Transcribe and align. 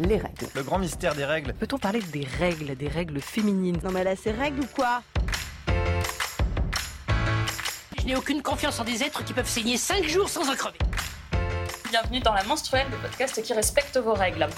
les 0.00 0.16
règles. 0.16 0.46
Le 0.54 0.62
grand 0.62 0.78
mystère 0.78 1.14
des 1.14 1.24
règles. 1.24 1.52
Peut-on 1.54 1.78
parler 1.78 2.00
des 2.00 2.26
règles, 2.38 2.74
des 2.76 2.88
règles 2.88 3.20
féminines? 3.20 3.78
Non 3.84 3.90
mais 3.90 4.04
là, 4.04 4.14
c'est 4.16 4.32
règles 4.32 4.60
ou 4.60 4.66
quoi? 4.74 5.02
Je 7.98 8.06
n'ai 8.06 8.16
aucune 8.16 8.42
confiance 8.42 8.80
en 8.80 8.84
des 8.84 9.02
êtres 9.02 9.24
qui 9.24 9.32
peuvent 9.32 9.48
saigner 9.48 9.76
5 9.76 10.04
jours 10.08 10.28
sans 10.28 10.48
en 10.50 10.54
crever. 10.56 10.78
Bienvenue 11.90 12.20
dans 12.20 12.32
la 12.32 12.42
menstruelle, 12.44 12.86
le 12.90 12.96
podcast 12.96 13.40
qui 13.42 13.52
respecte 13.52 13.96
vos 13.98 14.14
règles. 14.14 14.48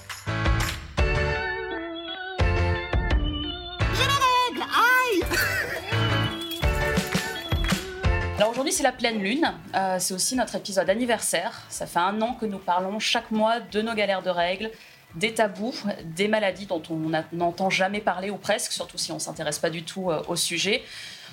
Alors 8.36 8.50
aujourd'hui 8.50 8.72
c'est 8.72 8.82
la 8.82 8.92
pleine 8.92 9.22
lune, 9.22 9.52
Euh, 9.74 9.96
c'est 9.98 10.12
aussi 10.14 10.36
notre 10.36 10.56
épisode 10.56 10.88
anniversaire. 10.90 11.62
Ça 11.68 11.86
fait 11.86 11.98
un 12.00 12.20
an 12.20 12.34
que 12.34 12.46
nous 12.46 12.58
parlons 12.58 12.98
chaque 12.98 13.30
mois 13.30 13.60
de 13.60 13.80
nos 13.80 13.94
galères 13.94 14.22
de 14.22 14.30
règles, 14.30 14.70
des 15.14 15.34
tabous, 15.34 15.74
des 16.04 16.28
maladies 16.28 16.66
dont 16.66 16.82
on 16.90 17.10
n'entend 17.32 17.70
jamais 17.70 18.00
parler 18.00 18.30
ou 18.30 18.36
presque, 18.36 18.72
surtout 18.72 18.98
si 18.98 19.12
on 19.12 19.18
s'intéresse 19.18 19.58
pas 19.58 19.70
du 19.70 19.82
tout 19.82 20.10
euh, 20.10 20.22
au 20.28 20.36
sujet. 20.36 20.82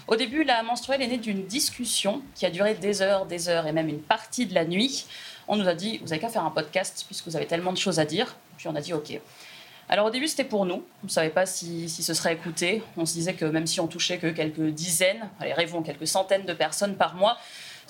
Au 0.08 0.16
début, 0.16 0.44
la 0.44 0.64
menstruelle 0.64 1.02
est 1.02 1.08
née 1.08 1.18
d'une 1.18 1.46
discussion 1.46 2.22
qui 2.36 2.46
a 2.46 2.50
duré 2.50 2.76
des 2.76 3.02
heures, 3.02 3.26
des 3.26 3.50
heures 3.50 3.68
et 3.68 3.72
même 3.72 3.88
une 3.88 4.02
partie 4.02 4.46
de 4.46 4.54
la 4.54 4.66
nuit. 4.66 5.06
On 5.48 5.56
nous 5.56 5.68
a 5.68 5.74
dit, 5.74 6.00
vous 6.00 6.12
avez 6.12 6.20
qu'à 6.20 6.30
faire 6.30 6.46
un 6.46 6.52
podcast 6.52 7.04
puisque 7.08 7.26
vous 7.26 7.36
avez 7.36 7.48
tellement 7.48 7.74
de 7.74 7.78
choses 7.78 8.00
à 8.00 8.06
dire. 8.06 8.36
Puis 8.58 8.68
on 8.68 8.76
a 8.76 8.82
dit, 8.82 8.94
ok. 8.94 9.20
Alors 9.90 10.06
au 10.06 10.10
début, 10.10 10.28
c'était 10.28 10.44
pour 10.44 10.66
nous. 10.66 10.84
On 11.04 11.08
ne 11.08 11.10
savait 11.10 11.30
pas 11.30 11.46
si, 11.46 11.90
si 11.90 12.04
ce 12.04 12.14
serait 12.14 12.34
écouté. 12.34 12.82
On 12.98 13.06
se 13.06 13.14
disait 13.14 13.34
que 13.34 13.46
même 13.46 13.68
si 13.68 13.80
on 13.80 13.88
touchait 13.88 14.18
que 14.18 14.28
quelques 14.28 14.62
dizaines, 14.62 15.30
allez, 15.40 15.54
rêvons, 15.54 15.82
quelques 15.82 16.08
centaines 16.08 16.46
de 16.46 16.54
personnes 16.54 16.96
par 16.96 17.16
mois, 17.16 17.38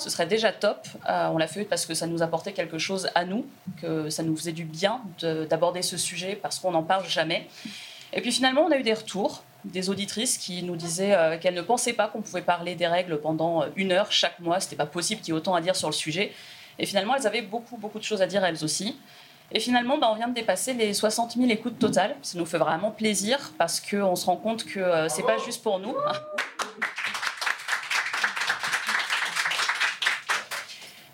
ce 0.02 0.10
serait 0.10 0.26
déjà 0.26 0.52
top. 0.52 0.88
Euh, 1.10 1.28
on 1.32 1.38
l'a 1.38 1.48
fait 1.48 1.64
parce 1.66 1.86
que 1.86 1.94
ça 1.94 2.08
nous 2.08 2.22
apportait 2.22 2.54
quelque 2.54 2.78
chose 2.78 3.10
à 3.16 3.24
nous, 3.26 3.46
que 3.82 4.10
ça 4.10 4.24
nous 4.24 4.36
faisait 4.36 4.52
du 4.52 4.66
bien 4.66 5.02
de- 5.20 5.46
d'aborder 5.46 5.82
ce 5.82 5.98
sujet 5.98 6.36
parce 6.36 6.60
qu'on 6.60 6.72
n'en 6.72 6.84
parle 6.84 7.08
jamais. 7.08 7.48
Et 8.14 8.22
puis 8.22 8.32
finalement, 8.32 8.62
on 8.62 8.72
a 8.72 8.78
eu 8.78 8.84
des 8.84 8.94
retours 8.94 9.44
des 9.64 9.92
auditrices 9.92 10.40
qui 10.40 10.64
nous 10.64 10.76
disaient 10.76 11.14
euh, 11.14 11.38
qu'elles 11.38 11.54
ne 11.54 11.62
pensaient 11.62 11.94
pas 11.94 12.08
qu'on 12.08 12.22
pouvait 12.22 12.42
parler 12.42 12.74
des 12.74 12.88
règles 12.88 13.22
pendant 13.22 13.62
euh, 13.62 13.68
une 13.76 13.92
heure 13.92 14.12
chaque 14.12 14.40
mois. 14.40 14.60
C'était 14.60 14.76
pas 14.76 14.88
possible 14.88 15.22
qu'il 15.22 15.34
y 15.34 15.38
ait 15.38 15.40
autant 15.40 15.54
à 15.54 15.62
dire 15.62 15.76
sur 15.76 15.88
le 15.88 15.94
sujet. 15.94 16.32
Et 16.80 16.86
finalement, 16.88 17.16
elles 17.16 17.28
avaient 17.28 17.44
beaucoup, 17.44 17.78
beaucoup 17.78 18.00
de 18.00 18.04
choses 18.04 18.24
à 18.24 18.28
dire 18.28 18.44
elles 18.44 18.64
aussi. 18.64 18.98
Et 19.52 19.60
finalement, 19.60 19.98
bah, 20.00 20.10
on 20.12 20.16
vient 20.16 20.30
de 20.30 20.34
dépasser 20.34 20.74
les 20.74 20.94
60 20.96 21.34
000 21.38 21.50
écoutes 21.52 21.78
totales. 21.78 22.16
Ça 22.24 22.40
nous 22.40 22.46
fait 22.46 22.58
vraiment 22.58 22.90
plaisir 22.90 23.52
parce 23.60 23.80
qu'on 23.80 24.16
se 24.16 24.26
rend 24.26 24.38
compte 24.38 24.66
que 24.66 24.80
euh, 24.80 25.10
c'est 25.10 25.24
pas 25.24 25.38
juste 25.38 25.62
pour 25.62 25.78
nous. 25.80 25.94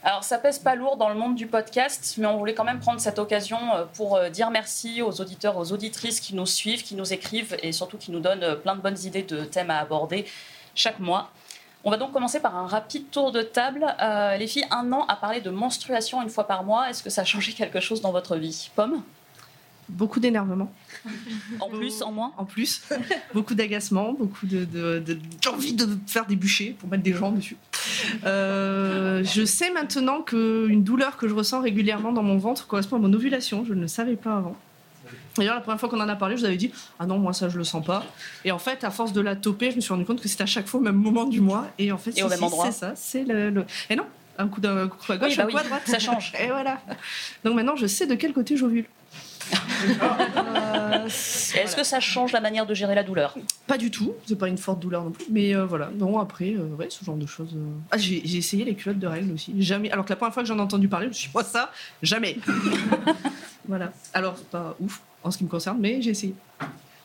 Alors, 0.07 0.23
ça 0.23 0.37
pèse 0.37 0.57
pas 0.57 0.75
lourd 0.75 0.95
dans 0.95 1.09
le 1.09 1.15
monde 1.15 1.35
du 1.35 1.47
podcast, 1.47 2.15
mais 2.17 2.27
on 2.27 2.37
voulait 2.37 2.53
quand 2.53 2.63
même 2.63 2.79
prendre 2.79 3.01
cette 3.01 3.19
occasion 3.19 3.59
euh, 3.75 3.83
pour 3.93 4.15
euh, 4.15 4.29
dire 4.29 4.49
merci 4.51 5.01
aux 5.01 5.19
auditeurs, 5.19 5.57
aux 5.57 5.73
auditrices 5.73 6.21
qui 6.21 6.33
nous 6.33 6.45
suivent, 6.45 6.81
qui 6.81 6.95
nous 6.95 7.11
écrivent 7.11 7.57
et 7.61 7.73
surtout 7.73 7.97
qui 7.97 8.11
nous 8.11 8.21
donnent 8.21 8.41
euh, 8.41 8.55
plein 8.55 8.77
de 8.77 8.79
bonnes 8.79 8.97
idées 9.03 9.23
de 9.23 9.43
thèmes 9.43 9.69
à 9.69 9.79
aborder 9.79 10.25
chaque 10.75 10.99
mois. 10.99 11.29
On 11.83 11.91
va 11.91 11.97
donc 11.97 12.13
commencer 12.13 12.39
par 12.39 12.55
un 12.55 12.67
rapide 12.67 13.11
tour 13.11 13.33
de 13.33 13.41
table. 13.41 13.85
Les 14.39 14.47
filles, 14.47 14.65
un 14.71 14.93
an 14.93 15.05
à 15.09 15.17
parler 15.17 15.41
de 15.41 15.49
menstruation 15.49 16.21
une 16.21 16.29
fois 16.29 16.47
par 16.47 16.63
mois. 16.63 16.89
Est-ce 16.89 17.03
que 17.03 17.09
ça 17.09 17.21
a 17.21 17.25
changé 17.25 17.51
quelque 17.51 17.81
chose 17.81 17.99
dans 18.01 18.13
votre 18.13 18.37
vie? 18.37 18.71
Pomme? 18.75 19.03
Beaucoup 19.89 20.19
d'énervement, 20.19 20.71
En 21.61 21.69
plus, 21.69 22.01
en 22.01 22.11
moins 22.11 22.33
en 22.37 22.43
plus. 22.45 22.81
beaucoup 23.33 23.55
d'agacement, 23.55 24.11
beaucoup 24.13 24.45
de, 24.45 24.65
de- 24.65 24.99
de- 24.99 25.17
d'envie 25.43 25.73
de 25.73 25.87
faire 26.07 26.25
des 26.25 26.35
bûchers 26.35 26.75
pour 26.77 26.89
mettre 26.89 27.03
des 27.03 27.13
gens 27.13 27.31
dessus. 27.31 27.55
Euh, 28.25 29.23
je 29.23 29.45
sais 29.45 29.71
maintenant 29.71 30.21
qu'une 30.21 30.83
douleur 30.83 31.15
que 31.17 31.27
je 31.27 31.33
ressens 31.33 31.61
régulièrement 31.61 32.11
dans 32.11 32.23
mon 32.23 32.37
ventre 32.37 32.67
correspond 32.67 32.97
à 32.97 32.99
mon 32.99 33.13
ovulation. 33.13 33.63
Je 33.65 33.73
ne 33.73 33.81
le 33.81 33.87
savais 33.87 34.15
pas 34.15 34.37
avant. 34.37 34.55
D'ailleurs, 35.37 35.55
la 35.55 35.61
première 35.61 35.79
fois 35.79 35.87
qu'on 35.87 35.99
en 36.01 36.09
a 36.09 36.15
parlé, 36.15 36.35
je 36.35 36.41
vous 36.41 36.47
avais 36.47 36.57
dit 36.57 36.71
Ah 36.99 37.05
non, 37.05 37.17
moi 37.19 37.31
ça 37.31 37.47
je 37.47 37.57
le 37.57 37.63
sens 37.63 37.85
pas. 37.85 38.03
Et 38.43 38.51
en 38.51 38.59
fait, 38.59 38.83
à 38.83 38.91
force 38.91 39.13
de 39.13 39.21
la 39.21 39.35
toper, 39.35 39.71
je 39.71 39.75
me 39.77 39.81
suis 39.81 39.93
rendu 39.93 40.03
compte 40.03 40.21
que 40.21 40.27
c'était 40.27 40.43
à 40.43 40.47
chaque 40.47 40.67
fois 40.67 40.79
au 40.79 40.83
même 40.83 40.95
moment 40.97 41.25
du 41.25 41.39
mois. 41.41 41.67
Et 41.79 41.91
en 41.91 41.97
fait, 41.97 42.11
si, 42.11 42.21
si, 42.21 42.27
c'est 42.65 42.71
ça. 42.71 42.93
C'est 42.95 43.23
le, 43.23 43.49
le- 43.51 43.65
Et 43.89 43.95
non, 43.95 44.03
un 44.37 44.47
coup, 44.47 44.59
d'un, 44.59 44.75
un 44.77 44.87
coup 44.87 44.97
à 45.11 45.17
gauche, 45.17 45.29
Oui, 45.29 45.35
bah 45.37 45.43
un 45.43 45.45
coup 45.47 45.53
oui, 45.55 45.61
à 45.61 45.63
droite. 45.63 45.83
ça 45.85 45.99
change. 45.99 46.33
Et 46.41 46.47
voilà. 46.47 46.81
Donc 47.45 47.55
maintenant, 47.55 47.75
je 47.75 47.85
sais 47.87 48.05
de 48.07 48.15
quel 48.15 48.33
côté 48.33 48.57
j'ovule. 48.57 48.85
Euh, 49.53 51.05
Est-ce 51.05 51.75
que 51.75 51.83
ça 51.83 51.99
change 51.99 52.31
la 52.31 52.41
manière 52.41 52.65
de 52.65 52.73
gérer 52.73 52.95
la 52.95 53.03
douleur? 53.03 53.35
Pas 53.67 53.77
du 53.77 53.91
tout, 53.91 54.13
c'est 54.25 54.37
pas 54.37 54.47
une 54.47 54.57
forte 54.57 54.79
douleur 54.79 55.03
non 55.03 55.11
plus, 55.11 55.25
mais 55.31 55.55
euh, 55.55 55.65
voilà. 55.65 55.89
Non, 55.95 56.19
après, 56.19 56.53
euh, 56.53 56.75
ouais, 56.77 56.87
ce 56.89 57.03
genre 57.05 57.15
de 57.15 57.25
choses. 57.25 57.53
euh. 57.55 57.65
Ah, 57.91 57.97
j'ai 57.97 58.21
j'ai 58.25 58.37
essayé 58.39 58.65
les 58.65 58.75
culottes 58.75 58.99
de 58.99 59.07
règles 59.07 59.31
aussi. 59.33 59.53
Jamais. 59.61 59.91
Alors 59.91 60.05
que 60.05 60.09
la 60.09 60.15
première 60.15 60.33
fois 60.33 60.43
que 60.43 60.49
j'en 60.49 60.57
ai 60.57 60.61
entendu 60.61 60.87
parler, 60.87 61.05
je 61.05 61.09
me 61.09 61.13
suis 61.13 61.27
dit, 61.27 61.31
moi 61.33 61.43
ça, 61.43 61.71
jamais. 62.01 62.37
voilà. 63.67 63.91
Alors, 64.13 64.35
c'est 64.37 64.49
pas 64.49 64.75
ouf 64.79 65.01
en 65.23 65.31
ce 65.31 65.37
qui 65.37 65.43
me 65.43 65.49
concerne, 65.49 65.77
mais 65.79 66.01
j'ai 66.01 66.11
essayé. 66.11 66.33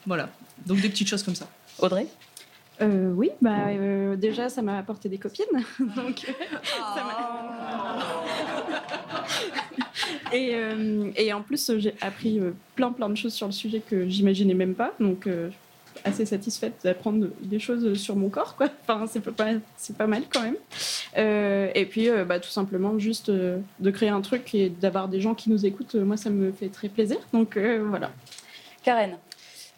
Voilà. 0.07 0.29
Donc 0.67 0.81
des 0.81 0.89
petites 0.89 1.09
choses 1.09 1.23
comme 1.23 1.35
ça. 1.37 1.47
Audrey? 1.79 2.07
Euh, 2.81 3.13
oui, 3.15 3.31
bah, 3.41 3.69
euh, 3.69 4.17
déjà, 4.17 4.49
ça 4.49 4.61
m'a 4.63 4.79
apporté 4.79 5.09
des 5.09 5.19
copines. 5.19 5.45
Donc, 5.79 6.27
euh, 6.29 6.33
ça 6.95 7.05
m'a- 7.05 7.62
et, 10.33 10.51
euh, 10.55 11.11
et 11.17 11.33
en 11.33 11.43
plus, 11.43 11.73
j'ai 11.79 11.95
appris 12.01 12.39
euh, 12.39 12.53
plein, 12.75 12.93
plein 12.93 13.09
de 13.09 13.17
choses 13.17 13.35
sur 13.35 13.47
le 13.47 13.53
sujet 13.53 13.81
que 13.81 14.09
j'imaginais 14.09 14.55
même 14.55 14.75
pas. 14.75 14.93
Donc, 15.01 15.27
euh, 15.27 15.51
assez 16.05 16.25
satisfaite 16.25 16.75
d'apprendre 16.83 17.29
des 17.43 17.59
choses 17.59 17.95
sur 17.99 18.17
mon 18.17 18.29
corps, 18.29 18.57
quoi. 18.57 18.69
Enfin, 18.83 19.07
c'est 19.07 19.21
pas, 19.21 19.49
c'est 19.77 19.97
pas 19.97 20.07
mal 20.07 20.23
quand 20.33 20.43
même. 20.43 20.57
Euh, 21.17 21.71
et 21.75 21.87
puis, 21.87 22.09
euh, 22.09 22.25
bah, 22.25 22.41
tout 22.41 22.51
simplement, 22.51 22.99
juste 22.99 23.29
euh, 23.29 23.59
de 23.79 23.91
créer 23.91 24.09
un 24.09 24.21
truc 24.21 24.55
et 24.55 24.69
d'avoir 24.69 25.09
des 25.09 25.21
gens 25.21 25.35
qui 25.35 25.51
nous 25.51 25.65
écoutent, 25.65 25.95
moi, 25.95 26.17
ça 26.17 26.31
me 26.31 26.51
fait 26.53 26.69
très 26.69 26.89
plaisir. 26.89 27.19
Donc, 27.33 27.57
euh, 27.57 27.85
voilà. 27.89 28.11
Karen 28.83 29.17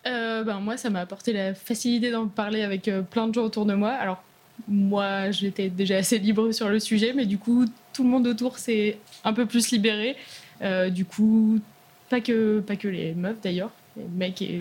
Euh, 0.06 0.44
ben, 0.44 0.60
moi, 0.60 0.76
ça 0.76 0.90
m'a 0.90 1.00
apporté 1.00 1.32
la 1.32 1.54
facilité 1.54 2.10
d'en 2.10 2.28
parler 2.28 2.62
avec 2.62 2.88
euh, 2.88 3.02
plein 3.02 3.26
de 3.26 3.34
gens 3.34 3.44
autour 3.44 3.66
de 3.66 3.74
moi. 3.74 3.90
Alors, 3.90 4.22
moi, 4.68 5.30
j'étais 5.30 5.68
déjà 5.68 5.96
assez 5.96 6.18
libre 6.18 6.52
sur 6.52 6.68
le 6.68 6.78
sujet, 6.78 7.12
mais 7.12 7.26
du 7.26 7.38
coup, 7.38 7.66
tout 7.92 8.04
le 8.04 8.08
monde 8.08 8.26
autour 8.26 8.58
s'est 8.58 8.98
un 9.24 9.32
peu 9.32 9.46
plus 9.46 9.70
libéré. 9.72 10.16
Euh, 10.64 10.90
du 10.90 11.04
coup, 11.04 11.60
pas 12.08 12.20
que, 12.20 12.60
pas 12.60 12.76
que 12.76 12.88
les 12.88 13.14
meufs 13.14 13.40
d'ailleurs, 13.42 13.70
les 13.96 14.04
mecs 14.16 14.40
et 14.42 14.60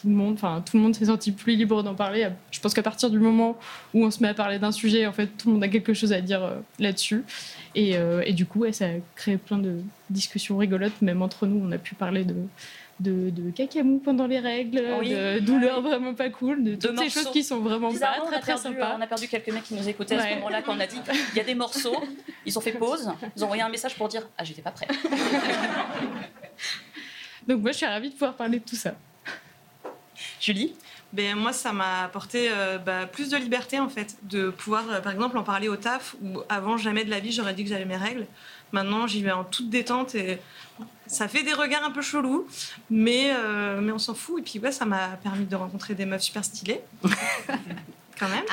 tout 0.00 0.08
le 0.08 0.14
monde, 0.14 0.34
enfin, 0.34 0.62
tout 0.64 0.76
le 0.76 0.82
monde 0.82 0.94
s'est 0.94 1.06
senti 1.06 1.32
plus 1.32 1.56
libre 1.56 1.82
d'en 1.82 1.94
parler. 1.94 2.28
Je 2.50 2.60
pense 2.60 2.74
qu'à 2.74 2.82
partir 2.82 3.10
du 3.10 3.18
moment 3.18 3.56
où 3.94 4.04
on 4.04 4.10
se 4.10 4.22
met 4.22 4.28
à 4.28 4.34
parler 4.34 4.58
d'un 4.58 4.72
sujet, 4.72 5.06
en 5.06 5.12
fait, 5.12 5.26
tout 5.26 5.48
le 5.48 5.54
monde 5.54 5.64
a 5.64 5.68
quelque 5.68 5.94
chose 5.94 6.12
à 6.12 6.20
dire 6.20 6.44
euh, 6.44 6.56
là-dessus. 6.78 7.24
Et, 7.74 7.96
euh, 7.96 8.22
et 8.24 8.32
du 8.32 8.46
coup, 8.46 8.64
ça 8.72 8.86
a 8.86 8.90
créé 9.16 9.36
plein 9.38 9.58
de 9.58 9.80
discussions 10.10 10.56
rigolotes, 10.56 11.02
même 11.02 11.22
entre 11.22 11.46
nous, 11.46 11.60
on 11.64 11.72
a 11.72 11.78
pu 11.78 11.94
parler 11.94 12.24
de 12.24 12.36
de, 13.00 13.30
de 13.30 13.50
cacamou 13.50 13.98
pendant 13.98 14.26
les 14.26 14.40
règles, 14.40 14.82
Oui. 15.00 15.10
de 15.10 15.38
douleurs 15.40 15.80
vraiment 15.82 16.14
pas 16.14 16.30
cool, 16.30 16.64
de 16.64 16.74
toutes 16.74 16.98
ces 16.98 17.10
choses 17.10 17.30
qui 17.30 17.44
sont 17.44 17.60
vraiment 17.60 17.92
pas 17.92 17.98
très 17.98 18.06
a 18.08 18.40
très 18.40 18.40
perdu, 18.40 18.62
sympas. 18.62 18.96
on 18.98 19.00
a 19.00 19.06
perdu 19.06 19.28
quelques 19.28 19.48
mecs 19.48 19.64
qui 19.64 19.74
nous 19.74 19.88
écoutaient 19.88 20.16
à 20.16 20.28
ce 20.28 20.34
moment-là 20.34 20.62
quand 20.62 20.74
on 20.76 20.80
a 20.80 20.86
dit 20.86 20.98
il 21.32 21.36
y 21.36 21.40
a 21.40 21.44
des 21.44 21.54
morceaux. 21.54 21.96
Ils 22.44 22.56
ont 22.58 22.60
fait 22.60 22.72
pause, 22.72 23.10
ils 23.36 23.42
ont 23.42 23.46
envoyé 23.46 23.62
un 23.62 23.68
message 23.68 23.94
pour 23.96 24.08
dire 24.08 24.28
Ah, 24.36 24.44
j'étais 24.44 24.62
pas 24.62 24.70
prêt. 24.72 24.88
Donc 27.46 27.62
moi 27.62 27.72
je 27.72 27.76
suis 27.78 27.86
ravie 27.86 28.08
de 28.08 28.14
pouvoir 28.14 28.34
parler 28.34 28.58
de 28.58 28.64
tout 28.64 28.76
ça. 28.76 28.94
Julie? 30.40 30.74
Ben, 31.12 31.36
moi, 31.36 31.54
ça 31.54 31.72
m'a 31.72 32.04
apporté 32.04 32.48
euh, 32.50 32.76
bah, 32.76 33.06
plus 33.06 33.30
de 33.30 33.36
liberté, 33.38 33.80
en 33.80 33.88
fait, 33.88 34.16
de 34.24 34.50
pouvoir, 34.50 34.84
euh, 34.90 35.00
par 35.00 35.12
exemple, 35.12 35.38
en 35.38 35.42
parler 35.42 35.66
au 35.68 35.76
taf, 35.76 36.16
où 36.22 36.40
avant, 36.50 36.76
jamais 36.76 37.02
de 37.02 37.08
la 37.10 37.18
vie, 37.18 37.32
j'aurais 37.32 37.54
dit 37.54 37.64
que 37.64 37.70
j'avais 37.70 37.86
mes 37.86 37.96
règles. 37.96 38.26
Maintenant, 38.72 39.06
j'y 39.06 39.22
vais 39.22 39.32
en 39.32 39.44
toute 39.44 39.70
détente 39.70 40.14
et 40.14 40.38
ça 41.06 41.26
fait 41.28 41.42
des 41.42 41.54
regards 41.54 41.84
un 41.84 41.90
peu 41.90 42.02
chelous, 42.02 42.46
mais, 42.90 43.30
euh, 43.30 43.80
mais 43.80 43.92
on 43.92 43.98
s'en 43.98 44.14
fout. 44.14 44.40
Et 44.40 44.42
puis, 44.42 44.58
ouais, 44.58 44.72
ça 44.72 44.84
m'a 44.84 45.08
permis 45.22 45.46
de 45.46 45.56
rencontrer 45.56 45.94
des 45.94 46.06
meufs 46.06 46.22
super 46.22 46.44
stylées. 46.44 46.82
Quand 48.18 48.28
même. 48.28 48.44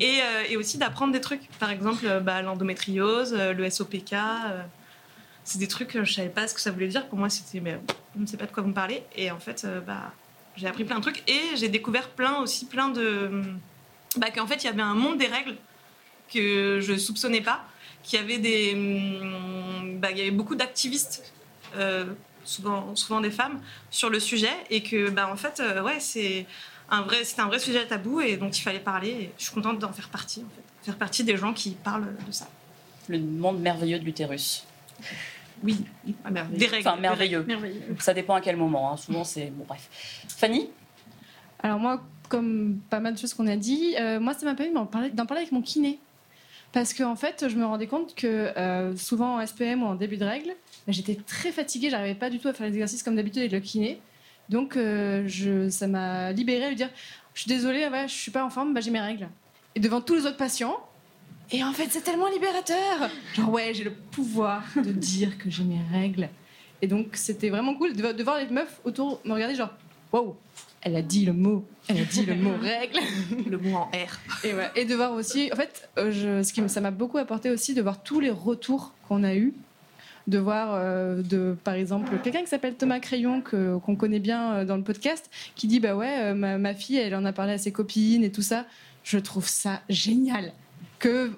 Et, 0.00 0.20
euh, 0.22 0.44
et 0.48 0.56
aussi 0.56 0.78
d'apprendre 0.78 1.12
des 1.12 1.20
trucs. 1.20 1.46
Par 1.58 1.70
exemple, 1.70 2.06
euh, 2.06 2.20
bah, 2.20 2.40
l'endométriose, 2.40 3.34
le 3.34 3.70
SOPK. 3.70 4.14
euh, 4.14 4.62
c'est 5.44 5.58
des 5.58 5.68
trucs 5.68 5.88
que 5.88 6.04
je 6.04 6.12
savais 6.12 6.28
pas 6.28 6.46
ce 6.48 6.54
que 6.54 6.60
ça 6.60 6.70
voulait 6.70 6.88
dire. 6.88 7.06
Pour 7.08 7.18
moi, 7.18 7.28
c'était, 7.28 7.60
mais 7.60 7.78
je 8.16 8.20
ne 8.20 8.26
sais 8.26 8.36
pas 8.36 8.46
de 8.46 8.52
quoi 8.52 8.62
vous 8.62 8.68
me 8.70 8.74
parlez. 8.74 9.02
Et 9.16 9.30
en 9.30 9.38
fait, 9.38 9.64
euh, 9.64 9.80
bah, 9.80 10.12
j'ai 10.56 10.66
appris 10.66 10.84
plein 10.84 10.96
de 10.96 11.02
trucs 11.02 11.28
et 11.28 11.56
j'ai 11.56 11.68
découvert 11.68 12.08
plein 12.10 12.38
aussi 12.40 12.66
plein 12.66 12.88
de 12.88 13.42
bah, 14.16 14.28
qu'en 14.30 14.46
fait 14.46 14.62
il 14.62 14.66
y 14.66 14.68
avait 14.68 14.82
un 14.82 14.94
monde 14.94 15.16
des 15.16 15.26
règles 15.26 15.56
que 16.32 16.78
je 16.80 16.94
soupçonnais 16.96 17.40
pas 17.40 17.64
qu'il 18.02 18.18
y 18.20 18.22
avait 18.22 18.38
des 18.38 18.72
hum, 18.74 19.98
bah, 20.00 20.10
il 20.10 20.18
y 20.18 20.20
avait 20.22 20.30
beaucoup 20.30 20.54
d'activistes 20.54 21.32
euh, 21.76 22.06
souvent 22.44 22.94
souvent 22.96 23.20
des 23.20 23.30
femmes 23.30 23.60
sur 23.90 24.10
le 24.10 24.18
sujet 24.20 24.52
et 24.70 24.82
que 24.82 25.10
bah 25.10 25.28
en 25.32 25.36
fait 25.36 25.60
euh, 25.60 25.82
ouais 25.82 26.00
c'est 26.00 26.46
un 26.90 27.02
vrai 27.02 27.22
c'était 27.24 27.40
un 27.42 27.46
vrai 27.46 27.58
sujet 27.60 27.86
tabou 27.86 28.20
et 28.20 28.36
donc 28.36 28.58
il 28.58 28.62
fallait 28.62 28.80
parler 28.80 29.08
et 29.10 29.32
je 29.38 29.44
suis 29.44 29.52
contente 29.54 29.78
d'en 29.78 29.92
faire 29.92 30.08
partie 30.08 30.40
en 30.40 30.50
fait 30.54 30.62
faire 30.84 30.96
partie 30.96 31.22
des 31.24 31.36
gens 31.36 31.52
qui 31.52 31.70
parlent 31.70 32.14
de 32.26 32.32
ça 32.32 32.48
Le 33.08 33.18
monde 33.20 33.60
merveilleux 33.60 34.00
de 34.00 34.04
l'utérus. 34.04 34.64
oui 35.62 35.76
Ah, 36.24 36.30
merveilleux. 36.32 36.58
des 36.58 36.66
règles 36.66 36.88
Enfin, 36.88 37.00
merveilleux. 37.00 37.44
Merveilleux. 37.44 37.82
Ça 38.00 38.12
dépend 38.14 38.34
à 38.34 38.40
quel 38.40 38.56
moment. 38.56 38.92
hein. 38.92 38.96
Souvent, 38.96 39.22
c'est. 39.24 39.46
Bon, 39.52 39.64
bref. 39.66 39.88
Fanny? 40.28 40.68
Alors 41.62 41.78
moi, 41.78 42.02
comme 42.28 42.80
pas 42.90 42.98
mal 42.98 43.14
de 43.14 43.18
choses 43.20 43.32
qu'on 43.34 43.46
a 43.46 43.54
dit, 43.56 43.94
euh, 44.00 44.18
moi 44.18 44.34
ça 44.34 44.44
m'a 44.44 44.54
permis 44.56 44.72
d'en 44.74 44.86
parler, 44.86 45.10
d'en 45.10 45.24
parler 45.26 45.42
avec 45.42 45.52
mon 45.52 45.62
kiné. 45.62 46.00
Parce 46.72 46.94
qu'en 46.94 47.12
en 47.12 47.16
fait, 47.16 47.46
je 47.48 47.56
me 47.56 47.66
rendais 47.66 47.86
compte 47.86 48.14
que 48.14 48.26
euh, 48.26 48.96
souvent 48.96 49.36
en 49.36 49.46
SPM 49.46 49.82
ou 49.82 49.86
en 49.86 49.94
début 49.94 50.16
de 50.16 50.24
règle, 50.24 50.48
bah, 50.86 50.92
j'étais 50.92 51.14
très 51.14 51.52
fatiguée, 51.52 51.90
j'arrivais 51.90 52.14
pas 52.14 52.30
du 52.30 52.38
tout 52.38 52.48
à 52.48 52.52
faire 52.54 52.66
les 52.66 52.72
exercices 52.72 53.02
comme 53.02 53.16
d'habitude 53.16 53.40
avec 53.40 53.52
le 53.52 53.60
kiné. 53.60 54.00
Donc 54.48 54.76
euh, 54.76 55.24
je, 55.26 55.68
ça 55.68 55.86
m'a 55.86 56.32
libérée 56.32 56.70
de 56.70 56.74
dire 56.74 56.90
Je 57.34 57.42
suis 57.42 57.48
désolée, 57.48 57.86
ouais, 57.88 58.08
je 58.08 58.14
suis 58.14 58.30
pas 58.30 58.44
en 58.44 58.50
forme, 58.50 58.72
bah, 58.72 58.80
j'ai 58.80 58.90
mes 58.90 59.00
règles. 59.00 59.28
Et 59.74 59.80
devant 59.80 60.00
tous 60.00 60.14
les 60.14 60.26
autres 60.26 60.36
patients. 60.38 60.76
Et 61.50 61.62
en 61.62 61.72
fait, 61.72 61.88
c'est 61.90 62.00
tellement 62.02 62.28
libérateur 62.28 63.10
Genre, 63.34 63.50
ouais, 63.50 63.74
j'ai 63.74 63.84
le 63.84 63.92
pouvoir 63.92 64.62
de 64.76 64.92
dire 64.92 65.36
que 65.36 65.50
j'ai 65.50 65.64
mes 65.64 65.80
règles. 65.92 66.30
Et 66.80 66.86
donc, 66.86 67.08
c'était 67.12 67.50
vraiment 67.50 67.74
cool 67.74 67.94
de, 67.94 68.12
de 68.12 68.22
voir 68.24 68.38
les 68.38 68.46
meufs 68.46 68.80
autour 68.84 69.20
me 69.24 69.34
regarder, 69.34 69.54
genre, 69.54 69.70
waouh, 70.10 70.34
elle 70.82 70.96
a 70.96 71.02
dit 71.02 71.24
le 71.24 71.32
mot, 71.32 71.64
elle 71.88 71.98
a 71.98 72.04
dit 72.04 72.24
le 72.26 72.34
mot 72.34 72.52
règle. 72.60 72.98
Le 73.48 73.56
mot 73.58 73.76
en 73.76 73.84
R. 73.86 74.18
Et, 74.44 74.52
ouais, 74.54 74.70
et 74.76 74.84
de 74.84 74.94
voir 74.94 75.12
aussi, 75.12 75.50
en 75.52 75.56
fait, 75.56 75.88
euh, 75.98 76.10
je, 76.10 76.42
ce 76.42 76.52
qui 76.52 76.60
me- 76.62 76.68
ça 76.68 76.80
m'a 76.80 76.90
beaucoup 76.90 77.18
apporté 77.18 77.50
aussi 77.50 77.74
de 77.74 77.82
voir 77.82 78.02
tous 78.02 78.20
les 78.20 78.30
retours 78.30 78.92
qu'on 79.08 79.22
a 79.24 79.34
eus, 79.34 79.54
de 80.28 80.38
voir, 80.38 80.70
euh, 80.74 81.22
de, 81.22 81.56
par 81.64 81.74
exemple, 81.74 82.16
quelqu'un 82.22 82.40
qui 82.42 82.46
s'appelle 82.48 82.74
Thomas 82.74 83.00
Crayon, 83.00 83.40
que- 83.40 83.76
qu'on 83.78 83.96
connaît 83.96 84.18
bien 84.20 84.52
euh, 84.54 84.64
dans 84.64 84.76
le 84.76 84.82
podcast, 84.84 85.30
qui 85.54 85.66
dit 85.66 85.80
Bah 85.80 85.94
ouais, 85.96 86.34
ma, 86.34 86.58
ma 86.58 86.74
fille, 86.74 86.96
elle 86.96 87.14
en 87.14 87.24
a 87.24 87.32
parlé 87.32 87.52
à 87.54 87.58
ses 87.58 87.72
copines 87.72 88.22
et 88.24 88.30
tout 88.32 88.42
ça. 88.42 88.66
Je 89.04 89.18
trouve 89.18 89.48
ça 89.48 89.82
génial 89.88 90.52
que, 91.00 91.32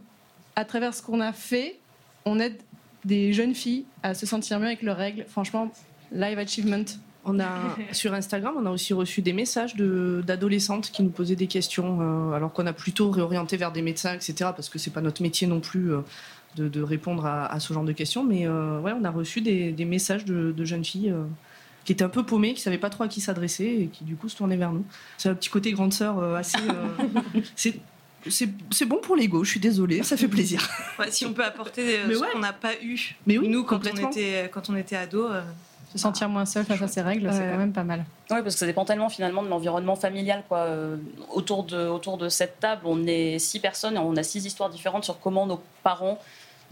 à 0.56 0.64
travers 0.64 0.94
ce 0.94 1.02
qu'on 1.02 1.20
a 1.20 1.32
fait, 1.32 1.78
on 2.26 2.38
aide 2.38 2.56
des 3.04 3.32
jeunes 3.32 3.54
filles 3.54 3.84
à 4.02 4.14
se 4.14 4.24
sentir 4.26 4.58
mieux 4.58 4.66
avec 4.66 4.82
leurs 4.82 4.96
règles. 4.96 5.24
Franchement, 5.28 5.70
live 6.12 6.38
achievement. 6.38 6.84
On 7.24 7.40
a 7.40 7.76
sur 7.92 8.14
Instagram, 8.14 8.54
on 8.58 8.66
a 8.66 8.70
aussi 8.70 8.92
reçu 8.92 9.22
des 9.22 9.32
messages 9.32 9.74
d'adolescentes 9.76 10.90
qui 10.90 11.02
nous 11.02 11.10
posaient 11.10 11.36
des 11.36 11.46
questions, 11.46 11.98
euh, 12.00 12.32
alors 12.32 12.52
qu'on 12.52 12.66
a 12.66 12.72
plutôt 12.72 13.10
réorienté 13.10 13.56
vers 13.56 13.72
des 13.72 13.82
médecins, 13.82 14.14
etc. 14.14 14.34
Parce 14.54 14.68
que 14.68 14.78
c'est 14.78 14.90
pas 14.90 15.00
notre 15.00 15.22
métier 15.22 15.46
non 15.46 15.60
plus 15.60 15.92
euh, 15.92 16.00
de, 16.56 16.68
de 16.68 16.82
répondre 16.82 17.26
à, 17.26 17.46
à 17.46 17.60
ce 17.60 17.72
genre 17.72 17.84
de 17.84 17.92
questions. 17.92 18.24
Mais 18.24 18.46
euh, 18.46 18.80
ouais, 18.80 18.92
on 18.92 19.04
a 19.04 19.10
reçu 19.10 19.40
des, 19.40 19.72
des 19.72 19.84
messages 19.84 20.24
de, 20.24 20.52
de 20.52 20.64
jeunes 20.64 20.84
filles 20.84 21.14
qui 21.84 21.92
étaient 21.92 22.04
un 22.04 22.08
peu 22.08 22.24
paumées, 22.24 22.54
qui 22.54 22.62
savaient 22.62 22.78
pas 22.78 22.90
trop 22.90 23.04
à 23.04 23.08
qui 23.08 23.20
s'adresser 23.20 23.64
et 23.64 23.86
qui 23.88 24.04
du 24.04 24.16
coup 24.16 24.28
se 24.28 24.36
tournaient 24.36 24.56
vers 24.56 24.72
nous. 24.72 24.84
C'est 25.18 25.28
un 25.28 25.34
petit 25.34 25.50
côté 25.50 25.72
grande 25.72 25.92
sœur 25.92 26.22
assez. 26.34 26.58
c'est 27.56 28.86
bon 28.86 29.00
pour 29.02 29.16
l'ego. 29.16 29.44
Je 29.44 29.50
suis 29.50 29.60
désolée, 29.60 30.02
ça 30.02 30.16
fait 30.16 30.28
plaisir. 30.28 30.66
Ouais, 30.98 31.10
si 31.10 31.26
on 31.26 31.34
peut 31.34 31.44
apporter 31.44 31.98
ce 32.08 32.18
ouais. 32.18 32.28
qu'on 32.32 32.38
n'a 32.38 32.54
pas 32.54 32.72
eu, 32.82 33.16
Mais 33.26 33.36
oui, 33.36 33.48
nous, 33.48 33.64
quand 33.64 33.80
on, 33.86 34.10
était, 34.10 34.48
quand 34.52 34.70
on 34.70 34.76
était 34.76 34.96
ado. 34.96 35.28
Se 35.94 36.00
sentir 36.00 36.28
moins 36.28 36.44
seul 36.44 36.64
face 36.64 36.82
à 36.82 36.88
ses 36.88 37.02
règles, 37.02 37.32
c'est 37.32 37.38
quand 37.38 37.56
même 37.56 37.72
pas 37.72 37.84
mal. 37.84 38.04
Oui, 38.30 38.38
parce 38.42 38.54
que 38.54 38.58
ça 38.58 38.66
dépend 38.66 38.84
tellement 38.84 39.08
finalement 39.08 39.44
de 39.44 39.48
l'environnement 39.48 39.94
familial. 39.94 40.42
Quoi. 40.48 40.58
Euh, 40.58 40.96
autour, 41.32 41.62
de, 41.62 41.86
autour 41.86 42.18
de 42.18 42.28
cette 42.28 42.58
table, 42.58 42.82
on 42.84 43.06
est 43.06 43.38
six 43.38 43.60
personnes 43.60 43.94
et 43.94 44.00
on 44.00 44.16
a 44.16 44.24
six 44.24 44.44
histoires 44.44 44.70
différentes 44.70 45.04
sur 45.04 45.20
comment 45.20 45.46
nos 45.46 45.60
parents, 45.84 46.18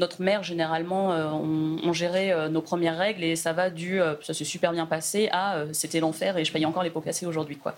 notre 0.00 0.20
mère 0.22 0.42
généralement, 0.42 1.12
euh, 1.12 1.28
ont, 1.30 1.78
ont 1.84 1.92
géré 1.92 2.32
euh, 2.32 2.48
nos 2.48 2.62
premières 2.62 2.98
règles 2.98 3.22
et 3.22 3.36
ça 3.36 3.52
va 3.52 3.70
du 3.70 4.00
ça 4.22 4.34
s'est 4.34 4.44
super 4.44 4.72
bien 4.72 4.86
passé 4.86 5.28
à 5.30 5.66
c'était 5.72 6.00
l'enfer 6.00 6.36
et 6.36 6.44
je 6.44 6.52
paye 6.52 6.66
encore 6.66 6.82
les 6.82 6.90
pots 6.90 7.00
cassés 7.00 7.26
aujourd'hui. 7.26 7.58
Quoi. 7.58 7.76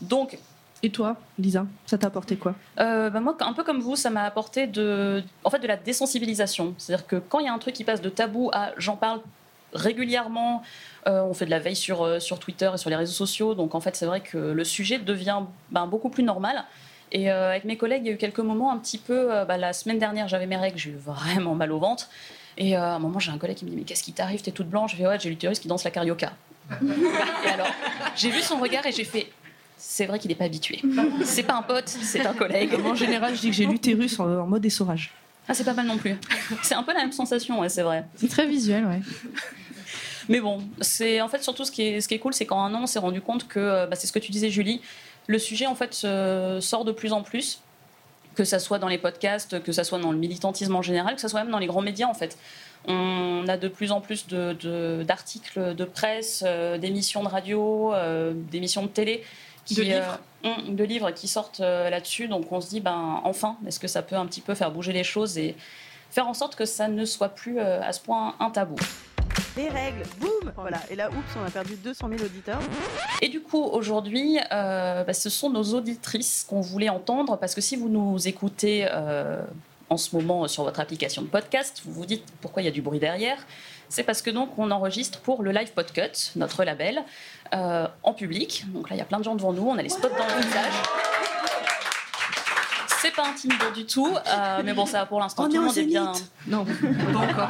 Donc, 0.00 0.38
Et 0.82 0.90
toi, 0.90 1.16
Lisa, 1.38 1.66
ça 1.86 1.98
t'a 1.98 2.06
apporté 2.06 2.36
quoi? 2.36 2.54
Euh, 2.78 3.10
bah 3.10 3.20
moi, 3.20 3.36
un 3.40 3.52
peu 3.52 3.64
comme 3.64 3.80
vous, 3.80 3.96
ça 3.96 4.10
m'a 4.10 4.22
apporté 4.22 4.66
de, 4.66 5.22
en 5.44 5.50
fait, 5.50 5.58
de 5.58 5.66
la 5.66 5.76
désensibilisation. 5.76 6.74
C'est-à-dire 6.78 7.06
que 7.06 7.16
quand 7.16 7.40
il 7.40 7.46
y 7.46 7.48
a 7.48 7.52
un 7.52 7.58
truc 7.58 7.74
qui 7.74 7.84
passe 7.84 8.00
de 8.00 8.08
tabou 8.08 8.48
à 8.52 8.70
j'en 8.76 8.96
parle 8.96 9.20
régulièrement, 9.72 10.62
euh, 11.06 11.22
on 11.22 11.34
fait 11.34 11.46
de 11.46 11.50
la 11.50 11.58
veille 11.58 11.76
sur, 11.76 12.02
euh, 12.02 12.18
sur 12.20 12.38
Twitter 12.38 12.70
et 12.74 12.78
sur 12.78 12.90
les 12.90 12.96
réseaux 12.96 13.12
sociaux, 13.12 13.54
donc 13.54 13.74
en 13.74 13.80
fait 13.80 13.96
c'est 13.96 14.06
vrai 14.06 14.20
que 14.20 14.38
le 14.38 14.64
sujet 14.64 14.98
devient 14.98 15.40
ben, 15.70 15.86
beaucoup 15.86 16.08
plus 16.08 16.22
normal. 16.24 16.64
Et 17.10 17.30
euh, 17.30 17.50
avec 17.50 17.64
mes 17.64 17.76
collègues, 17.76 18.02
il 18.04 18.08
y 18.08 18.10
a 18.10 18.14
eu 18.14 18.18
quelques 18.18 18.40
moments 18.40 18.70
un 18.70 18.78
petit 18.78 18.98
peu. 18.98 19.32
euh, 19.32 19.44
bah, 19.44 19.56
la 19.56 19.72
semaine 19.72 19.98
dernière, 19.98 20.28
j'avais 20.28 20.46
mes 20.46 20.56
règles, 20.56 20.78
j'ai 20.78 20.90
eu 20.90 20.96
vraiment 20.96 21.54
mal 21.54 21.72
au 21.72 21.78
ventre. 21.78 22.08
Et 22.58 22.76
euh, 22.76 22.82
à 22.82 22.94
un 22.94 22.98
moment, 22.98 23.18
j'ai 23.18 23.30
un 23.30 23.38
collègue 23.38 23.56
qui 23.56 23.64
me 23.64 23.70
dit 23.70 23.76
Mais 23.76 23.84
qu'est-ce 23.84 24.02
qui 24.02 24.12
t'arrive? 24.12 24.42
T'es 24.42 24.50
toute 24.50 24.68
blanche 24.68 24.92
Je 24.92 24.96
fais 24.96 25.06
Ouais, 25.06 25.18
j'ai 25.18 25.30
l'utérus 25.30 25.58
qui 25.58 25.68
danse 25.68 25.84
la 25.84 25.90
carioca. 25.90 26.32
et 26.72 27.48
alors, 27.48 27.68
j'ai 28.14 28.28
vu 28.30 28.42
son 28.42 28.58
regard 28.58 28.84
et 28.84 28.92
j'ai 28.92 29.04
fait 29.04 29.28
C'est 29.78 30.04
vrai 30.04 30.18
qu'il 30.18 30.28
n'est 30.28 30.34
pas 30.34 30.44
habitué. 30.44 30.82
C'est 31.24 31.44
pas 31.44 31.54
un 31.54 31.62
pote, 31.62 31.88
c'est 31.88 32.26
un 32.26 32.34
collègue. 32.34 32.74
En 32.84 32.94
général, 32.94 33.34
je 33.34 33.40
dis 33.40 33.48
que 33.48 33.56
j'ai 33.56 33.64
l'utérus 33.64 34.20
en, 34.20 34.28
en 34.40 34.46
mode 34.46 34.66
essorage. 34.66 35.14
Ah, 35.48 35.54
c'est 35.54 35.64
pas 35.64 35.72
mal 35.74 35.86
non 35.86 35.96
plus. 35.96 36.14
C'est 36.62 36.74
un 36.74 36.82
peu 36.82 36.92
la 36.92 37.00
même 37.00 37.12
sensation, 37.12 37.60
ouais, 37.60 37.68
c'est 37.70 37.82
vrai. 37.82 38.04
C'est 38.16 38.28
très 38.28 38.46
visuel, 38.46 38.84
ouais. 38.84 39.00
Mais 40.28 40.40
bon, 40.40 40.62
c'est 40.82 41.20
en 41.22 41.28
fait 41.28 41.42
surtout 41.42 41.64
ce 41.64 41.72
qui 41.72 41.82
est, 41.82 42.00
ce 42.02 42.08
qui 42.08 42.14
est 42.14 42.18
cool, 42.18 42.34
c'est 42.34 42.44
qu'en 42.44 42.62
un 42.64 42.74
an, 42.74 42.80
on 42.82 42.86
s'est 42.86 42.98
rendu 42.98 43.20
compte 43.22 43.48
que, 43.48 43.58
euh, 43.58 43.86
bah, 43.86 43.96
c'est 43.96 44.06
ce 44.06 44.12
que 44.12 44.18
tu 44.18 44.30
disais, 44.30 44.50
Julie, 44.50 44.82
le 45.26 45.38
sujet 45.38 45.66
en 45.66 45.74
fait 45.74 45.94
sort 45.94 46.84
de 46.84 46.92
plus 46.92 47.12
en 47.12 47.22
plus, 47.22 47.60
que 48.34 48.44
ça 48.44 48.58
soit 48.58 48.78
dans 48.78 48.88
les 48.88 48.98
podcasts, 48.98 49.62
que 49.62 49.72
ça 49.72 49.84
soit 49.84 49.98
dans 49.98 50.12
le 50.12 50.18
militantisme 50.18 50.76
en 50.76 50.82
général, 50.82 51.14
que 51.14 51.20
ça 51.20 51.28
soit 51.28 51.40
même 51.42 51.50
dans 51.50 51.58
les 51.58 51.66
grands 51.66 51.80
médias 51.82 52.06
en 52.06 52.14
fait. 52.14 52.36
On 52.86 53.44
a 53.48 53.56
de 53.56 53.68
plus 53.68 53.90
en 53.90 54.00
plus 54.00 54.26
de- 54.28 54.52
de- 54.60 55.02
d'articles 55.02 55.74
de, 55.74 55.84
presse, 55.84 56.44
euh, 56.46 56.78
d'émissions 56.78 57.22
de 57.24 57.28
radio, 57.28 57.92
euh, 57.94 58.32
d'émissions 58.34 58.82
de 58.82 58.88
télé. 58.88 59.24
Qui, 59.68 59.74
De 59.76 59.82
livres. 59.82 60.18
euh, 60.44 60.48
ont- 60.48 60.72
de 60.72 60.84
livres 60.84 61.10
qui 61.10 61.28
sortent 61.28 61.60
euh, 61.60 61.90
là-dessus. 61.90 62.26
Donc 62.26 62.50
on 62.50 62.60
se 62.60 62.68
dit, 62.70 62.80
ben, 62.80 63.20
enfin, 63.24 63.56
est-ce 63.66 63.78
que 63.78 63.86
ça 63.88 64.02
peut 64.02 64.16
un 64.16 64.26
petit 64.26 64.40
peu 64.40 64.54
faire 64.54 64.70
bouger 64.70 64.92
les 64.92 65.04
choses 65.04 65.36
et 65.38 65.54
faire 66.10 66.26
en 66.26 66.34
sorte 66.34 66.56
que 66.56 66.64
ça 66.64 66.88
ne 66.88 67.04
soit 67.04 67.28
plus 67.28 67.58
euh, 67.60 67.80
à 67.82 67.92
ce 67.92 68.00
point 68.00 68.34
un 68.40 68.48
tabou 68.50 68.76
Les 69.58 69.68
règles, 69.68 70.02
boum 70.18 70.30
Voilà, 70.56 70.78
et 70.90 70.96
là, 70.96 71.10
oups, 71.10 71.36
on 71.38 71.44
a 71.46 71.50
perdu 71.50 71.76
200 71.76 72.08
000 72.08 72.22
auditeurs. 72.22 72.60
Et 73.20 73.28
du 73.28 73.40
coup, 73.40 73.62
aujourd'hui, 73.62 74.38
euh, 74.52 75.04
bah, 75.04 75.12
ce 75.12 75.28
sont 75.28 75.50
nos 75.50 75.74
auditrices 75.74 76.46
qu'on 76.48 76.62
voulait 76.62 76.88
entendre, 76.88 77.36
parce 77.36 77.54
que 77.54 77.60
si 77.60 77.76
vous 77.76 77.90
nous 77.90 78.26
écoutez 78.26 78.88
euh, 78.90 79.42
en 79.90 79.96
ce 79.98 80.16
moment 80.16 80.48
sur 80.48 80.64
votre 80.64 80.80
application 80.80 81.20
de 81.22 81.26
podcast, 81.28 81.82
vous 81.84 81.92
vous 81.92 82.06
dites 82.06 82.24
pourquoi 82.40 82.62
il 82.62 82.64
y 82.64 82.68
a 82.68 82.72
du 82.72 82.80
bruit 82.82 83.00
derrière. 83.00 83.38
C'est 83.88 84.02
parce 84.02 84.22
que 84.22 84.30
donc 84.30 84.50
on 84.58 84.70
enregistre 84.70 85.20
pour 85.20 85.42
le 85.42 85.50
Live 85.50 85.72
Podcut, 85.72 86.32
notre 86.36 86.64
label, 86.64 87.02
euh, 87.54 87.86
en 88.02 88.12
public. 88.12 88.64
Donc 88.68 88.90
là, 88.90 88.96
il 88.96 88.98
y 88.98 89.02
a 89.02 89.06
plein 89.06 89.18
de 89.18 89.24
gens 89.24 89.34
devant 89.34 89.52
nous, 89.52 89.66
on 89.66 89.78
a 89.78 89.82
les 89.82 89.88
spots 89.88 90.08
dans 90.08 90.26
le 90.26 90.42
visage. 90.42 90.72
C'est 93.00 93.14
pas 93.14 93.28
intimidant 93.28 93.70
du 93.74 93.86
tout, 93.86 94.08
euh, 94.08 94.62
mais 94.64 94.72
bon, 94.72 94.84
ça 94.84 95.06
pour 95.06 95.20
l'instant, 95.20 95.44
On 95.44 95.48
tout 95.48 95.54
est 95.54 95.58
le 95.58 95.64
monde 95.64 95.78
est 95.78 95.84
bien. 95.84 96.12
Non, 96.46 96.64
pas 96.64 97.18
encore. 97.18 97.48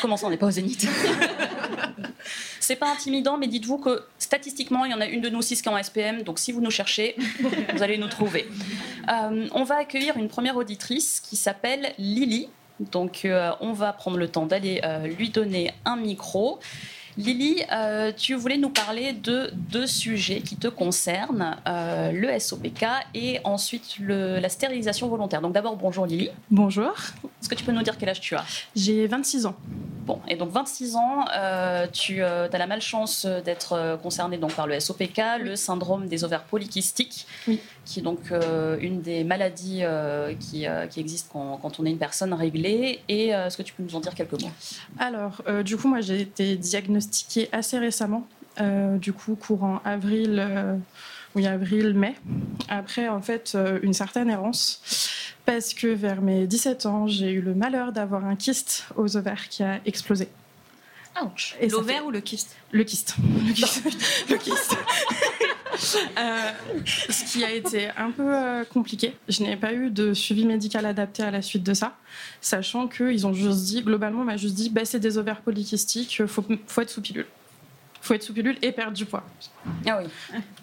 Comment 0.00 0.16
ça, 0.16 0.26
on 0.26 0.30
n'est 0.30 0.36
pas 0.36 0.46
au 0.46 0.50
zénith 0.50 0.88
C'est 2.60 2.76
pas 2.76 2.90
intimidant, 2.90 3.36
mais 3.36 3.46
dites-vous 3.46 3.78
que 3.78 4.04
statistiquement, 4.18 4.84
il 4.84 4.90
y 4.90 4.94
en 4.94 5.00
a 5.00 5.06
une 5.06 5.20
de 5.20 5.28
nous 5.28 5.42
six 5.42 5.62
qui 5.62 5.68
est 5.68 5.72
en 5.72 5.80
SPM, 5.80 6.22
donc 6.22 6.38
si 6.38 6.50
vous 6.50 6.60
nous 6.60 6.70
cherchez, 6.70 7.14
vous 7.74 7.82
allez 7.82 7.98
nous 7.98 8.08
trouver. 8.08 8.48
Euh, 9.08 9.46
on 9.52 9.62
va 9.64 9.76
accueillir 9.76 10.16
une 10.16 10.28
première 10.28 10.56
auditrice 10.56 11.20
qui 11.20 11.36
s'appelle 11.36 11.94
Lily. 11.98 12.48
Donc, 12.80 13.24
euh, 13.24 13.52
on 13.60 13.72
va 13.72 13.92
prendre 13.92 14.18
le 14.18 14.28
temps 14.28 14.46
d'aller 14.46 14.80
euh, 14.84 15.06
lui 15.06 15.30
donner 15.30 15.72
un 15.84 15.96
micro. 15.96 16.60
Lily, 17.18 17.62
euh, 17.72 18.12
tu 18.14 18.34
voulais 18.34 18.58
nous 18.58 18.68
parler 18.68 19.14
de 19.14 19.50
deux 19.54 19.86
sujets 19.86 20.40
qui 20.42 20.54
te 20.56 20.68
concernent, 20.68 21.56
euh, 21.66 22.12
le 22.12 22.38
SOPK 22.38 22.84
et 23.14 23.40
ensuite 23.44 23.98
le- 23.98 24.38
la 24.38 24.50
stérilisation 24.50 25.08
volontaire. 25.08 25.40
Donc 25.40 25.54
d'abord, 25.54 25.76
bonjour 25.76 26.04
Lily. 26.04 26.28
Bonjour, 26.50 26.92
Est-ce 27.40 27.48
que 27.48 27.54
tu 27.54 27.64
peux 27.64 27.72
nous 27.72 27.82
dire 27.82 27.96
quel 27.96 28.08
âge 28.10 28.20
tu 28.20 28.34
as? 28.34 28.44
J'ai 28.74 29.06
26 29.06 29.46
ans. 29.46 29.54
Bon, 30.04 30.20
et 30.28 30.36
donc 30.36 30.50
26 30.50 30.96
ans, 30.96 31.24
euh, 31.36 31.86
tu 31.92 32.22
as 32.22 32.48
la 32.50 32.66
malchance 32.66 33.24
d'être 33.24 33.72
euh, 33.72 33.96
concerné 33.96 34.36
donc, 34.36 34.52
par 34.54 34.66
le 34.66 34.78
SOPK, 34.78 35.20
le 35.42 35.56
syndrome 35.56 36.08
des 36.08 36.22
ovaires 36.24 36.42
polykystiques, 36.44 37.26
Oui. 37.48 37.60
qui 37.84 38.00
est 38.00 38.02
donc 38.02 38.20
une 38.80 39.00
des 39.00 39.22
maladies 39.24 39.82
qui, 40.40 40.66
qui 40.90 41.00
existent 41.00 41.30
quand, 41.32 41.58
quand 41.62 41.80
on 41.80 41.86
est 41.86 41.90
une 41.90 41.98
personne 41.98 42.32
réglée. 42.34 43.00
Et 43.08 43.28
est-ce 43.28 43.56
que 43.56 43.62
tu 43.62 43.72
peux 43.74 43.82
nous 43.84 43.94
en 43.94 44.00
dire 44.00 44.14
quelques 44.14 44.40
mots? 44.40 44.50
Alors, 44.98 45.40
du 45.64 45.76
coup, 45.76 45.88
moi, 45.88 46.00
j'ai 46.00 46.20
été 46.22 46.56
diagnostiquée 46.56 47.05
assez 47.52 47.78
récemment, 47.78 48.26
euh, 48.60 48.96
du 48.98 49.12
coup, 49.12 49.34
courant 49.36 49.80
avril, 49.84 50.38
euh, 50.38 50.76
oui, 51.34 51.46
avril-mai. 51.46 52.14
Après, 52.68 53.08
en 53.08 53.20
fait, 53.20 53.52
euh, 53.54 53.78
une 53.82 53.92
certaine 53.92 54.30
errance, 54.30 54.80
parce 55.44 55.74
que 55.74 55.86
vers 55.88 56.22
mes 56.22 56.46
17 56.46 56.86
ans, 56.86 57.06
j'ai 57.06 57.30
eu 57.32 57.40
le 57.40 57.54
malheur 57.54 57.92
d'avoir 57.92 58.24
un 58.24 58.36
kyste 58.36 58.86
aux 58.96 59.16
ovaires 59.16 59.48
qui 59.48 59.62
a 59.62 59.80
explosé. 59.84 60.28
Ouch. 61.22 61.56
Et 61.60 61.68
ça 61.70 61.76
L'ovaire 61.76 62.00
fait- 62.00 62.06
ou 62.06 62.10
le 62.10 62.20
kyste? 62.20 62.56
Le 62.72 62.84
kyste. 62.84 63.14
Le 63.46 63.52
kyste. 63.52 63.82
Le 64.30 64.36
kyste. 64.36 64.76
Euh, 66.18 66.50
ce 66.84 67.32
qui 67.32 67.44
a 67.44 67.52
été 67.52 67.88
un 67.96 68.10
peu 68.10 68.34
euh, 68.34 68.64
compliqué. 68.64 69.14
Je 69.28 69.42
n'ai 69.42 69.56
pas 69.56 69.72
eu 69.72 69.90
de 69.90 70.14
suivi 70.14 70.44
médical 70.44 70.86
adapté 70.86 71.22
à 71.22 71.30
la 71.30 71.42
suite 71.42 71.62
de 71.62 71.74
ça, 71.74 71.96
sachant 72.40 72.88
qu'ils 72.88 73.26
ont 73.26 73.32
juste 73.32 73.64
dit, 73.64 73.82
globalement, 73.82 74.22
on 74.22 74.24
m'a 74.24 74.36
juste 74.36 74.54
dit, 74.54 74.70
bah, 74.70 74.84
c'est 74.84 75.00
des 75.00 75.18
ovaires 75.18 75.40
polykystiques, 75.40 76.26
faut, 76.26 76.44
faut 76.66 76.80
être 76.80 76.90
sous 76.90 77.02
pilule. 77.02 77.26
Faut 78.06 78.14
être 78.14 78.22
sous 78.22 78.32
pilule 78.32 78.56
et 78.62 78.72
perdre 78.72 78.92
du 78.92 79.04
poids. 79.06 79.22
Ah 79.88 79.98
oui. 80.02 80.08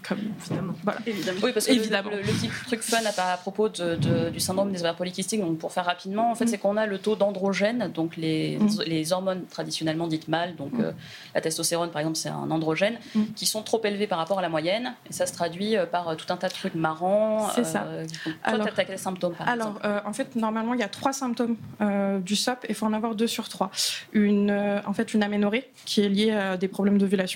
Comme, 0.07 0.19
Évidemment. 0.47 0.73
voilà. 0.83 0.99
Évidemment. 1.05 1.39
Oui, 1.43 1.51
parce 1.53 1.65
que 1.67 1.71
le- 1.71 1.77
Évidemment. 1.79 2.09
Le, 2.11 2.17
le 2.17 2.23
petit 2.23 2.49
truc 2.67 2.81
fun 2.81 2.97
à, 3.05 3.33
à 3.33 3.37
propos 3.37 3.69
de- 3.69 3.95
de- 3.95 4.29
du 4.29 4.39
syndrome 4.39 4.71
des 4.71 4.79
ovaires 4.79 4.95
polykystiques, 4.95 5.41
donc 5.41 5.57
pour 5.59 5.71
faire 5.71 5.85
rapidement, 5.85 6.31
en 6.31 6.35
fait, 6.35 6.45
Mm. 6.45 6.47
c'est 6.49 6.57
qu'on 6.57 6.77
a 6.77 6.85
le 6.85 6.97
taux 6.97 7.15
d'androgène, 7.15 7.89
donc 7.93 8.15
les, 8.17 8.57
Mm. 8.59 8.67
les 8.85 9.13
hormones 9.13 9.45
traditionnellement 9.47 10.07
dites 10.07 10.27
mâles, 10.27 10.55
donc 10.55 10.73
Mm. 10.73 10.81
euh, 10.81 10.91
la 11.35 11.41
testostérone 11.41 11.89
par 11.91 11.99
exemple, 12.01 12.17
c'est 12.17 12.29
un 12.29 12.49
androgène, 12.51 12.97
Mm. 13.15 13.23
qui 13.35 13.45
sont 13.45 13.61
trop 13.61 13.81
élevés 13.83 14.07
par 14.07 14.17
rapport 14.19 14.39
à 14.39 14.41
la 14.41 14.49
moyenne, 14.49 14.93
et 15.09 15.13
ça 15.13 15.25
se 15.25 15.33
traduit 15.33 15.75
euh, 15.77 15.85
par 15.85 16.07
euh, 16.09 16.15
tout 16.15 16.31
un 16.31 16.37
tas 16.37 16.47
de 16.49 16.53
trucs 16.53 16.75
marrants. 16.75 17.49
C'est 17.55 17.65
ça. 17.65 17.79
donc, 17.79 18.07
toi, 18.23 18.33
Alors- 18.43 18.67
quels 18.73 18.99
symptômes 18.99 19.33
par 19.35 19.47
Alors, 19.49 19.67
exemple 19.69 19.85
euh, 19.87 19.99
en 20.05 20.13
fait, 20.13 20.35
normalement, 20.35 20.73
il 20.73 20.79
y 20.79 20.83
a 20.83 20.89
trois 20.89 21.13
symptômes 21.13 21.55
euh, 21.81 22.19
du 22.19 22.35
SOP 22.35 22.65
et 22.65 22.69
il 22.69 22.75
faut 22.75 22.85
en 22.85 22.93
avoir 22.93 23.15
deux 23.15 23.27
sur 23.27 23.49
trois. 23.49 23.69
Une, 24.13 24.49
euh, 24.49 24.79
en 24.85 24.93
fait, 24.93 25.13
une 25.13 25.23
aménorrhée 25.23 25.69
qui 25.85 26.01
est 26.01 26.09
liée 26.09 26.31
à 26.31 26.57
des 26.57 26.67
problèmes 26.67 26.97
d'ovulation. 26.97 27.32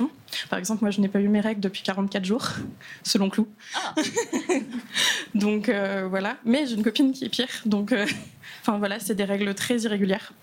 Par 0.49 0.59
exemple, 0.59 0.83
moi, 0.83 0.91
je 0.91 1.01
n'ai 1.01 1.07
pas 1.07 1.19
eu 1.19 1.27
mes 1.27 1.39
règles 1.39 1.61
depuis 1.61 1.83
44 1.83 2.25
jours, 2.25 2.49
selon 3.03 3.29
Clou. 3.29 3.47
Ah. 3.75 3.95
donc, 5.35 5.69
euh, 5.69 6.07
voilà. 6.09 6.37
Mais 6.45 6.65
j'ai 6.65 6.75
une 6.75 6.83
copine 6.83 7.11
qui 7.11 7.25
est 7.25 7.29
pire. 7.29 7.47
Donc, 7.65 7.91
euh, 7.91 8.05
enfin, 8.61 8.77
voilà, 8.77 8.99
c'est 8.99 9.15
des 9.15 9.25
règles 9.25 9.53
très 9.55 9.77
irrégulières. 9.79 10.33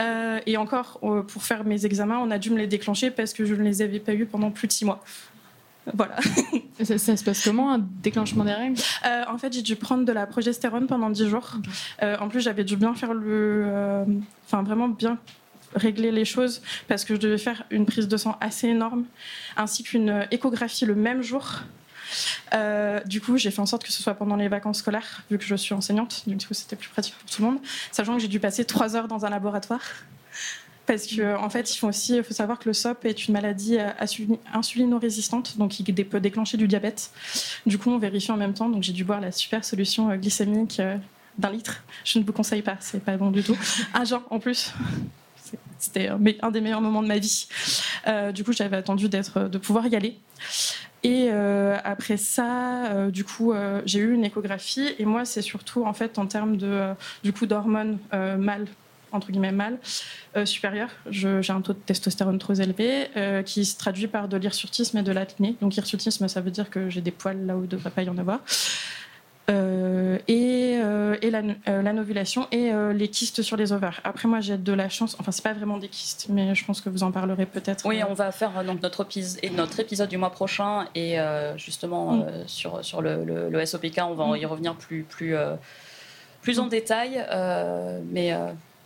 Euh, 0.00 0.40
et 0.46 0.56
encore, 0.56 1.00
pour 1.28 1.42
faire 1.42 1.64
mes 1.64 1.84
examens, 1.84 2.18
on 2.18 2.30
a 2.30 2.38
dû 2.38 2.50
me 2.50 2.58
les 2.58 2.66
déclencher 2.66 3.10
parce 3.10 3.32
que 3.32 3.44
je 3.44 3.54
ne 3.54 3.62
les 3.62 3.82
avais 3.82 4.00
pas 4.00 4.14
eus 4.14 4.24
pendant 4.26 4.50
plus 4.50 4.68
de 4.68 4.72
six 4.72 4.84
mois. 4.84 5.02
Voilà. 5.94 6.16
Ça, 6.82 6.98
ça 6.98 7.16
se 7.16 7.24
passe 7.24 7.44
comment, 7.44 7.72
un 7.72 7.78
déclenchement 8.02 8.44
des 8.44 8.52
règles? 8.52 8.80
Euh, 9.04 9.24
en 9.28 9.38
fait, 9.38 9.52
j'ai 9.52 9.62
dû 9.62 9.76
prendre 9.76 10.04
de 10.04 10.12
la 10.12 10.26
progestérone 10.26 10.86
pendant 10.86 11.10
10 11.10 11.28
jours. 11.28 11.56
Euh, 12.02 12.16
en 12.20 12.28
plus, 12.28 12.40
j'avais 12.40 12.64
dû 12.64 12.76
bien 12.76 12.94
faire 12.94 13.14
le. 13.14 13.64
euh, 13.66 14.04
Enfin, 14.46 14.62
vraiment 14.62 14.88
bien 14.88 15.18
régler 15.74 16.10
les 16.10 16.24
choses 16.24 16.62
parce 16.88 17.04
que 17.04 17.14
je 17.14 17.20
devais 17.20 17.38
faire 17.38 17.64
une 17.70 17.86
prise 17.86 18.08
de 18.08 18.16
sang 18.16 18.36
assez 18.40 18.68
énorme 18.68 19.04
ainsi 19.56 19.82
qu'une 19.82 20.26
échographie 20.30 20.84
le 20.84 20.94
même 20.94 21.22
jour. 21.22 21.60
Euh, 22.54 23.00
du 23.04 23.20
coup, 23.20 23.36
j'ai 23.36 23.50
fait 23.52 23.60
en 23.60 23.66
sorte 23.66 23.84
que 23.84 23.92
ce 23.92 24.02
soit 24.02 24.14
pendant 24.14 24.34
les 24.36 24.48
vacances 24.48 24.78
scolaires, 24.78 25.22
vu 25.30 25.38
que 25.38 25.44
je 25.44 25.54
suis 25.54 25.74
enseignante. 25.74 26.24
Du 26.26 26.36
coup, 26.44 26.54
c'était 26.54 26.74
plus 26.74 26.88
pratique 26.88 27.14
pour 27.14 27.30
tout 27.30 27.42
le 27.42 27.48
monde. 27.48 27.58
Sachant 27.92 28.14
que 28.16 28.20
j'ai 28.20 28.28
dû 28.28 28.40
passer 28.40 28.64
trois 28.64 28.96
heures 28.96 29.06
dans 29.06 29.24
un 29.24 29.30
laboratoire. 29.30 29.80
Parce 30.86 31.06
que, 31.06 31.36
en 31.36 31.48
fait, 31.50 31.72
il 31.72 31.78
faut 31.78 31.86
aussi 31.86 32.20
faut 32.24 32.34
savoir 32.34 32.58
que 32.58 32.68
le 32.68 32.72
SOP 32.72 33.04
est 33.04 33.28
une 33.28 33.34
maladie 33.34 33.78
euh, 33.78 33.90
insulino- 34.00 34.40
insulino-résistante, 34.52 35.56
donc 35.56 35.78
il 35.78 35.94
peut 36.04 36.18
déclencher 36.18 36.56
du 36.56 36.66
diabète. 36.66 37.12
Du 37.64 37.78
coup, 37.78 37.90
on 37.90 37.98
vérifie 37.98 38.32
en 38.32 38.36
même 38.36 38.54
temps. 38.54 38.68
Donc, 38.68 38.82
j'ai 38.82 38.92
dû 38.92 39.04
boire 39.04 39.20
la 39.20 39.30
super 39.30 39.64
solution 39.64 40.10
euh, 40.10 40.16
glycémique 40.16 40.82
d'un 41.38 41.50
litre. 41.50 41.84
Je 42.04 42.18
ne 42.18 42.24
vous 42.24 42.32
conseille 42.32 42.62
pas, 42.62 42.76
c'est 42.80 43.04
pas 43.04 43.16
bon 43.16 43.30
du 43.30 43.44
tout. 43.44 43.56
Un 43.94 44.04
genre 44.04 44.24
en 44.30 44.40
plus. 44.40 44.72
C'était 45.78 46.08
un 46.08 46.18
me- 46.18 46.44
un 46.44 46.50
des 46.50 46.60
meilleurs 46.60 46.80
moments 46.80 47.02
de 47.02 47.08
ma 47.08 47.18
vie. 47.18 47.46
Euh, 48.06 48.32
du 48.32 48.44
coup, 48.44 48.52
j'avais 48.52 48.76
attendu 48.76 49.08
d'être, 49.08 49.48
de 49.48 49.58
pouvoir 49.58 49.86
y 49.86 49.96
aller. 49.96 50.18
Et 51.02 51.28
euh, 51.30 51.78
après 51.84 52.16
ça, 52.18 52.86
euh, 52.92 53.10
du 53.10 53.24
coup, 53.24 53.52
euh, 53.52 53.80
j'ai 53.86 54.00
eu 54.00 54.12
une 54.12 54.24
échographie. 54.24 54.94
Et 54.98 55.04
moi, 55.06 55.24
c'est 55.24 55.42
surtout 55.42 55.84
en 55.86 55.94
fait 55.94 56.18
en 56.18 56.26
termes 56.26 56.56
de, 56.56 56.66
euh, 56.66 56.94
du 57.22 57.32
coup, 57.32 57.46
d'hormones 57.46 57.98
euh, 58.12 58.36
mâles 58.36 58.66
entre 59.12 59.32
guillemets 59.32 59.50
mâles 59.50 59.78
euh, 60.36 60.46
supérieurs. 60.46 60.90
Je- 61.10 61.42
J'ai 61.42 61.52
un 61.52 61.62
taux 61.62 61.72
de 61.72 61.78
testostérone 61.78 62.38
trop 62.38 62.52
élevé 62.54 63.08
euh, 63.16 63.42
qui 63.42 63.64
se 63.64 63.76
traduit 63.76 64.06
par 64.06 64.28
de 64.28 64.36
l'hirsutisme 64.36 64.98
et 64.98 65.02
de 65.02 65.10
l'acné. 65.10 65.56
Donc 65.60 65.76
hirsutisme, 65.76 66.28
ça 66.28 66.40
veut 66.40 66.52
dire 66.52 66.70
que 66.70 66.88
j'ai 66.90 67.00
des 67.00 67.10
poils 67.10 67.44
là 67.44 67.56
où 67.56 67.60
il 67.60 67.62
ne 67.62 67.66
devrait 67.66 67.90
pas 67.90 68.02
y 68.04 68.08
en 68.08 68.18
avoir. 68.18 68.38
Euh, 71.34 71.42
et 71.42 71.70
euh, 71.70 71.80
et 71.80 72.14
la, 72.14 72.72
euh, 72.74 72.92
et 72.92 72.94
les 72.98 73.08
kystes 73.08 73.42
sur 73.42 73.56
les 73.56 73.72
ovaires. 73.72 74.00
Après, 74.04 74.28
moi, 74.28 74.40
j'ai 74.40 74.56
de 74.56 74.72
la 74.72 74.88
chance. 74.88 75.16
Enfin, 75.20 75.32
c'est 75.32 75.42
pas 75.44 75.52
vraiment 75.52 75.78
des 75.78 75.88
kystes, 75.88 76.26
mais 76.28 76.54
je 76.54 76.64
pense 76.64 76.80
que 76.80 76.88
vous 76.90 77.02
en 77.02 77.10
parlerez 77.12 77.46
peut-être. 77.46 77.86
Oui, 77.86 78.00
euh, 78.02 78.06
on 78.08 78.14
va 78.14 78.32
faire 78.32 78.64
donc 78.64 78.82
notre, 78.82 79.06
épisode 79.80 80.08
du 80.08 80.16
mois 80.18 80.30
prochain 80.30 80.86
et 80.94 81.16
justement 81.56 82.12
Mm. 82.16 82.26
sur, 82.46 82.84
sur 82.84 83.02
le, 83.02 83.24
le- 83.24 83.48
le 83.50 83.66
SOPK, 83.66 84.00
on 84.02 84.14
va 84.14 84.26
Mm. 84.26 84.36
y 84.36 84.46
revenir 84.46 84.74
plus, 84.74 85.02
plus, 85.02 85.34
plus 86.42 86.58
en 86.58 86.66
détail. 86.66 87.24
mais. 88.10 88.34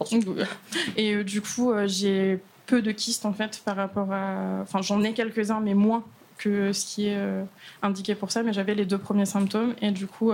Et 0.96 1.14
euh, 1.14 1.24
du 1.24 1.40
coup, 1.40 1.72
euh, 1.72 1.86
j'ai 1.86 2.40
peu 2.66 2.82
de 2.82 2.90
kystes 2.92 3.26
en 3.26 3.32
fait 3.32 3.60
par 3.64 3.76
rapport 3.76 4.12
à. 4.12 4.58
Enfin, 4.62 4.82
j'en 4.82 5.02
ai 5.02 5.12
quelques-uns, 5.12 5.60
mais 5.60 5.74
moins 5.74 6.02
que 6.38 6.72
ce 6.72 6.84
qui 6.84 7.06
est 7.08 7.16
euh, 7.16 7.44
indiqué 7.82 8.14
pour 8.14 8.30
ça. 8.30 8.42
Mais 8.42 8.52
j'avais 8.52 8.74
les 8.74 8.84
deux 8.86 8.98
premiers 8.98 9.26
symptômes 9.26 9.74
et 9.80 9.90
du 9.92 10.06
coup, 10.06 10.32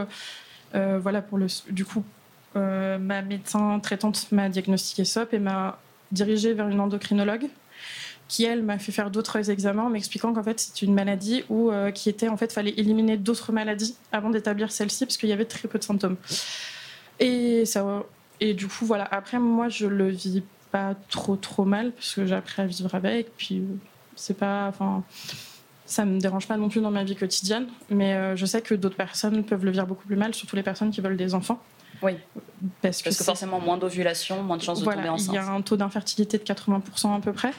voilà 0.74 1.22
pour 1.22 1.38
le. 1.38 1.46
Du 1.70 1.84
coup, 1.84 2.04
euh, 2.56 2.98
ma 2.98 3.22
médecin 3.22 3.78
traitante 3.78 4.30
m'a 4.32 4.48
diagnostiqué 4.48 5.04
SOP 5.04 5.34
et 5.34 5.38
m'a 5.38 5.78
dirigée 6.10 6.52
vers 6.52 6.68
une 6.68 6.80
endocrinologue 6.80 7.46
qui 8.26 8.44
elle 8.44 8.62
m'a 8.62 8.78
fait 8.78 8.90
faire 8.90 9.10
d'autres 9.10 9.50
examens 9.50 9.84
en 9.84 9.90
m'expliquant 9.90 10.32
qu'en 10.32 10.42
fait 10.42 10.58
c'est 10.58 10.82
une 10.82 10.92
maladie 10.92 11.44
où 11.48 11.70
euh, 11.70 11.92
qui 11.92 12.08
était 12.08 12.28
en 12.28 12.36
fait 12.36 12.52
fallait 12.52 12.74
éliminer 12.76 13.16
d'autres 13.16 13.52
maladies 13.52 13.96
avant 14.10 14.30
d'établir 14.30 14.72
celle-ci 14.72 15.06
parce 15.06 15.16
qu'il 15.16 15.28
y 15.28 15.32
avait 15.32 15.44
très 15.44 15.68
peu 15.68 15.78
de 15.78 15.84
symptômes 15.84 16.16
et 17.20 17.64
ça 17.66 18.04
et 18.40 18.54
du 18.54 18.66
coup 18.66 18.84
voilà 18.84 19.04
après 19.10 19.38
moi 19.38 19.68
je 19.68 19.86
le 19.86 20.08
vis 20.08 20.42
pas 20.72 20.94
trop 21.08 21.36
trop 21.36 21.64
mal 21.64 21.92
parce 21.92 22.14
que 22.14 22.26
j'ai 22.26 22.34
appris 22.34 22.62
à 22.62 22.66
vivre 22.66 22.94
avec 22.94 23.36
puis 23.36 23.58
euh, 23.58 23.64
c'est 24.16 24.36
pas 24.36 24.66
enfin 24.68 25.04
ça 25.90 26.04
me 26.04 26.18
dérange 26.20 26.46
pas 26.46 26.56
non 26.56 26.68
plus 26.68 26.80
dans 26.80 26.90
ma 26.90 27.04
vie 27.04 27.16
quotidienne 27.16 27.66
mais 27.90 28.14
euh, 28.14 28.36
je 28.36 28.46
sais 28.46 28.62
que 28.62 28.74
d'autres 28.74 28.96
personnes 28.96 29.44
peuvent 29.44 29.64
le 29.64 29.70
vivre 29.72 29.86
beaucoup 29.86 30.06
plus 30.06 30.16
mal 30.16 30.32
surtout 30.34 30.56
les 30.56 30.62
personnes 30.62 30.90
qui 30.90 31.00
veulent 31.00 31.16
des 31.16 31.34
enfants 31.34 31.60
Oui. 32.02 32.12
parce 32.80 32.98
que, 32.98 33.02
Parce 33.02 33.02
que 33.02 33.10
c'est- 33.10 33.24
forcément, 33.24 33.60
moins 33.60 33.76
d'ovulation, 33.76 34.42
moins 34.42 34.56
de 34.56 34.62
chances 34.62 34.80
de 34.80 34.84
tomber 34.84 34.94
voilà, 34.96 35.08
il 35.10 35.12
enceinte. 35.14 35.34
y 35.34 35.38
a 35.38 35.46
un 35.50 35.60
taux 35.62 35.76
d'infertilité 35.76 36.38
de 36.38 36.44
80% 36.44 37.14
à 37.16 37.20
peu 37.20 37.32
près, 37.32 37.52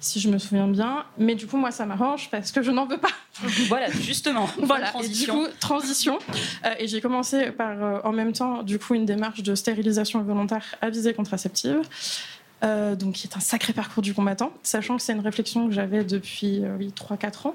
si 0.00 0.18
je 0.20 0.28
me 0.28 0.38
souviens 0.38 0.66
bien. 0.68 1.04
Mais 1.18 1.34
du 1.34 1.46
coup, 1.46 1.56
moi, 1.56 1.70
ça 1.70 1.84
m'arrange 1.86 2.28
parce 2.30 2.50
que 2.52 2.62
je 2.62 2.70
n'en 2.72 2.86
veux 2.86 2.98
pas. 2.98 3.10
Voilà, 3.68 3.90
justement. 3.90 4.48
Voilà, 4.58 4.88
transition. 4.88 5.34
et 5.34 5.44
du 5.44 5.50
coup, 5.50 5.56
transition. 5.60 6.18
Euh, 6.64 6.70
et 6.78 6.88
j'ai 6.88 7.00
commencé 7.00 7.50
par, 7.52 7.70
euh, 7.82 7.98
en 8.04 8.12
même 8.12 8.32
temps, 8.32 8.62
du 8.62 8.78
coup, 8.78 8.94
une 8.94 9.04
démarche 9.04 9.42
de 9.42 9.54
stérilisation 9.54 10.22
volontaire 10.22 10.64
à 10.80 10.88
visée 10.90 11.12
contraceptive. 11.14 11.80
Euh, 12.64 12.96
donc, 12.96 13.14
qui 13.14 13.26
est 13.26 13.36
un 13.36 13.40
sacré 13.40 13.72
parcours 13.74 14.02
du 14.02 14.14
combattant, 14.14 14.50
sachant 14.62 14.96
que 14.96 15.02
c'est 15.02 15.12
une 15.12 15.20
réflexion 15.20 15.66
que 15.68 15.74
j'avais 15.74 16.04
depuis 16.04 16.64
euh, 16.64 16.76
oui, 16.78 16.92
3-4 16.96 17.48
ans. 17.48 17.54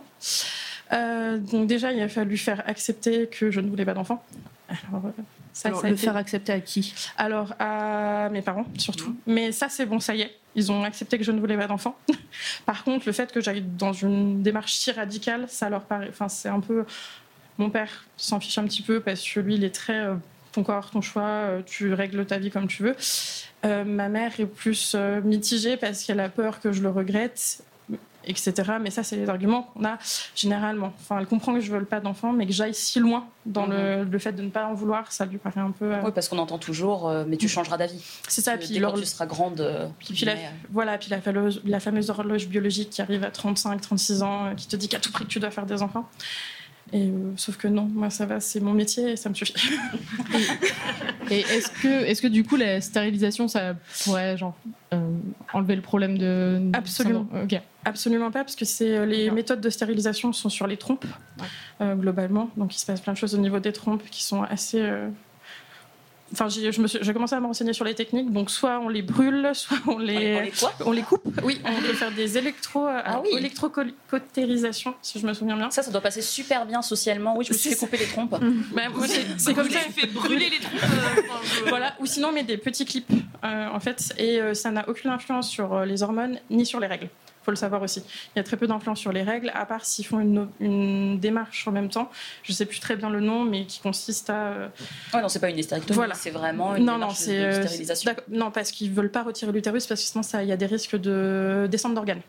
Euh, 0.93 1.37
donc, 1.37 1.67
déjà, 1.67 1.91
il 1.91 2.01
a 2.01 2.07
fallu 2.07 2.37
faire 2.37 2.61
accepter 2.67 3.27
que 3.27 3.49
je 3.49 3.61
ne 3.61 3.69
voulais 3.69 3.85
pas 3.85 3.93
d'enfant. 3.95 4.23
Alors, 4.69 5.05
euh, 5.07 5.09
ça, 5.53 5.69
Alors, 5.69 5.81
ça 5.81 5.87
a 5.87 5.89
le 5.89 5.95
été- 5.95 6.05
faire 6.05 6.15
accepter 6.17 6.53
à 6.53 6.59
qui? 6.59 6.93
Alors, 7.17 7.53
à 7.59 8.29
mes 8.31 8.41
parents, 8.43 8.65
surtout. 8.77 9.15
Mais 9.25 9.51
ça, 9.51 9.69
c'est 9.69 9.85
bon, 9.87 9.99
ça 9.99 10.13
y 10.15 10.21
est. 10.21 10.35
Ils 10.53 10.71
ont 10.71 10.83
accepté 10.83 11.17
que 11.17 11.23
je 11.23 11.31
ne 11.31 11.39
voulais 11.39 11.57
pas 11.57 11.67
d'enfant. 11.67 11.95
Par 12.65 12.83
contre, 12.83 13.05
le 13.07 13.11
fait 13.11 13.31
que 13.31 13.41
j'aille 13.41 13.61
dans 13.63 13.93
une 13.93 14.43
démarche 14.43 14.73
si 14.73 14.91
radicale, 14.91 15.45
ça 15.47 15.69
leur 15.69 15.81
paraît. 15.85 16.09
Enfin, 16.09 16.29
c'est 16.29 16.49
un 16.49 16.59
peu. 16.59 16.85
Mon 17.57 17.69
père 17.69 18.05
s'en 18.17 18.39
fiche 18.39 18.57
un 18.57 18.65
petit 18.65 18.81
peu 18.81 18.99
parce 18.99 19.27
que 19.27 19.39
lui, 19.39 19.55
il 19.55 19.63
est 19.63 19.73
très. 19.73 20.05
Ton 20.51 20.63
corps, 20.63 20.89
ton 20.91 21.01
choix, 21.01 21.23
euh, 21.23 21.61
tu 21.65 21.93
règles 21.93 22.25
ta 22.25 22.37
vie 22.37 22.51
comme 22.51 22.67
tu 22.67 22.83
veux. 22.83 22.95
Euh, 23.65 23.83
ma 23.83 24.09
mère 24.09 24.31
est 24.39 24.45
plus 24.45 24.93
euh, 24.95 25.21
mitigée 25.21 25.77
parce 25.77 26.03
qu'elle 26.03 26.19
a 26.19 26.29
peur 26.29 26.59
que 26.59 26.71
je 26.71 26.81
le 26.81 26.89
regrette, 26.89 27.63
etc. 28.25 28.53
Mais 28.81 28.89
ça, 28.91 29.03
c'est 29.03 29.15
les 29.15 29.29
arguments 29.29 29.63
qu'on 29.73 29.85
a 29.85 29.97
généralement. 30.35 30.93
Enfin, 30.99 31.19
elle 31.19 31.25
comprend 31.25 31.53
que 31.53 31.59
je 31.59 31.71
ne 31.71 31.77
veux 31.79 31.85
pas 31.85 31.99
d'enfant, 31.99 32.33
mais 32.33 32.45
que 32.45 32.53
j'aille 32.53 32.73
si 32.73 32.99
loin 32.99 33.27
dans 33.45 33.65
le, 33.65 34.03
le 34.03 34.19
fait 34.19 34.31
de 34.33 34.41
ne 34.43 34.49
pas 34.49 34.65
en 34.65 34.73
vouloir, 34.73 35.11
ça 35.11 35.25
lui 35.25 35.37
paraît 35.37 35.61
un 35.61 35.71
peu. 35.71 35.93
euh, 35.93 36.01
Oui, 36.03 36.11
parce 36.13 36.27
qu'on 36.27 36.37
entend 36.37 36.57
toujours, 36.59 37.11
mais 37.27 37.37
tu 37.37 37.47
changeras 37.47 37.77
d'avis. 37.77 38.03
c'est 38.27 38.41
ça, 38.41 38.57
puis 38.57 38.79
quand 38.79 38.93
tu 38.93 39.05
seras 39.05 39.25
grande. 39.25 39.91
puis, 39.99 40.13
puis 40.13 40.25
la, 40.25 40.35
voilà, 40.71 40.97
puis 40.97 41.09
la 41.09 41.21
fameuse, 41.21 41.61
la 41.65 41.79
fameuse 41.79 42.09
horloge 42.09 42.47
biologique 42.47 42.89
qui 42.91 43.01
arrive 43.01 43.23
à 43.23 43.31
35, 43.31 43.79
36 43.81 44.21
ans, 44.23 44.53
qui 44.55 44.67
te 44.67 44.75
dit 44.75 44.87
qu'à 44.89 44.99
tout 44.99 45.11
prix 45.11 45.25
que 45.25 45.29
tu 45.29 45.39
dois 45.39 45.51
faire 45.51 45.65
des 45.65 45.81
enfants. 45.81 46.07
Et 46.93 47.03
euh, 47.07 47.31
sauf 47.37 47.55
que 47.57 47.67
non, 47.69 47.83
moi 47.83 48.09
ça 48.09 48.25
va, 48.25 48.39
c'est 48.41 48.59
mon 48.59 48.73
métier 48.73 49.11
et 49.11 49.15
ça 49.15 49.29
me 49.29 49.33
suffit. 49.33 49.53
Et 51.29 51.39
est-ce 51.39 51.69
que, 51.69 51.87
est-ce 51.87 52.21
que 52.21 52.27
du 52.27 52.43
coup 52.43 52.57
la 52.57 52.81
stérilisation, 52.81 53.47
ça 53.47 53.75
pourrait 54.03 54.35
genre 54.37 54.55
euh, 54.93 54.99
enlever 55.53 55.75
le 55.77 55.81
problème 55.81 56.17
de 56.17 56.59
Absolument. 56.73 57.27
Ok. 57.43 57.59
Absolument 57.85 58.29
pas, 58.31 58.43
parce 58.43 58.55
que 58.55 58.65
c'est 58.65 58.97
euh, 58.97 59.05
les 59.05 59.31
méthodes 59.31 59.61
de 59.61 59.69
stérilisation 59.69 60.33
sont 60.33 60.49
sur 60.49 60.67
les 60.67 60.77
trompes 60.77 61.05
Ouais. 61.39 61.45
euh, 61.81 61.95
globalement, 61.95 62.49
donc 62.57 62.75
il 62.75 62.79
se 62.79 62.85
passe 62.85 62.99
plein 63.01 63.13
de 63.13 63.17
choses 63.17 63.33
au 63.33 63.39
niveau 63.39 63.59
des 63.59 63.71
trompes 63.71 64.03
qui 64.11 64.23
sont 64.23 64.43
assez. 64.43 64.85
Euh, 66.31 66.33
Enfin, 66.33 66.47
j'ai 66.49 66.71
je 66.71 66.81
me 66.81 66.87
suis- 66.87 66.99
j'ai 67.01 67.13
commencé 67.13 67.35
à 67.35 67.39
me 67.39 67.45
renseigner 67.47 67.73
sur 67.73 67.83
les 67.85 67.93
techniques, 67.95 68.31
donc 68.31 68.49
soit 68.49 68.79
on 68.79 68.87
les 68.89 69.01
brûle, 69.01 69.49
soit 69.53 69.77
on 69.87 69.93
on 69.93 69.97
les, 69.99 70.35
on 70.37 70.41
les 70.41 70.51
quoi 70.51 70.73
on 70.85 70.91
les 70.91 71.01
coupe. 71.01 71.21
Oui, 71.43 71.59
on 71.65 71.81
peut 71.81 71.93
faire 71.93 72.11
des 72.11 72.37
électro, 72.37 72.87
euh, 72.87 73.01
Ah 73.03 73.21
oui. 73.21 73.29
électrocautérisation, 73.37 74.95
si 75.01 75.19
je 75.19 75.27
me 75.27 75.33
souviens 75.33 75.55
bien. 75.57 75.69
Ça, 75.71 75.83
ça 75.83 75.91
doit 75.91 76.01
passer 76.01 76.21
super 76.21 76.65
bien 76.65 76.81
socialement. 76.81 77.35
Oui, 77.37 77.45
je 77.45 77.53
me 77.53 77.57
suis 77.57 77.69
fait 77.71 77.75
couper 77.75 77.97
les 77.97 78.05
trompes. 78.05 78.31
Bah, 78.73 78.83
moi, 78.93 79.07
c'est 79.07 79.25
c'est 79.37 79.53
comme 79.53 79.69
ça. 79.69 79.79
fait 79.79 80.07
brûler 80.07 80.49
les 80.49 80.59
trompes. 80.59 80.81
euh, 80.83 81.21
enfin, 81.29 81.39
je- 81.63 81.69
Voilà, 81.69 81.95
ou 81.99 82.05
sinon, 82.05 82.31
mais 82.33 82.43
des 82.43 82.57
petits 82.57 82.85
clips, 82.85 83.11
euh, 83.43 83.67
en 83.71 83.79
fait, 83.79 84.13
et 84.17 84.39
euh, 84.41 84.53
ça 84.53 84.71
n'a 84.71 84.87
aucune 84.89 85.09
influence 85.11 85.49
sur 85.49 85.73
euh, 85.73 85.85
les 85.85 86.03
hormones 86.03 86.39
ni 86.49 86.65
sur 86.65 86.79
les 86.79 86.87
règles. 86.87 87.09
Faut 87.43 87.51
le 87.51 87.57
savoir 87.57 87.81
aussi. 87.81 88.03
Il 88.35 88.37
y 88.37 88.39
a 88.39 88.43
très 88.43 88.55
peu 88.57 88.67
d'influence 88.67 88.99
sur 88.99 89.11
les 89.11 89.23
règles, 89.23 89.51
à 89.55 89.65
part 89.65 89.83
s'ils 89.85 90.05
font 90.05 90.19
une, 90.19 90.47
une 90.59 91.19
démarche 91.19 91.67
en 91.67 91.71
même 91.71 91.89
temps. 91.89 92.11
Je 92.43 92.51
sais 92.53 92.65
plus 92.65 92.79
très 92.79 92.95
bien 92.95 93.09
le 93.09 93.19
nom, 93.19 93.43
mais 93.43 93.65
qui 93.65 93.79
consiste 93.79 94.29
à. 94.29 94.33
euh, 94.47 94.67
Ouais, 95.13 95.21
non, 95.21 95.29
c'est 95.29 95.39
pas 95.39 95.49
une 95.49 95.57
hystérectomie, 95.57 95.95
Voilà. 95.95 96.13
c'est 96.13 96.29
vraiment 96.31 96.75
une 96.75 96.85
non, 96.85 96.93
non, 96.93 96.99
démarche 96.99 97.17
c'est. 97.17 97.39
de 97.39 97.43
euh, 97.45 97.61
stérilisation. 97.63 98.11
non, 98.29 98.51
parce 98.51 98.71
qu'ils 98.71 98.91
veulent 98.91 99.11
pas 99.11 99.23
retirer 99.23 99.51
l'utérus, 99.51 99.87
parce 99.87 100.01
que 100.01 100.07
sinon, 100.07 100.23
ça- 100.23 100.43
il 100.43 100.49
y 100.49 100.51
a 100.51 100.57
des 100.57 100.65
risques 100.67 100.95
de 100.97 101.67
descente 101.71 101.95
d'organes. 101.95 102.21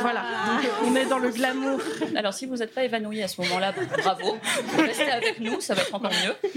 Voilà, 0.00 0.22
donc 0.46 0.70
on 0.86 0.96
est 0.96 1.06
dans 1.06 1.18
le 1.18 1.30
glamour. 1.30 1.78
Alors, 2.16 2.34
si 2.34 2.46
vous 2.46 2.56
n'êtes 2.56 2.74
pas 2.74 2.84
évanoui 2.84 3.22
à 3.22 3.28
ce 3.28 3.40
moment-là, 3.42 3.72
bravo. 4.02 4.36
Restez 4.76 5.10
avec 5.10 5.40
nous, 5.40 5.60
ça 5.60 5.74
va 5.74 5.82
être 5.82 5.94
encore 5.94 6.10
mieux. 6.10 6.50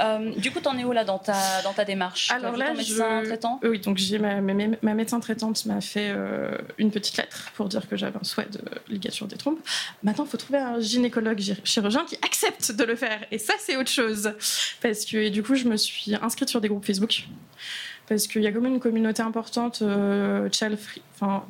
Euh, 0.00 0.30
du 0.36 0.50
coup, 0.52 0.60
t'en 0.60 0.76
es 0.78 0.84
où 0.84 0.92
là 0.92 1.04
dans 1.04 1.18
ta, 1.18 1.62
dans 1.62 1.72
ta 1.72 1.84
démarche? 1.84 2.30
Alors 2.30 2.56
là, 2.56 2.68
ton 2.68 2.74
médecin 2.76 3.20
je- 3.22 3.26
traitant? 3.28 3.60
Oui, 3.64 3.80
donc 3.80 3.98
j'ai 3.98 4.18
ma, 4.18 4.40
ma, 4.40 4.52
ma 4.82 4.94
médecin 4.94 5.20
traitante 5.20 5.64
m'a 5.66 5.80
fait 5.80 6.10
euh, 6.14 6.56
une 6.78 6.90
petite 6.90 7.16
lettre 7.16 7.50
pour 7.54 7.68
dire 7.68 7.88
que 7.88 7.96
j'avais 7.96 8.18
un 8.18 8.24
souhait 8.24 8.46
de 8.50 8.60
ligature 8.88 9.26
des 9.26 9.36
trompes. 9.36 9.58
Maintenant, 10.02 10.24
il 10.24 10.30
faut 10.30 10.36
trouver 10.36 10.58
un 10.58 10.78
gynécologue 10.80 11.40
chirurgien 11.64 12.04
qui 12.04 12.16
accepte 12.24 12.72
de 12.72 12.84
le 12.84 12.94
faire. 12.96 13.18
Et 13.30 13.38
ça, 13.38 13.54
c'est 13.58 13.76
autre 13.76 13.90
chose. 13.90 14.32
Parce 14.80 15.04
que 15.06 15.28
du 15.28 15.42
coup, 15.42 15.54
je 15.54 15.64
me 15.64 15.76
suis 15.76 16.14
inscrite 16.14 16.48
sur 16.48 16.60
des 16.60 16.68
groupes 16.68 16.84
Facebook. 16.86 17.24
Parce 18.08 18.26
qu'il 18.26 18.42
y 18.42 18.46
a 18.46 18.52
quand 18.52 18.60
même 18.60 18.74
une 18.74 18.80
communauté 18.80 19.22
importante 19.22 19.80
euh, 19.80 20.48
child 20.52 20.76
free, 20.78 21.00
enfin 21.14 21.42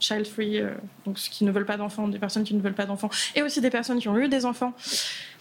child 0.00 0.26
free, 0.26 0.60
euh, 0.60 0.70
donc 1.06 1.18
ceux 1.18 1.30
qui 1.30 1.44
ne 1.44 1.50
veulent 1.50 1.66
pas 1.66 1.76
d'enfants, 1.76 2.08
des 2.08 2.18
personnes 2.18 2.44
qui 2.44 2.54
ne 2.54 2.60
veulent 2.60 2.74
pas 2.74 2.86
d'enfants, 2.86 3.10
et 3.34 3.42
aussi 3.42 3.60
des 3.60 3.70
personnes 3.70 3.98
qui 3.98 4.08
ont 4.08 4.16
eu 4.18 4.28
des 4.28 4.44
enfants 4.44 4.72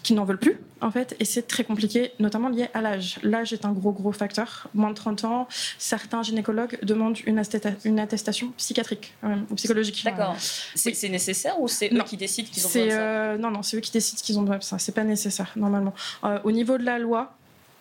qui 0.04 0.14
n'en 0.14 0.24
veulent 0.26 0.38
plus, 0.40 0.58
en 0.80 0.90
fait, 0.92 1.16
et 1.20 1.26
c'est 1.26 1.48
très 1.48 1.64
compliqué, 1.66 2.12
notamment 2.20 2.48
lié 2.50 2.68
à 2.74 2.82
l'âge. 2.82 3.20
L'âge 3.24 3.52
est 3.52 3.66
un 3.66 3.72
gros, 3.74 3.92
gros 3.92 4.12
facteur. 4.14 4.68
Moins 4.74 4.92
de 4.92 4.96
30 4.96 5.26
ans, 5.26 5.48
certains 5.78 6.24
gynécologues 6.24 6.80
demandent 6.84 7.18
une, 7.26 7.40
attesta- 7.42 7.76
une 7.84 8.00
attestation 8.00 8.52
psychiatrique 8.58 9.14
ou 9.52 9.56
psychologique. 9.56 10.02
D'accord. 10.06 10.36
C'est 10.76 10.96
Oui. 11.04 11.10
nécessaire 11.10 11.60
ou 11.60 11.68
c'est 11.68 11.92
eux 11.94 12.04
qui 12.04 12.16
décident 12.16 12.48
qu'ils 12.50 12.66
ont 12.66 12.70
besoin 12.70 12.86
de 12.86 12.90
ça 12.92 12.98
euh, 13.00 13.38
non, 13.38 13.52
non, 13.52 13.64
c'est 13.64 13.78
eux 13.78 13.82
qui 13.82 13.92
décident 13.92 14.22
qu'ils 14.24 14.38
ont 14.40 14.44
besoin 14.44 14.60
de 14.60 14.64
ça. 14.64 14.80
C'est 14.80 14.94
pas 14.94 15.04
nécessaire 15.04 15.52
normalement. 15.58 15.94
Euh, 16.24 16.40
au 16.46 16.52
niveau 16.52 16.78
de 16.78 16.84
la 16.86 17.00
loi, 17.00 17.37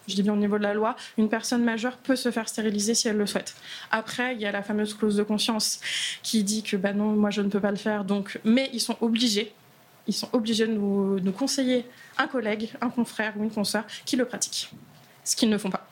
je 0.08 0.14
dis 0.14 0.22
bien 0.22 0.32
au 0.32 0.36
niveau 0.36 0.58
de 0.58 0.62
la 0.62 0.74
loi, 0.74 0.96
une 1.18 1.28
personne 1.28 1.62
majeure 1.64 1.96
peut 1.96 2.16
se 2.16 2.30
faire 2.30 2.48
stériliser 2.48 2.94
si 2.94 3.08
elle 3.08 3.16
le 3.16 3.26
souhaite. 3.26 3.54
Après, 3.90 4.34
il 4.34 4.40
y 4.40 4.46
a 4.46 4.52
la 4.52 4.62
fameuse 4.62 4.94
clause 4.94 5.16
de 5.16 5.22
conscience 5.22 5.80
qui 6.22 6.42
dit 6.44 6.62
que 6.62 6.76
bah 6.76 6.92
non, 6.92 7.06
moi 7.12 7.30
je 7.30 7.42
ne 7.42 7.48
peux 7.48 7.60
pas 7.60 7.70
le 7.70 7.76
faire. 7.76 8.04
Donc, 8.04 8.38
mais 8.44 8.70
ils 8.72 8.80
sont 8.80 8.96
obligés, 9.00 9.52
ils 10.06 10.14
sont 10.14 10.28
obligés 10.32 10.66
de 10.66 10.72
nous, 10.72 11.18
nous 11.20 11.32
conseiller 11.32 11.84
un 12.18 12.26
collègue, 12.26 12.70
un 12.80 12.90
confrère 12.90 13.34
ou 13.36 13.44
une 13.44 13.50
consoeur 13.50 13.84
qui 14.04 14.16
le 14.16 14.24
pratique. 14.24 14.70
Ce 15.24 15.34
qu'ils 15.36 15.50
ne 15.50 15.58
font 15.58 15.70
pas. 15.70 15.86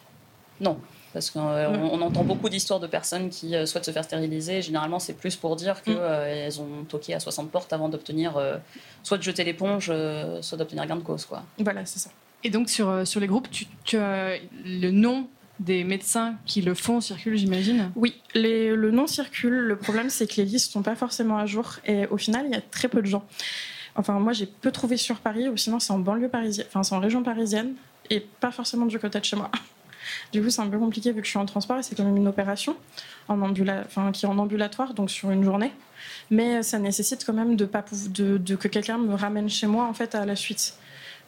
Non. 0.60 0.78
Parce 1.12 1.30
qu'on 1.30 1.40
on 1.40 2.00
entend 2.02 2.24
beaucoup 2.24 2.48
d'histoires 2.48 2.80
de 2.80 2.88
personnes 2.88 3.30
qui 3.30 3.54
euh, 3.54 3.66
souhaitent 3.66 3.84
se 3.84 3.92
faire 3.92 4.02
stériliser. 4.02 4.62
Généralement, 4.62 4.98
c'est 4.98 5.12
plus 5.12 5.36
pour 5.36 5.54
dire 5.54 5.76
Mm. 5.76 5.94
qu'elles 5.94 6.60
ont 6.60 6.84
toqué 6.88 7.14
à 7.14 7.20
60 7.20 7.52
portes 7.52 7.72
avant 7.72 7.88
d'obtenir 7.88 8.36
euh, 8.36 8.56
soit 9.04 9.18
de 9.18 9.22
jeter 9.22 9.44
l'éponge, 9.44 9.86
euh, 9.90 10.42
soit 10.42 10.58
d'obtenir 10.58 10.84
gain 10.86 10.96
de 10.96 11.02
cause. 11.02 11.24
Quoi. 11.24 11.44
Voilà, 11.58 11.86
c'est 11.86 12.00
ça. 12.00 12.10
Et 12.44 12.50
donc 12.50 12.68
sur, 12.68 12.88
euh, 12.88 13.04
sur 13.04 13.20
les 13.20 13.26
groupes, 13.26 13.48
tu, 13.50 13.66
le 13.94 14.90
nom 14.90 15.28
des 15.60 15.84
médecins 15.84 16.36
qui 16.46 16.62
le 16.62 16.74
font 16.74 17.00
circule, 17.00 17.36
j'imagine? 17.36 17.90
Oui, 17.96 18.20
le 18.34 18.90
nom 18.90 19.06
circule. 19.06 19.54
Le 19.54 19.76
problème, 19.76 20.10
c'est 20.10 20.26
que 20.26 20.36
les 20.36 20.44
listes 20.44 20.72
sont 20.72 20.82
pas 20.82 20.96
forcément 20.96 21.38
à 21.38 21.46
jour. 21.46 21.76
Et 21.86 22.06
au 22.06 22.18
final, 22.18 22.46
il 22.46 22.52
y 22.52 22.56
a 22.56 22.60
très 22.60 22.88
peu 22.88 23.00
de 23.00 23.06
gens. 23.06 23.24
Enfin, 23.96 24.18
moi, 24.18 24.32
j'ai 24.32 24.46
peu 24.46 24.72
trouvé 24.72 24.96
sur 24.96 25.16
Paris, 25.16 25.48
ou 25.48 25.56
sinon, 25.56 25.78
c'est 25.78 25.92
en 25.92 25.98
banlieue 25.98 26.28
parisienne, 26.28 26.66
enfin, 26.68 26.82
c'est 26.82 26.94
en 26.94 27.00
région 27.00 27.22
parisienne, 27.22 27.74
et 28.10 28.20
pas 28.20 28.50
forcément 28.50 28.86
du 28.86 28.98
côté 28.98 29.18
de 29.18 29.24
chez 29.24 29.36
moi. 29.36 29.50
Du 30.32 30.42
coup, 30.42 30.50
c'est 30.50 30.60
un 30.60 30.66
peu 30.66 30.78
compliqué 30.78 31.12
vu 31.12 31.20
que 31.20 31.24
je 31.24 31.30
suis 31.30 31.38
en 31.38 31.46
transport 31.46 31.78
et 31.78 31.82
c'est 31.82 31.94
quand 31.94 32.04
même 32.04 32.18
une 32.18 32.28
opération 32.28 32.76
en 33.26 33.40
ambula... 33.40 33.84
enfin, 33.86 34.12
qui 34.12 34.26
est 34.26 34.28
en 34.28 34.36
ambulatoire, 34.36 34.92
donc 34.92 35.10
sur 35.10 35.30
une 35.30 35.42
journée. 35.42 35.72
Mais 36.30 36.62
ça 36.62 36.78
nécessite 36.78 37.24
quand 37.24 37.32
même 37.32 37.56
de, 37.56 37.64
pas 37.64 37.82
que 37.82 38.68
quelqu'un 38.68 38.98
me 38.98 39.14
ramène 39.14 39.48
chez 39.48 39.66
moi 39.66 39.86
en 39.86 39.94
fait 39.94 40.14
à 40.14 40.26
la 40.26 40.36
suite. 40.36 40.74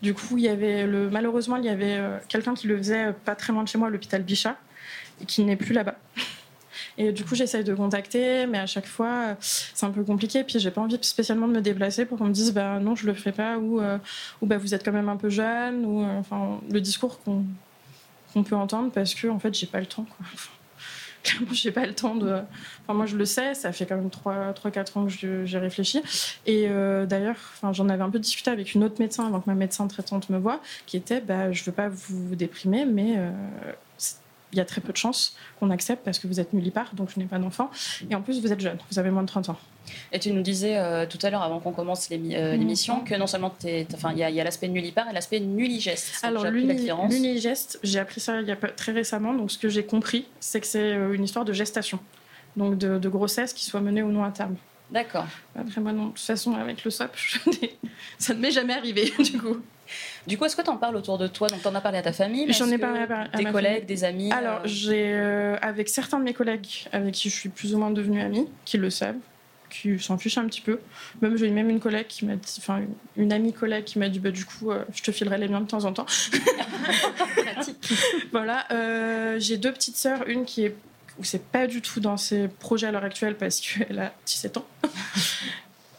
Du 0.03 0.15
coup, 0.15 0.37
il 0.37 0.45
y 0.45 0.49
avait 0.49 0.87
le... 0.87 1.09
malheureusement, 1.11 1.57
il 1.57 1.65
y 1.65 1.69
avait 1.69 1.97
euh, 1.97 2.19
quelqu'un 2.29 2.55
qui 2.55 2.67
le 2.67 2.76
faisait 2.76 3.07
euh, 3.07 3.12
pas 3.12 3.35
très 3.35 3.53
loin 3.53 3.62
de 3.62 3.69
chez 3.69 3.79
moi, 3.79 3.88
à 3.88 3.91
l'hôpital 3.91 4.23
Bichat, 4.23 4.57
qui 5.26 5.43
n'est 5.45 5.57
plus 5.57 5.73
là-bas. 5.73 5.97
Et 6.99 7.12
du 7.12 7.25
coup, 7.25 7.35
j'essaye 7.35 7.65
de 7.65 7.75
contacter, 7.75 8.47
mais 8.47 8.59
à 8.59 8.67
chaque 8.67 8.87
fois, 8.87 9.07
euh, 9.09 9.35
c'est 9.41 9.85
un 9.85 9.91
peu 9.91 10.05
compliqué. 10.05 10.45
Puis, 10.45 10.59
j'ai 10.59 10.71
pas 10.71 10.81
envie 10.81 10.99
spécialement 11.00 11.49
de 11.49 11.53
me 11.53 11.61
déplacer 11.61 12.05
pour 12.05 12.19
qu'on 12.19 12.26
me 12.26 12.33
dise, 12.33 12.53
bah 12.53 12.79
non, 12.79 12.95
je 12.95 13.07
le 13.07 13.15
ferai 13.15 13.33
pas, 13.33 13.59
ou, 13.59 13.81
bah 14.43 14.59
vous 14.59 14.75
êtes 14.75 14.85
quand 14.85 14.93
même 14.93 15.09
un 15.09 15.17
peu 15.17 15.31
jeune, 15.31 15.85
ou 15.85 16.03
enfin 16.03 16.61
le 16.71 16.81
discours 16.81 17.19
qu'on 17.23 18.43
peut 18.43 18.57
entendre 18.57 18.91
parce 18.93 19.15
que 19.15 19.29
en 19.29 19.38
fait, 19.38 19.55
j'ai 19.55 19.67
pas 19.67 19.81
le 19.81 19.87
temps. 19.87 20.07
Clairement, 21.26 21.52
j'ai 21.52 21.73
pas 21.73 21.87
le 21.87 21.95
temps 21.95 22.14
de. 22.14 22.40
Enfin, 22.83 22.95
moi, 22.95 23.06
je 23.06 23.16
le 23.16 23.25
sais, 23.25 23.54
ça 23.54 23.73
fait 23.73 23.85
quand 23.85 23.97
même 23.97 24.09
3-4 24.09 24.99
ans 24.99 25.06
que 25.06 25.45
j'ai 25.45 25.59
réfléchi. 25.59 26.00
Et 26.47 26.66
euh, 26.68 27.04
d'ailleurs, 27.04 27.37
enfin, 27.54 27.73
j'en 27.73 27.88
avais 27.88 28.04
un 28.04 28.11
peu 28.11 28.21
discuté 28.21 28.50
avec 28.50 28.75
une 28.75 28.85
autre 28.85 28.97
médecin 29.00 29.26
avant 29.26 29.40
que 29.40 29.49
ma 29.50 29.56
médecin 29.56 29.88
traitante 29.88 30.30
me 30.30 30.38
voie, 30.38 30.61
qui 30.87 30.97
était 30.97 31.21
bah, 31.21 31.50
je 31.50 31.64
veux 31.64 31.73
pas 31.73 31.88
vous 31.88 32.37
déprimer, 32.37 32.85
mais 32.85 33.14
euh, 33.16 33.30
il 34.53 34.59
y 34.59 34.61
a 34.61 34.65
très 34.65 34.81
peu 34.81 34.93
de 34.93 34.97
chances 34.97 35.37
qu'on 35.59 35.71
accepte 35.71 36.05
parce 36.05 36.19
que 36.19 36.26
vous 36.26 36.38
êtes 36.41 36.53
nullipare, 36.53 36.95
donc 36.95 37.11
je 37.15 37.19
n'ai 37.19 37.26
pas 37.26 37.38
d'enfant. 37.38 37.71
Et 38.11 38.15
en 38.15 38.23
plus, 38.23 38.41
vous 38.41 38.53
êtes 38.53 38.61
jeune, 38.61 38.79
vous 38.91 38.99
avez 38.99 39.11
moins 39.11 39.23
de 39.23 39.29
30 39.29 39.49
ans. 39.50 39.59
Et 40.12 40.19
tu 40.19 40.33
nous 40.33 40.43
disais 40.43 40.76
euh, 40.79 41.07
tout 41.07 41.19
à 41.23 41.31
l'heure, 41.31 41.43
avant 41.43 41.61
qu'on 41.61 41.73
commence 41.73 42.09
euh, 42.11 42.17
Mhm. 42.17 42.59
l'émission, 42.61 43.00
que 43.05 43.15
non 43.15 43.26
seulement 43.26 43.55
il 43.65 43.87
y 44.17 44.23
a, 44.23 44.26
a 44.26 44.45
l'aspect 44.45 44.69
nullipare 44.69 45.09
et 45.11 45.13
l'aspect 45.13 45.41
nulligeste. 45.41 46.25
Alors, 46.25 46.45
l'unigeste, 46.47 47.78
j'ai 47.82 47.99
appris 47.99 48.21
ça 48.21 48.41
il 48.41 48.49
y 48.49 48.52
a 48.52 48.56
pas, 48.56 48.69
très 48.69 48.93
récemment. 48.93 49.35
Donc, 49.35 49.50
ce 49.50 49.59
que 49.59 49.69
j'ai 49.69 49.85
compris, 49.85 50.26
c'est 50.41 50.61
que 50.61 50.67
c'est 50.67 50.93
euh, 50.95 51.13
une 51.13 51.25
histoire 51.25 51.45
de 51.45 51.52
gestation. 51.52 51.99
Donc, 52.56 52.78
de, 52.78 52.99
de 52.99 53.09
grossesse 53.09 53.52
qui 53.52 53.65
soit 53.65 53.80
menée 53.80 54.02
ou 54.02 54.11
non 54.11 54.25
à 54.25 54.30
terme. 54.30 54.56
D'accord. 54.91 55.26
Après, 55.56 55.80
moi, 55.80 55.93
non. 55.93 56.06
De 56.06 56.11
toute 56.11 56.21
façon, 56.21 56.54
avec 56.54 56.85
le 56.85 56.91
SOP, 56.91 57.11
je 57.17 57.39
ça 58.19 58.35
ne 58.35 58.41
m'est 58.41 58.50
jamais 58.50 58.75
arrivé, 58.75 59.13
du 59.19 59.39
coup. 59.39 59.59
Du 60.27 60.39
coup, 60.39 60.45
est-ce 60.45 60.57
que 60.57 60.63
tu 60.63 60.71
en 60.71 60.77
parles 60.77 60.97
autour 60.97 61.19
de 61.19 61.27
toi? 61.27 61.49
Donc, 61.49 61.63
tu 61.63 61.69
en 61.69 61.75
as 61.75 61.81
parlé 61.81 61.99
à 61.99 62.03
ta 62.03 62.13
famille 62.13 62.53
J'en 62.53 62.71
ai 62.71 62.79
parlé 62.79 63.01
à 63.01 63.23
à 63.33 63.37
Des 63.37 63.45
ma 63.45 63.53
collègues, 63.53 63.73
famille. 63.75 63.87
des 63.87 64.05
amis 64.05 64.33
Alors, 64.33 64.59
euh, 64.59 64.67
j'ai, 64.67 65.13
euh, 65.13 65.57
avec 65.63 65.89
certains 65.89 66.19
de 66.19 66.25
mes 66.25 66.35
collègues 66.35 66.87
avec 66.93 67.15
qui 67.15 67.31
je 67.31 67.35
suis 67.37 67.49
plus 67.49 67.75
ou 67.75 67.79
moins 67.79 67.91
devenue 67.91 68.21
amie, 68.21 68.49
qui 68.65 68.79
le 68.79 68.91
savent, 68.91 69.17
qui 69.71 69.99
s'en 69.99 70.19
fichent 70.19 70.39
un 70.39 70.47
petit 70.47 70.61
peu. 70.61 70.81
Même, 71.23 71.37
j'ai 71.37 71.51
même 71.51 71.71
une 71.71 71.81
collègue 71.81 72.07
qui 72.09 72.25
m'a 72.25 72.37
dit, 72.37 72.55
enfin, 72.59 72.81
une 73.17 73.33
amie 73.33 73.53
collègue 73.53 73.85
qui 73.85 73.99
m'a 73.99 74.09
dit, 74.09 74.19
bah, 74.21 74.31
du 74.31 74.45
coup, 74.45 74.71
euh, 74.71 74.85
je 74.95 75.03
te 75.03 75.11
filerai 75.13 75.39
les 75.39 75.49
miens 75.49 75.61
de 75.61 75.67
temps 75.69 75.85
en 75.85 75.93
temps. 75.93 76.07
voilà. 78.33 78.67
j'ai 79.39 79.57
deux 79.57 79.73
petites 79.73 79.97
sœurs, 79.97 80.27
une 80.29 80.45
qui 80.45 80.65
est 80.65 80.75
où 81.19 81.25
c'est 81.25 81.43
pas 81.43 81.67
du 81.67 81.81
tout 81.81 81.99
dans 81.99 82.19
ses 82.19 82.47
projets 82.47 82.89
à 82.89 82.93
l'heure 82.93 83.03
actuelle 83.05 83.37
parce 83.39 83.59
qu'elle 83.61 83.99
a 83.99 84.13
17 84.27 84.59
ans. 84.59 84.67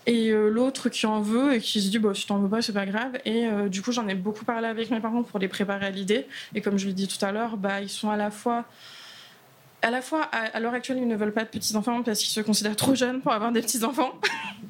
Et 0.08 0.30
euh, 0.30 0.50
l'autre 0.50 0.88
qui 0.88 1.06
en 1.06 1.20
veut 1.20 1.56
et 1.56 1.60
qui 1.60 1.82
se 1.82 1.90
dit, 1.90 2.00
bah, 2.00 2.14
si 2.14 2.26
t'en 2.26 2.40
veux 2.40 2.48
pas, 2.48 2.62
c'est 2.62 2.74
pas 2.74 2.86
grave. 2.86 3.20
Et 3.26 3.46
euh, 3.46 3.68
du 3.68 3.82
coup, 3.82 3.92
j'en 3.92 4.08
ai 4.08 4.16
beaucoup 4.16 4.46
parlé 4.46 4.66
avec 4.66 4.90
mes 4.90 5.02
parents 5.02 5.22
pour 5.22 5.38
les 5.38 5.50
préparer 5.50 5.86
à 5.86 5.90
l'idée. 5.90 6.26
Et 6.56 6.62
comme 6.62 6.78
je 6.78 6.88
l'ai 6.88 6.94
dit 6.94 7.10
tout 7.10 7.24
à 7.24 7.34
l'heure, 7.34 7.58
bah, 7.58 7.82
ils 7.82 7.90
sont 7.90 8.10
à 8.10 8.16
la 8.16 8.32
fois. 8.32 8.64
À 9.82 9.92
la 9.92 10.02
fois, 10.02 10.24
à, 10.32 10.56
à 10.56 10.60
l'heure 10.60 10.74
actuelle, 10.74 10.98
ils 10.98 11.08
ne 11.08 11.16
veulent 11.16 11.34
pas 11.34 11.44
de 11.44 11.50
petits-enfants 11.50 12.02
parce 12.02 12.20
qu'ils 12.20 12.32
se 12.32 12.42
considèrent 12.42 12.76
trop 12.78 12.96
jeunes 12.96 13.22
pour 13.22 13.34
avoir 13.34 13.52
des 13.52 13.62
petits-enfants. 13.62 14.14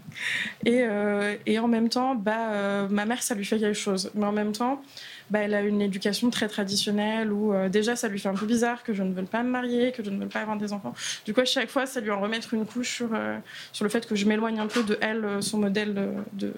et, 0.65 0.81
euh, 0.81 1.35
et 1.45 1.59
en 1.59 1.67
même 1.67 1.87
temps, 1.87 2.15
bah, 2.15 2.87
ma 2.89 3.05
mère, 3.05 3.21
ça 3.21 3.35
lui 3.35 3.45
fait 3.45 3.59
quelque 3.59 3.77
chose. 3.77 4.11
Mais 4.15 4.25
en 4.25 4.31
même 4.31 4.51
temps, 4.51 4.81
bah, 5.29 5.39
elle 5.39 5.53
a 5.53 5.61
une 5.61 5.81
éducation 5.81 6.29
très 6.29 6.47
traditionnelle 6.47 7.31
où 7.31 7.53
euh, 7.53 7.69
déjà, 7.69 7.95
ça 7.95 8.07
lui 8.07 8.19
fait 8.19 8.29
un 8.29 8.33
peu 8.33 8.45
bizarre 8.45 8.83
que 8.83 8.93
je 8.93 9.03
ne 9.03 9.13
veuille 9.13 9.25
pas 9.25 9.43
me 9.43 9.49
marier, 9.49 9.91
que 9.91 10.03
je 10.03 10.09
ne 10.09 10.17
veuille 10.17 10.29
pas 10.29 10.41
avoir 10.41 10.57
des 10.57 10.73
enfants. 10.73 10.93
Du 11.25 11.33
coup, 11.33 11.41
à 11.41 11.45
chaque 11.45 11.69
fois, 11.69 11.85
ça 11.85 11.99
lui 11.99 12.11
en 12.11 12.19
remettre 12.19 12.53
une 12.53 12.65
couche 12.65 12.95
sur, 12.95 13.09
euh, 13.13 13.37
sur 13.73 13.83
le 13.83 13.89
fait 13.89 14.07
que 14.07 14.15
je 14.15 14.25
m'éloigne 14.25 14.59
un 14.59 14.67
peu 14.67 14.83
de 14.83 14.97
elle, 15.01 15.25
euh, 15.25 15.41
son 15.41 15.57
modèle 15.57 15.93
de, 15.93 16.09
de, 16.33 16.53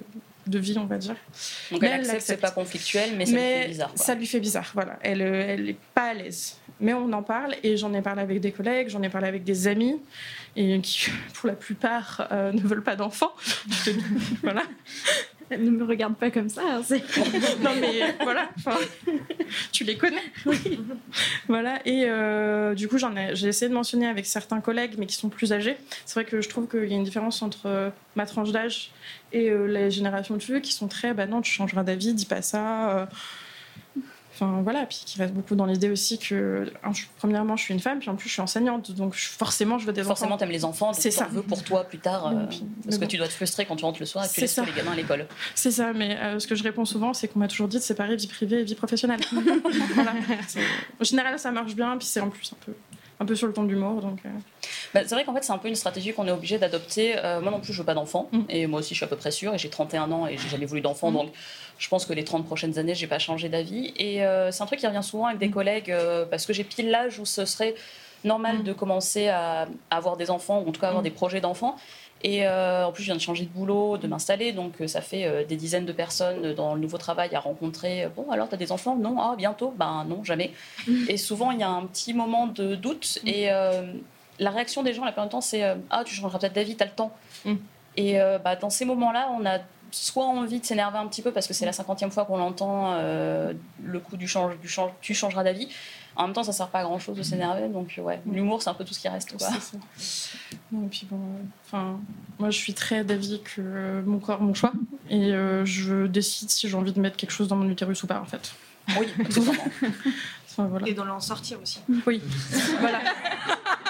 de 0.47 0.59
vie, 0.59 0.77
on 0.77 0.85
va 0.85 0.97
dire. 0.97 1.15
Donc, 1.71 1.81
mais 1.81 1.87
elle 1.87 2.01
accepte, 2.01 2.21
c'est 2.21 2.37
pas 2.37 2.51
conflictuel, 2.51 3.11
mais 3.17 3.25
ça 3.25 3.31
lui 3.31 3.39
fait 3.39 3.67
bizarre. 3.67 3.93
quoi. 3.93 4.05
ça 4.05 4.15
lui 4.15 4.27
fait 4.27 4.39
bizarre, 4.39 4.71
voilà. 4.73 4.99
Elle, 5.01 5.21
elle 5.21 5.69
est 5.69 5.77
pas 5.93 6.09
à 6.09 6.13
l'aise. 6.13 6.57
Mais 6.79 6.93
on 6.93 7.11
en 7.11 7.23
parle 7.23 7.55
et 7.63 7.75
j'en 7.75 7.93
ai 7.93 8.01
parlé 8.01 8.21
avec 8.21 8.39
des 8.39 8.51
collègues, 8.51 8.89
j'en 8.89 9.01
ai 9.01 9.09
parlé 9.09 9.27
avec 9.27 9.43
des 9.43 9.67
amis 9.67 9.99
et 10.55 10.79
qui, 10.81 11.09
pour 11.33 11.47
la 11.47 11.55
plupart, 11.55 12.27
euh, 12.31 12.51
ne 12.51 12.61
veulent 12.61 12.83
pas 12.83 12.95
d'enfants. 12.95 13.33
voilà. 14.43 14.63
Elle 15.49 15.63
ne 15.63 15.71
me 15.71 15.83
regarde 15.83 16.15
pas 16.15 16.29
comme 16.29 16.49
ça. 16.49 16.61
hein, 16.63 16.81
non 17.63 17.71
mais 17.79 18.03
euh, 18.03 18.07
voilà, 18.23 18.49
tu 19.71 19.83
les 19.83 19.97
connais. 19.97 20.21
voilà 21.47 21.79
et 21.85 22.05
euh, 22.05 22.75
du 22.75 22.87
coup 22.87 22.97
j'en 22.97 23.15
ai, 23.15 23.35
j'ai 23.35 23.47
essayé 23.47 23.69
de 23.69 23.73
mentionner 23.73 24.07
avec 24.07 24.25
certains 24.25 24.61
collègues 24.61 24.95
mais 24.97 25.05
qui 25.05 25.15
sont 25.15 25.29
plus 25.29 25.51
âgés. 25.53 25.77
C'est 26.05 26.13
vrai 26.15 26.25
que 26.25 26.41
je 26.41 26.49
trouve 26.49 26.67
qu'il 26.67 26.85
y 26.85 26.93
a 26.93 26.97
une 26.97 27.03
différence 27.03 27.41
entre 27.41 27.65
euh, 27.65 27.89
ma 28.15 28.25
tranche 28.25 28.51
d'âge 28.51 28.91
et 29.33 29.49
euh, 29.49 29.65
les 29.65 29.89
générations 29.91 30.35
dessus 30.35 30.61
qui 30.61 30.73
sont 30.73 30.87
très 30.87 31.13
bah 31.13 31.25
non 31.25 31.41
tu 31.41 31.51
changeras 31.51 31.83
d'avis, 31.83 32.13
dis 32.13 32.25
pas 32.25 32.41
ça. 32.41 33.07
Enfin 34.41 34.61
voilà, 34.61 34.85
puis 34.85 35.01
qui 35.05 35.17
reste 35.17 35.33
beaucoup 35.33 35.53
dans 35.55 35.65
l'idée 35.65 35.89
aussi 35.89 36.17
que, 36.17 36.71
je- 36.93 37.03
premièrement, 37.17 37.57
je 37.57 37.63
suis 37.63 37.73
une 37.73 37.79
femme, 37.81 37.99
puis 37.99 38.09
en 38.09 38.15
plus, 38.15 38.29
je 38.29 38.33
suis 38.33 38.41
enseignante, 38.41 38.91
donc 38.93 39.13
je- 39.13 39.27
forcément, 39.27 39.77
je 39.79 39.85
veux 39.85 39.91
des 39.91 40.03
Forcément, 40.03 40.29
enfants. 40.31 40.37
t'aimes 40.37 40.51
les 40.51 40.63
enfants, 40.63 40.93
C'est 40.93 41.11
ça. 41.11 41.27
veux 41.31 41.41
pour 41.41 41.61
toi 41.63 41.83
plus 41.83 41.99
tard, 41.99 42.27
euh, 42.27 42.45
puis- 42.49 42.63
parce 42.85 42.95
que 42.97 43.01
bon. 43.01 43.07
tu 43.07 43.17
dois 43.17 43.27
te 43.27 43.33
frustrer 43.33 43.65
quand 43.65 43.75
tu 43.75 43.83
rentres 43.83 43.99
le 43.99 44.05
soir 44.05 44.23
et 44.23 44.27
que 44.29 44.33
tu 44.33 44.41
laisses 44.41 44.57
les 44.57 44.71
gamins 44.71 44.93
à 44.93 44.95
l'école. 44.95 45.27
C'est 45.55 45.71
ça, 45.71 45.91
mais 45.93 46.17
euh, 46.19 46.39
ce 46.39 46.47
que 46.47 46.55
je 46.55 46.63
réponds 46.63 46.85
souvent, 46.85 47.13
c'est 47.13 47.27
qu'on 47.27 47.39
m'a 47.39 47.47
toujours 47.49 47.67
dit 47.67 47.77
de 47.77 47.81
séparer 47.83 48.15
vie 48.15 48.27
privée 48.27 48.61
et 48.61 48.63
vie 48.63 48.75
professionnelle. 48.75 49.19
voilà. 49.95 50.13
En 50.99 51.03
général, 51.03 51.37
ça 51.39 51.51
marche 51.51 51.75
bien, 51.75 51.97
puis 51.97 52.07
c'est 52.07 52.19
en 52.21 52.29
plus 52.29 52.51
un 52.53 52.65
peu, 52.65 52.73
un 53.19 53.25
peu 53.25 53.35
sur 53.35 53.47
le 53.47 53.53
ton 53.53 53.63
de 53.63 53.69
l'humour, 53.69 54.01
donc. 54.01 54.19
euh, 54.25 54.29
Bah, 54.93 55.01
c'est 55.05 55.13
vrai 55.15 55.25
qu'en 55.25 55.33
fait, 55.33 55.43
c'est 55.43 55.51
un 55.51 55.57
peu 55.57 55.67
une 55.67 55.75
stratégie 55.75 56.13
qu'on 56.13 56.25
est 56.27 56.31
obligé 56.31 56.57
d'adopter. 56.57 57.15
Euh, 57.17 57.41
moi 57.41 57.51
non 57.51 57.59
plus, 57.59 57.73
je 57.73 57.79
veux 57.79 57.85
pas 57.85 57.93
d'enfants. 57.93 58.29
Mm. 58.31 58.39
Et 58.49 58.65
moi 58.67 58.79
aussi, 58.79 58.89
je 58.93 58.99
suis 58.99 59.03
à 59.05 59.07
peu 59.07 59.17
près 59.17 59.31
sûre. 59.31 59.53
Et 59.53 59.57
j'ai 59.57 59.69
31 59.69 60.11
ans 60.11 60.25
et 60.27 60.37
j'ai 60.37 60.47
jamais 60.49 60.65
voulu 60.65 60.81
d'enfants. 60.81 61.11
Mm. 61.11 61.15
Donc, 61.15 61.29
je 61.77 61.87
pense 61.89 62.05
que 62.05 62.13
les 62.13 62.23
30 62.23 62.45
prochaines 62.45 62.77
années, 62.79 62.95
j'ai 62.95 63.07
pas 63.07 63.19
changé 63.19 63.49
d'avis. 63.49 63.93
Et 63.97 64.23
euh, 64.25 64.51
c'est 64.51 64.63
un 64.63 64.65
truc 64.65 64.79
qui 64.79 64.87
revient 64.87 65.03
souvent 65.03 65.25
avec 65.25 65.37
Mm. 65.37 65.39
des 65.45 65.49
collègues 65.51 65.91
euh, 65.91 66.25
parce 66.25 66.45
que 66.45 66.53
j'ai 66.53 66.63
pile 66.63 66.89
l'âge 66.89 67.19
où 67.19 67.25
ce 67.25 67.45
serait 67.45 67.75
normal 68.23 68.59
Mm. 68.59 68.63
de 68.63 68.73
commencer 68.73 69.27
à, 69.27 69.67
à 69.89 69.97
avoir 69.97 70.15
des 70.17 70.29
enfants 70.31 70.61
ou 70.61 70.69
en 70.69 70.71
tout 70.71 70.79
cas 70.81 70.87
avoir 70.87 71.01
Mm. 71.01 71.05
des 71.05 71.11
projets 71.11 71.41
d'enfants. 71.41 71.75
Et 72.21 72.45
euh, 72.45 72.85
en 72.85 72.91
plus, 72.91 73.03
je 73.03 73.07
viens 73.07 73.15
de 73.15 73.21
changer 73.21 73.45
de 73.45 73.49
boulot, 73.49 73.97
de 73.97 74.07
m'installer, 74.07 74.51
donc 74.51 74.81
euh, 74.81 74.87
ça 74.87 75.01
fait 75.01 75.25
euh, 75.25 75.45
des 75.45 75.55
dizaines 75.55 75.85
de 75.85 75.93
personnes 75.93 76.53
dans 76.53 76.73
le 76.73 76.81
nouveau 76.81 76.97
travail 76.97 77.33
à 77.33 77.39
rencontrer. 77.39 78.09
Bon, 78.15 78.29
alors, 78.29 78.49
t'as 78.49 78.57
des 78.57 78.71
enfants? 78.71 78.97
Non, 78.97 79.17
ah, 79.19 79.35
bientôt? 79.37 79.73
Ben 79.77 80.05
non, 80.07 80.23
jamais. 80.23 80.51
Et 81.07 81.17
souvent, 81.17 81.51
il 81.51 81.59
y 81.59 81.63
a 81.63 81.69
un 81.69 81.85
petit 81.85 82.13
moment 82.13 82.47
de 82.47 82.75
doute, 82.75 83.19
et 83.25 83.51
euh, 83.51 83.93
la 84.39 84.51
réaction 84.51 84.83
des 84.83 84.93
gens, 84.93 85.05
la 85.05 85.11
plupart 85.11 85.25
du 85.25 85.31
temps, 85.31 85.41
c'est 85.41 85.63
Ah, 85.89 86.03
tu 86.05 86.13
changeras 86.13 86.39
peut-être 86.39 86.53
d'avis, 86.53 86.75
t'as 86.75 86.85
le 86.85 86.91
temps. 86.91 87.11
Mm. 87.45 87.55
Et 87.97 88.17
bah, 88.43 88.55
dans 88.55 88.69
ces 88.69 88.85
moments-là, 88.85 89.29
on 89.37 89.45
a 89.45 89.59
soit 89.91 90.25
envie 90.25 90.59
de 90.59 90.65
s'énerver 90.65 90.97
un 90.97 91.07
petit 91.07 91.21
peu 91.21 91.31
parce 91.31 91.47
que 91.47 91.53
c'est 91.53 91.65
la 91.65 91.73
cinquantième 91.73 92.11
fois 92.11 92.25
qu'on 92.25 92.39
entend 92.39 92.93
euh, 92.93 93.53
le 93.83 93.99
coup 93.99 94.17
du, 94.17 94.27
change, 94.27 94.57
du 94.59 94.67
change, 94.67 94.91
tu 95.01 95.13
changeras 95.13 95.43
d'avis. 95.43 95.69
En 96.19 96.25
même 96.25 96.33
temps, 96.33 96.43
ça 96.43 96.51
sert 96.51 96.67
pas 96.67 96.79
à 96.79 96.83
grand 96.83 96.99
chose 96.99 97.15
de 97.15 97.23
s'énerver, 97.23 97.69
donc 97.69 97.97
ouais, 97.97 98.21
l'humour, 98.29 98.61
c'est 98.61 98.69
un 98.69 98.73
peu 98.73 98.83
tout 98.83 98.93
ce 98.93 98.99
qui 98.99 99.07
reste. 99.07 99.37
Quoi. 99.37 99.47
C'est 99.47 99.61
ça. 99.61 99.77
Non, 100.69 100.85
et 100.85 100.89
puis 100.89 101.07
bon, 101.09 101.15
euh, 101.15 101.43
enfin, 101.65 101.97
moi 102.37 102.49
je 102.49 102.57
suis 102.57 102.73
très 102.73 103.05
d'avis 103.05 103.41
que 103.41 103.61
euh, 103.61 104.01
mon 104.05 104.19
corps, 104.19 104.41
mon 104.41 104.53
choix, 104.53 104.73
et 105.09 105.31
euh, 105.31 105.63
je 105.63 106.07
décide 106.07 106.49
si 106.49 106.67
j'ai 106.67 106.75
envie 106.75 106.91
de 106.91 106.99
mettre 106.99 107.15
quelque 107.15 107.31
chose 107.31 107.47
dans 107.47 107.55
mon 107.55 107.69
utérus 107.69 108.03
ou 108.03 108.07
pas 108.07 108.19
en 108.19 108.25
fait. 108.25 108.53
Oui. 108.99 109.07
Enfin, 110.51 110.67
voilà. 110.67 110.89
Et 110.89 110.93
d'en 110.93 111.07
en 111.07 111.21
sortir 111.21 111.57
aussi. 111.61 111.79
Oui, 112.05 112.21
voilà. 112.81 112.99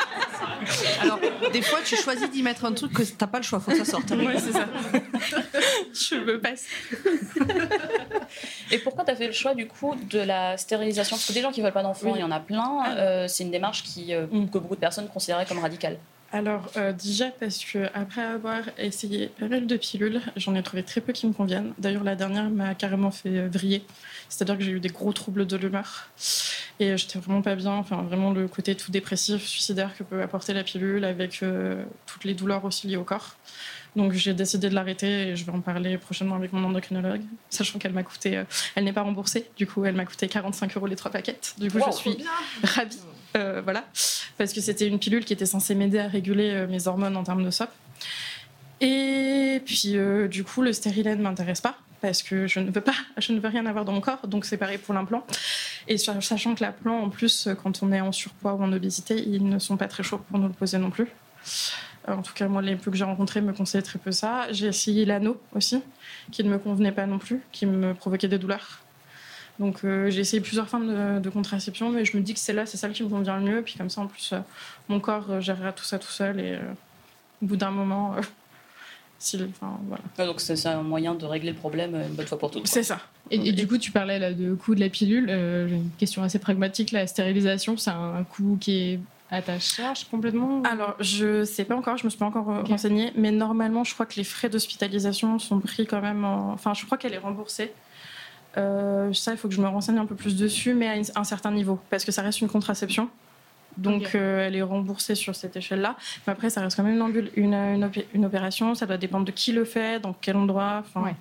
Alors, 1.02 1.19
des 1.52 1.62
fois, 1.62 1.80
tu 1.86 1.95
choisis 1.95 2.30
d'y 2.30 2.43
mettre 2.43 2.65
un 2.65 2.74
truc 2.74 2.93
que 2.93 3.04
t'as 3.04 3.28
pas 3.28 3.38
le 3.38 3.43
choix, 3.43 3.60
faut 3.60 3.72
que 3.72 3.78
ça 3.78 3.86
sorte. 3.86 4.10
Ouais, 4.12 4.38
c'est 4.39 4.52
ça. 4.52 4.65
je 5.93 6.15
me 6.15 6.39
passe. 6.39 6.65
Et 8.72 8.78
pourquoi 8.80 9.04
tu 9.06 9.12
as 9.12 9.15
fait 9.15 9.28
le 9.28 9.34
choix 9.34 9.54
du 9.56 9.67
coup 9.67 9.95
de 10.10 10.19
la 10.19 10.58
stérilisation? 10.58 11.15
Parce 11.15 11.28
que 11.28 11.34
des 11.34 11.41
gens 11.41 11.52
qui 11.52 11.62
veulent 11.62 11.72
pas 11.74 11.84
d'enfants, 11.84 12.08
Oui. 12.12 12.13
il 12.17 12.22
y 12.22 12.24
en 12.24 12.32
a 12.32 12.39
plein. 12.39 12.80
Ah. 12.84 12.93
Euh, 12.98 13.28
c'est 13.28 13.43
une 13.43 13.52
démarche 13.52 13.84
qui, 13.84 14.13
euh, 14.13 14.28
Mm. 14.32 14.50
que 14.50 14.58
beaucoup 14.60 14.76
de 14.76 14.80
personnes 14.80 15.08
considéraient 15.08 15.45
comme 15.45 15.60
radicale. 15.60 15.98
Alors, 16.32 16.70
euh, 16.78 16.94
déjà 16.94 17.32
parce 17.32 17.63
que 17.63 17.89
après 17.94 18.22
avoir 18.22 18.62
essayé 18.78 19.28
pas 19.28 19.48
mal 19.48 19.65
de 19.65 19.78
pilules, 19.78 20.22
j'en 20.36 20.54
ai 20.54 20.62
trouvé 20.62 20.84
très 20.84 21.02
peu 21.02 21.12
qui 21.12 21.26
me 21.26 21.34
conviennent. 21.34 21.74
D'ailleurs, 21.80 22.04
la 22.04 22.15
dernière 22.15 22.50
m'a 22.50 22.76
carrément 22.76 23.10
fait 23.10 23.30
euh, 23.30 23.50
vriller. 23.52 23.84
C'est-à-dire 24.30 24.58
que 24.58 24.63
j'ai 24.63 24.72
eu 24.72 24.80
des 24.80 24.89
gros 24.89 25.12
troubles 25.12 25.48
de 25.48 25.58
l'humeur. 25.58 26.10
Et 26.80 26.92
euh, 26.92 26.98
j'étais 26.98 27.20
vraiment 27.20 27.42
pas 27.42 27.56
bien. 27.56 27.72
Enfin, 27.72 28.04
vraiment 28.04 28.32
le 28.32 28.48
côté 28.48 28.76
tout 28.76 28.92
dépressif, 28.92 29.46
suicidaire 29.46 29.96
que 29.98 30.04
peut 30.04 30.22
apporter 30.22 30.54
la 30.54 30.63
pilule 30.63 31.04
avec 31.04 31.44
euh, 31.44 31.84
toutes 32.06 32.24
les 32.24 32.34
douleurs 32.34 32.63
aussi 32.65 32.88
liées 32.88 32.98
au 32.98 33.04
corps. 33.04 33.36
Donc 33.96 34.13
j'ai 34.13 34.34
décidé 34.34 34.70
de 34.70 34.76
l'arrêter 34.76 35.30
et 35.30 35.36
je 35.36 35.44
vais 35.46 35.52
en 35.52 35.62
parler 35.62 35.98
prochainement 35.98 36.36
avec 36.36 36.54
mon 36.54 36.63
endocrinologue, 36.63 37.22
sachant 37.50 37.80
qu'elle 37.80 37.92
m'a 37.92 38.04
coûté, 38.04 38.38
euh, 38.38 38.44
elle 38.76 38.84
n'est 38.84 38.94
pas 38.94 39.02
remboursée, 39.02 39.50
du 39.58 39.65
coup 39.65 39.84
elle 39.84 39.96
m'a 39.96 40.06
coûté 40.06 40.28
45 40.28 40.78
euros 40.78 40.86
les 40.86 40.96
trois 40.96 41.10
paquettes. 41.10 41.56
Du 41.58 41.72
coup 41.72 41.80
Wow, 41.80 41.92
je 41.92 41.98
suis 41.98 42.18
ravie, 42.63 43.00
euh, 43.38 43.62
voilà, 43.63 43.86
parce 44.38 44.54
que 44.54 44.62
c'était 44.62 44.88
une 44.88 45.00
pilule 45.00 45.26
qui 45.26 45.34
était 45.34 45.46
censée 45.46 45.76
m'aider 45.76 46.00
à 46.00 46.08
réguler 46.08 46.52
euh, 46.52 46.68
mes 46.68 46.88
hormones 46.88 47.15
en 47.15 47.24
termes 47.24 47.44
de 47.44 47.52
SOP. 47.52 47.70
Et 48.82 49.62
puis 49.65 49.98
euh, 49.98 50.28
du 50.28 50.44
coup 50.44 50.62
le 50.62 50.72
stérilet 50.72 51.15
ne 51.15 51.22
m'intéresse 51.22 51.60
pas 51.60 51.78
parce 52.02 52.24
que 52.24 52.48
je 52.48 52.60
ne 52.60 52.72
veux 52.72 52.82
pas, 52.82 52.94
je 53.18 53.34
ne 53.34 53.39
veux 53.39 53.50
rien 53.50 53.65
avoir 53.65 53.86
dans 53.86 53.92
mon 53.92 54.02
corps, 54.02 54.28
donc 54.28 54.46
c'est 54.46 54.58
pareil 54.58 54.78
pour 54.78 54.94
l'implant. 54.94 55.26
Et 55.88 55.98
sachant 55.98 56.56
que 56.56 56.63
l'implant, 56.63 57.00
en 57.00 57.10
plus, 57.10 57.50
quand 57.62 57.84
on 57.84 57.92
est 57.92 58.02
en 58.02 58.12
surpoids 58.12 58.54
ou 58.54 58.63
en 58.63 58.72
obésité, 58.72 59.15
ils 59.15 59.48
ne 59.48 59.60
sont 59.60 59.76
pas 59.76 59.88
très 59.88 60.04
chauds 60.04 60.20
pour 60.30 60.39
nous 60.39 60.48
le 60.48 60.54
poser 60.54 60.78
non 60.78 60.92
plus. 60.92 61.08
En 62.08 62.22
tout 62.22 62.34
cas, 62.34 62.48
moi, 62.48 62.62
les 62.62 62.76
plus 62.76 62.92
que 62.92 62.98
j'ai 62.98 63.04
rencontrés 63.04 63.42
me 63.42 63.54
conseillaient 63.54 63.84
très 63.84 64.00
peu 64.00 64.12
ça. 64.12 64.52
J'ai 64.52 64.68
essayé 64.68 65.06
l'anneau 65.06 65.42
aussi, 65.54 65.82
qui 66.32 66.44
ne 66.44 66.50
me 66.50 66.58
convenait 66.58 66.92
pas 66.92 67.06
non 67.06 67.18
plus, 67.18 67.42
qui 67.52 67.65
me 67.65 67.94
provoquait 67.94 68.28
des 68.28 68.38
douleurs. 68.38 68.82
Donc, 69.60 69.84
euh, 69.84 70.10
j'ai 70.10 70.22
essayé 70.22 70.41
plusieurs 70.41 70.67
formes 70.69 70.88
de, 70.88 71.19
de 71.19 71.30
contraception, 71.30 71.89
mais 71.89 72.06
je 72.06 72.15
me 72.15 72.22
dis 72.24 72.34
que 72.34 72.39
c'est 72.39 72.54
là, 72.54 72.65
c'est 72.65 72.78
celle 72.78 72.93
qui 72.93 73.04
me 73.04 73.10
convient 73.10 73.38
le 73.39 73.43
mieux. 73.43 73.62
Puis 73.62 73.76
comme 73.78 73.89
ça, 73.89 74.02
en 74.02 74.08
plus, 74.08 74.32
euh, 74.34 74.39
mon 74.88 75.00
corps 75.02 75.26
euh, 75.30 75.41
gérera 75.41 75.74
tout 75.74 75.84
ça 75.84 76.00
tout 76.00 76.08
seul. 76.08 76.39
Et 76.39 76.54
euh, 76.54 76.60
au 77.41 77.45
bout 77.45 77.58
d'un 77.58 77.72
moment, 77.72 78.13
euh, 78.17 78.22
s'il- 79.19 79.50
enfin, 79.50 79.78
voilà. 79.88 80.04
Ouais, 80.17 80.26
donc 80.26 80.39
c'est 80.39 80.65
un 80.65 80.82
moyen 80.82 81.13
de 81.13 81.26
régler 81.26 81.52
le 81.52 81.58
problème 81.58 81.93
une 81.95 82.13
bonne 82.15 82.26
fois 82.28 82.39
pour 82.39 82.52
toutes. 82.52 82.67
C'est 82.67 82.84
ça. 82.84 83.00
Et, 83.32 83.50
et 83.50 83.52
du 83.52 83.67
coup, 83.67 83.78
tu 83.78 83.91
parlais 83.91 84.17
là 84.17 84.34
de 84.34 84.54
coût 84.56 84.76
de 84.76 84.80
la 84.80 84.89
pilule. 84.89 85.28
Euh, 85.30 85.67
J'ai 85.67 85.76
une 85.76 85.89
question 86.00 86.24
assez 86.24 86.39
pragmatique. 86.39 86.91
La 86.91 87.06
stérilisation, 87.06 87.76
c'est 87.78 87.91
un 87.91 88.24
coût 88.24 88.58
qui 88.62 88.78
est 88.80 89.00
à 89.30 89.41
ta 89.43 89.60
charge 89.60 90.06
complètement 90.06 90.60
ou- 90.60 90.63
Alors, 90.65 90.95
je 91.02 91.43
sais 91.43 91.65
pas 91.65 91.76
encore, 91.76 91.98
je 91.98 92.06
me 92.06 92.10
suis 92.10 92.17
pas 92.17 92.26
encore 92.26 92.45
renseignée, 92.65 93.12
mais 93.15 93.30
normalement, 93.32 93.84
je 93.84 93.93
crois 93.93 94.06
que 94.08 94.15
les 94.15 94.24
frais 94.24 94.50
d'hospitalisation 94.50 95.38
sont 95.38 95.60
pris 95.60 95.86
quand 95.86 96.02
même 96.02 96.24
en... 96.26 96.54
Enfin, 96.54 96.74
je 96.74 96.84
crois 96.86 96.98
qu'elle 96.98 97.13
est 97.13 97.17
remboursée. 97.19 97.72
Euh, 98.58 99.14
ça, 99.14 99.32
il 99.32 99.38
faut 99.38 99.48
que 99.48 99.54
je 99.54 99.62
me 99.62 99.68
renseigne 99.68 99.98
un 100.00 100.06
peu 100.06 100.16
plus 100.16 100.36
dessus, 100.36 100.74
mais 100.74 100.88
à 100.88 100.96
une- 100.96 101.06
un 101.16 101.24
certain 101.24 101.52
niveau, 101.52 101.80
parce 101.90 102.04
que 102.06 102.12
ça 102.12 102.22
reste 102.22 102.42
une 102.42 102.50
contraception. 102.50 103.10
Donc, 103.78 104.16
euh, 104.16 104.46
elle 104.48 104.56
est 104.56 104.62
remboursée 104.62 105.16
sur 105.16 105.36
cette 105.36 105.56
échelle-là. 105.56 105.96
Mais 106.26 106.34
après, 106.34 106.50
ça 106.50 106.62
reste 106.62 106.76
quand 106.76 106.84
même 106.84 107.00
une, 107.00 107.30
une, 107.36 107.54
une 107.54 107.86
opé- 107.86 108.06
une 108.14 108.26
opération. 108.26 108.74
Ça 108.76 108.86
doit 108.86 108.98
dépendre 108.98 109.26
de 109.26 109.32
qui 109.32 109.52
le 109.54 109.64
fait, 109.64 110.00
dans 110.02 110.14
quel 110.20 110.36
endroit. 110.36 110.84
enfin. 110.86 111.02
Ouais. 111.06 111.16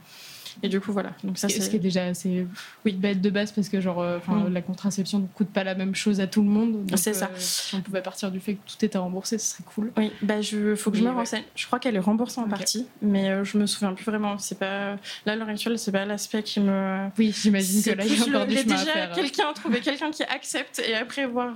Et 0.62 0.68
du 0.68 0.80
coup, 0.80 0.92
voilà. 0.92 1.12
Donc, 1.22 1.38
ça, 1.38 1.48
Ce 1.48 1.54
qui- 1.54 1.58
ce 1.60 1.64
c'est. 1.66 1.70
qui 1.70 1.76
est 1.76 1.80
déjà 1.80 2.04
assez 2.06 2.46
oui, 2.84 2.92
bête 2.92 3.20
de 3.20 3.30
base 3.30 3.52
parce 3.52 3.68
que 3.68 3.80
genre, 3.80 4.00
euh, 4.00 4.18
Mm. 4.26 4.52
la 4.52 4.60
contraception 4.60 5.20
ne 5.20 5.26
coûte 5.26 5.48
pas 5.50 5.62
la 5.62 5.74
même 5.76 5.94
chose 5.94 6.20
à 6.20 6.26
tout 6.26 6.42
le 6.42 6.48
monde. 6.48 6.90
C'est 6.96 7.14
ça. 7.14 7.26
euh, 7.26 7.36
si 7.38 7.76
on 7.76 7.80
pouvait 7.80 8.02
partir 8.02 8.30
du 8.32 8.40
fait 8.40 8.54
que 8.54 8.60
tout 8.66 8.84
était 8.84 8.98
remboursé, 8.98 9.38
ce 9.38 9.52
serait 9.52 9.64
cool. 9.74 9.92
Oui, 9.96 10.10
bah 10.22 10.40
je 10.40 10.74
faut 10.74 10.90
que 10.90 10.96
je 10.96 11.02
me 11.04 11.08
ouais. 11.10 11.14
renseigne. 11.14 11.44
Je 11.54 11.66
crois 11.66 11.78
qu'elle 11.78 11.94
est 11.94 12.00
remboursée 12.00 12.40
en 12.40 12.48
partie, 12.48 12.86
mais 13.02 13.30
euh, 13.30 13.44
je 13.44 13.56
me 13.56 13.66
souviens 13.66 13.92
plus 13.94 14.04
vraiment. 14.04 14.36
C'est 14.38 14.58
pas 14.58 14.96
là 15.26 15.32
à 15.32 15.36
l'heure 15.36 15.48
actuelle, 15.48 15.78
c'est 15.78 15.92
pas 15.92 16.04
l'aspect 16.04 16.42
qui 16.42 16.58
me. 16.60 17.08
Oui, 17.18 17.32
j'imagine 17.36 17.78
que 17.78 17.84
C'est 17.84 17.94
là, 17.94 18.04
il 18.04 18.12
y 18.12 18.18
a 18.18 18.22
encore 18.22 18.40
le- 18.40 18.46
du 18.46 18.56
chemin 18.56 18.74
à 18.74 18.78
déjà 18.80 18.92
faire. 18.92 19.10
hein. 19.10 19.14
quelqu'un 19.14 19.52
trouver 19.52 19.80
quelqu'un 19.80 20.10
qui 20.10 20.22
accepte 20.24 20.80
et 20.86 20.94
après 20.94 21.26
voir 21.26 21.54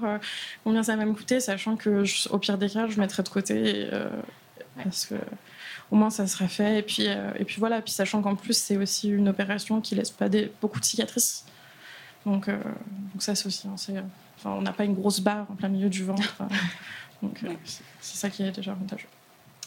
combien 0.62 0.82
ça 0.84 0.94
va 0.96 1.04
me 1.04 1.12
coûter, 1.14 1.40
sachant 1.40 1.76
que 1.76 2.04
je- 2.04 2.28
au 2.28 2.38
pire 2.38 2.56
des 2.58 2.68
cas, 2.70 2.86
je 2.88 3.00
mettrai 3.00 3.22
de 3.24 3.28
côté 3.28 3.80
et, 3.82 3.88
euh, 3.92 4.08
parce 4.82 5.06
que 5.06 5.14
au 5.92 5.96
moins 5.96 6.10
ça 6.10 6.26
sera 6.26 6.48
fait. 6.48 6.78
Et 6.78 6.82
puis 6.82 7.04
euh, 7.06 7.30
et 7.38 7.44
puis 7.44 7.56
voilà. 7.60 7.80
Puis 7.82 7.92
sachant 7.92 8.20
qu'en 8.22 8.34
plus 8.34 8.54
c'est 8.56 8.76
aussi 8.76 9.08
une 9.10 9.28
opération 9.28 9.80
qui 9.80 9.94
laisse 9.94 10.10
pas 10.10 10.28
des, 10.28 10.50
beaucoup 10.60 10.80
de 10.80 10.84
cicatrices. 10.84 11.44
Donc 12.26 12.48
euh, 12.48 12.56
donc 13.12 13.22
ça 13.22 13.34
c'est 13.36 13.46
aussi. 13.46 13.68
hein, 13.68 13.74
enfin, 14.38 14.50
on 14.50 14.62
n'a 14.62 14.72
pas 14.72 14.84
une 14.84 14.94
grosse 14.94 15.20
barre 15.20 15.46
en 15.50 15.54
plein 15.54 15.68
milieu 15.68 15.88
du 15.88 16.02
ventre. 16.04 16.36
donc 17.22 17.38
euh, 17.44 17.52
c'est- 17.64 17.84
ça 18.00 18.30
qui 18.30 18.42
est 18.42 18.50
déjà 18.52 18.72
avantageux. 18.72 19.08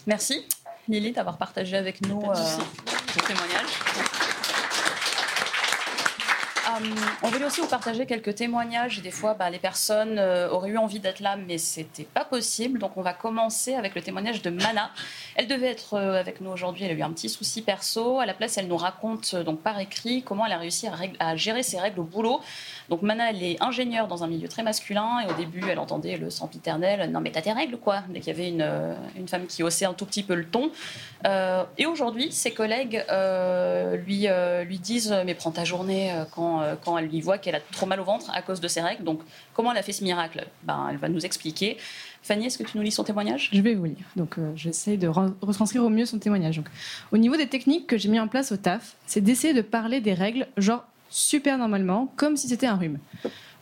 Merci 0.08 0.46
Lily 0.88 1.12
d'avoir 1.14 1.38
partagé 1.38 1.78
avec 1.78 2.02
nous 2.06 2.22
ton 2.22 3.22
témoignage. 3.26 4.15
Euh, 6.76 6.96
on 7.24 7.30
voulait 7.30 7.46
aussi 7.46 7.62
vous 7.62 7.68
partager 7.68 8.06
quelques 8.06 8.36
témoignages. 8.36 9.02
Des 9.02 9.12
fois, 9.12 9.34
bah, 9.34 9.50
les 9.50 9.60
personnes 9.60 10.18
euh, 10.18 10.50
auraient 10.50 10.70
eu 10.70 10.78
envie 10.78 11.00
d'être 11.00 11.20
là, 11.20 11.36
mais 11.36 11.58
c'était 11.58 12.04
pas 12.04 12.26
possible. 12.26 12.80
Donc, 12.80 12.98
on 12.98 13.02
va 13.02 13.14
commencer 13.14 13.76
avec 13.76 13.96
le 13.96 14.02
témoignage 14.02 14.42
de 14.42 14.50
Mana. 14.50 14.92
Elle 15.36 15.48
devait 15.48 15.68
être 15.68 15.94
euh, 15.94 16.20
avec 16.20 16.42
nous 16.42 16.50
aujourd'hui. 16.50 16.86
Elle 16.86 16.92
a 16.92 16.94
eu 16.94 17.02
un 17.02 17.12
petit 17.12 17.30
souci 17.30 17.62
perso. 17.62 18.20
À 18.20 18.26
la 18.26 18.34
place, 18.34 18.58
elle 18.58 18.68
nous 18.68 18.78
raconte 18.78 19.36
donc 19.36 19.62
par 19.62 19.80
écrit 19.80 20.24
comment 20.24 20.46
elle 20.46 20.52
a 20.52 20.58
réussi 20.58 20.88
à, 21.20 21.36
gérer 21.36 21.64
ses 21.64 21.80
règles 21.80 22.00
au 22.00 22.04
boulot. 22.04 22.42
Donc, 22.90 23.02
Mana, 23.02 23.30
elle 23.30 23.44
est 23.44 23.62
ingénieure 23.62 24.08
dans 24.08 24.24
un 24.24 24.28
milieu 24.28 24.48
très 24.48 24.64
masculin. 24.64 25.20
Et 25.26 25.32
au 25.32 25.36
début, 25.36 25.64
elle 25.70 25.80
entendait 25.80 26.18
le 26.18 26.30
sempiternel 26.30 27.10
Non, 27.12 27.22
mais 27.22 27.32
t'as 27.32 27.42
tes 27.42 27.54
règles, 27.54 27.78
quoi? 27.78 28.04
Dès 28.10 28.20
qu'il 28.20 28.34
y 28.34 28.36
avait 28.36 28.50
une, 28.50 29.28
femme 29.28 29.48
qui 29.48 29.64
haussait 29.64 29.86
un 29.86 29.94
tout 29.94 30.06
petit 30.06 30.24
peu 30.24 30.36
le 30.36 30.46
ton. 30.46 30.72
Et 31.78 31.86
aujourd'hui, 31.86 32.32
ses 32.32 32.52
collègues 32.52 33.04
lui, 34.06 34.28
lui 34.66 34.80
disent 34.80 35.16
Mais 35.26 35.34
prends 35.34 35.52
ta 35.52 35.64
journée 35.64 36.14
quand, 36.32 36.65
euh, 36.66 36.76
quand 36.84 36.98
elle 36.98 37.08
lui 37.08 37.22
voit 37.22 37.38
qu'elle 37.38 37.56
a 37.56 37.60
trop 37.60 37.86
mal 37.86 38.00
au 38.00 38.04
ventre 38.04 38.30
à 38.34 38.42
cause 38.42 38.60
de 38.60 38.68
ses 38.68 38.82
règles. 38.82 39.04
Donc, 39.04 39.22
comment 39.54 39.72
elle 39.72 39.78
a 39.78 39.84
fait 39.84 39.94
ce 39.94 40.04
miracle? 40.04 40.46
Ben, 40.64 40.88
Elle 40.92 40.98
va 40.98 41.08
nous 41.10 41.26
expliquer. 41.26 41.78
Fanny, 42.24 42.48
est-ce 42.48 42.58
que 42.58 42.64
tu 42.64 42.78
nous 42.78 42.84
lis 42.84 42.92
son 42.92 43.04
témoignage? 43.04 43.50
Je 43.54 43.62
vais 43.62 43.76
vous 43.76 43.86
lire. 43.86 44.06
Donc, 44.16 44.38
euh, 44.38 44.52
j'essaie 44.56 44.98
de 44.98 45.08
re- 45.08 45.34
retranscrire 45.42 45.84
au 45.84 45.90
mieux 45.90 46.06
son 46.06 46.18
témoignage. 46.20 46.58
Donc, 46.58 46.66
au 47.12 47.18
niveau 47.18 47.38
des 47.38 47.48
techniques 47.48 47.88
que 47.88 47.98
j'ai 47.98 48.10
mis 48.10 48.20
en 48.20 48.28
place 48.28 48.52
au 48.52 48.58
taf, 48.58 48.96
c'est 49.06 49.22
d'essayer 49.22 49.54
de 49.54 49.62
parler 49.62 50.02
des 50.02 50.14
règles, 50.14 50.48
genre 50.58 50.84
super 51.10 51.58
normalement, 51.58 52.12
comme 52.16 52.36
si 52.36 52.48
c'était 52.48 52.68
un 52.68 52.76
rhume. 52.76 52.98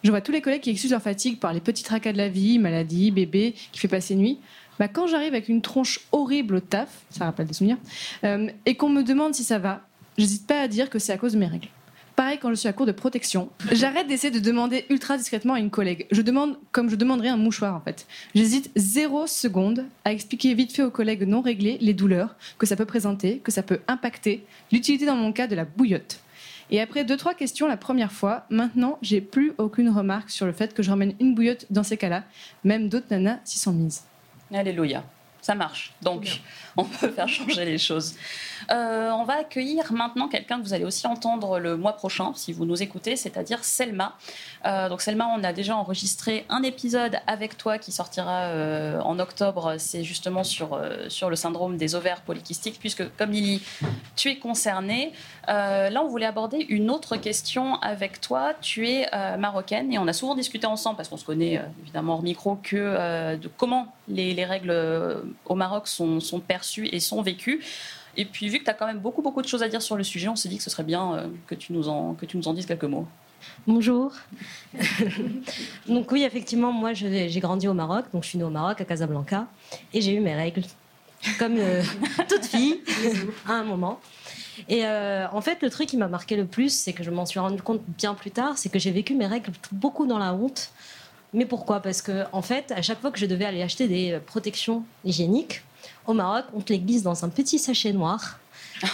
Je 0.03 0.09
vois 0.09 0.21
tous 0.21 0.31
les 0.31 0.41
collègues 0.41 0.61
qui 0.61 0.69
excusent 0.71 0.91
leur 0.91 1.01
fatigue 1.01 1.39
par 1.39 1.53
les 1.53 1.59
petits 1.61 1.83
tracas 1.83 2.11
de 2.13 2.17
la 2.17 2.27
vie, 2.29 2.57
maladie, 2.59 3.11
bébé, 3.11 3.53
qui 3.71 3.79
fait 3.79 3.87
passer 3.87 4.15
nuit. 4.15 4.39
Bah, 4.79 4.87
quand 4.87 5.07
j'arrive 5.07 5.33
avec 5.33 5.49
une 5.49 5.61
tronche 5.61 5.99
horrible 6.11 6.55
au 6.55 6.59
taf, 6.59 6.89
ça 7.09 7.25
rappelle 7.25 7.45
des 7.47 7.53
souvenirs, 7.53 7.77
euh, 8.23 8.49
et 8.65 8.75
qu'on 8.75 8.89
me 8.89 9.03
demande 9.03 9.35
si 9.35 9.43
ça 9.43 9.59
va, 9.59 9.81
j'hésite 10.17 10.47
pas 10.47 10.61
à 10.61 10.67
dire 10.67 10.89
que 10.89 10.99
c'est 10.99 11.13
à 11.13 11.17
cause 11.17 11.33
de 11.33 11.37
mes 11.37 11.45
règles. 11.47 11.67
Pareil 12.23 12.39
quand 12.39 12.51
je 12.51 12.55
suis 12.55 12.69
à 12.69 12.73
court 12.73 12.85
de 12.85 12.93
protection. 12.93 13.49
J'arrête 13.73 14.07
d'essayer 14.07 14.31
de 14.31 14.39
demander 14.39 14.85
ultra 14.89 15.17
discrètement 15.17 15.55
à 15.55 15.59
une 15.59 15.69
collègue. 15.69 16.07
Je 16.09 16.21
demande 16.21 16.57
comme 16.71 16.89
je 16.89 16.95
demanderais 16.95 17.27
un 17.27 17.35
mouchoir 17.35 17.75
en 17.75 17.81
fait. 17.81 18.07
J'hésite 18.33 18.71
zéro 18.77 19.27
seconde 19.27 19.83
à 20.05 20.13
expliquer 20.13 20.53
vite 20.53 20.71
fait 20.71 20.83
aux 20.83 20.89
collègues 20.89 21.23
non 21.23 21.41
réglés 21.41 21.77
les 21.81 21.93
douleurs 21.93 22.37
que 22.57 22.65
ça 22.65 22.77
peut 22.77 22.85
présenter, 22.85 23.39
que 23.39 23.51
ça 23.51 23.61
peut 23.61 23.81
impacter, 23.89 24.45
l'utilité 24.71 25.05
dans 25.05 25.17
mon 25.17 25.33
cas 25.33 25.47
de 25.47 25.55
la 25.55 25.65
bouillotte. 25.65 26.21
Et 26.71 26.79
après 26.79 27.03
deux 27.03 27.17
trois 27.17 27.33
questions 27.33 27.67
la 27.67 27.75
première 27.75 28.13
fois, 28.13 28.45
maintenant 28.49 28.99
j'ai 29.01 29.19
plus 29.19 29.51
aucune 29.57 29.89
remarque 29.89 30.29
sur 30.29 30.45
le 30.45 30.53
fait 30.53 30.73
que 30.73 30.81
je 30.81 30.91
ramène 30.91 31.15
une 31.19 31.35
bouillotte 31.35 31.65
dans 31.71 31.83
ces 31.83 31.97
cas-là, 31.97 32.23
même 32.63 32.87
d'autres 32.87 33.07
nanas 33.09 33.39
s'y 33.43 33.59
sont 33.59 33.73
mises. 33.73 34.03
Alléluia. 34.53 35.03
Ça 35.43 35.55
marche. 35.55 35.91
Donc, 36.01 36.41
on 36.77 36.85
peut 36.85 37.09
faire 37.09 37.27
changer 37.27 37.65
les 37.65 37.77
choses. 37.77 38.15
Euh, 38.71 39.11
on 39.11 39.25
va 39.25 39.39
accueillir 39.39 39.91
maintenant 39.91 40.29
quelqu'un 40.29 40.57
que 40.57 40.63
vous 40.63 40.73
allez 40.73 40.85
aussi 40.85 41.05
entendre 41.05 41.59
le 41.59 41.75
mois 41.75 41.91
prochain, 41.91 42.31
si 42.33 42.53
vous 42.53 42.65
nous 42.65 42.81
écoutez, 42.81 43.17
c'est-à-dire 43.17 43.61
Selma. 43.61 44.15
Euh, 44.65 44.87
donc, 44.87 45.01
Selma, 45.01 45.27
on 45.35 45.43
a 45.43 45.51
déjà 45.51 45.75
enregistré 45.75 46.45
un 46.47 46.63
épisode 46.63 47.17
avec 47.27 47.57
toi 47.57 47.77
qui 47.77 47.91
sortira 47.91 48.43
euh, 48.43 49.01
en 49.01 49.19
octobre. 49.19 49.75
C'est 49.79 50.05
justement 50.05 50.45
sur, 50.45 50.79
sur 51.09 51.29
le 51.29 51.35
syndrome 51.35 51.75
des 51.75 51.93
ovaires 51.93 52.21
polykystiques, 52.21 52.79
puisque, 52.79 53.03
comme 53.17 53.31
Lily, 53.31 53.61
tu 54.15 54.29
es 54.29 54.37
concernée. 54.37 55.11
Là, 55.49 56.01
on 56.01 56.07
voulait 56.07 56.25
aborder 56.25 56.65
une 56.69 56.89
autre 56.89 57.17
question 57.17 57.75
avec 57.81 58.21
toi. 58.21 58.53
Tu 58.61 58.87
es 58.87 59.09
marocaine 59.37 59.91
et 59.91 59.99
on 59.99 60.07
a 60.07 60.13
souvent 60.13 60.35
discuté 60.35 60.67
ensemble, 60.67 60.95
parce 60.95 61.09
qu'on 61.09 61.17
se 61.17 61.25
connaît 61.25 61.61
évidemment 61.81 62.13
hors 62.13 62.23
micro, 62.23 62.55
que 62.55 63.35
de 63.35 63.49
comment 63.57 63.93
les, 64.07 64.33
les 64.33 64.45
règles 64.45 64.71
au 65.45 65.55
Maroc 65.55 65.87
sont, 65.87 66.19
sont 66.19 66.39
perçues 66.39 66.87
et 66.91 66.99
sont 66.99 67.21
vécues. 67.21 67.63
Et 68.15 68.25
puis, 68.25 68.49
vu 68.49 68.59
que 68.59 68.63
tu 68.63 68.69
as 68.69 68.73
quand 68.73 68.85
même 68.85 68.99
beaucoup, 68.99 69.21
beaucoup 69.21 69.41
de 69.41 69.47
choses 69.47 69.63
à 69.63 69.67
dire 69.67 69.81
sur 69.81 69.95
le 69.95 70.03
sujet, 70.03 70.27
on 70.27 70.35
s'est 70.35 70.49
dit 70.49 70.57
que 70.57 70.63
ce 70.63 70.69
serait 70.69 70.83
bien 70.83 71.15
euh, 71.15 71.27
que, 71.47 71.55
tu 71.55 71.73
nous 71.73 71.89
en, 71.89 72.13
que 72.13 72.25
tu 72.25 72.37
nous 72.37 72.47
en 72.47 72.53
dises 72.53 72.65
quelques 72.65 72.83
mots. 72.83 73.07
Bonjour. 73.67 74.13
donc 75.87 76.11
oui, 76.11 76.23
effectivement, 76.23 76.71
moi 76.71 76.93
j'ai 76.93 77.39
grandi 77.39 77.67
au 77.67 77.73
Maroc, 77.73 78.05
donc 78.13 78.23
je 78.23 78.29
suis 78.29 78.37
née 78.37 78.43
au 78.43 78.49
Maroc, 78.49 78.79
à 78.79 78.85
Casablanca, 78.85 79.47
et 79.93 79.99
j'ai 79.99 80.13
eu 80.13 80.19
mes 80.19 80.35
règles, 80.35 80.63
comme 81.39 81.57
euh, 81.57 81.83
toute 82.29 82.45
fille, 82.45 82.81
à 83.47 83.53
un 83.53 83.63
moment. 83.63 83.99
Et 84.69 84.85
euh, 84.85 85.27
en 85.31 85.41
fait, 85.41 85.61
le 85.61 85.69
truc 85.69 85.89
qui 85.89 85.97
m'a 85.97 86.07
marqué 86.07 86.35
le 86.35 86.45
plus, 86.45 86.73
c'est 86.73 86.93
que 86.93 87.03
je 87.03 87.11
m'en 87.11 87.25
suis 87.25 87.39
rendu 87.39 87.61
compte 87.61 87.81
bien 87.97 88.13
plus 88.13 88.31
tard, 88.31 88.57
c'est 88.57 88.69
que 88.69 88.79
j'ai 88.79 88.91
vécu 88.91 89.15
mes 89.15 89.27
règles 89.27 89.51
beaucoup 89.71 90.05
dans 90.05 90.19
la 90.19 90.33
honte. 90.33 90.71
Mais 91.33 91.45
pourquoi? 91.45 91.79
Parce 91.79 92.01
que 92.01 92.23
en 92.31 92.41
fait, 92.41 92.71
à 92.71 92.81
chaque 92.81 93.01
fois 93.01 93.11
que 93.11 93.19
je 93.19 93.25
devais 93.25 93.45
aller 93.45 93.61
acheter 93.63 93.87
des 93.87 94.11
euh, 94.13 94.19
protections 94.19 94.83
hygiéniques, 95.03 95.61
au 96.05 96.13
Maroc, 96.13 96.45
on 96.53 96.61
te 96.61 96.71
les 96.73 96.79
glisse 96.79 97.03
dans 97.03 97.25
un 97.25 97.29
petit 97.29 97.57
sachet 97.59 97.91
noir. 97.93 98.39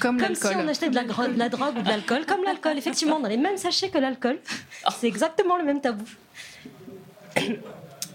Comme 0.00 0.18
Comme 0.20 0.34
si 0.34 0.46
on 0.54 0.68
achetait 0.68 0.88
de 0.90 0.94
la, 0.94 1.04
gro- 1.04 1.26
de 1.26 1.38
la 1.38 1.48
drogue 1.48 1.76
ou 1.78 1.82
de 1.82 1.88
l'alcool, 1.88 2.24
comme 2.26 2.44
l'alcool, 2.44 2.78
effectivement, 2.78 3.18
dans 3.18 3.28
les 3.28 3.36
mêmes 3.36 3.56
sachets 3.56 3.88
que 3.90 3.98
l'alcool. 3.98 4.38
C'est 5.00 5.08
exactement 5.08 5.56
le 5.56 5.64
même 5.64 5.80
tabou. 5.80 6.04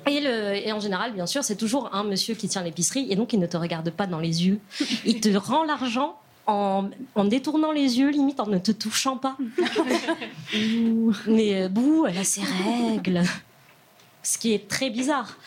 Et, 0.06 0.19
le- 0.21 0.56
et 0.67 0.71
en 0.71 0.80
général, 0.80 1.13
bien 1.13 1.26
sûr, 1.26 1.43
c'est 1.43 1.56
toujours 1.56 1.93
un 1.93 2.04
monsieur 2.04 2.36
qui 2.36 2.47
tient 2.47 2.62
l'épicerie 2.63 3.08
et 3.10 3.15
donc 3.15 3.34
il 3.34 3.39
ne 3.39 3.45
te 3.47 3.58
regarde 3.58 3.89
pas 3.89 4.06
dans 4.06 4.19
les 4.19 4.45
yeux. 4.45 4.60
Il 5.06 5.19
te 5.21 5.30
rend 5.36 5.63
l'argent 5.63 6.17
en, 6.48 6.90
en 7.16 7.24
détournant 7.24 7.72
les 7.72 8.00
yeux, 8.00 8.10
limite 8.10 8.40
en 8.40 8.48
ne 8.48 8.58
te 8.58 8.72
touchant 8.72 9.18
pas. 9.18 9.38
Mais 11.28 11.64
euh, 11.64 11.70
bouh, 11.70 12.06
elle 12.08 12.18
a 12.18 12.24
ses 12.24 12.42
règles. 12.42 13.24
Ce 14.22 14.38
qui 14.38 14.54
est 14.54 14.68
très 14.68 14.90
bizarre. 14.90 15.38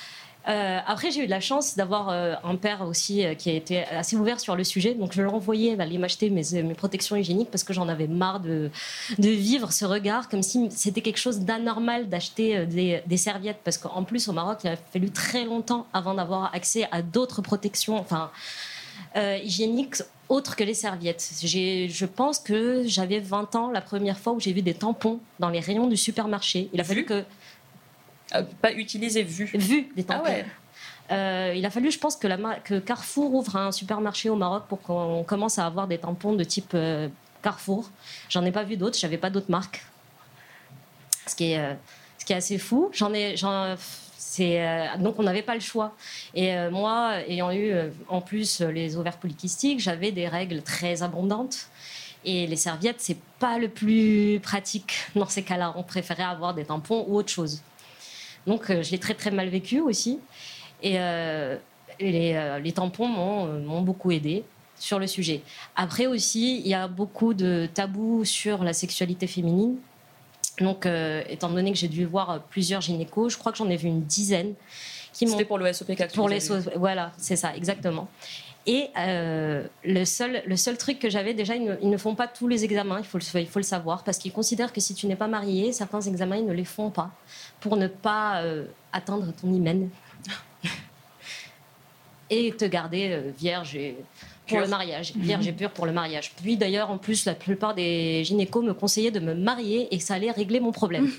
Euh, 0.48 0.78
après, 0.86 1.10
j'ai 1.10 1.22
eu 1.22 1.26
de 1.26 1.30
la 1.30 1.40
chance 1.40 1.74
d'avoir 1.74 2.08
euh, 2.08 2.34
un 2.44 2.54
père 2.54 2.82
aussi 2.82 3.24
qui 3.36 3.50
a 3.50 3.52
été 3.52 3.82
assez 3.84 4.16
ouvert 4.16 4.38
sur 4.38 4.54
le 4.54 4.62
sujet. 4.62 4.94
Donc, 4.94 5.12
je 5.12 5.20
l'envoyais 5.20 5.78
aller 5.80 5.98
m'acheter 5.98 6.30
mes, 6.30 6.62
mes 6.62 6.74
protections 6.74 7.16
hygiéniques 7.16 7.50
parce 7.50 7.64
que 7.64 7.72
j'en 7.72 7.88
avais 7.88 8.06
marre 8.06 8.38
de, 8.38 8.70
de 9.18 9.28
vivre 9.28 9.72
ce 9.72 9.84
regard 9.84 10.28
comme 10.28 10.44
si 10.44 10.68
c'était 10.70 11.00
quelque 11.00 11.18
chose 11.18 11.40
d'anormal 11.40 12.08
d'acheter 12.08 12.64
des, 12.64 13.02
des 13.06 13.16
serviettes. 13.16 13.60
Parce 13.64 13.76
qu'en 13.76 14.04
plus, 14.04 14.28
au 14.28 14.32
Maroc, 14.32 14.60
il 14.62 14.68
a 14.68 14.76
fallu 14.76 15.10
très 15.10 15.44
longtemps 15.44 15.86
avant 15.92 16.14
d'avoir 16.14 16.54
accès 16.54 16.86
à 16.92 17.02
d'autres 17.02 17.42
protections 17.42 17.96
enfin, 17.98 18.30
euh, 19.16 19.38
hygiéniques 19.42 20.02
autres 20.28 20.56
que 20.56 20.64
les 20.64 20.74
serviettes. 20.74 21.30
Je 21.42 22.04
pense 22.06 22.38
que 22.38 22.82
j'avais 22.86 23.20
20 23.20 23.54
ans 23.54 23.70
la 23.70 23.80
première 23.80 24.18
fois 24.18 24.32
où 24.32 24.40
j'ai 24.40 24.52
vu 24.52 24.62
des 24.62 24.74
tampons 24.74 25.20
dans 25.38 25.48
les 25.48 25.60
rayons 25.60 25.86
du 25.86 25.96
supermarché. 25.96 26.68
Il 26.72 26.80
a 26.80 26.84
fallu 26.84 27.04
que 27.04 27.24
Euh, 28.34 28.42
pas 28.60 28.72
utiliser 28.72 29.22
vu. 29.22 29.44
vu 29.54 29.88
des 29.94 30.02
tampons. 30.02 30.24
Ah 30.26 30.30
ouais. 30.30 30.44
Euh, 31.12 31.54
il 31.56 31.64
a 31.64 31.70
fallu, 31.70 31.92
je 31.92 31.98
pense, 32.00 32.16
que, 32.16 32.26
la 32.26 32.36
ma- 32.36 32.56
que 32.58 32.80
Carrefour 32.80 33.32
ouvre 33.32 33.54
un 33.54 33.70
supermarché 33.70 34.28
au 34.28 34.34
Maroc 34.34 34.64
pour 34.68 34.82
qu'on 34.82 35.22
commence 35.22 35.60
à 35.60 35.66
avoir 35.66 35.86
des 35.86 35.98
tampons 35.98 36.32
de 36.32 36.42
type 36.42 36.72
euh, 36.74 37.08
Carrefour. 37.42 37.88
J'en 38.28 38.44
ai 38.44 38.50
pas 38.50 38.64
vu 38.64 38.76
d'autres, 38.76 38.98
j'avais 38.98 39.16
pas 39.18 39.30
d'autres 39.30 39.50
marques. 39.50 39.84
Ce 41.28 41.36
qui 41.36 41.52
est, 41.52 41.58
euh, 41.60 41.74
ce 42.18 42.24
qui 42.24 42.32
est 42.32 42.36
assez 42.36 42.58
fou. 42.58 42.90
J'en 42.92 43.12
ai, 43.14 43.36
j'en- 43.36 43.76
euh, 44.40 44.86
donc 44.98 45.18
on 45.18 45.22
n'avait 45.22 45.42
pas 45.42 45.54
le 45.54 45.60
choix. 45.60 45.92
Et 46.34 46.54
euh, 46.54 46.70
moi, 46.70 47.20
ayant 47.28 47.50
eu 47.50 47.70
euh, 47.70 47.90
en 48.08 48.20
plus 48.20 48.60
les 48.60 48.96
ovaires 48.96 49.18
polykystiques, 49.18 49.80
j'avais 49.80 50.12
des 50.12 50.28
règles 50.28 50.62
très 50.62 51.02
abondantes. 51.02 51.68
Et 52.24 52.46
les 52.46 52.56
serviettes, 52.56 52.96
c'est 52.98 53.18
pas 53.38 53.58
le 53.58 53.68
plus 53.68 54.40
pratique 54.42 54.94
dans 55.14 55.28
ces 55.28 55.42
cas-là. 55.42 55.72
On 55.76 55.82
préférait 55.82 56.24
avoir 56.24 56.54
des 56.54 56.64
tampons 56.64 57.04
ou 57.08 57.16
autre 57.16 57.30
chose. 57.30 57.62
Donc 58.46 58.66
je 58.68 58.90
l'ai 58.90 58.98
très 58.98 59.14
très 59.14 59.30
mal 59.30 59.48
vécu 59.48 59.80
aussi. 59.80 60.18
Et, 60.82 60.98
les, 61.98 62.72
tampons 62.74 63.08
m'ont 63.08 63.60
m'ont 63.60 63.80
beaucoup 63.80 64.10
aidé 64.10 64.44
sur 64.78 64.98
le 64.98 65.06
sujet. 65.06 65.40
Après 65.74 66.06
aussi, 66.06 66.60
il 66.60 66.68
y 66.68 66.74
a 66.74 66.88
beaucoup 66.88 67.32
de 67.32 67.68
tabous 67.72 68.24
sur 68.24 68.62
la 68.62 68.72
sexualité 68.72 69.26
féminine. 69.26 69.76
Donc, 70.60 70.86
euh, 70.86 71.22
étant 71.28 71.50
donné 71.50 71.72
que 71.72 71.78
j'ai 71.78 71.88
dû 71.88 72.06
voir 72.06 72.30
euh, 72.30 72.38
plusieurs 72.50 72.80
gynécos, 72.80 73.32
je 73.32 73.38
crois 73.38 73.52
que 73.52 73.58
j'en 73.58 73.68
ai 73.68 73.76
vu 73.76 73.88
une 73.88 74.02
dizaine. 74.02 74.54
C'était 75.12 75.44
pour 75.44 75.58
le 75.58 75.72
SOPK 75.72 76.14
Pour 76.14 76.28
les 76.28 76.40
voilà, 76.76 77.12
c'est 77.16 77.36
ça, 77.36 77.54
exactement. 77.56 78.08
Et 78.66 78.88
euh, 78.98 79.64
le, 79.84 80.04
seul, 80.04 80.42
le 80.44 80.56
seul 80.56 80.76
truc 80.76 80.98
que 80.98 81.08
j'avais, 81.08 81.34
déjà, 81.34 81.54
ils 81.54 81.64
ne, 81.64 81.76
ils 81.80 81.88
ne 81.88 81.96
font 81.96 82.14
pas 82.14 82.26
tous 82.26 82.48
les 82.48 82.64
examens, 82.64 82.98
il 82.98 83.04
faut 83.04 83.18
le, 83.18 83.40
il 83.40 83.46
faut 83.46 83.60
le 83.60 83.64
savoir, 83.64 84.02
parce 84.02 84.18
qu'ils 84.18 84.32
considèrent 84.32 84.72
que 84.72 84.80
si 84.80 84.94
tu 84.94 85.06
n'es 85.06 85.14
pas 85.16 85.28
marié, 85.28 85.72
certains 85.72 86.00
examens, 86.00 86.36
ils 86.36 86.46
ne 86.46 86.52
les 86.52 86.64
font 86.64 86.90
pas, 86.90 87.10
pour 87.60 87.76
ne 87.76 87.86
pas 87.86 88.42
euh, 88.42 88.64
atteindre 88.92 89.32
ton 89.40 89.52
hymen. 89.52 89.88
et 92.28 92.52
te 92.56 92.64
garder 92.64 93.32
vierge 93.38 93.76
et- 93.76 93.96
pour 94.48 94.60
le 94.60 94.68
mariage, 94.68 95.12
vierge 95.16 95.46
et 95.48 95.52
pure 95.52 95.70
pour 95.70 95.86
le 95.86 95.92
mariage. 95.92 96.32
Puis 96.40 96.56
d'ailleurs, 96.56 96.90
en 96.90 96.98
plus, 96.98 97.24
la 97.24 97.34
plupart 97.34 97.74
des 97.74 98.22
gynécos 98.24 98.62
me 98.64 98.72
conseillaient 98.74 99.10
de 99.10 99.20
me 99.20 99.34
marier 99.34 99.88
et 99.92 99.98
que 99.98 100.04
ça 100.04 100.14
allait 100.14 100.30
régler 100.30 100.60
mon 100.60 100.72
problème. 100.72 101.10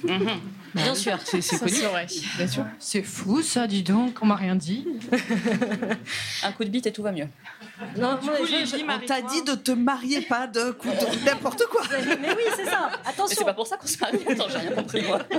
Bien 0.73 0.95
sûr. 0.95 1.17
C'est 1.25 1.41
c'est 1.41 1.55
Ça, 1.55 1.65
connu. 1.65 1.71
c'est 1.77 1.85
vrai. 1.87 2.07
Bien 2.37 2.47
sûr. 2.47 2.65
C'est 2.79 3.03
fou 3.03 3.41
ça, 3.41 3.67
dis 3.67 3.83
donc, 3.83 4.17
on 4.21 4.25
m'a 4.27 4.35
rien 4.35 4.55
dit. 4.55 4.87
Un 6.43 6.51
coup 6.51 6.63
de 6.63 6.69
bite 6.69 6.87
et 6.87 6.91
tout 6.91 7.03
va 7.03 7.11
mieux. 7.11 7.27
Non, 7.97 8.17
moi, 8.23 8.37
coup, 8.37 8.45
je- 8.45 8.65
je- 8.65 8.83
On 8.83 9.05
t'a 9.05 9.21
dit 9.21 9.43
de 9.43 9.53
te 9.55 9.71
marier 9.71 10.21
pas 10.21 10.47
de 10.47 10.71
coup 10.71 10.87
de 10.89 11.25
n'importe 11.25 11.63
quoi. 11.69 11.81
mais 12.21 12.29
oui, 12.29 12.43
c'est 12.55 12.65
ça. 12.65 12.89
Mais 12.91 12.97
c'est 13.03 13.09
Attention. 13.09 13.45
pas 13.45 13.53
pour 13.53 13.67
ça 13.67 13.77
qu'on 13.77 13.87
se 13.87 13.97
marie. 13.99 14.19
Attends, 14.27 14.45
j'ai 14.49 14.57
rien 14.57 14.71
compris 14.71 15.01
moi. 15.03 15.19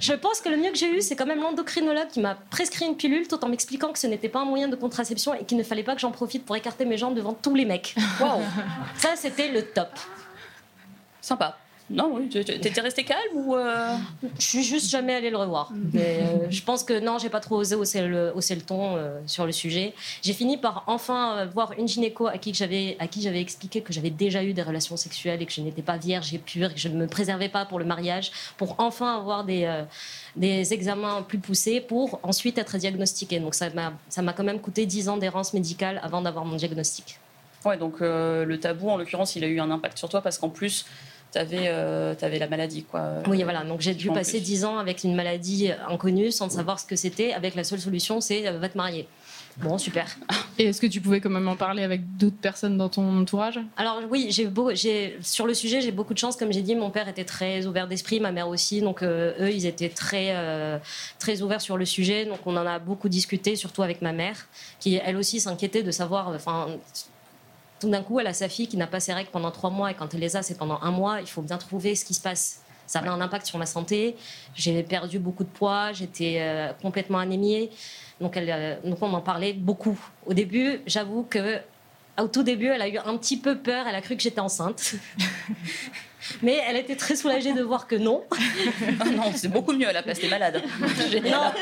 Je 0.00 0.12
pense 0.12 0.40
que 0.40 0.48
le 0.48 0.56
mieux 0.56 0.70
que 0.70 0.76
j'ai 0.78 0.90
eu, 0.96 1.00
c'est 1.00 1.16
quand 1.16 1.26
même 1.26 1.40
l'endocrinologue 1.40 2.08
qui 2.08 2.20
m'a 2.20 2.34
prescrit 2.50 2.86
une 2.86 2.96
pilule 2.96 3.26
tout 3.28 3.42
en 3.44 3.48
m'expliquant 3.48 3.92
que 3.92 3.98
ce 3.98 4.06
n'était 4.06 4.28
pas 4.28 4.40
un 4.40 4.44
moyen 4.44 4.68
de 4.68 4.76
contraception 4.76 5.34
et 5.34 5.44
qu'il 5.44 5.56
ne 5.58 5.62
fallait 5.62 5.82
pas 5.82 5.94
que 5.94 6.00
j'en 6.00 6.10
profite 6.12 6.44
pour 6.44 6.56
écarter 6.56 6.84
mes 6.84 6.96
jambes 6.98 7.14
devant 7.14 7.32
tous 7.34 7.54
les 7.54 7.64
mecs. 7.64 7.94
Waouh, 8.20 8.42
Ça, 8.96 9.16
c'était 9.16 9.48
le 9.48 9.62
top. 9.62 9.88
sympa. 11.20 11.56
Non, 11.90 12.12
oui, 12.14 12.28
t'étais 12.28 12.80
resté 12.80 13.02
calme 13.04 13.20
ou 13.34 13.54
euh, 13.56 13.96
Je 14.38 14.44
suis 14.44 14.62
juste 14.62 14.90
jamais 14.90 15.14
allée 15.14 15.30
le 15.30 15.38
revoir. 15.38 15.72
Mais, 15.94 16.20
euh, 16.20 16.50
je 16.50 16.62
pense 16.62 16.84
que 16.84 16.98
non, 17.00 17.18
j'ai 17.18 17.30
pas 17.30 17.40
trop 17.40 17.56
osé 17.56 17.76
hausser 17.76 18.02
le, 18.06 18.30
hausser 18.34 18.54
le 18.54 18.60
ton 18.60 18.96
euh, 18.96 19.18
sur 19.26 19.46
le 19.46 19.52
sujet. 19.52 19.94
J'ai 20.22 20.34
fini 20.34 20.58
par 20.58 20.84
enfin 20.86 21.38
euh, 21.38 21.46
voir 21.46 21.72
une 21.78 21.88
gynéco 21.88 22.26
à 22.26 22.36
qui 22.36 22.52
j'avais 22.52 22.96
à 22.98 23.06
qui 23.06 23.22
j'avais 23.22 23.40
expliqué 23.40 23.80
que 23.80 23.92
j'avais 23.92 24.10
déjà 24.10 24.44
eu 24.44 24.52
des 24.52 24.62
relations 24.62 24.98
sexuelles 24.98 25.40
et 25.40 25.46
que 25.46 25.52
je 25.52 25.62
n'étais 25.62 25.82
pas 25.82 25.96
vierge 25.96 26.34
et 26.34 26.38
pure 26.38 26.70
et 26.70 26.74
que 26.74 26.80
je 26.80 26.88
ne 26.88 26.96
me 26.96 27.06
préservais 27.06 27.48
pas 27.48 27.64
pour 27.64 27.78
le 27.78 27.86
mariage, 27.86 28.32
pour 28.58 28.74
enfin 28.78 29.16
avoir 29.16 29.44
des 29.44 29.84
des 30.36 30.74
examens 30.74 31.22
plus 31.22 31.38
poussés 31.38 31.80
pour 31.80 32.20
ensuite 32.22 32.58
être 32.58 32.76
diagnostiquée. 32.76 33.40
Donc 33.40 33.54
ça 33.54 33.70
m'a 33.70 33.94
ça 34.10 34.20
m'a 34.20 34.34
quand 34.34 34.44
même 34.44 34.60
coûté 34.60 34.84
10 34.84 35.08
ans 35.08 35.16
d'errance 35.16 35.54
médicale 35.54 36.00
avant 36.02 36.20
d'avoir 36.20 36.44
mon 36.44 36.56
diagnostic. 36.56 37.18
Ouais, 37.64 37.76
donc 37.76 38.00
euh, 38.00 38.44
le 38.44 38.58
tabou, 38.60 38.88
en 38.88 38.96
l'occurrence, 38.96 39.36
il 39.36 39.44
a 39.44 39.48
eu 39.48 39.58
un 39.60 39.70
impact 39.70 39.98
sur 39.98 40.08
toi 40.08 40.20
parce 40.20 40.38
qu'en 40.38 40.48
plus, 40.48 40.86
t'avais 41.32 41.66
euh, 41.66 42.14
t'avais 42.14 42.38
la 42.38 42.48
maladie, 42.48 42.84
quoi. 42.84 43.22
Oui, 43.28 43.42
voilà. 43.42 43.64
Donc 43.64 43.80
j'ai 43.80 43.94
dû 43.94 44.08
passer. 44.10 44.40
10 44.40 44.64
ans 44.64 44.78
avec 44.78 45.04
une 45.04 45.14
maladie 45.14 45.70
inconnue 45.88 46.30
sans 46.30 46.48
savoir 46.48 46.78
ce 46.78 46.86
que 46.86 46.96
c'était. 46.96 47.32
Avec 47.32 47.54
la 47.54 47.64
seule 47.64 47.80
solution, 47.80 48.20
c'est 48.20 48.46
euh, 48.46 48.58
va 48.58 48.68
te 48.68 48.76
marier. 48.76 49.06
Bon, 49.60 49.76
super. 49.76 50.06
Et 50.58 50.66
est-ce 50.66 50.80
que 50.80 50.86
tu 50.86 51.00
pouvais 51.00 51.20
quand 51.20 51.30
même 51.30 51.48
en 51.48 51.56
parler 51.56 51.82
avec 51.82 52.16
d'autres 52.16 52.36
personnes 52.36 52.78
dans 52.78 52.88
ton 52.88 53.20
entourage? 53.20 53.58
Alors 53.76 54.00
oui, 54.08 54.28
j'ai 54.30 54.46
beau, 54.46 54.72
j'ai 54.72 55.18
sur 55.20 55.46
le 55.46 55.54
sujet, 55.54 55.80
j'ai 55.80 55.90
beaucoup 55.90 56.14
de 56.14 56.18
chance. 56.18 56.36
Comme 56.36 56.52
j'ai 56.52 56.62
dit, 56.62 56.76
mon 56.76 56.90
père 56.90 57.08
était 57.08 57.24
très 57.24 57.66
ouvert 57.66 57.88
d'esprit, 57.88 58.20
ma 58.20 58.30
mère 58.30 58.48
aussi. 58.48 58.80
Donc 58.80 59.02
euh, 59.02 59.34
eux, 59.40 59.50
ils 59.50 59.66
étaient 59.66 59.88
très 59.88 60.28
euh, 60.36 60.78
très 61.18 61.42
ouverts 61.42 61.60
sur 61.60 61.76
le 61.76 61.84
sujet. 61.84 62.24
Donc 62.24 62.38
on 62.46 62.56
en 62.56 62.66
a 62.66 62.78
beaucoup 62.78 63.08
discuté, 63.08 63.56
surtout 63.56 63.82
avec 63.82 64.00
ma 64.00 64.12
mère, 64.12 64.46
qui 64.78 65.00
elle 65.04 65.16
aussi 65.16 65.40
s'inquiétait 65.40 65.82
de 65.82 65.90
savoir. 65.90 66.28
Enfin, 66.28 66.68
tout 67.80 67.88
d'un 67.88 68.02
coup, 68.02 68.20
elle 68.20 68.26
a 68.26 68.32
sa 68.32 68.48
fille 68.48 68.68
qui 68.68 68.76
n'a 68.76 68.86
pas 68.86 69.00
ses 69.00 69.12
règles 69.12 69.30
pendant 69.30 69.50
trois 69.50 69.70
mois 69.70 69.90
et 69.90 69.94
quand 69.94 70.12
elle 70.14 70.20
les 70.20 70.36
a, 70.36 70.42
c'est 70.42 70.56
pendant 70.56 70.80
un 70.82 70.90
mois. 70.90 71.20
Il 71.20 71.26
faut 71.26 71.42
bien 71.42 71.58
trouver 71.58 71.94
ce 71.94 72.04
qui 72.04 72.14
se 72.14 72.20
passe. 72.20 72.62
Ça 72.86 73.00
avait 73.00 73.08
un 73.08 73.20
impact 73.20 73.46
sur 73.46 73.58
ma 73.58 73.66
santé. 73.66 74.16
J'ai 74.54 74.82
perdu 74.82 75.18
beaucoup 75.18 75.44
de 75.44 75.48
poids. 75.48 75.92
J'étais 75.92 76.38
euh, 76.40 76.72
complètement 76.80 77.18
anémiée. 77.18 77.70
Donc, 78.20 78.36
elle, 78.36 78.50
euh, 78.50 78.76
donc 78.84 79.02
on 79.02 79.12
en 79.12 79.20
parlait 79.20 79.52
beaucoup. 79.52 79.98
Au 80.26 80.34
début, 80.34 80.80
j'avoue 80.86 81.24
que 81.24 81.60
Au 82.20 82.28
tout 82.28 82.42
début, 82.42 82.66
elle 82.66 82.82
a 82.82 82.88
eu 82.88 82.98
un 82.98 83.16
petit 83.16 83.36
peu 83.36 83.58
peur, 83.58 83.86
elle 83.86 83.94
a 83.94 84.00
cru 84.00 84.16
que 84.16 84.22
j'étais 84.22 84.40
enceinte. 84.40 84.94
Mais 86.42 86.60
elle 86.66 86.76
était 86.76 86.96
très 86.96 87.14
soulagée 87.16 87.52
de 87.52 87.62
voir 87.62 87.86
que 87.86 87.94
non. 87.96 88.24
Ah 89.00 89.04
non, 89.10 89.32
c'est 89.34 89.48
beaucoup 89.48 89.72
mieux 89.72 89.88
à 89.88 89.92
la 89.92 90.02
place 90.02 90.18
des 90.18 90.28
malades. 90.28 90.62
Génial. 91.10 91.30
Non. 91.32 91.52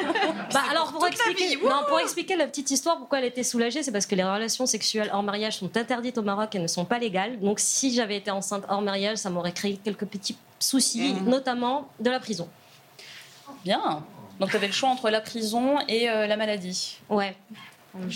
Bah, 0.52 0.62
alors 0.70 0.92
pour 0.92 1.06
expliquer, 1.06 1.56
non, 1.62 1.82
pour 1.88 2.00
expliquer 2.00 2.36
la 2.36 2.46
petite 2.46 2.70
histoire, 2.70 2.96
pourquoi 2.98 3.18
elle 3.18 3.26
était 3.26 3.42
soulagée, 3.42 3.82
c'est 3.82 3.92
parce 3.92 4.06
que 4.06 4.14
les 4.14 4.24
relations 4.24 4.64
sexuelles 4.66 5.10
hors 5.12 5.22
mariage 5.22 5.58
sont 5.58 5.76
interdites 5.76 6.16
au 6.18 6.22
Maroc 6.22 6.54
et 6.54 6.58
ne 6.58 6.66
sont 6.66 6.84
pas 6.84 6.98
légales. 6.98 7.38
Donc 7.40 7.60
si 7.60 7.92
j'avais 7.94 8.16
été 8.16 8.30
enceinte 8.30 8.64
hors 8.68 8.80
mariage, 8.82 9.18
ça 9.18 9.28
m'aurait 9.30 9.52
créé 9.52 9.78
quelques 9.82 10.06
petits 10.06 10.36
soucis, 10.58 11.12
Mhm. 11.14 11.28
notamment 11.28 11.88
de 12.00 12.10
la 12.10 12.18
prison. 12.20 12.48
Bien. 13.64 14.02
Donc 14.40 14.50
tu 14.50 14.56
avais 14.56 14.66
le 14.66 14.72
choix 14.72 14.88
entre 14.88 15.10
la 15.10 15.20
prison 15.20 15.78
et 15.88 16.08
euh, 16.10 16.26
la 16.26 16.36
maladie. 16.36 16.98
Ouais. 17.08 17.36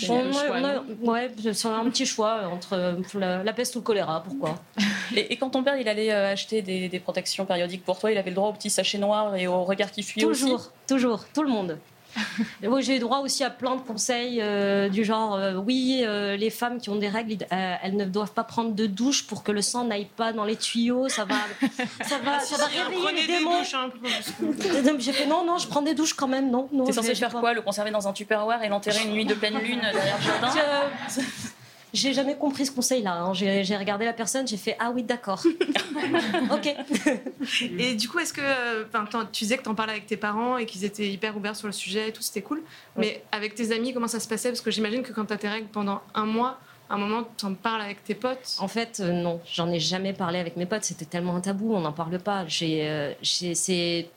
On 0.09 0.15
On 0.15 0.37
a- 0.37 0.49
on 0.49 0.63
a- 0.65 1.11
ouais, 1.11 1.31
c'est 1.53 1.67
un 1.67 1.83
petit 1.89 2.05
choix 2.05 2.41
entre 2.51 2.73
euh, 2.73 2.93
la, 3.15 3.43
la 3.43 3.53
peste 3.53 3.75
ou 3.75 3.79
le 3.79 3.83
choléra, 3.83 4.23
pourquoi? 4.23 4.55
Et, 5.15 5.33
et 5.33 5.37
quand 5.37 5.49
ton 5.49 5.61
père 5.63 5.75
il 5.77 5.87
allait 5.89 6.11
euh, 6.11 6.31
acheter 6.31 6.61
des, 6.61 6.87
des 6.87 6.99
protections 6.99 7.45
périodiques 7.45 7.83
pour 7.83 7.99
toi, 7.99 8.11
il 8.11 8.17
avait 8.17 8.29
le 8.29 8.35
droit 8.35 8.49
au 8.49 8.53
petit 8.53 8.69
sachet 8.69 8.97
noir 8.97 9.35
et 9.35 9.45
au 9.47 9.63
regard 9.65 9.91
qui 9.91 10.03
fuit 10.03 10.23
aussi? 10.23 10.43
Toujours, 10.43 10.71
toujours, 10.87 11.25
tout 11.33 11.43
le 11.43 11.49
monde. 11.49 11.77
Moi, 12.63 12.81
j'ai 12.81 12.97
eu 12.97 12.99
droit 12.99 13.19
aussi 13.19 13.43
à 13.43 13.49
plein 13.49 13.75
de 13.75 13.81
conseils 13.81 14.39
euh, 14.41 14.89
du 14.89 15.03
genre 15.05 15.35
euh, 15.35 15.53
oui, 15.55 16.03
euh, 16.05 16.35
les 16.37 16.49
femmes 16.49 16.79
qui 16.79 16.89
ont 16.89 16.95
des 16.95 17.07
règles, 17.09 17.37
euh, 17.51 17.75
elles 17.83 17.95
ne 17.95 18.05
doivent 18.05 18.33
pas 18.33 18.43
prendre 18.43 18.73
de 18.73 18.85
douche 18.85 19.25
pour 19.27 19.43
que 19.43 19.51
le 19.51 19.61
sang 19.61 19.85
n'aille 19.85 20.05
pas 20.15 20.33
dans 20.33 20.43
les 20.45 20.55
tuyaux, 20.55 21.09
ça 21.09 21.25
va, 21.25 21.35
ça 22.05 22.17
va, 22.23 22.39
ça 22.39 22.57
va 22.57 22.65
réveiller 22.65 23.01
Prenez 23.03 23.21
les 23.21 23.27
des 23.27 23.33
démons. 23.39 23.59
douches, 23.59 23.73
hein, 23.73 23.89
J'ai 24.99 25.13
fait 25.13 25.25
non, 25.25 25.45
non, 25.45 25.57
je 25.57 25.67
prends 25.67 25.81
des 25.81 25.93
douches 25.93 26.13
quand 26.13 26.27
même, 26.27 26.49
non. 26.51 26.67
non 26.73 26.83
T'es 26.85 26.93
censé 26.93 27.15
faire 27.15 27.31
quoi 27.33 27.53
Le 27.53 27.61
conserver 27.61 27.91
dans 27.91 28.07
un 28.07 28.13
tupperware 28.13 28.63
et 28.63 28.69
l'enterrer 28.69 29.03
une 29.05 29.11
nuit 29.13 29.25
de 29.25 29.33
pleine 29.33 29.57
lune 29.59 29.79
derrière 29.81 30.17
le 30.17 30.23
jardin 30.23 30.49
Je- 31.09 31.21
J'ai 31.93 32.13
jamais 32.13 32.35
compris 32.37 32.65
ce 32.65 32.71
conseil-là. 32.71 33.13
hein. 33.13 33.33
J'ai 33.33 33.75
regardé 33.77 34.05
la 34.05 34.13
personne, 34.13 34.47
j'ai 34.47 34.57
fait 34.57 34.77
ah 34.79 34.91
oui, 34.93 35.03
d'accord. 35.03 35.43
ok. 36.51 36.75
Et 37.77 37.95
du 37.95 38.07
coup, 38.07 38.19
est-ce 38.19 38.33
que. 38.33 38.41
euh, 38.41 38.83
tu 39.31 39.43
disais 39.43 39.57
que 39.57 39.63
t'en 39.63 39.75
parlais 39.75 39.93
avec 39.93 40.05
tes 40.05 40.17
parents 40.17 40.57
et 40.57 40.65
qu'ils 40.65 40.85
étaient 40.85 41.09
hyper 41.09 41.35
ouverts 41.35 41.55
sur 41.55 41.67
le 41.67 41.73
sujet 41.73 42.09
et 42.09 42.13
tout, 42.13 42.21
c'était 42.21 42.41
cool. 42.41 42.61
Mais 42.95 43.23
avec 43.31 43.55
tes 43.55 43.73
amis, 43.73 43.93
comment 43.93 44.07
ça 44.07 44.19
se 44.19 44.27
passait? 44.27 44.49
Parce 44.49 44.61
que 44.61 44.71
j'imagine 44.71 45.03
que 45.03 45.11
quand 45.13 45.25
t'as 45.25 45.37
tes 45.37 45.49
règles 45.49 45.67
pendant 45.67 46.01
un 46.15 46.25
mois, 46.25 46.59
à 46.89 46.95
un 46.95 46.97
moment, 46.97 47.23
t'en 47.37 47.53
parles 47.53 47.81
avec 47.81 48.03
tes 48.03 48.15
potes? 48.15 48.55
En 48.59 48.67
fait, 48.67 48.99
euh, 48.99 49.11
non, 49.11 49.39
j'en 49.51 49.69
ai 49.71 49.79
jamais 49.79 50.13
parlé 50.13 50.39
avec 50.39 50.57
mes 50.57 50.65
potes. 50.65 50.83
C'était 50.83 51.05
tellement 51.05 51.35
un 51.35 51.41
tabou, 51.41 51.73
on 51.73 51.79
n'en 51.81 51.93
parle 51.93 52.19
pas. 52.19 52.45
J'ai, 52.47 52.87
euh, 52.87 53.13
c'est 53.21 54.09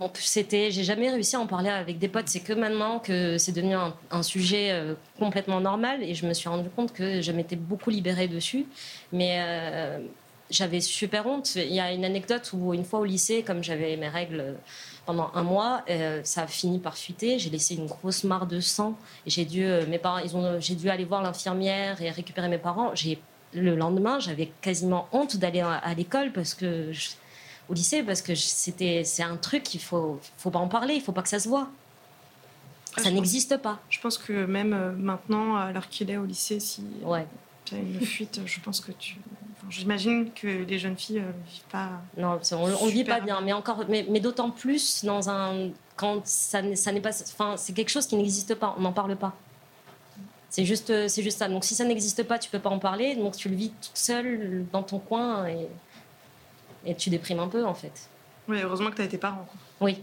En 0.00 0.08
plus, 0.08 0.22
C'était, 0.24 0.70
j'ai 0.70 0.84
jamais 0.84 1.10
réussi 1.10 1.36
à 1.36 1.40
en 1.40 1.46
parler 1.46 1.68
avec 1.68 1.98
des 1.98 2.08
potes. 2.08 2.28
C'est 2.28 2.40
que 2.40 2.52
maintenant 2.52 2.98
que 2.98 3.36
c'est 3.38 3.52
devenu 3.52 3.74
un, 4.10 4.22
sujet 4.22 4.70
euh, 4.72 4.94
complètement 5.18 5.60
normal 5.60 6.02
et 6.02 6.14
je 6.14 6.26
me 6.26 6.32
suis 6.32 6.48
rendu 6.48 6.68
compte 6.70 6.92
que 6.92 7.20
je 7.20 7.32
m'étais 7.32 7.56
beaucoup 7.56 7.90
libérée 7.90 8.26
dessus. 8.28 8.66
Mais 9.12 9.38
euh, 9.40 9.98
j'avais 10.50 10.80
super 10.80 11.26
honte. 11.26 11.56
Il 11.56 11.72
y 11.74 11.80
a 11.80 11.92
une 11.92 12.04
anecdote 12.04 12.50
où 12.54 12.72
une 12.72 12.84
fois 12.84 13.00
au 13.00 13.04
lycée, 13.04 13.42
comme 13.42 13.62
j'avais 13.62 13.96
mes 13.96 14.08
règles 14.08 14.56
pendant 15.04 15.30
un 15.34 15.42
mois, 15.42 15.82
euh, 15.90 16.20
ça 16.24 16.42
a 16.42 16.46
fini 16.46 16.78
par 16.78 16.96
fuiter. 16.96 17.38
J'ai 17.38 17.50
laissé 17.50 17.74
une 17.74 17.86
grosse 17.86 18.24
mare 18.24 18.46
de 18.46 18.60
sang. 18.60 18.96
J'ai 19.26 19.44
dû, 19.44 19.64
euh, 19.64 19.84
mes 19.86 19.98
parents, 19.98 20.18
ils 20.18 20.34
ont, 20.36 20.58
j'ai 20.60 20.74
dû 20.74 20.88
aller 20.88 21.04
voir 21.04 21.22
l'infirmière 21.22 22.00
et 22.00 22.10
récupérer 22.10 22.48
mes 22.48 22.58
parents. 22.58 22.94
J'ai, 22.94 23.18
le 23.52 23.76
lendemain, 23.76 24.18
j'avais 24.20 24.50
quasiment 24.62 25.06
honte 25.12 25.36
d'aller 25.36 25.60
à, 25.60 25.72
à 25.74 25.92
l'école 25.94 26.32
parce 26.32 26.54
que 26.54 26.92
je- 26.92 27.10
au 27.68 27.74
lycée 27.74 28.02
parce 28.02 28.22
que 28.22 28.34
c'était, 28.34 29.04
c'est 29.04 29.22
un 29.22 29.36
truc 29.36 29.62
qu'il 29.62 29.80
faut, 29.80 30.20
faut 30.36 30.50
pas 30.50 30.58
en 30.58 30.68
parler. 30.68 30.94
Il 30.94 31.00
faut 31.02 31.12
pas 31.12 31.22
que 31.22 31.28
ça 31.28 31.38
se 31.38 31.48
voit. 31.48 31.68
Ça 32.96 33.10
n'existe 33.10 33.56
pas. 33.56 33.80
Je 33.90 34.00
pense 34.00 34.18
que 34.18 34.44
même 34.44 34.72
euh, 34.72 34.92
maintenant, 34.92 35.70
l'heure 35.72 35.88
qu'il 35.88 36.10
est 36.10 36.16
au 36.16 36.24
lycée, 36.24 36.60
si 36.60 36.84
Ouais. 37.02 37.26
tu 37.64 37.74
as 37.74 37.78
une 37.78 38.00
fuite, 38.06 38.40
je 38.46 38.60
pense 38.60 38.80
que 38.80 38.92
tu. 38.92 39.16
enfin, 39.56 39.66
J'imagine 39.68 40.30
que 40.32 40.46
les 40.46 40.78
jeunes 40.78 40.96
filles 40.96 41.16
ne 41.20 41.50
vivent 41.50 41.64
pas. 41.72 41.90
Non, 42.16 42.38
on, 42.52 42.86
le 42.86 42.92
vit 42.92 43.02
pas 43.02 43.20
bien, 43.20 43.40
mais 43.40 43.52
encore, 43.52 43.84
mais, 43.88 44.06
mais 44.08 44.20
d'autant 44.20 44.50
plus 44.50 45.04
dans 45.04 45.28
un 45.28 45.70
quand 45.96 46.26
ça, 46.26 46.60
ça 46.76 46.92
n'est 46.92 47.00
pas, 47.00 47.10
enfin, 47.10 47.56
c'est 47.56 47.72
quelque 47.72 47.88
chose 47.88 48.06
qui 48.06 48.16
n'existe 48.16 48.54
pas. 48.54 48.74
On 48.78 48.82
n'en 48.82 48.92
parle 48.92 49.16
pas. 49.16 49.34
C'est 50.50 50.64
juste, 50.64 50.90
euh, 50.90 51.08
c'est 51.08 51.22
juste 51.22 51.38
ça. 51.38 51.48
Donc 51.48 51.64
si 51.64 51.74
ça 51.74 51.84
n'existe 51.84 52.22
pas, 52.22 52.38
tu 52.38 52.48
peux 52.48 52.60
pas 52.60 52.70
en 52.70 52.78
parler. 52.78 53.16
Donc 53.16 53.36
tu 53.36 53.48
le 53.48 53.56
vis 53.56 53.70
tout 53.70 53.90
seul 53.94 54.64
dans 54.72 54.84
ton 54.84 55.00
coin 55.00 55.46
et, 55.48 55.68
et 56.86 56.94
tu 56.94 57.10
déprimes 57.10 57.40
un 57.40 57.48
peu 57.48 57.64
en 57.64 57.74
fait. 57.74 58.08
Oui, 58.48 58.60
heureusement 58.62 58.90
que 58.90 58.96
tu 58.96 59.02
as 59.02 59.06
été 59.06 59.18
parent. 59.18 59.46
quoi. 59.50 59.60
Oui. 59.80 60.02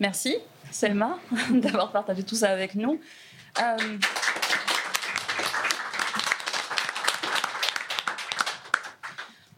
Merci, 0.00 0.36
Selma, 0.70 1.18
d'avoir 1.50 1.92
partagé 1.92 2.22
tout 2.22 2.34
ça 2.34 2.50
avec 2.50 2.74
nous. 2.74 3.00
Euh, 3.60 3.98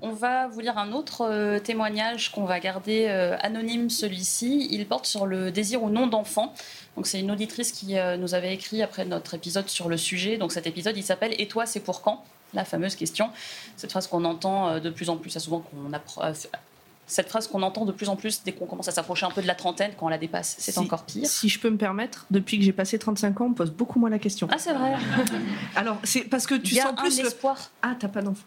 On 0.06 0.12
va 0.12 0.46
vous 0.46 0.60
lire 0.60 0.76
un 0.76 0.92
autre 0.92 1.22
euh, 1.22 1.58
témoignage 1.58 2.30
qu'on 2.30 2.44
va 2.44 2.60
garder 2.60 3.06
euh, 3.08 3.36
anonyme 3.40 3.88
celui-ci. 3.88 4.68
Il 4.70 4.86
porte 4.86 5.06
sur 5.06 5.26
le 5.26 5.50
désir 5.50 5.82
ou 5.82 5.88
non 5.90 6.06
d'enfant. 6.06 6.52
Donc 6.96 7.06
c'est 7.06 7.18
une 7.18 7.30
auditrice 7.30 7.72
qui 7.72 7.98
euh, 7.98 8.16
nous 8.16 8.34
avait 8.34 8.52
écrit 8.54 8.82
après 8.82 9.04
notre 9.06 9.34
épisode 9.34 9.68
sur 9.68 9.88
le 9.88 9.96
sujet. 9.96 10.36
Donc 10.36 10.52
cet 10.52 10.66
épisode 10.66 10.96
il 10.96 11.02
s'appelle 11.02 11.34
Et 11.38 11.48
toi 11.48 11.64
c'est 11.64 11.80
pour 11.80 12.02
quand? 12.02 12.22
La 12.54 12.64
fameuse 12.64 12.94
question. 12.96 13.30
Cette 13.76 13.90
phrase 13.90 14.06
qu'on 14.06 14.24
entend 14.24 14.68
euh, 14.68 14.80
de 14.80 14.90
plus 14.90 15.10
en 15.10 15.16
plus, 15.16 15.30
assez 15.36 15.44
souvent 15.44 15.60
qu'on 15.60 15.90
appro- 15.90 16.24
euh, 16.24 16.32
cette 17.08 17.28
phrase 17.28 17.46
qu'on 17.46 17.62
entend 17.62 17.84
de 17.84 17.92
plus 17.92 18.08
en 18.08 18.16
plus 18.16 18.42
dès 18.44 18.52
qu'on 18.52 18.66
commence 18.66 18.88
à 18.88 18.92
s'approcher 18.92 19.26
un 19.26 19.30
peu 19.30 19.42
de 19.42 19.46
la 19.46 19.54
trentaine, 19.54 19.92
quand 19.98 20.06
on 20.06 20.08
la 20.08 20.18
dépasse, 20.18 20.56
c'est 20.58 20.72
Si- 20.72 20.78
encore 20.78 21.04
pire. 21.04 21.26
Si 21.28 21.48
je 21.48 21.60
peux 21.60 21.70
me 21.70 21.76
permettre, 21.76 22.26
depuis 22.30 22.58
que 22.58 22.64
j'ai 22.64 22.72
passé 22.72 22.98
35 22.98 23.40
ans, 23.40 23.44
on 23.46 23.48
me 23.50 23.54
pose 23.54 23.70
beaucoup 23.70 23.98
moins 24.00 24.10
la 24.10 24.18
question. 24.18 24.48
Ah, 24.50 24.56
c'est 24.58 24.72
vrai. 24.72 24.94
Alors, 25.76 25.98
c'est 26.02 26.22
parce 26.22 26.46
que 26.46 26.54
tu 26.54 26.74
y 26.74 26.80
a 26.80 26.84
sens 26.84 26.92
un 26.96 27.02
plus 27.02 27.20
le. 27.20 27.26
espoir. 27.26 27.70
Ah, 27.82 27.94
t'as 27.98 28.08
pas 28.08 28.22
d'enfant. 28.22 28.42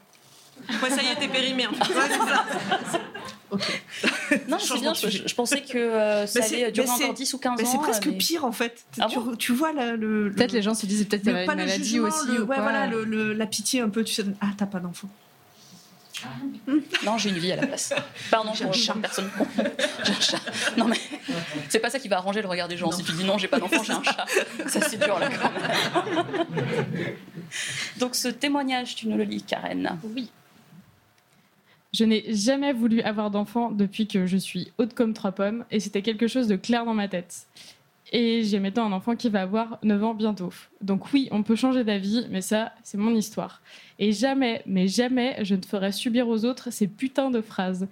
Ouais, 0.83 0.89
ça 0.89 1.01
y 1.01 1.05
est, 1.07 1.15
t'es 1.15 1.29
périmé 1.29 1.67
en 1.67 1.73
fait. 1.73 1.93
Ouais, 1.93 2.01
c'est 2.09 2.17
ça. 2.17 2.99
Non, 3.51 3.57
c'est 4.75 4.81
bien, 4.81 4.91
de 4.91 4.95
je, 4.95 5.01
sujet. 5.01 5.23
je 5.25 5.35
pensais 5.35 5.61
que 5.61 5.77
euh, 5.77 6.27
ça 6.27 6.39
Mais 6.39 6.45
c'est- 6.47 6.55
allait 6.63 6.71
durer 6.71 6.87
mais 6.87 7.03
encore 7.05 7.13
10 7.15 7.33
ou 7.33 7.37
15 7.37 7.53
mais 7.59 7.67
ans. 7.67 7.71
c'est 7.71 7.77
presque 7.79 8.05
mais- 8.07 8.13
pire 8.17 8.45
en 8.45 8.51
fait. 8.51 8.83
Ah 8.99 9.07
tu, 9.09 9.19
bon 9.19 9.35
tu 9.35 9.53
vois 9.53 9.73
là, 9.73 9.95
le. 9.95 10.27
le- 10.29 10.31
Peut-être 10.35 10.51
les 10.51 10.61
gens 10.61 10.73
se 10.73 10.85
disent 10.85 11.05
peut-être 11.07 11.25
le- 11.25 11.31
qu'elle 11.33 11.43
a 11.43 11.45
pas 11.45 11.53
une 11.53 11.59
le 11.59 11.65
maladie 11.65 11.83
jugement, 11.89 12.07
aussi. 12.07 12.27
le- 12.27 12.37
ou 12.43 12.45
ouais, 12.47 12.55
quoi. 12.55 12.61
voilà, 12.63 12.87
le- 12.87 13.03
le- 13.03 13.33
la 13.33 13.45
pitié 13.45 13.81
un 13.81 13.89
peu. 13.89 14.03
Tu 14.03 14.13
sais, 14.13 14.25
ah, 14.41 14.47
t'as 14.57 14.65
pas 14.65 14.79
d'enfant. 14.79 15.09
Non, 17.05 17.17
j'ai 17.17 17.29
une 17.29 17.37
vie 17.37 17.53
à 17.53 17.55
la 17.55 17.65
place. 17.65 17.93
Pardon, 18.29 18.51
J'ai 18.53 18.65
un 18.65 18.71
chat. 18.73 18.93
personne. 19.01 19.29
J'ai 20.05 20.11
un 20.11 20.19
chat. 20.19 20.39
Non, 20.75 20.85
mais 20.85 20.97
c'est 21.69 21.79
pas 21.79 21.89
ça 21.89 21.97
qui 21.97 22.09
va 22.09 22.17
arranger 22.17 22.41
le 22.41 22.47
regard 22.49 22.67
des 22.67 22.75
gens. 22.75 22.91
Si 22.91 23.03
tu 23.05 23.13
dis 23.13 23.23
non, 23.23 23.37
j'ai 23.37 23.47
pas 23.47 23.57
d'enfant, 23.57 23.81
j'ai 23.83 23.93
un 23.93 24.03
chat. 24.03 24.25
Ça, 24.67 24.81
c'est 24.81 24.97
dur 25.01 25.17
là 25.17 25.29
quand 25.29 25.49
même. 25.49 27.15
Donc, 27.97 28.15
ce 28.15 28.27
témoignage, 28.27 28.95
tu 28.95 29.07
nous 29.07 29.17
le 29.17 29.23
lis, 29.23 29.43
Karen. 29.43 29.97
Oui. 30.15 30.29
Je 31.91 32.03
n'ai 32.03 32.33
jamais 32.33 32.71
voulu 32.71 33.01
avoir 33.01 33.31
d'enfant 33.31 33.71
depuis 33.71 34.07
que 34.07 34.25
je 34.27 34.37
suis 34.37 34.71
haute 34.77 34.93
comme 34.93 35.13
trois 35.13 35.31
pommes 35.31 35.65
et 35.71 35.79
c'était 35.79 36.03
quelque 36.03 36.27
chose 36.27 36.47
de 36.47 36.55
clair 36.55 36.85
dans 36.85 36.93
ma 36.93 37.07
tête. 37.07 37.47
Et 38.11 38.43
j'ai 38.43 38.59
maintenant 38.59 38.85
un 38.85 38.91
enfant 38.91 39.15
qui 39.15 39.29
va 39.29 39.41
avoir 39.41 39.79
9 39.83 40.03
ans 40.03 40.13
bientôt. 40.13 40.51
Donc 40.81 41.13
oui, 41.13 41.27
on 41.31 41.43
peut 41.43 41.55
changer 41.55 41.83
d'avis, 41.83 42.25
mais 42.29 42.41
ça, 42.41 42.73
c'est 42.83 42.97
mon 42.97 43.15
histoire. 43.15 43.61
Et 43.99 44.11
jamais, 44.11 44.63
mais 44.65 44.87
jamais, 44.87 45.43
je 45.43 45.55
ne 45.55 45.61
ferai 45.61 45.91
subir 45.91 46.27
aux 46.27 46.45
autres 46.45 46.71
ces 46.71 46.87
putains 46.87 47.29
de 47.29 47.41
phrases. 47.41 47.87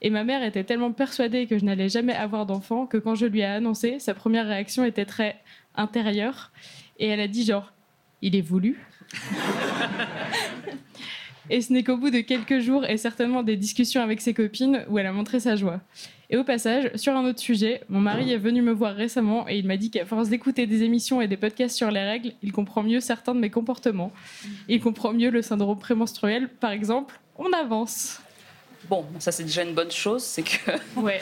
Et 0.00 0.10
ma 0.10 0.24
mère 0.24 0.42
était 0.42 0.64
tellement 0.64 0.92
persuadée 0.92 1.46
que 1.46 1.58
je 1.58 1.64
n'allais 1.64 1.88
jamais 1.88 2.14
avoir 2.14 2.46
d'enfant 2.46 2.86
que 2.86 2.96
quand 2.96 3.14
je 3.14 3.26
lui 3.26 3.40
ai 3.40 3.44
annoncé, 3.44 3.98
sa 3.98 4.14
première 4.14 4.46
réaction 4.46 4.84
était 4.84 5.04
très 5.04 5.38
intérieure. 5.74 6.50
Et 6.98 7.08
elle 7.08 7.20
a 7.20 7.28
dit 7.28 7.44
genre, 7.44 7.72
il 8.22 8.36
est 8.36 8.42
voulu. 8.42 8.86
Et 11.50 11.60
ce 11.60 11.72
n'est 11.72 11.82
qu'au 11.82 11.96
bout 11.96 12.10
de 12.10 12.20
quelques 12.20 12.60
jours 12.60 12.84
et 12.84 12.96
certainement 12.96 13.42
des 13.42 13.56
discussions 13.56 14.02
avec 14.02 14.20
ses 14.20 14.34
copines 14.34 14.84
où 14.88 14.98
elle 14.98 15.06
a 15.06 15.12
montré 15.12 15.40
sa 15.40 15.56
joie. 15.56 15.80
Et 16.30 16.36
au 16.36 16.44
passage, 16.44 16.90
sur 16.94 17.16
un 17.16 17.24
autre 17.24 17.38
sujet, 17.40 17.82
mon 17.88 18.00
mari 18.00 18.32
est 18.32 18.36
venu 18.38 18.60
me 18.60 18.72
voir 18.72 18.94
récemment 18.94 19.48
et 19.48 19.56
il 19.58 19.66
m'a 19.66 19.78
dit 19.78 19.90
qu'à 19.90 20.04
force 20.04 20.28
d'écouter 20.28 20.66
des 20.66 20.82
émissions 20.82 21.22
et 21.22 21.28
des 21.28 21.38
podcasts 21.38 21.76
sur 21.76 21.90
les 21.90 22.02
règles, 22.02 22.32
il 22.42 22.52
comprend 22.52 22.82
mieux 22.82 23.00
certains 23.00 23.34
de 23.34 23.40
mes 23.40 23.48
comportements. 23.50 24.12
Il 24.68 24.80
comprend 24.80 25.14
mieux 25.14 25.30
le 25.30 25.40
syndrome 25.40 25.78
prémenstruel, 25.78 26.48
par 26.60 26.70
exemple. 26.72 27.18
On 27.38 27.50
avance. 27.52 28.20
Bon, 28.90 29.06
ça, 29.18 29.32
c'est 29.32 29.44
déjà 29.44 29.62
une 29.62 29.74
bonne 29.74 29.90
chose. 29.90 30.22
C'est 30.22 30.42
que 30.42 30.70
Ouais. 31.00 31.20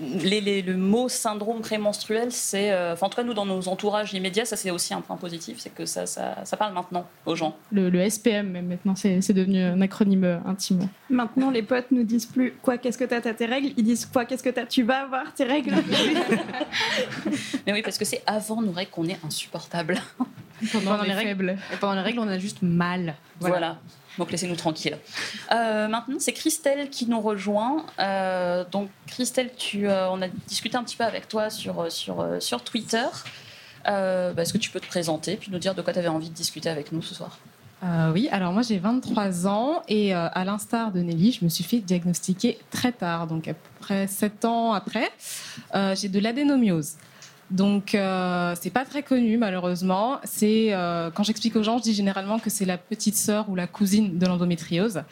Les, 0.00 0.40
les- 0.40 0.62
le 0.62 0.76
mot 0.76 1.08
syndrome 1.08 1.60
prémenstruel, 1.60 2.32
c'est. 2.32 2.72
euh, 2.72 2.94
en 3.00 3.08
tout 3.08 3.16
cas, 3.16 3.22
nous, 3.22 3.34
dans 3.34 3.46
nos 3.46 3.68
entourages 3.68 4.12
immédiats, 4.14 4.44
ça, 4.44 4.56
c'est 4.56 4.70
aussi 4.70 4.94
un 4.94 5.00
point 5.00 5.16
positif. 5.16 5.58
C'est 5.60 5.74
que 5.74 5.84
ça, 5.86 6.06
ça, 6.06 6.36
ça 6.44 6.56
parle 6.56 6.72
maintenant 6.74 7.06
aux 7.26 7.34
gens. 7.36 7.56
Le, 7.72 7.88
le 7.90 8.08
SPM, 8.08 8.48
même 8.50 8.66
maintenant, 8.66 8.94
c'est 8.96 9.20
c'est 9.20 9.32
devenu 9.32 9.62
un 9.62 9.80
acronyme 9.80 10.24
euh, 10.24 10.38
intime. 10.46 10.88
Maintenant, 11.10 11.50
les 11.50 11.62
potes 11.62 11.90
nous 11.90 12.04
disent 12.04 12.26
plus 12.26 12.54
quoi, 12.62 12.78
qu'est-ce 12.78 12.98
que 12.98 13.04
t'as, 13.04 13.20
t'as 13.20 13.34
tes 13.34 13.46
règles? 13.46 13.72
Ils 13.76 13.84
disent 13.84 14.06
quoi, 14.06 14.24
qu'est-ce 14.24 14.42
que 14.42 14.50
t'as, 14.50 14.66
tu 14.66 14.82
vas 14.82 15.02
avoir 15.02 15.32
tes 15.34 15.44
règles? 15.44 15.74
Mais 17.66 17.72
oui, 17.72 17.82
parce 17.82 17.98
que 17.98 18.04
c'est 18.04 18.22
avant 18.26 18.60
nos 18.62 18.72
règles 18.72 18.90
qu'on 18.90 19.06
est 19.08 19.18
insupportable. 19.24 20.00
Pendant 20.72 21.02
les 21.02 21.08
les 21.08 21.14
règles, 21.14 21.58
et 21.72 21.76
pendant 21.80 21.94
les 21.94 22.00
règles, 22.00 22.20
on 22.20 22.28
a 22.28 22.38
juste 22.38 22.62
mal. 22.62 23.14
Voilà. 23.40 23.78
Donc 24.18 24.30
laissez-nous 24.30 24.56
tranquilles. 24.56 24.98
Euh, 25.52 25.88
maintenant, 25.88 26.16
c'est 26.18 26.32
Christelle 26.32 26.88
qui 26.90 27.06
nous 27.06 27.20
rejoint. 27.20 27.84
Euh, 27.98 28.64
donc 28.70 28.88
Christelle, 29.06 29.50
tu, 29.56 29.88
euh, 29.88 30.08
on 30.10 30.22
a 30.22 30.28
discuté 30.46 30.76
un 30.76 30.84
petit 30.84 30.96
peu 30.96 31.04
avec 31.04 31.28
toi 31.28 31.50
sur, 31.50 31.90
sur, 31.90 32.20
euh, 32.20 32.40
sur 32.40 32.62
Twitter. 32.62 33.06
Euh, 33.86 34.32
bah, 34.32 34.42
Est-ce 34.42 34.52
que 34.52 34.58
tu 34.58 34.70
peux 34.70 34.80
te 34.80 34.86
présenter 34.86 35.36
puis 35.36 35.50
nous 35.50 35.58
dire 35.58 35.74
de 35.74 35.82
quoi 35.82 35.92
tu 35.92 35.98
avais 35.98 36.08
envie 36.08 36.30
de 36.30 36.34
discuter 36.34 36.68
avec 36.68 36.92
nous 36.92 37.02
ce 37.02 37.14
soir? 37.14 37.38
Oui, 38.14 38.30
alors 38.32 38.54
moi 38.54 38.62
j'ai 38.62 38.78
23 38.78 39.46
ans 39.46 39.82
et 39.88 40.14
à 40.14 40.42
l'instar 40.46 40.90
de 40.90 41.00
Nelly, 41.00 41.32
je 41.32 41.44
me 41.44 41.50
suis 41.50 41.64
fait 41.64 41.80
diagnostiquer 41.80 42.56
très 42.70 42.92
tard, 42.92 43.26
donc 43.26 43.46
à 43.46 43.52
peu 43.52 43.68
près 43.78 44.06
7 44.06 44.46
ans 44.46 44.72
après. 44.72 45.10
J'ai 45.94 46.08
de 46.08 46.18
l'adénomiose. 46.18 46.92
Donc 47.54 47.94
euh, 47.94 48.54
c'est 48.60 48.70
pas 48.70 48.84
très 48.84 49.04
connu 49.04 49.38
malheureusement. 49.38 50.18
C'est 50.24 50.74
euh, 50.74 51.10
quand 51.12 51.22
j'explique 51.22 51.54
aux 51.54 51.62
gens, 51.62 51.78
je 51.78 51.84
dis 51.84 51.94
généralement 51.94 52.40
que 52.40 52.50
c'est 52.50 52.64
la 52.64 52.76
petite 52.76 53.16
sœur 53.16 53.48
ou 53.48 53.54
la 53.54 53.68
cousine 53.68 54.18
de 54.18 54.26
l'endométriose. 54.26 55.02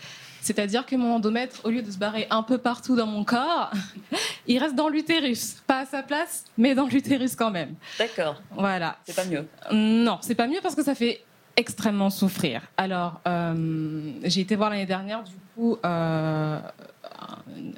C'est-à-dire 0.40 0.84
que 0.84 0.96
mon 0.96 1.14
endomètre, 1.14 1.60
au 1.62 1.70
lieu 1.70 1.82
de 1.82 1.90
se 1.90 1.98
barrer 1.98 2.26
un 2.30 2.42
peu 2.42 2.58
partout 2.58 2.96
dans 2.96 3.06
mon 3.06 3.22
corps, 3.22 3.70
il 4.48 4.58
reste 4.58 4.74
dans 4.74 4.88
l'utérus. 4.88 5.58
Pas 5.68 5.82
à 5.82 5.86
sa 5.86 6.02
place, 6.02 6.42
mais 6.58 6.74
dans 6.74 6.86
l'utérus 6.86 7.36
quand 7.36 7.52
même. 7.52 7.76
D'accord. 7.96 8.42
Voilà. 8.50 8.96
C'est 9.04 9.14
pas 9.14 9.24
mieux. 9.24 9.46
Non, 9.70 10.18
c'est 10.20 10.34
pas 10.34 10.48
mieux 10.48 10.58
parce 10.60 10.74
que 10.74 10.82
ça 10.82 10.96
fait 10.96 11.22
extrêmement 11.56 12.10
souffrir. 12.10 12.62
Alors, 12.76 13.20
euh, 13.28 14.10
j'ai 14.24 14.40
été 14.40 14.56
voir 14.56 14.70
l'année 14.70 14.86
dernière, 14.86 15.22
du 15.22 15.34
coup, 15.54 15.78
euh, 15.84 16.58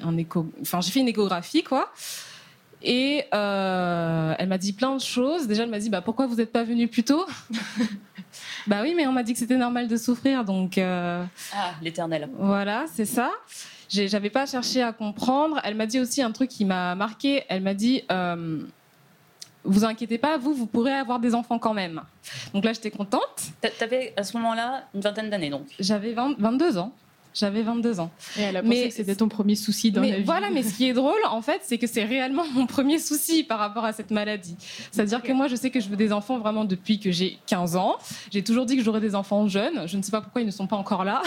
un, 0.03 0.17
écho, 0.17 0.51
enfin, 0.59 0.81
j'ai 0.81 0.91
fait 0.91 1.01
une 1.01 1.07
échographie, 1.07 1.63
quoi. 1.63 1.91
Et 2.83 3.23
euh, 3.33 4.33
elle 4.37 4.47
m'a 4.47 4.57
dit 4.57 4.73
plein 4.73 4.95
de 4.95 5.01
choses. 5.01 5.47
Déjà, 5.47 5.63
elle 5.63 5.69
m'a 5.69 5.79
dit 5.79 5.89
bah, 5.89 6.01
pourquoi 6.01 6.27
vous 6.27 6.35
n'êtes 6.35 6.51
pas 6.51 6.63
venu 6.63 6.87
plus 6.87 7.03
tôt? 7.03 7.25
Bah 8.67 8.79
oui, 8.81 8.93
mais 8.97 9.05
on 9.07 9.11
m'a 9.11 9.21
dit 9.23 9.33
que 9.33 9.39
c'était 9.39 9.57
normal 9.57 9.87
de 9.87 9.95
souffrir, 9.95 10.43
donc. 10.43 10.77
euh, 10.79 11.23
Ah, 11.53 11.71
l'éternel. 11.83 12.27
voilà, 12.37 12.85
c'est 12.91 13.05
ça. 13.05 13.29
J'avais 13.89 14.31
pas 14.31 14.45
cherché 14.47 14.81
à 14.81 14.91
comprendre. 14.91 15.61
Elle 15.63 15.75
m'a 15.75 15.85
dit 15.85 15.99
aussi 15.99 16.21
un 16.23 16.31
truc 16.31 16.49
qui 16.49 16.65
m'a 16.65 16.95
marqué. 16.95 17.43
Elle 17.47 17.61
m'a 17.61 17.75
dit 17.75 18.03
euh, 18.11 18.63
Vous 19.63 19.85
inquiétez 19.85 20.17
pas, 20.17 20.37
vous, 20.37 20.53
vous 20.55 20.65
pourrez 20.65 20.93
avoir 20.93 21.19
des 21.19 21.35
enfants 21.35 21.59
quand 21.59 21.73
même. 21.75 22.01
Donc 22.53 22.65
là, 22.65 22.73
j'étais 22.73 22.91
contente. 22.91 23.43
T'a- 23.61 23.69
T'avais 23.69 24.13
à 24.17 24.23
ce 24.23 24.35
moment-là 24.37 24.85
une 24.95 25.01
vingtaine 25.01 25.29
d'années 25.29 25.51
donc. 25.51 25.67
J'avais 25.79 26.13
20 26.13 26.35
22 26.39 26.77
ans. 26.79 26.91
J'avais 27.35 27.63
22 27.63 27.99
ans. 27.99 28.11
Et 28.37 28.43
elle 28.43 28.55
a 28.55 28.63
pensé 28.63 28.87
que 28.87 28.93
c'était 28.93 29.15
ton 29.15 29.27
premier 29.27 29.55
souci 29.55 29.91
dans 29.91 29.99
mais 29.99 30.11
la 30.11 30.17
vie. 30.19 30.23
Voilà, 30.23 30.49
mais 30.49 30.63
ce 30.63 30.73
qui 30.73 30.87
est 30.87 30.93
drôle, 30.93 31.19
en 31.29 31.41
fait, 31.41 31.59
c'est 31.63 31.77
que 31.77 31.85
c'est 31.85 32.05
réellement 32.05 32.45
mon 32.53 32.65
premier 32.65 32.97
souci 32.97 33.43
par 33.43 33.59
rapport 33.59 33.83
à 33.83 33.91
cette 33.91 34.09
maladie. 34.09 34.55
C'est-à-dire 34.91 35.21
que 35.21 35.33
moi, 35.33 35.49
je 35.49 35.57
sais 35.57 35.69
que 35.69 35.81
je 35.81 35.89
veux 35.89 35.97
des 35.97 36.13
enfants 36.13 36.39
vraiment 36.39 36.63
depuis 36.63 36.97
que 36.97 37.11
j'ai 37.11 37.37
15 37.47 37.75
ans. 37.75 37.97
J'ai 38.31 38.41
toujours 38.41 38.65
dit 38.65 38.77
que 38.77 38.83
j'aurais 38.83 39.01
des 39.01 39.15
enfants 39.15 39.47
jeunes. 39.49 39.85
Je 39.85 39.97
ne 39.97 40.01
sais 40.01 40.11
pas 40.11 40.21
pourquoi 40.21 40.41
ils 40.41 40.45
ne 40.45 40.51
sont 40.51 40.67
pas 40.67 40.77
encore 40.77 41.03
là. 41.03 41.21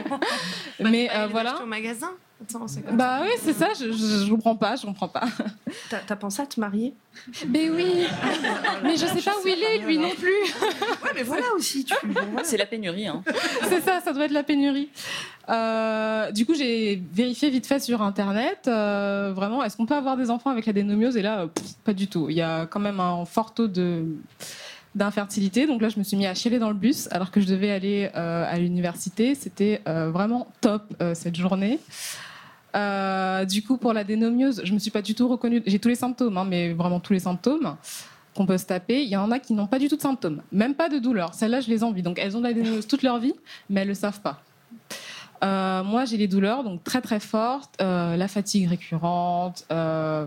mais 0.80 1.10
euh, 1.14 1.26
voilà. 1.26 1.60
au 1.62 1.66
magasin 1.66 2.12
Attends, 2.42 2.66
c'est 2.66 2.82
comme 2.82 2.96
Bah 2.96 3.20
oui, 3.22 3.30
c'est 3.40 3.52
ça, 3.52 3.68
je, 3.78 3.92
je, 3.92 4.24
je 4.26 4.30
comprends 4.30 4.56
pas, 4.56 4.76
je 4.76 4.84
comprends 4.84 5.08
pas. 5.08 5.24
T'as 5.90 5.98
t'as 5.98 6.16
pensé 6.16 6.42
à 6.42 6.46
te 6.46 6.58
marier 6.58 6.94
Mais 7.48 7.70
oui, 7.70 8.06
mais 8.82 8.96
je 8.96 9.06
sais 9.06 9.22
pas 9.22 9.34
où 9.42 9.46
il 9.46 9.62
est, 9.62 9.78
lui 9.78 9.98
non 9.98 10.10
plus. 10.10 10.30
Ouais, 11.02 11.10
mais 11.14 11.22
voilà 11.22 11.46
aussi. 11.56 11.84
Tu... 11.84 11.94
C'est 12.42 12.56
la 12.56 12.66
pénurie. 12.66 13.06
Hein. 13.06 13.22
C'est 13.68 13.80
ça, 13.80 14.00
ça 14.00 14.12
doit 14.12 14.24
être 14.24 14.32
la 14.32 14.42
pénurie. 14.42 14.88
Euh, 15.48 16.30
du 16.32 16.46
coup, 16.46 16.54
j'ai 16.54 17.02
vérifié 17.12 17.50
vite 17.50 17.66
fait 17.66 17.80
sur 17.80 18.02
Internet, 18.02 18.62
euh, 18.66 19.32
vraiment, 19.34 19.62
est-ce 19.62 19.76
qu'on 19.76 19.86
peut 19.86 19.94
avoir 19.96 20.16
des 20.16 20.30
enfants 20.30 20.50
avec 20.50 20.66
la 20.66 20.72
dénomiose 20.72 21.16
Et 21.16 21.22
là, 21.22 21.40
euh, 21.40 21.46
pff, 21.46 21.74
pas 21.84 21.92
du 21.92 22.08
tout. 22.08 22.30
Il 22.30 22.36
y 22.36 22.42
a 22.42 22.66
quand 22.66 22.80
même 22.80 23.00
un 23.00 23.24
fort 23.24 23.54
taux 23.54 23.68
de 23.68 24.06
d'infertilité. 24.94 25.66
Donc 25.66 25.82
là, 25.82 25.88
je 25.88 25.98
me 25.98 26.04
suis 26.04 26.16
mis 26.16 26.26
à 26.26 26.34
chialer 26.34 26.58
dans 26.58 26.68
le 26.68 26.74
bus 26.74 27.08
alors 27.10 27.30
que 27.30 27.40
je 27.40 27.46
devais 27.46 27.70
aller 27.70 28.10
euh, 28.14 28.44
à 28.48 28.58
l'université. 28.58 29.34
C'était 29.34 29.82
euh, 29.88 30.10
vraiment 30.10 30.46
top 30.60 30.82
euh, 31.00 31.14
cette 31.14 31.36
journée. 31.36 31.78
Euh, 32.74 33.44
du 33.44 33.62
coup, 33.62 33.76
pour 33.76 33.92
la 33.92 34.04
dénomiose, 34.04 34.62
je 34.64 34.72
me 34.72 34.78
suis 34.78 34.90
pas 34.90 35.02
du 35.02 35.14
tout 35.14 35.28
reconnue. 35.28 35.62
J'ai 35.66 35.78
tous 35.78 35.88
les 35.88 35.94
symptômes, 35.94 36.36
hein, 36.36 36.46
mais 36.48 36.72
vraiment 36.72 37.00
tous 37.00 37.12
les 37.12 37.20
symptômes 37.20 37.76
qu'on 38.34 38.46
peut 38.46 38.58
se 38.58 38.66
taper. 38.66 39.02
Il 39.02 39.08
y 39.08 39.16
en 39.16 39.30
a 39.30 39.38
qui 39.38 39.52
n'ont 39.52 39.66
pas 39.66 39.78
du 39.78 39.88
tout 39.88 39.96
de 39.96 40.02
symptômes, 40.02 40.42
même 40.50 40.74
pas 40.74 40.88
de 40.88 40.98
douleur. 40.98 41.34
Celles-là, 41.34 41.60
je 41.60 41.68
les 41.68 41.84
envie. 41.84 42.02
Donc, 42.02 42.18
elles 42.18 42.36
ont 42.36 42.40
de 42.40 42.46
la 42.46 42.52
dénomiose 42.52 42.86
toute 42.86 43.02
leur 43.02 43.18
vie, 43.18 43.34
mais 43.70 43.82
elles 43.82 43.88
le 43.88 43.94
savent 43.94 44.20
pas. 44.20 44.42
Euh, 45.42 45.84
moi, 45.84 46.04
j'ai 46.06 46.16
les 46.16 46.28
douleurs, 46.28 46.64
donc 46.64 46.82
très 46.84 47.02
très 47.02 47.20
fortes, 47.20 47.74
euh, 47.82 48.16
la 48.16 48.28
fatigue 48.28 48.68
récurrente, 48.68 49.66
euh, 49.70 50.26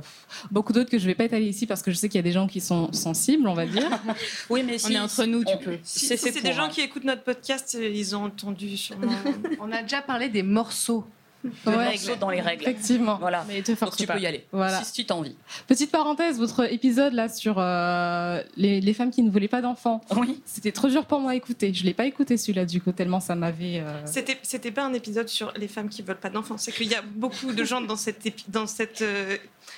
beaucoup 0.51 0.73
d'autres 0.73 0.91
que 0.91 0.99
je 0.99 1.07
vais 1.07 1.15
pas 1.15 1.23
étaler 1.23 1.45
ici 1.47 1.65
parce 1.65 1.81
que 1.81 1.89
je 1.89 1.95
sais 1.97 2.07
qu'il 2.07 2.19
y 2.19 2.23
a 2.23 2.23
des 2.23 2.33
gens 2.33 2.45
qui 2.45 2.61
sont 2.61 2.93
sensibles, 2.93 3.47
on 3.47 3.53
va 3.55 3.65
dire. 3.65 3.89
Oui, 4.49 4.63
mais 4.63 4.77
On 4.85 4.89
est 4.89 4.99
entre 4.99 5.23
nous, 5.25 5.43
tu 5.43 5.53
on- 5.53 5.57
peux. 5.57 5.77
Si 5.81 6.05
C'est 6.05 6.17
si 6.17 6.41
des 6.41 6.53
gens 6.53 6.65
hein. 6.65 6.69
qui 6.69 6.81
écoutent 6.81 7.03
notre 7.05 7.23
podcast, 7.23 7.75
ils 7.81 8.15
ont 8.15 8.25
entendu 8.25 8.77
sûrement. 8.77 9.07
On 9.59 9.71
a 9.71 9.81
déjà 9.81 10.01
parlé 10.01 10.29
des 10.29 10.43
morceaux. 10.43 11.03
De 11.43 11.49
Ouais. 11.69 11.85
morceaux 11.85 12.15
dans 12.19 12.29
les 12.29 12.41
règles. 12.41 12.63
Effectivement. 12.63 13.17
Voilà. 13.19 13.45
Mais 13.47 13.61
te 13.61 13.71
Donc 13.71 13.77
force 13.79 13.97
tu 13.97 14.05
pas. 14.07 14.15
peux 14.15 14.19
y 14.21 14.25
aller. 14.25 14.45
Voilà. 14.51 14.81
Si, 14.83 14.93
si 14.93 15.05
tu 15.05 15.13
envie. 15.13 15.35
Petite 15.67 15.91
parenthèse, 15.91 16.39
votre 16.39 16.71
épisode 16.71 17.13
là 17.13 17.29
sur 17.29 17.57
euh, 17.59 18.41
les, 18.55 18.81
les 18.81 18.93
femmes 18.93 19.11
qui 19.11 19.21
ne 19.23 19.29
voulaient 19.29 19.47
pas 19.47 19.61
d'enfants, 19.61 20.01
Oui. 20.15 20.41
c'était 20.45 20.71
trop 20.71 20.87
dur 20.89 21.05
pour 21.05 21.19
moi 21.19 21.31
à 21.31 21.35
écouter. 21.35 21.73
Je 21.73 21.83
l'ai 21.85 21.93
pas 21.93 22.05
écouté 22.05 22.37
celui-là 22.37 22.65
du 22.65 22.81
coup 22.81 22.91
tellement 22.91 23.19
ça 23.19 23.35
m'avait. 23.35 23.79
euh, 23.79 24.01
C'était, 24.05 24.37
c'était 24.41 24.71
pas 24.71 24.83
un 24.85 24.93
épisode 24.93 25.27
sur 25.29 25.53
les 25.55 25.67
femmes 25.67 25.89
qui 25.89 26.01
veulent 26.01 26.17
pas 26.19 26.29
d'enfants. 26.29 26.57
C'est 26.57 26.71
qu'il 26.71 26.87
y 26.87 26.95
a 26.95 27.01
beaucoup 27.01 27.53
de 27.53 27.63
gens 27.63 27.81
dans, 27.81 27.95
cette 27.95 28.25
épi- 28.25 28.45
dans, 28.49 28.67
cette, 28.67 29.01
euh, 29.01 29.37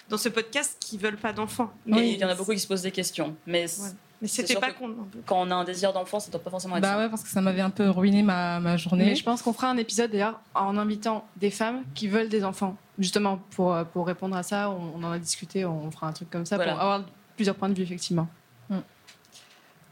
dans 0.10 0.18
ce 0.18 0.30
podcast 0.30 0.78
qui 0.80 0.98
veulent 0.98 1.18
pas 1.18 1.34
d'enfants. 1.34 1.72
Mais 1.86 1.98
Mais, 1.98 2.12
il 2.14 2.20
y 2.20 2.26
en 2.26 2.30
a 2.30 2.36
beaucoup 2.36 2.52
qui 2.54 2.60
se 2.60 2.68
posent 2.68 2.82
des 2.84 2.92
questions. 2.92 3.36
Mais 3.46 3.66
Ouais. 3.66 3.90
Mais 4.22 4.28
c'était 4.28 4.56
pas 4.56 4.72
con. 4.72 4.96
quand 5.26 5.42
on 5.42 5.52
a 5.52 5.56
un 5.56 5.64
désir 5.64 5.94
d'enfant, 5.94 6.20
ça 6.20 6.30
doit 6.32 6.42
pas 6.42 6.50
forcément 6.50 6.76
être 6.78 6.82
Bah 6.82 6.90
ça. 6.94 6.98
ouais 7.00 7.10
parce 7.10 7.24
que 7.24 7.30
ça 7.30 7.42
m'avait 7.42 7.62
un 7.62 7.70
peu 7.70 7.90
ruiné 7.90 8.22
ma, 8.24 8.60
ma 8.60 8.76
journée. 8.78 9.06
Mais 9.06 9.16
je 9.16 9.24
pense 9.24 9.42
qu'on 9.42 9.54
fera 9.54 9.70
un 9.70 9.78
épisode 9.78 10.12
d'ailleurs 10.12 10.40
en 10.56 10.78
invitant 10.78 11.26
des 11.38 11.52
femmes 11.52 11.84
qui 11.96 12.08
veulent 12.08 12.30
des 12.30 12.44
enfants. 12.44 12.76
Justement, 12.98 13.40
pour, 13.52 13.74
euh, 13.74 13.84
pour 13.86 14.06
répondre 14.08 14.36
à 14.36 14.44
ça, 14.44 14.70
on, 14.70 15.00
on 15.00 15.04
en 15.06 15.12
a 15.12 15.20
discuté, 15.20 15.64
on 15.66 15.90
fera 15.92 16.08
un 16.08 16.12
truc 16.14 16.30
comme 16.30 16.46
ça 16.46 16.58
Voilà. 16.58 16.74
pour 16.74 16.82
avoir 16.82 17.04
plusieurs 17.36 17.56
points 17.56 17.70
de 17.70 17.74
vue, 17.74 17.84
effectivement. 17.84 18.28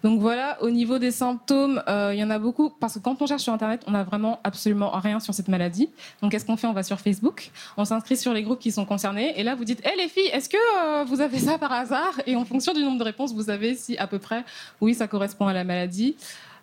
Donc 0.03 0.19
voilà, 0.21 0.61
au 0.61 0.69
niveau 0.69 0.99
des 0.99 1.09
symptômes, 1.11 1.81
euh, 1.89 2.11
il 2.13 2.19
y 2.19 2.23
en 2.23 2.29
a 2.29 2.37
beaucoup. 2.37 2.69
Parce 2.69 2.93
que 2.95 2.99
quand 2.99 3.19
on 3.21 3.25
cherche 3.25 3.41
sur 3.41 3.53
internet, 3.53 3.81
on 3.87 3.91
n'a 3.91 4.03
vraiment 4.03 4.39
absolument 4.43 4.91
rien 4.91 5.19
sur 5.19 5.33
cette 5.33 5.47
maladie. 5.47 5.89
Donc 6.21 6.31
qu'est-ce 6.31 6.45
qu'on 6.45 6.55
fait? 6.55 6.67
On 6.67 6.73
va 6.73 6.83
sur 6.83 6.99
Facebook, 6.99 7.49
on 7.77 7.85
s'inscrit 7.85 8.15
sur 8.15 8.31
les 8.33 8.43
groupes 8.43 8.59
qui 8.59 8.71
sont 8.71 8.85
concernés. 8.85 9.33
Et 9.39 9.43
là 9.43 9.55
vous 9.55 9.65
dites 9.65 9.83
"Hé 9.85 9.91
les 9.97 10.07
filles, 10.07 10.27
est-ce 10.31 10.49
que 10.49 10.57
euh, 10.57 11.03
vous 11.05 11.19
avez 11.19 11.39
ça 11.39 11.57
par 11.57 11.71
hasard? 11.71 12.13
Et 12.27 12.35
en 12.35 12.45
fonction 12.45 12.73
du 12.73 12.83
nombre 12.83 12.99
de 12.99 13.03
réponses, 13.03 13.33
vous 13.33 13.43
savez 13.43 13.75
si 13.75 13.97
à 13.97 14.05
peu 14.07 14.19
près 14.19 14.43
oui, 14.81 14.93
ça 14.93 15.07
correspond 15.07 15.47
à 15.47 15.53
la 15.53 15.63
maladie. 15.63 16.15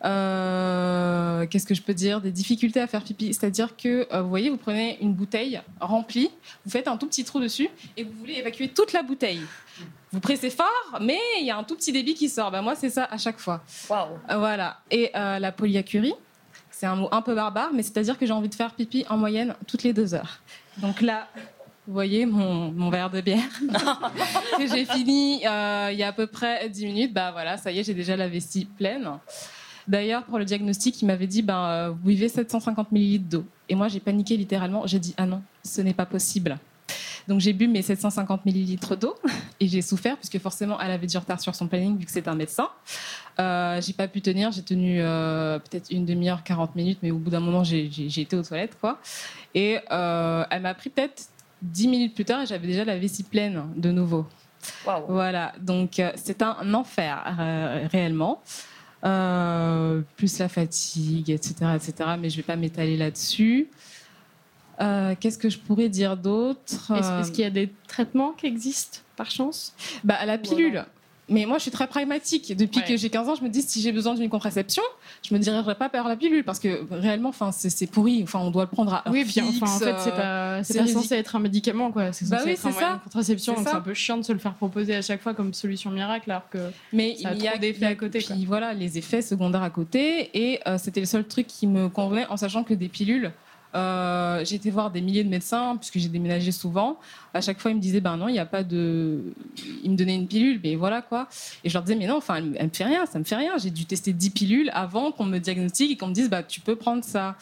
Euh, 0.04 1.46
Qu'est-ce 1.46 1.66
que 1.66 1.74
je 1.74 1.82
peux 1.82 1.94
dire? 1.94 2.20
Des 2.20 2.30
difficultés 2.30 2.80
à 2.80 2.86
faire 2.86 3.02
pipi, 3.02 3.32
c'est-à-dire 3.34 3.76
que 3.76 4.06
vous 4.20 4.28
voyez, 4.28 4.50
vous 4.50 4.56
prenez 4.58 4.98
une 5.00 5.12
bouteille 5.12 5.60
remplie, 5.80 6.30
vous 6.64 6.70
faites 6.70 6.88
un 6.88 6.96
tout 6.96 7.06
petit 7.06 7.24
trou 7.24 7.40
dessus 7.40 7.68
et 7.96 8.04
vous 8.04 8.12
voulez 8.12 8.34
évacuer 8.34 8.68
toute 8.68 8.92
la 8.92 9.02
bouteille. 9.02 9.40
Vous 10.14 10.20
pressez 10.20 10.48
fort, 10.48 11.00
mais 11.00 11.18
il 11.40 11.46
y 11.46 11.50
a 11.50 11.56
un 11.56 11.64
tout 11.64 11.74
petit 11.74 11.90
débit 11.90 12.14
qui 12.14 12.28
sort. 12.28 12.52
Ben 12.52 12.62
moi, 12.62 12.76
c'est 12.76 12.88
ça 12.88 13.08
à 13.10 13.18
chaque 13.18 13.40
fois. 13.40 13.64
Voilà. 14.30 14.78
Et 14.88 15.10
euh, 15.16 15.40
la 15.40 15.50
polyacurie, 15.50 16.14
c'est 16.70 16.86
un 16.86 16.94
mot 16.94 17.08
un 17.10 17.20
peu 17.20 17.34
barbare, 17.34 17.70
mais 17.74 17.82
c'est-à-dire 17.82 18.16
que 18.16 18.24
j'ai 18.24 18.32
envie 18.32 18.48
de 18.48 18.54
faire 18.54 18.74
pipi 18.74 19.04
en 19.08 19.16
moyenne 19.16 19.56
toutes 19.66 19.82
les 19.82 19.92
deux 19.92 20.14
heures. 20.14 20.38
Donc 20.76 21.00
là, 21.00 21.26
vous 21.88 21.94
voyez 21.94 22.26
mon, 22.26 22.70
mon 22.70 22.90
verre 22.90 23.10
de 23.10 23.22
bière 23.22 23.42
que 24.56 24.68
j'ai 24.68 24.84
fini 24.84 25.44
euh, 25.44 25.88
il 25.90 25.98
y 25.98 26.04
a 26.04 26.08
à 26.08 26.12
peu 26.12 26.28
près 26.28 26.68
10 26.68 26.86
minutes. 26.86 27.12
Bah 27.12 27.32
voilà, 27.32 27.56
ça 27.56 27.72
y 27.72 27.80
est, 27.80 27.82
j'ai 27.82 27.94
déjà 27.94 28.16
la 28.16 28.28
vestie 28.28 28.66
pleine. 28.66 29.18
D'ailleurs, 29.88 30.22
pour 30.26 30.38
le 30.38 30.44
diagnostic, 30.44 31.02
il 31.02 31.06
m'avait 31.06 31.26
dit 31.26 31.42
ben, 31.42 31.66
euh, 31.66 31.90
vous 31.90 31.96
buvez 32.04 32.28
750 32.28 32.92
ml 32.92 33.18
d'eau. 33.18 33.44
Et 33.68 33.74
moi, 33.74 33.88
j'ai 33.88 33.98
paniqué 33.98 34.36
littéralement. 34.36 34.86
J'ai 34.86 35.00
dit 35.00 35.12
ah 35.16 35.26
non, 35.26 35.42
ce 35.64 35.80
n'est 35.80 35.92
pas 35.92 36.06
possible. 36.06 36.56
Donc 37.28 37.40
j'ai 37.40 37.52
bu 37.52 37.68
mes 37.68 37.82
750 37.82 38.44
ml 38.46 38.98
d'eau 38.98 39.14
et 39.60 39.68
j'ai 39.68 39.82
souffert 39.82 40.16
puisque 40.16 40.38
forcément 40.38 40.80
elle 40.80 40.90
avait 40.90 41.06
du 41.06 41.16
retard 41.16 41.40
sur 41.40 41.54
son 41.54 41.68
planning 41.68 41.98
vu 41.98 42.04
que 42.04 42.10
c'est 42.10 42.28
un 42.28 42.34
médecin. 42.34 42.68
Euh, 43.40 43.80
j'ai 43.80 43.92
pas 43.92 44.08
pu 44.08 44.20
tenir, 44.20 44.52
j'ai 44.52 44.62
tenu 44.62 45.00
euh, 45.00 45.58
peut-être 45.58 45.90
une 45.90 46.04
demi-heure, 46.04 46.42
40 46.44 46.76
minutes, 46.76 46.98
mais 47.02 47.10
au 47.10 47.18
bout 47.18 47.30
d'un 47.30 47.40
moment 47.40 47.64
j'ai 47.64 47.88
été 48.20 48.36
aux 48.36 48.42
toilettes 48.42 48.76
quoi. 48.80 48.98
Et 49.54 49.78
euh, 49.90 50.44
elle 50.50 50.62
m'a 50.62 50.74
pris 50.74 50.90
peut-être 50.90 51.24
10 51.62 51.88
minutes 51.88 52.14
plus 52.14 52.24
tard 52.24 52.42
et 52.42 52.46
j'avais 52.46 52.66
déjà 52.66 52.84
la 52.84 52.98
vessie 52.98 53.24
pleine 53.24 53.64
de 53.76 53.90
nouveau. 53.90 54.26
Waouh. 54.86 55.04
Voilà, 55.08 55.52
donc 55.60 55.98
euh, 55.98 56.12
c'est 56.16 56.42
un 56.42 56.74
enfer 56.74 57.88
réellement. 57.90 58.42
Plus 60.16 60.38
la 60.38 60.48
fatigue, 60.48 61.28
etc., 61.28 61.54
etc. 61.76 62.10
Mais 62.18 62.30
je 62.30 62.36
vais 62.36 62.42
pas 62.42 62.56
m'étaler 62.56 62.96
là-dessus. 62.96 63.68
Euh, 64.80 65.14
Qu'est-ce 65.18 65.38
que 65.38 65.48
je 65.48 65.58
pourrais 65.58 65.88
dire 65.88 66.16
d'autre 66.16 66.92
Est-ce 66.92 67.10
Euh, 67.10 67.22
qu'il 67.30 67.40
y 67.44 67.46
a 67.46 67.50
des 67.50 67.70
traitements 67.88 68.32
qui 68.32 68.46
existent 68.46 68.98
par 69.16 69.30
chance 69.30 69.74
bah, 70.02 70.24
la 70.26 70.38
pilule. 70.38 70.84
Mais 71.30 71.46
moi, 71.46 71.56
je 71.56 71.62
suis 71.62 71.70
très 71.70 71.86
pragmatique. 71.86 72.54
Depuis 72.54 72.80
Ouais. 72.80 72.86
que 72.86 72.96
j'ai 72.98 73.08
15 73.08 73.30
ans, 73.30 73.34
je 73.34 73.42
me 73.42 73.48
dis 73.48 73.62
si 73.62 73.80
j'ai 73.80 73.92
besoin 73.92 74.14
d'une 74.14 74.28
contraception, 74.28 74.82
je 75.26 75.32
me 75.32 75.38
dirigerai 75.38 75.74
pas 75.74 75.88
vers 75.88 76.06
la 76.06 76.16
pilule 76.16 76.44
parce 76.44 76.58
que 76.58 76.84
réellement, 76.90 77.30
enfin, 77.30 77.50
c'est 77.50 77.86
pourri. 77.86 78.22
Enfin, 78.22 78.40
on 78.40 78.50
doit 78.50 78.64
le 78.64 78.68
prendre 78.68 78.92
à 78.92 79.04
Oui, 79.10 79.24
bien. 79.24 79.46
Enfin, 79.48 79.74
en 79.74 79.78
fait, 79.78 79.94
c'est 80.00 80.12
euh, 80.12 80.60
pas, 80.62 80.82
pas 80.82 80.86
censé 80.86 81.14
être 81.14 81.34
un 81.34 81.38
médicament, 81.38 81.90
quoi. 81.92 82.12
C'est 82.12 82.28
Bah 82.28 82.40
oui, 82.44 82.50
être 82.50 82.66
un 82.66 82.70
moyen 82.72 82.88
ça. 82.88 82.94
de 82.96 83.02
contraception. 83.04 83.54
C'est 83.62 83.70
un 83.70 83.80
peu 83.80 83.94
chiant 83.94 84.18
de 84.18 84.22
se 84.22 84.32
le 84.34 84.38
faire 84.38 84.52
proposer 84.52 84.94
à 84.96 85.00
chaque 85.00 85.22
fois 85.22 85.32
comme 85.32 85.54
solution 85.54 85.90
miracle, 85.90 86.30
alors 86.30 86.50
que 86.50 86.58
Mais 86.92 87.16
ça 87.16 87.30
a 87.30 87.32
il 87.32 87.42
y 87.42 87.48
a 87.48 87.52
trop 87.52 87.60
d'effets 87.60 87.86
à 87.86 87.94
côté. 87.94 88.22
quoi. 88.22 88.36
Puis 88.36 88.44
voilà, 88.44 88.74
les 88.74 88.98
effets 88.98 89.22
secondaires 89.22 89.62
à 89.62 89.70
côté. 89.70 90.28
Et 90.34 90.60
euh, 90.66 90.76
c'était 90.76 91.00
le 91.00 91.06
seul 91.06 91.24
truc 91.26 91.46
qui 91.46 91.66
me 91.66 91.88
convenait 91.88 92.26
en 92.26 92.36
sachant 92.36 92.64
que 92.64 92.74
des 92.74 92.88
pilules, 92.88 93.32
Euh, 93.74 94.44
j'ai 94.44 94.56
été 94.56 94.70
voir 94.70 94.90
des 94.90 95.00
milliers 95.00 95.24
de 95.24 95.28
médecins 95.28 95.76
puisque 95.76 95.98
j'ai 95.98 96.08
déménagé 96.08 96.52
souvent. 96.52 96.98
À 97.32 97.40
chaque 97.40 97.60
fois, 97.60 97.72
ils 97.72 97.76
me 97.76 97.80
disaient 97.80 98.00
ben 98.00 98.16
non, 98.16 98.28
il 98.28 98.32
n'y 98.32 98.38
a 98.38 98.46
pas 98.46 98.62
de. 98.62 99.20
Ils 99.82 99.90
me 99.90 99.96
donnaient 99.96 100.14
une 100.14 100.28
pilule, 100.28 100.60
mais 100.62 100.76
voilà 100.76 101.02
quoi. 101.02 101.28
Et 101.64 101.68
je 101.68 101.74
leur 101.74 101.82
disais 101.82 101.96
mais 101.96 102.06
non, 102.06 102.16
enfin, 102.16 102.36
elle, 102.36 102.56
elle 102.56 102.66
me 102.66 102.72
fait 102.72 102.84
rien, 102.84 103.06
ça 103.06 103.18
me 103.18 103.24
fait 103.24 103.36
rien. 103.36 103.58
J'ai 103.58 103.70
dû 103.70 103.84
tester 103.84 104.12
10 104.12 104.30
pilules 104.30 104.70
avant 104.72 105.10
qu'on 105.12 105.24
me 105.24 105.38
diagnostique 105.38 105.90
et 105.90 105.96
qu'on 105.96 106.08
me 106.08 106.14
dise 106.14 106.30
bah 106.30 106.42
tu 106.42 106.60
peux 106.60 106.76
prendre 106.76 107.02
ça. 107.02 107.36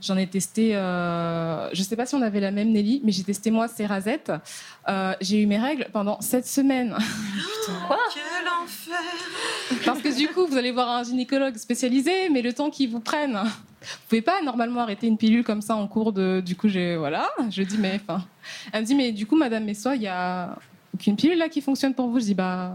J'en 0.00 0.16
ai 0.16 0.26
testé. 0.26 0.76
Euh... 0.76 1.68
Je 1.72 1.82
sais 1.82 1.96
pas 1.96 2.06
si 2.06 2.14
on 2.14 2.22
avait 2.22 2.40
la 2.40 2.50
même 2.50 2.70
Nelly, 2.70 3.00
mais 3.04 3.12
j'ai 3.12 3.24
testé 3.24 3.50
moi 3.50 3.68
Cerazette. 3.68 4.32
Euh, 4.88 5.14
j'ai 5.20 5.42
eu 5.42 5.46
mes 5.46 5.58
règles 5.58 5.88
pendant 5.92 6.20
7 6.20 6.46
semaines. 6.46 6.96
Quoi? 7.86 7.98
Quel 8.12 8.48
enfer 8.62 9.84
Parce 9.84 10.00
que 10.00 10.16
du 10.16 10.28
coup, 10.28 10.46
vous 10.46 10.56
allez 10.56 10.72
voir 10.72 10.88
un 10.88 11.04
gynécologue 11.04 11.56
spécialisé, 11.56 12.28
mais 12.30 12.42
le 12.42 12.52
temps 12.52 12.70
qu'ils 12.70 12.90
vous 12.90 13.00
prennent, 13.00 13.40
vous 13.82 14.08
pouvez 14.08 14.22
pas 14.22 14.40
normalement 14.42 14.80
arrêter 14.80 15.06
une 15.06 15.18
pilule 15.18 15.44
comme 15.44 15.62
ça 15.62 15.76
en 15.76 15.86
cours 15.88 16.12
de. 16.12 16.40
Du 16.40 16.56
coup, 16.56 16.68
j'ai 16.68 16.96
voilà, 16.96 17.28
je 17.50 17.62
dis 17.62 17.78
mais 17.78 18.00
enfin, 18.02 18.24
elle 18.72 18.82
me 18.82 18.86
dit 18.86 18.94
mais 18.94 19.12
du 19.12 19.26
coup, 19.26 19.36
Madame 19.36 19.64
Messois, 19.64 19.96
il 19.96 20.02
y 20.02 20.08
a 20.08 20.56
aucune 20.94 21.16
pilule 21.16 21.38
là 21.38 21.48
qui 21.48 21.60
fonctionne 21.60 21.94
pour 21.94 22.08
vous? 22.08 22.20
Je 22.20 22.24
dis 22.26 22.34
bah. 22.34 22.74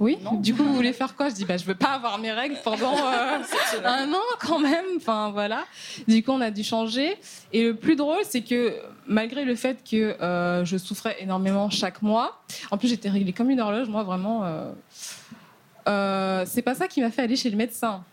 Oui. 0.00 0.18
Du 0.40 0.54
coup, 0.54 0.64
vous 0.64 0.74
voulez 0.74 0.92
faire 0.92 1.16
quoi? 1.16 1.30
Je 1.30 1.34
dis 1.34 1.46
bah 1.46 1.56
je 1.56 1.64
veux 1.64 1.74
pas 1.74 1.92
avoir 1.92 2.18
mes 2.18 2.30
règles 2.30 2.58
pendant 2.62 2.94
euh, 2.94 3.38
un 3.84 4.12
an 4.12 4.26
quand 4.38 4.58
même. 4.58 4.84
Enfin 4.98 5.30
voilà. 5.30 5.64
Du 6.06 6.22
coup, 6.22 6.32
on 6.32 6.42
a 6.42 6.50
dû 6.50 6.62
changer. 6.62 7.16
Et 7.54 7.64
le 7.64 7.74
plus 7.74 7.96
drôle, 7.96 8.20
c'est 8.24 8.42
que 8.42 8.74
malgré 9.06 9.46
le 9.46 9.54
fait 9.54 9.82
que 9.82 10.20
euh, 10.20 10.62
je 10.66 10.76
souffrais 10.76 11.16
énormément 11.20 11.70
chaque 11.70 12.02
mois, 12.02 12.42
en 12.70 12.76
plus 12.76 12.88
j'étais 12.88 13.08
réglée 13.08 13.32
comme 13.32 13.48
une 13.48 13.60
horloge. 13.60 13.88
Moi, 13.88 14.02
vraiment, 14.02 14.44
euh, 14.44 14.72
euh, 15.88 16.44
c'est 16.46 16.60
pas 16.60 16.74
ça 16.74 16.86
qui 16.86 17.00
m'a 17.00 17.10
fait 17.10 17.22
aller 17.22 17.36
chez 17.36 17.48
le 17.48 17.56
médecin. 17.56 18.04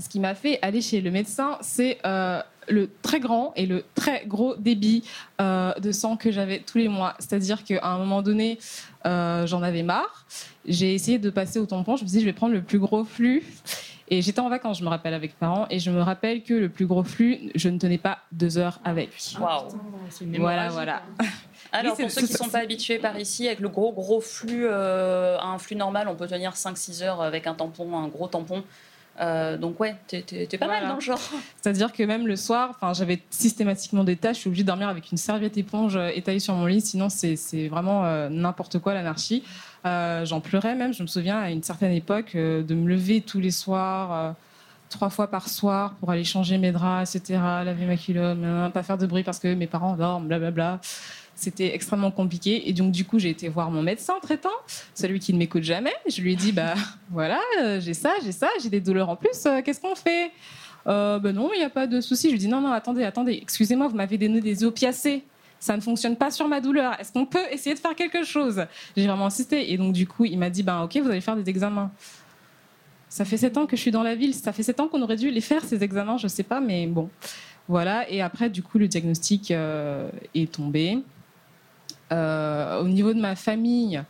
Ce 0.00 0.08
qui 0.08 0.18
m'a 0.18 0.34
fait 0.34 0.58
aller 0.62 0.80
chez 0.80 1.00
le 1.00 1.10
médecin, 1.10 1.58
c'est 1.60 1.98
euh, 2.06 2.42
le 2.68 2.90
très 3.02 3.20
grand 3.20 3.52
et 3.54 3.66
le 3.66 3.84
très 3.94 4.24
gros 4.26 4.56
débit 4.56 5.04
euh, 5.40 5.72
de 5.74 5.92
sang 5.92 6.16
que 6.16 6.30
j'avais 6.30 6.60
tous 6.60 6.78
les 6.78 6.88
mois. 6.88 7.14
C'est-à-dire 7.18 7.64
qu'à 7.64 7.86
un 7.86 7.98
moment 7.98 8.22
donné, 8.22 8.58
euh, 9.06 9.46
j'en 9.46 9.62
avais 9.62 9.82
marre. 9.82 10.26
J'ai 10.66 10.94
essayé 10.94 11.18
de 11.18 11.30
passer 11.30 11.58
au 11.58 11.66
tampon. 11.66 11.96
Je 11.96 12.04
me 12.04 12.08
suis 12.08 12.18
dit, 12.18 12.20
je 12.20 12.26
vais 12.26 12.32
prendre 12.32 12.54
le 12.54 12.62
plus 12.62 12.78
gros 12.78 13.04
flux. 13.04 13.44
Et 14.12 14.22
j'étais 14.22 14.40
en 14.40 14.48
vacances, 14.48 14.80
je 14.80 14.84
me 14.84 14.88
rappelle, 14.88 15.14
avec 15.14 15.38
parents. 15.38 15.66
Et 15.70 15.78
je 15.78 15.90
me 15.90 16.02
rappelle 16.02 16.42
que 16.42 16.54
le 16.54 16.68
plus 16.68 16.86
gros 16.86 17.04
flux, 17.04 17.50
je 17.54 17.68
ne 17.68 17.78
tenais 17.78 17.98
pas 17.98 18.18
deux 18.32 18.58
heures 18.58 18.80
avec. 18.84 19.10
Waouh. 19.38 19.68
Voilà, 20.38 20.68
voilà. 20.70 21.02
Alors, 21.72 21.94
Oui, 21.96 22.04
pour 22.04 22.10
ceux 22.10 22.26
qui 22.26 22.32
ne 22.32 22.38
sont 22.38 22.48
pas 22.48 22.58
habitués 22.58 22.98
par 22.98 23.16
ici, 23.18 23.46
avec 23.46 23.60
le 23.60 23.68
gros 23.68 23.92
gros 23.92 24.20
flux, 24.20 24.66
euh, 24.66 25.38
un 25.40 25.58
flux 25.58 25.76
normal, 25.76 26.08
on 26.08 26.16
peut 26.16 26.26
tenir 26.26 26.54
5-6 26.54 27.04
heures 27.04 27.22
avec 27.22 27.46
un 27.46 27.54
tampon, 27.54 27.96
un 27.96 28.08
gros 28.08 28.26
tampon. 28.26 28.64
Euh, 29.20 29.58
donc 29.58 29.78
ouais, 29.80 29.96
t'es 30.06 30.46
pas 30.58 30.66
mal 30.66 30.88
dans 30.88 30.94
le 30.94 31.00
genre. 31.00 31.20
C'est-à-dire 31.60 31.92
que 31.92 32.02
même 32.02 32.26
le 32.26 32.36
soir, 32.36 32.78
j'avais 32.94 33.20
systématiquement 33.30 34.04
des 34.04 34.16
tâches. 34.16 34.36
Je 34.36 34.40
suis 34.40 34.48
obligée 34.48 34.62
de 34.62 34.68
dormir 34.68 34.88
avec 34.88 35.10
une 35.12 35.18
serviette 35.18 35.58
éponge 35.58 35.96
euh, 35.96 36.10
étalée 36.14 36.38
sur 36.38 36.54
mon 36.54 36.66
lit. 36.66 36.80
Sinon, 36.80 37.08
c'est 37.10 37.68
vraiment 37.68 38.04
euh, 38.04 38.28
n'importe 38.30 38.78
quoi, 38.78 38.94
l'anarchie. 38.94 39.42
Euh, 39.84 40.24
J'en 40.24 40.40
pleurais 40.40 40.74
même. 40.74 40.94
Je 40.94 41.02
me 41.02 41.08
souviens 41.08 41.38
à 41.38 41.50
une 41.50 41.62
certaine 41.62 41.92
époque 41.92 42.34
de 42.34 42.74
me 42.74 42.88
lever 42.88 43.20
tous 43.20 43.40
les 43.40 43.50
soirs, 43.50 44.34
trois 44.88 45.10
fois 45.10 45.28
par 45.28 45.48
soir, 45.48 45.94
pour 46.00 46.10
aller 46.10 46.24
changer 46.24 46.58
mes 46.58 46.72
draps, 46.72 47.14
etc., 47.14 47.40
laver 47.64 47.86
ma 47.86 47.96
culotte, 47.96 48.38
pas 48.72 48.82
faire 48.82 48.98
de 48.98 49.06
bruit 49.06 49.22
parce 49.22 49.38
que 49.38 49.54
mes 49.54 49.66
parents 49.66 49.96
dorment, 49.96 50.26
blablabla. 50.26 50.80
C'était 51.40 51.74
extrêmement 51.74 52.10
compliqué. 52.10 52.68
Et 52.68 52.74
donc, 52.74 52.92
du 52.92 53.06
coup, 53.06 53.18
j'ai 53.18 53.30
été 53.30 53.48
voir 53.48 53.70
mon 53.70 53.82
médecin 53.82 54.12
traitant, 54.20 54.50
celui 54.94 55.20
qui 55.20 55.32
ne 55.32 55.38
m'écoute 55.38 55.62
jamais. 55.62 55.94
Je 56.06 56.20
lui 56.20 56.34
ai 56.34 56.36
dit, 56.36 56.52
bah 56.52 56.74
voilà, 57.10 57.40
euh, 57.62 57.80
j'ai 57.80 57.94
ça, 57.94 58.12
j'ai 58.22 58.32
ça, 58.32 58.48
j'ai 58.62 58.68
des 58.68 58.82
douleurs 58.82 59.08
en 59.08 59.16
plus. 59.16 59.46
euh, 59.46 59.62
Qu'est-ce 59.64 59.80
qu'on 59.80 59.94
fait? 59.94 60.32
Ben 60.84 61.32
non, 61.32 61.50
il 61.54 61.58
n'y 61.58 61.64
a 61.64 61.70
pas 61.70 61.86
de 61.86 62.02
souci. 62.02 62.26
Je 62.28 62.32
lui 62.32 62.38
dis 62.38 62.48
non, 62.48 62.60
non, 62.60 62.72
attendez, 62.72 63.04
attendez, 63.04 63.38
excusez-moi, 63.40 63.88
vous 63.88 63.96
m'avez 63.96 64.18
donné 64.18 64.42
des 64.42 64.64
opiacés. 64.64 65.24
Ça 65.58 65.74
ne 65.76 65.80
fonctionne 65.80 66.16
pas 66.16 66.30
sur 66.30 66.46
ma 66.46 66.60
douleur. 66.60 66.98
Est-ce 67.00 67.10
qu'on 67.12 67.24
peut 67.26 67.44
essayer 67.50 67.74
de 67.74 67.80
faire 67.80 67.94
quelque 67.94 68.22
chose? 68.22 68.66
J'ai 68.94 69.06
vraiment 69.06 69.26
insisté. 69.26 69.72
Et 69.72 69.78
donc, 69.78 69.94
du 69.94 70.06
coup, 70.06 70.26
il 70.26 70.38
m'a 70.38 70.50
dit 70.50 70.62
ben, 70.62 70.82
ok, 70.82 70.98
vous 70.98 71.08
allez 71.10 71.20
faire 71.22 71.36
des 71.36 71.48
examens. 71.48 71.90
Ça 73.08 73.24
fait 73.24 73.38
sept 73.38 73.56
ans 73.56 73.64
que 73.66 73.76
je 73.76 73.80
suis 73.80 73.90
dans 73.90 74.02
la 74.02 74.14
ville. 74.14 74.34
Ça 74.34 74.52
fait 74.52 74.62
sept 74.62 74.78
ans 74.78 74.88
qu'on 74.88 75.00
aurait 75.00 75.16
dû 75.16 75.30
les 75.30 75.40
faire, 75.40 75.64
ces 75.64 75.82
examens. 75.82 76.18
Je 76.18 76.24
ne 76.24 76.28
sais 76.28 76.42
pas, 76.42 76.60
mais 76.60 76.86
bon. 76.86 77.08
Voilà. 77.66 78.08
Et 78.10 78.20
après, 78.20 78.50
du 78.50 78.62
coup, 78.62 78.78
le 78.78 78.88
diagnostic 78.88 79.50
est 79.50 80.52
tombé. 80.52 80.98
Euh, 82.12 82.80
au 82.80 82.88
niveau 82.88 83.12
de 83.12 83.20
ma 83.20 83.36
famille, 83.36 84.02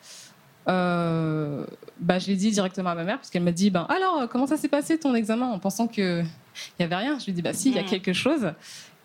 euh, 0.69 1.65
bah, 1.99 2.19
je 2.19 2.27
l'ai 2.29 2.37
dit 2.37 2.51
directement 2.51 2.91
à 2.91 2.95
ma 2.95 3.05
mère, 3.05 3.17
parce 3.17 3.31
qu'elle 3.31 3.43
m'a 3.43 3.53
dit 3.53 3.71
ben, 3.71 3.87
Alors, 3.89 4.29
comment 4.29 4.47
ça 4.47 4.57
s'est 4.57 4.69
passé 4.69 4.99
ton 4.99 5.15
examen 5.15 5.47
En 5.47 5.59
pensant 5.59 5.87
qu'il 5.89 6.25
n'y 6.79 6.85
avait 6.85 6.97
rien. 6.97 7.19
Je 7.19 7.25
lui 7.27 7.33
ai 7.33 7.35
dit 7.35 7.43
Bah, 7.43 7.53
si, 7.53 7.71
il 7.71 7.77
y 7.77 7.79
a 7.79 7.83
Mm. 7.83 7.87
quelque 7.87 8.13
chose. 8.13 8.53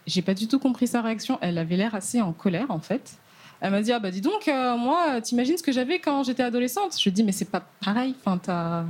J'ai 0.07 0.21
pas 0.21 0.33
du 0.33 0.47
tout 0.47 0.59
compris 0.59 0.87
sa 0.87 1.01
réaction. 1.01 1.37
Elle 1.41 1.57
avait 1.57 1.77
l'air 1.77 1.95
assez 1.95 2.21
en 2.21 2.31
colère, 2.31 2.69
en 2.69 2.79
fait. 2.79 3.13
Elle 3.61 3.71
m'a 3.71 3.81
dit 3.81 3.91
Ah, 3.91 3.99
bah, 3.99 4.11
dis 4.11 4.21
donc, 4.21 4.47
euh, 4.47 4.77
moi, 4.77 5.19
t'imagines 5.21 5.57
ce 5.57 5.63
que 5.63 5.71
j'avais 5.71 5.99
quand 5.99 6.23
j'étais 6.23 6.43
adolescente? 6.43 6.95
Je 6.97 7.03
lui 7.03 7.09
ai 7.09 7.11
dit 7.13 7.23
Mais 7.23 7.31
c'est 7.31 7.49
pas 7.49 7.63
pareil. 7.83 8.15
Enfin, 8.19 8.37
t'as. 8.37 8.83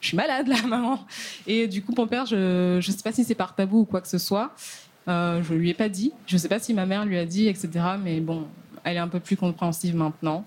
Je 0.00 0.08
suis 0.08 0.16
malade, 0.16 0.46
là, 0.46 0.56
maman. 0.68 1.00
Et 1.46 1.66
du 1.66 1.82
coup, 1.82 1.92
mon 1.96 2.06
père, 2.06 2.24
je 2.26 2.76
ne 2.76 2.80
sais 2.80 3.02
pas 3.02 3.10
si 3.12 3.24
c'est 3.24 3.34
par 3.34 3.54
tabou 3.56 3.80
ou 3.80 3.84
quoi 3.84 4.00
que 4.00 4.06
ce 4.08 4.18
soit. 4.18 4.52
Euh, 5.08 5.42
je 5.42 5.54
lui 5.54 5.70
ai 5.70 5.74
pas 5.74 5.88
dit. 5.88 6.12
Je 6.26 6.36
sais 6.36 6.48
pas 6.48 6.58
si 6.60 6.72
ma 6.74 6.86
mère 6.86 7.04
lui 7.04 7.18
a 7.18 7.24
dit, 7.24 7.48
etc. 7.48 7.68
Mais 8.00 8.20
bon, 8.20 8.46
elle 8.84 8.96
est 8.96 9.00
un 9.00 9.08
peu 9.08 9.20
plus 9.20 9.36
compréhensive 9.36 9.94
maintenant. 9.96 10.44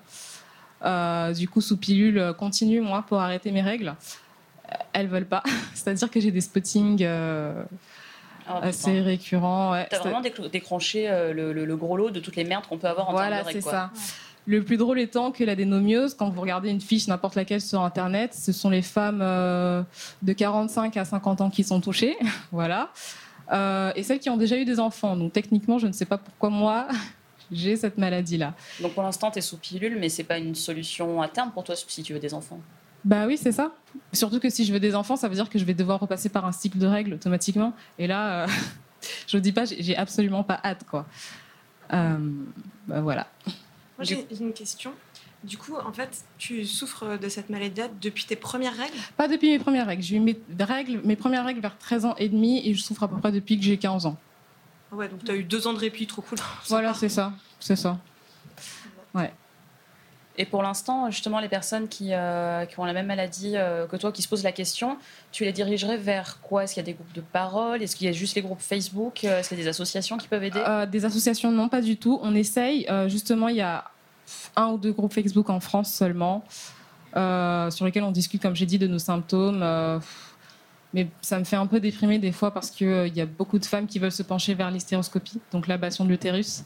Euh, 0.83 1.33
du 1.33 1.47
coup, 1.47 1.61
sous 1.61 1.77
pilule 1.77 2.33
continue, 2.37 2.81
moi, 2.81 3.03
pour 3.07 3.19
arrêter 3.19 3.51
mes 3.51 3.61
règles. 3.61 3.93
Elles 4.93 5.07
veulent 5.07 5.25
pas. 5.27 5.43
C'est-à-dire 5.73 6.09
que 6.09 6.19
j'ai 6.19 6.31
des 6.31 6.41
spottings 6.41 7.03
euh, 7.03 7.61
Ah, 8.47 8.59
assez 8.63 8.99
récurrents. 9.01 9.71
ouais. 9.73 9.85
T'as 9.89 9.97
C'est- 9.97 10.03
vraiment 10.03 10.21
décro- 10.21 10.49
décroché 10.49 11.09
euh, 11.09 11.33
le, 11.33 11.53
le- 11.53 11.65
le 11.65 11.75
gros 11.75 11.97
lot 11.97 12.09
de 12.09 12.19
toutes 12.19 12.35
les 12.35 12.43
merdes 12.45 12.65
qu'on 12.67 12.77
peut 12.77 12.87
avoir 12.87 13.09
en 13.09 13.11
Voilà, 13.11 13.37
termes 13.37 13.41
de 13.41 13.47
règles. 13.47 13.59
c'est 13.59 13.69
quoi. 13.69 13.71
ça. 13.71 13.91
Le 14.47 14.63
plus 14.63 14.77
drôle 14.77 14.99
étant 14.99 15.31
que 15.31 15.43
la 15.43 15.55
dénomiose, 15.55 16.15
quand 16.15 16.29
vous 16.31 16.41
regardez 16.41 16.69
une 16.71 16.81
fiche 16.81 17.07
n'importe 17.07 17.35
laquelle 17.35 17.61
sur 17.61 17.81
Internet, 17.83 18.33
ce 18.33 18.51
sont 18.51 18.71
les 18.71 18.81
femmes 18.81 19.19
euh, 19.21 19.83
de 20.23 20.33
45 20.33 20.97
à 20.97 21.05
50 21.05 21.41
ans 21.41 21.49
qui 21.51 21.63
sont 21.63 21.79
touchées. 21.79 22.17
voilà. 22.51 22.89
Et 23.95 24.01
celles 24.03 24.19
qui 24.19 24.29
ont 24.29 24.37
déjà 24.37 24.55
eu 24.57 24.63
des 24.65 24.79
enfants. 24.79 25.15
Donc 25.17 25.33
techniquement, 25.33 25.77
je 25.77 25.85
ne 25.85 25.91
sais 25.91 26.05
pas 26.05 26.17
pourquoi 26.17 26.49
moi, 26.49 26.87
j'ai 27.51 27.75
cette 27.75 27.97
maladie-là. 27.97 28.55
Donc 28.81 28.93
pour 28.93 29.03
l'instant, 29.03 29.31
t'es 29.31 29.41
sous 29.41 29.57
pilule, 29.57 29.97
mais 29.99 30.09
c'est 30.09 30.23
pas 30.23 30.37
une 30.37 30.55
solution 30.55 31.21
à 31.21 31.27
terme 31.27 31.51
pour 31.51 31.63
toi 31.63 31.75
si 31.75 32.03
tu 32.03 32.13
veux 32.13 32.19
des 32.19 32.33
enfants. 32.33 32.59
Bah 33.03 33.25
oui, 33.25 33.37
c'est 33.37 33.51
ça. 33.51 33.71
Surtout 34.13 34.39
que 34.39 34.49
si 34.49 34.63
je 34.63 34.71
veux 34.71 34.79
des 34.79 34.95
enfants, 34.95 35.15
ça 35.15 35.27
veut 35.27 35.35
dire 35.35 35.49
que 35.49 35.57
je 35.57 35.65
vais 35.65 35.73
devoir 35.73 35.99
repasser 35.99 36.29
par 36.29 36.45
un 36.45 36.51
cycle 36.51 36.77
de 36.77 36.85
règles 36.85 37.13
automatiquement. 37.15 37.73
Et 37.97 38.07
là, 38.07 38.43
euh, 38.43 38.47
je 39.27 39.37
ne 39.37 39.41
dis 39.41 39.51
pas, 39.51 39.65
j'ai 39.65 39.95
absolument 39.97 40.43
pas 40.43 40.59
hâte, 40.63 40.85
quoi. 40.89 41.05
Euh, 41.93 42.17
bah 42.87 43.01
voilà. 43.01 43.27
Moi, 43.97 44.03
j'ai 44.03 44.27
j'ai 44.31 44.43
une 44.43 44.53
question. 44.53 44.93
Du 45.43 45.57
coup, 45.57 45.75
en 45.75 45.91
fait, 45.91 46.23
tu 46.37 46.65
souffres 46.65 47.17
de 47.17 47.27
cette 47.27 47.49
maladie 47.49 47.81
depuis 47.99 48.25
tes 48.25 48.35
premières 48.35 48.77
règles? 48.77 48.95
Pas 49.17 49.27
depuis 49.27 49.49
mes 49.49 49.57
premières 49.57 49.87
règles. 49.87 50.03
J'ai 50.03 50.17
eu 50.17 50.19
mes, 50.19 50.37
règles, 50.59 51.01
mes 51.03 51.15
premières 51.15 51.43
règles 51.43 51.61
vers 51.61 51.77
13 51.79 52.05
ans 52.05 52.15
et 52.19 52.29
demi 52.29 52.61
et 52.67 52.75
je 52.75 52.81
souffre 52.81 53.03
à 53.03 53.07
peu 53.07 53.17
près 53.17 53.31
depuis 53.31 53.57
que 53.57 53.63
j'ai 53.63 53.77
15 53.77 54.05
ans. 54.05 54.17
Ouais, 54.91 55.07
donc 55.07 55.23
tu 55.23 55.31
as 55.31 55.35
eu 55.35 55.43
deux 55.43 55.67
ans 55.67 55.73
de 55.73 55.79
répit, 55.79 56.07
trop 56.07 56.21
cool. 56.21 56.37
Voilà, 56.67 56.93
c'est 56.93 57.09
ça. 57.09 57.31
C'est 57.59 57.75
ça. 57.75 57.97
Ouais. 59.13 59.31
Et 60.37 60.45
pour 60.45 60.63
l'instant, 60.63 61.11
justement, 61.11 61.39
les 61.39 61.49
personnes 61.49 61.87
qui, 61.89 62.13
euh, 62.13 62.65
qui 62.65 62.79
ont 62.79 62.85
la 62.85 62.93
même 62.93 63.05
maladie 63.05 63.53
euh, 63.55 63.85
que 63.85 63.97
toi, 63.97 64.11
qui 64.11 64.21
se 64.21 64.27
posent 64.29 64.43
la 64.43 64.53
question, 64.53 64.97
tu 65.31 65.43
les 65.43 65.51
dirigerais 65.51 65.97
vers 65.97 66.39
quoi? 66.41 66.63
Est-ce 66.63 66.73
qu'il 66.73 66.81
y 66.81 66.85
a 66.85 66.87
des 66.87 66.93
groupes 66.93 67.11
de 67.13 67.21
parole? 67.21 67.83
Est-ce 67.83 67.95
qu'il 67.95 68.07
y 68.07 68.09
a 68.09 68.13
juste 68.13 68.35
les 68.35 68.41
groupes 68.41 68.61
Facebook? 68.61 69.23
Euh, 69.23 69.39
Est-ce 69.39 69.49
qu'il 69.49 69.57
y 69.57 69.61
a 69.61 69.63
des 69.65 69.69
associations 69.69 70.17
qui 70.17 70.27
peuvent 70.29 70.43
aider? 70.43 70.59
Euh, 70.65 70.85
des 70.85 71.03
associations, 71.05 71.51
non, 71.51 71.67
pas 71.69 71.81
du 71.81 71.97
tout. 71.97 72.19
On 72.23 72.33
essaye. 72.33 72.85
euh, 72.89 73.09
justement, 73.09 73.49
il 73.49 73.57
y 73.57 73.61
a 73.61 73.83
un 74.55 74.67
ou 74.67 74.77
deux 74.77 74.93
groupes 74.93 75.13
Facebook 75.13 75.49
en 75.49 75.59
France 75.59 75.91
seulement, 75.93 76.45
euh, 77.17 77.69
sur 77.69 77.85
lesquels 77.85 78.03
on 78.03 78.11
discute, 78.11 78.41
comme 78.41 78.55
j'ai 78.55 78.65
dit, 78.65 78.79
de 78.79 78.87
nos 78.87 78.99
symptômes. 78.99 79.61
Euh, 80.93 81.03
mais 81.03 81.07
ça 81.21 81.39
me 81.39 81.43
fait 81.43 81.55
un 81.55 81.67
peu 81.67 81.79
déprimer 81.79 82.19
des 82.19 82.31
fois 82.31 82.51
parce 82.53 82.69
qu'il 82.71 83.11
y 83.15 83.21
a 83.21 83.25
beaucoup 83.25 83.59
de 83.59 83.65
femmes 83.65 83.87
qui 83.87 83.99
veulent 83.99 84.11
se 84.11 84.23
pencher 84.23 84.53
vers 84.53 84.69
l'hystéroscopie, 84.71 85.39
donc 85.51 85.67
l'ablation 85.67 86.03
de 86.05 86.09
l'utérus. 86.09 86.63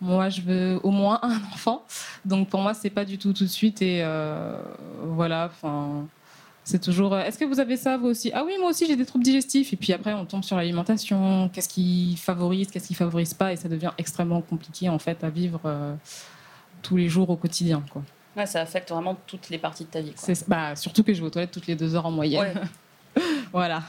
Moi, 0.00 0.28
je 0.28 0.42
veux 0.42 0.80
au 0.82 0.90
moins 0.90 1.18
un 1.22 1.36
enfant. 1.54 1.82
Donc 2.24 2.48
pour 2.50 2.60
moi, 2.60 2.74
c'est 2.74 2.90
pas 2.90 3.04
du 3.04 3.16
tout 3.18 3.32
tout 3.32 3.44
de 3.44 3.48
suite. 3.50 3.80
Et 3.82 4.00
euh, 4.02 4.58
voilà, 5.04 5.46
enfin. 5.52 6.06
C'est 6.68 6.80
toujours. 6.82 7.14
euh, 7.14 7.22
Est-ce 7.22 7.38
que 7.38 7.44
vous 7.44 7.60
avez 7.60 7.76
ça 7.76 7.96
vous 7.96 8.08
aussi? 8.08 8.32
Ah 8.34 8.42
oui, 8.44 8.54
moi 8.58 8.70
aussi 8.70 8.86
j'ai 8.88 8.96
des 8.96 9.06
troubles 9.06 9.22
digestifs. 9.24 9.72
Et 9.72 9.76
puis 9.76 9.92
après, 9.92 10.12
on 10.14 10.24
tombe 10.26 10.42
sur 10.42 10.56
l'alimentation. 10.56 11.48
Qu'est-ce 11.52 11.68
qui 11.68 12.16
favorise, 12.16 12.72
qu'est-ce 12.72 12.88
qui 12.88 12.94
favorise 12.94 13.34
pas, 13.34 13.52
et 13.52 13.56
ça 13.56 13.68
devient 13.68 13.92
extrêmement 13.98 14.40
compliqué 14.42 14.88
en 14.88 14.98
fait 14.98 15.22
à 15.22 15.30
vivre 15.30 15.60
euh, 15.64 15.94
tous 16.82 16.96
les 16.96 17.08
jours 17.08 17.30
au 17.30 17.36
quotidien. 17.36 17.84
Quoi. 17.92 18.02
Ouais, 18.36 18.46
ça 18.46 18.60
affecte 18.62 18.90
vraiment 18.90 19.16
toutes 19.28 19.48
les 19.48 19.58
parties 19.58 19.84
de 19.84 19.90
ta 19.90 20.00
vie. 20.00 20.12
quoi. 20.12 20.34
Bah, 20.48 20.74
surtout 20.76 21.04
que 21.04 21.14
je 21.14 21.20
vais 21.20 21.26
aux 21.28 21.30
toilettes 21.30 21.52
toutes 21.52 21.68
les 21.68 21.76
deux 21.76 21.94
heures 21.94 22.06
en 22.06 22.10
moyenne. 22.10 22.60
voilà. 23.52 23.82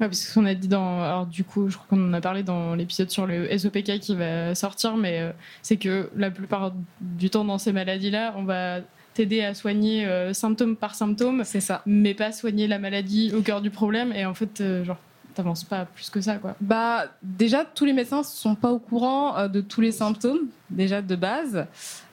Ouais, 0.00 0.06
parce 0.06 0.32
qu'on 0.32 0.46
a 0.46 0.54
dit 0.54 0.68
dans. 0.68 1.02
Alors, 1.02 1.26
du 1.26 1.42
coup, 1.42 1.68
je 1.68 1.76
crois 1.76 1.86
qu'on 1.90 2.08
en 2.08 2.12
a 2.12 2.20
parlé 2.20 2.44
dans 2.44 2.76
l'épisode 2.76 3.10
sur 3.10 3.26
le 3.26 3.56
SOPK 3.56 3.98
qui 3.98 4.14
va 4.14 4.54
sortir, 4.54 4.96
mais 4.96 5.20
euh, 5.20 5.32
c'est 5.62 5.76
que 5.76 6.08
la 6.14 6.30
plupart 6.30 6.72
du 7.00 7.30
temps, 7.30 7.44
dans 7.44 7.58
ces 7.58 7.72
maladies-là, 7.72 8.34
on 8.36 8.44
va 8.44 8.78
t'aider 9.14 9.42
à 9.42 9.54
soigner 9.54 10.06
euh, 10.06 10.32
symptôme 10.32 10.76
par 10.76 10.94
symptôme. 10.94 11.42
C'est 11.44 11.60
ça. 11.60 11.82
Mais 11.84 12.14
pas 12.14 12.30
soigner 12.30 12.68
la 12.68 12.78
maladie 12.78 13.32
au 13.34 13.42
cœur 13.42 13.60
du 13.60 13.70
problème. 13.70 14.12
Et 14.12 14.24
en 14.24 14.34
fait, 14.34 14.60
euh, 14.60 14.84
genre. 14.84 14.98
T'avances 15.38 15.64
pas 15.64 15.84
plus 15.86 16.10
que 16.10 16.20
ça, 16.20 16.36
quoi. 16.36 16.54
Bah, 16.60 17.06
déjà, 17.22 17.64
tous 17.64 17.84
les 17.84 17.92
médecins 17.92 18.18
ne 18.18 18.22
sont 18.24 18.54
pas 18.54 18.70
au 18.70 18.78
courant 18.78 19.36
euh, 19.36 19.48
de 19.48 19.60
tous 19.60 19.80
les 19.80 19.92
symptômes, 19.92 20.48
déjà 20.68 21.00
de 21.00 21.16
base. 21.16 21.66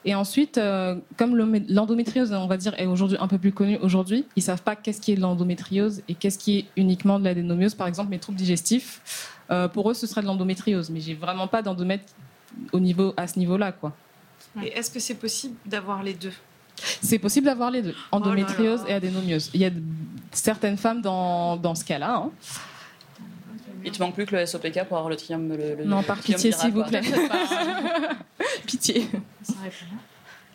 Et 0.05 0.13
ensuite, 0.15 0.57
euh, 0.57 0.95
comme 1.17 1.35
l'endométriose, 1.35 2.31
on 2.31 2.47
va 2.47 2.57
dire, 2.57 2.73
est 2.77 2.85
aujourd'hui 2.85 3.17
un 3.19 3.27
peu 3.27 3.37
plus 3.39 3.51
connue 3.51 3.77
aujourd'hui, 3.81 4.25
ils 4.35 4.43
savent 4.43 4.61
pas 4.61 4.75
qu'est-ce 4.75 5.01
qui 5.01 5.11
est 5.11 5.15
de 5.15 5.21
l'endométriose 5.21 6.01
et 6.07 6.13
qu'est-ce 6.15 6.37
qui 6.37 6.59
est 6.59 6.65
uniquement 6.77 7.19
de 7.19 7.25
l'adénomiose. 7.25 7.73
Par 7.75 7.87
exemple, 7.87 8.09
mes 8.11 8.19
troubles 8.19 8.37
digestifs, 8.37 9.33
euh, 9.51 9.67
pour 9.67 9.89
eux, 9.89 9.93
ce 9.93 10.07
serait 10.07 10.21
de 10.21 10.27
l'endométriose. 10.27 10.89
Mais 10.91 10.99
j'ai 11.01 11.15
vraiment 11.15 11.47
pas 11.47 11.61
d'endomètre 11.61 12.05
au 12.71 12.79
niveau, 12.79 13.13
à 13.17 13.27
ce 13.27 13.39
niveau-là, 13.39 13.71
quoi. 13.71 13.91
Et 14.63 14.67
est-ce 14.77 14.89
que 14.91 14.99
c'est 14.99 15.15
possible 15.15 15.55
d'avoir 15.65 16.01
les 16.03 16.13
deux? 16.13 16.31
C'est 17.01 17.19
possible 17.19 17.45
d'avoir 17.45 17.71
les 17.71 17.81
deux, 17.81 17.95
endométriose 18.11 18.81
Oh 18.83 18.87
là 18.87 18.89
là. 18.89 18.93
et 18.93 18.97
adénomiose. 18.97 19.49
Il 19.53 19.61
y 19.61 19.65
a 19.65 19.71
certaines 20.31 20.77
femmes 20.77 21.01
dans, 21.01 21.55
dans 21.57 21.73
ce 21.73 21.85
cas-là. 21.85 22.15
hein. 22.17 22.31
Il 23.85 23.91
te 23.91 24.01
manque 24.01 24.15
plus 24.15 24.25
que 24.25 24.35
le 24.35 24.45
SOPK 24.45 24.83
pour 24.85 24.97
avoir 24.97 25.09
le 25.09 25.15
triangle. 25.15 25.55
Le, 25.55 25.75
le- 25.75 25.85
Non, 25.85 26.01
par 26.03 26.17
pitié, 26.17 26.51
s'il 26.51 26.71
vous 26.71 26.83
plaît. 26.83 27.01
Pitié. 28.65 29.07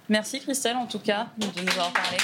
Merci 0.09 0.41
Christelle 0.41 0.77
en 0.77 0.87
tout 0.87 0.99
cas 0.99 1.29
de 1.39 1.47
nous 1.63 1.71
avoir 1.71 1.93
parlé. 1.93 2.17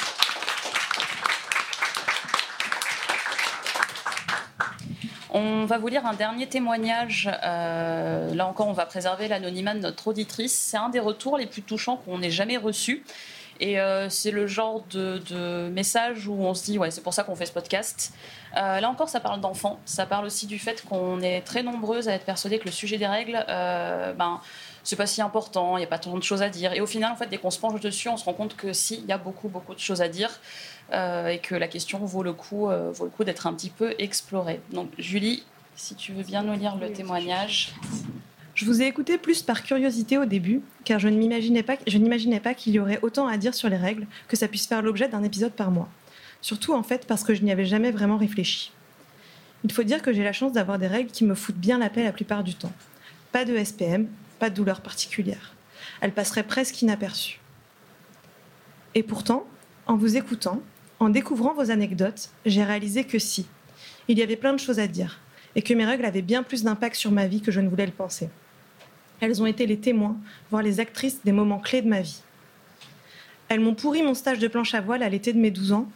On 5.30 5.64
va 5.66 5.78
vous 5.78 5.88
lire 5.88 6.06
un 6.06 6.14
dernier 6.14 6.46
témoignage. 6.48 7.28
Euh, 7.44 8.34
là 8.34 8.46
encore, 8.46 8.68
on 8.68 8.72
va 8.72 8.86
préserver 8.86 9.28
l'anonymat 9.28 9.74
de 9.74 9.80
notre 9.80 10.08
auditrice. 10.08 10.52
C'est 10.56 10.76
un 10.76 10.88
des 10.88 11.00
retours 11.00 11.36
les 11.36 11.46
plus 11.46 11.62
touchants 11.62 11.96
qu'on 11.96 12.22
ait 12.22 12.30
jamais 12.30 12.56
reçus. 12.56 13.04
Et 13.60 13.80
euh, 13.80 14.08
c'est 14.08 14.30
le 14.30 14.46
genre 14.46 14.84
de, 14.90 15.18
de 15.30 15.68
message 15.68 16.28
où 16.28 16.34
on 16.34 16.54
se 16.54 16.64
dit, 16.64 16.78
ouais, 16.78 16.90
c'est 16.90 17.02
pour 17.02 17.14
ça 17.14 17.24
qu'on 17.24 17.34
fait 17.34 17.46
ce 17.46 17.52
podcast. 17.52 18.12
Euh, 18.56 18.80
là 18.80 18.88
encore, 18.88 19.08
ça 19.08 19.20
parle 19.20 19.40
d'enfants. 19.40 19.80
Ça 19.84 20.06
parle 20.06 20.26
aussi 20.26 20.46
du 20.46 20.58
fait 20.58 20.84
qu'on 20.84 21.20
est 21.20 21.42
très 21.42 21.62
nombreuses 21.62 22.08
à 22.08 22.12
être 22.12 22.24
persuadées 22.24 22.58
que 22.58 22.64
le 22.64 22.70
sujet 22.70 22.98
des 22.98 23.06
règles, 23.06 23.44
euh, 23.48 24.12
ben, 24.12 24.40
c'est 24.82 24.96
pas 24.96 25.06
si 25.06 25.20
important, 25.20 25.76
il 25.76 25.80
n'y 25.80 25.84
a 25.84 25.88
pas 25.88 25.98
tant 25.98 26.16
de 26.16 26.22
choses 26.22 26.42
à 26.42 26.48
dire. 26.48 26.72
Et 26.72 26.80
au 26.80 26.86
final, 26.86 27.12
en 27.12 27.16
fait, 27.16 27.26
dès 27.26 27.38
qu'on 27.38 27.50
se 27.50 27.58
penche 27.58 27.80
dessus, 27.80 28.08
on 28.08 28.16
se 28.16 28.24
rend 28.24 28.34
compte 28.34 28.56
que 28.56 28.72
si, 28.72 28.96
il 28.96 29.06
y 29.06 29.12
a 29.12 29.18
beaucoup, 29.18 29.48
beaucoup 29.48 29.74
de 29.74 29.80
choses 29.80 30.00
à 30.00 30.08
dire 30.08 30.30
euh, 30.92 31.28
et 31.28 31.38
que 31.38 31.54
la 31.54 31.68
question 31.68 31.98
vaut 31.98 32.22
le 32.22 32.32
coup, 32.32 32.68
vaut 32.68 33.04
le 33.04 33.10
coup 33.10 33.24
d'être 33.24 33.46
un 33.46 33.54
petit 33.54 33.70
peu 33.70 33.94
explorée. 33.98 34.60
Donc, 34.72 34.90
Julie, 34.98 35.44
si 35.74 35.94
tu 35.94 36.12
veux 36.12 36.22
bien 36.22 36.42
nous 36.42 36.58
lire 36.58 36.76
le 36.76 36.92
témoignage. 36.92 37.74
Je 38.56 38.64
vous 38.64 38.80
ai 38.80 38.86
écouté 38.86 39.18
plus 39.18 39.42
par 39.42 39.62
curiosité 39.62 40.16
au 40.16 40.24
début, 40.24 40.62
car 40.84 40.98
je 40.98 41.08
n'imaginais 41.08 41.62
pas 42.40 42.54
qu'il 42.54 42.72
y 42.72 42.78
aurait 42.78 42.98
autant 43.02 43.26
à 43.26 43.36
dire 43.36 43.54
sur 43.54 43.68
les 43.68 43.76
règles 43.76 44.06
que 44.28 44.36
ça 44.36 44.48
puisse 44.48 44.66
faire 44.66 44.80
l'objet 44.80 45.10
d'un 45.10 45.22
épisode 45.22 45.52
par 45.52 45.70
mois. 45.70 45.90
Surtout 46.40 46.72
en 46.72 46.82
fait 46.82 47.06
parce 47.06 47.22
que 47.22 47.34
je 47.34 47.42
n'y 47.42 47.52
avais 47.52 47.66
jamais 47.66 47.90
vraiment 47.90 48.16
réfléchi. 48.16 48.72
Il 49.62 49.72
faut 49.72 49.82
dire 49.82 50.00
que 50.00 50.10
j'ai 50.10 50.24
la 50.24 50.32
chance 50.32 50.54
d'avoir 50.54 50.78
des 50.78 50.86
règles 50.86 51.10
qui 51.10 51.26
me 51.26 51.34
foutent 51.34 51.58
bien 51.58 51.76
la 51.76 51.90
paix 51.90 52.02
la 52.02 52.12
plupart 52.12 52.42
du 52.42 52.54
temps. 52.54 52.72
Pas 53.30 53.44
de 53.44 53.62
SPM, 53.62 54.08
pas 54.38 54.48
de 54.48 54.54
douleur 54.54 54.80
particulière. 54.80 55.52
Elles 56.00 56.14
passeraient 56.14 56.42
presque 56.42 56.80
inaperçues. 56.80 57.40
Et 58.94 59.02
pourtant, 59.02 59.46
en 59.86 59.98
vous 59.98 60.16
écoutant, 60.16 60.62
en 60.98 61.10
découvrant 61.10 61.52
vos 61.52 61.70
anecdotes, 61.70 62.30
j'ai 62.46 62.64
réalisé 62.64 63.04
que 63.04 63.18
si, 63.18 63.44
il 64.08 64.18
y 64.18 64.22
avait 64.22 64.36
plein 64.36 64.54
de 64.54 64.60
choses 64.60 64.78
à 64.78 64.86
dire, 64.86 65.20
et 65.56 65.60
que 65.60 65.74
mes 65.74 65.84
règles 65.84 66.06
avaient 66.06 66.22
bien 66.22 66.42
plus 66.42 66.64
d'impact 66.64 66.96
sur 66.96 67.12
ma 67.12 67.26
vie 67.26 67.42
que 67.42 67.52
je 67.52 67.60
ne 67.60 67.68
voulais 67.68 67.84
le 67.84 67.92
penser. 67.92 68.30
Elles 69.20 69.42
ont 69.42 69.46
été 69.46 69.66
les 69.66 69.78
témoins, 69.78 70.16
voire 70.50 70.62
les 70.62 70.80
actrices 70.80 71.20
des 71.24 71.32
moments 71.32 71.58
clés 71.58 71.82
de 71.82 71.88
ma 71.88 72.00
vie. 72.00 72.20
Elles 73.48 73.60
m'ont 73.60 73.74
pourri 73.74 74.02
mon 74.02 74.14
stage 74.14 74.38
de 74.38 74.48
planche 74.48 74.74
à 74.74 74.80
voile 74.80 75.02
à 75.02 75.08
l'été 75.08 75.32
de 75.32 75.38
mes 75.38 75.50
12 75.50 75.72
ans, 75.72 75.88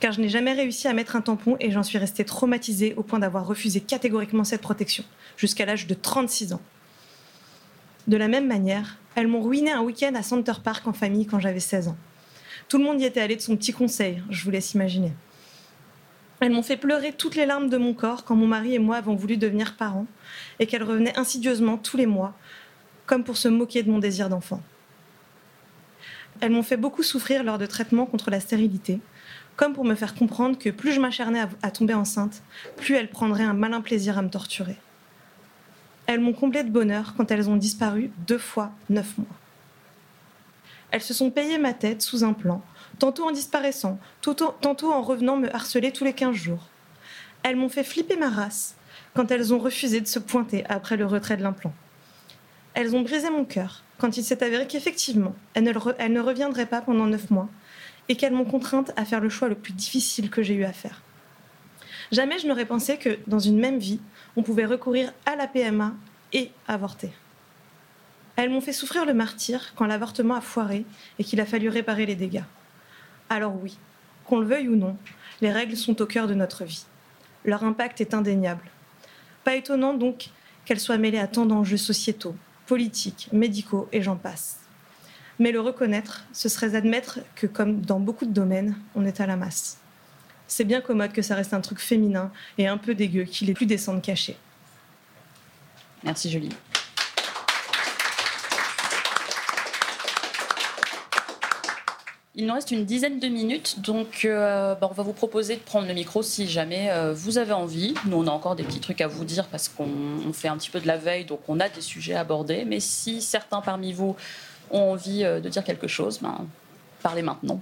car 0.00 0.12
je 0.12 0.20
n'ai 0.20 0.28
jamais 0.28 0.52
réussi 0.52 0.88
à 0.88 0.92
mettre 0.92 1.16
un 1.16 1.20
tampon 1.20 1.56
et 1.60 1.70
j'en 1.70 1.82
suis 1.82 1.98
restée 1.98 2.24
traumatisée 2.24 2.94
au 2.96 3.02
point 3.02 3.18
d'avoir 3.18 3.46
refusé 3.46 3.80
catégoriquement 3.80 4.44
cette 4.44 4.62
protection, 4.62 5.04
jusqu'à 5.36 5.66
l'âge 5.66 5.86
de 5.86 5.94
36 5.94 6.52
ans. 6.54 6.60
De 8.08 8.16
la 8.16 8.28
même 8.28 8.46
manière, 8.46 8.98
elles 9.14 9.28
m'ont 9.28 9.42
ruiné 9.42 9.70
un 9.70 9.82
week-end 9.82 10.14
à 10.14 10.22
Center 10.22 10.54
Park 10.62 10.86
en 10.86 10.92
famille 10.92 11.26
quand 11.26 11.40
j'avais 11.40 11.60
16 11.60 11.88
ans. 11.88 11.96
Tout 12.68 12.78
le 12.78 12.84
monde 12.84 13.00
y 13.00 13.04
était 13.04 13.20
allé 13.20 13.36
de 13.36 13.40
son 13.40 13.56
petit 13.56 13.72
conseil, 13.72 14.22
je 14.30 14.44
vous 14.44 14.50
laisse 14.50 14.74
imaginer. 14.74 15.12
Elles 16.40 16.50
m'ont 16.50 16.62
fait 16.62 16.76
pleurer 16.76 17.12
toutes 17.12 17.36
les 17.36 17.46
larmes 17.46 17.68
de 17.68 17.76
mon 17.76 17.94
corps 17.94 18.24
quand 18.24 18.34
mon 18.34 18.48
mari 18.48 18.74
et 18.74 18.80
moi 18.80 18.96
avons 18.96 19.14
voulu 19.14 19.36
devenir 19.36 19.76
parents 19.76 20.06
et 20.58 20.66
qu'elles 20.66 20.82
revenaient 20.82 21.16
insidieusement 21.16 21.76
tous 21.76 21.96
les 21.96 22.06
mois, 22.06 22.34
comme 23.06 23.24
pour 23.24 23.36
se 23.36 23.48
moquer 23.48 23.82
de 23.82 23.90
mon 23.90 23.98
désir 23.98 24.28
d'enfant. 24.28 24.62
Elles 26.40 26.52
m'ont 26.52 26.62
fait 26.62 26.76
beaucoup 26.76 27.02
souffrir 27.02 27.44
lors 27.44 27.58
de 27.58 27.66
traitements 27.66 28.06
contre 28.06 28.30
la 28.30 28.40
stérilité, 28.40 29.00
comme 29.56 29.74
pour 29.74 29.84
me 29.84 29.94
faire 29.94 30.14
comprendre 30.14 30.58
que 30.58 30.70
plus 30.70 30.92
je 30.92 31.00
m'acharnais 31.00 31.44
à, 31.62 31.70
tomber 31.70 31.94
enceinte, 31.94 32.42
plus 32.76 32.94
elles 32.94 33.10
prendraient 33.10 33.44
un 33.44 33.54
malin 33.54 33.80
plaisir 33.80 34.18
à 34.18 34.22
me 34.22 34.30
torturer. 34.30 34.76
Elles 36.06 36.20
m'ont 36.20 36.32
comblé 36.32 36.64
de 36.64 36.70
bonheur 36.70 37.14
quand 37.16 37.30
elles 37.30 37.48
ont 37.48 37.56
disparu 37.56 38.10
deux 38.26 38.38
fois 38.38 38.72
neuf 38.90 39.16
mois. 39.18 39.26
Elles 40.90 41.02
se 41.02 41.14
sont 41.14 41.30
payées 41.30 41.58
ma 41.58 41.72
tête 41.72 42.02
sous 42.02 42.24
un 42.24 42.32
plan, 42.32 42.62
tantôt 42.98 43.24
en 43.24 43.30
disparaissant, 43.30 43.98
tantôt, 44.20 44.92
en 44.92 45.02
revenant 45.02 45.36
me 45.36 45.54
harceler 45.54 45.92
tous 45.92 46.04
les 46.04 46.12
15 46.12 46.34
jours. 46.34 46.68
Elles 47.42 47.56
m'ont 47.56 47.68
fait 47.68 47.84
flipper 47.84 48.16
ma 48.16 48.28
race 48.28 48.74
quand 49.14 49.30
elles 49.30 49.54
ont 49.54 49.58
refusé 49.58 50.00
de 50.00 50.06
se 50.06 50.18
pointer 50.18 50.64
après 50.68 50.96
le 50.96 51.06
retrait 51.06 51.36
de 51.36 51.42
l'implant. 51.42 51.72
Elles 52.74 52.96
ont 52.96 53.02
brisé 53.02 53.28
mon 53.28 53.44
cœur 53.44 53.82
quand 53.98 54.16
il 54.16 54.24
s'est 54.24 54.42
avéré 54.42 54.66
qu'effectivement, 54.66 55.34
elles, 55.54 55.64
ne 55.64 56.20
reviendraient 56.20 56.66
pas 56.66 56.80
pendant 56.80 57.06
neuf 57.06 57.30
mois 57.30 57.48
et 58.08 58.16
qu'elles 58.16 58.32
m'ont 58.32 58.44
contrainte 58.44 58.92
à 58.96 59.04
faire 59.04 59.20
le 59.20 59.28
choix 59.28 59.48
le 59.48 59.54
plus 59.54 59.72
difficile 59.72 60.30
que 60.30 60.42
j'ai 60.42 60.54
eu 60.54 60.64
à 60.64 60.72
faire. 60.72 61.02
Jamais 62.10 62.38
je 62.38 62.46
n'aurais 62.46 62.66
pensé 62.66 62.96
que, 62.96 63.18
dans 63.26 63.38
une 63.38 63.58
même 63.58 63.78
vie, 63.78 64.00
on 64.36 64.42
pouvait 64.42 64.64
recourir 64.64 65.12
à 65.26 65.36
la 65.36 65.46
PMA 65.46 65.94
et 66.32 66.50
avorter. 66.66 67.12
Elles 68.36 68.50
m'ont 68.50 68.60
fait 68.60 68.72
souffrir 68.72 69.04
le 69.04 69.14
martyr 69.14 69.74
quand 69.76 69.86
l'avortement 69.86 70.34
a 70.34 70.40
foiré 70.40 70.84
et 71.18 71.24
qu'il 71.24 71.40
a 71.40 71.46
fallu 71.46 71.68
réparer 71.68 72.06
les 72.06 72.16
dégâts. 72.16 72.44
Alors 73.28 73.54
oui, 73.62 73.78
qu'on 74.24 74.40
le 74.40 74.46
veuille 74.46 74.68
ou 74.68 74.76
non, 74.76 74.96
les 75.42 75.52
règles 75.52 75.76
sont 75.76 76.00
au 76.00 76.06
cœur 76.06 76.26
de 76.26 76.34
notre 76.34 76.64
vie. 76.64 76.86
Leur 77.44 77.64
impact 77.64 78.00
est 78.00 78.14
indéniable. 78.14 78.70
Pas 79.44 79.56
étonnant 79.56 79.94
donc 79.94 80.30
qu'elles 80.64 80.80
soient 80.80 80.98
mêlées 80.98 81.18
à 81.18 81.26
tant 81.26 81.44
d'enjeux 81.44 81.76
sociétaux, 81.76 82.36
politiques, 82.72 83.28
médicaux 83.32 83.86
et 83.92 84.00
j'en 84.00 84.16
passe. 84.16 84.56
Mais 85.38 85.52
le 85.52 85.60
reconnaître, 85.60 86.24
ce 86.32 86.48
serait 86.48 86.74
admettre 86.74 87.18
que, 87.34 87.46
comme 87.46 87.82
dans 87.82 88.00
beaucoup 88.00 88.24
de 88.24 88.32
domaines, 88.32 88.78
on 88.94 89.04
est 89.04 89.20
à 89.20 89.26
la 89.26 89.36
masse. 89.36 89.76
C'est 90.46 90.64
bien 90.64 90.80
commode 90.80 91.12
que 91.12 91.20
ça 91.20 91.34
reste 91.34 91.52
un 91.52 91.60
truc 91.60 91.80
féminin 91.80 92.32
et 92.56 92.68
un 92.68 92.78
peu 92.78 92.94
dégueu 92.94 93.24
qu'il 93.24 93.50
est 93.50 93.52
plus 93.52 93.66
décent 93.66 93.92
de 93.92 94.00
cacher. 94.00 94.38
Merci 96.02 96.30
Julie. 96.30 96.48
Il 102.34 102.46
nous 102.46 102.54
reste 102.54 102.70
une 102.70 102.86
dizaine 102.86 103.18
de 103.18 103.28
minutes, 103.28 103.80
donc 103.80 104.22
euh, 104.24 104.74
bah, 104.74 104.88
on 104.90 104.94
va 104.94 105.02
vous 105.02 105.12
proposer 105.12 105.56
de 105.56 105.60
prendre 105.60 105.86
le 105.86 105.92
micro 105.92 106.22
si 106.22 106.48
jamais 106.48 106.88
euh, 106.90 107.12
vous 107.12 107.36
avez 107.36 107.52
envie. 107.52 107.92
Nous, 108.06 108.16
on 108.16 108.26
a 108.26 108.30
encore 108.30 108.56
des 108.56 108.62
petits 108.62 108.80
trucs 108.80 109.02
à 109.02 109.06
vous 109.06 109.24
dire 109.26 109.46
parce 109.48 109.68
qu'on 109.68 109.86
on 110.26 110.32
fait 110.32 110.48
un 110.48 110.56
petit 110.56 110.70
peu 110.70 110.80
de 110.80 110.86
la 110.86 110.96
veille, 110.96 111.26
donc 111.26 111.40
on 111.48 111.60
a 111.60 111.68
des 111.68 111.82
sujets 111.82 112.14
à 112.14 112.20
aborder. 112.20 112.64
Mais 112.64 112.80
si 112.80 113.20
certains 113.20 113.60
parmi 113.60 113.92
vous 113.92 114.16
ont 114.70 114.92
envie 114.92 115.24
euh, 115.24 115.40
de 115.40 115.50
dire 115.50 115.62
quelque 115.62 115.88
chose, 115.88 116.20
ben, 116.22 116.46
parlez 117.02 117.20
maintenant. 117.20 117.60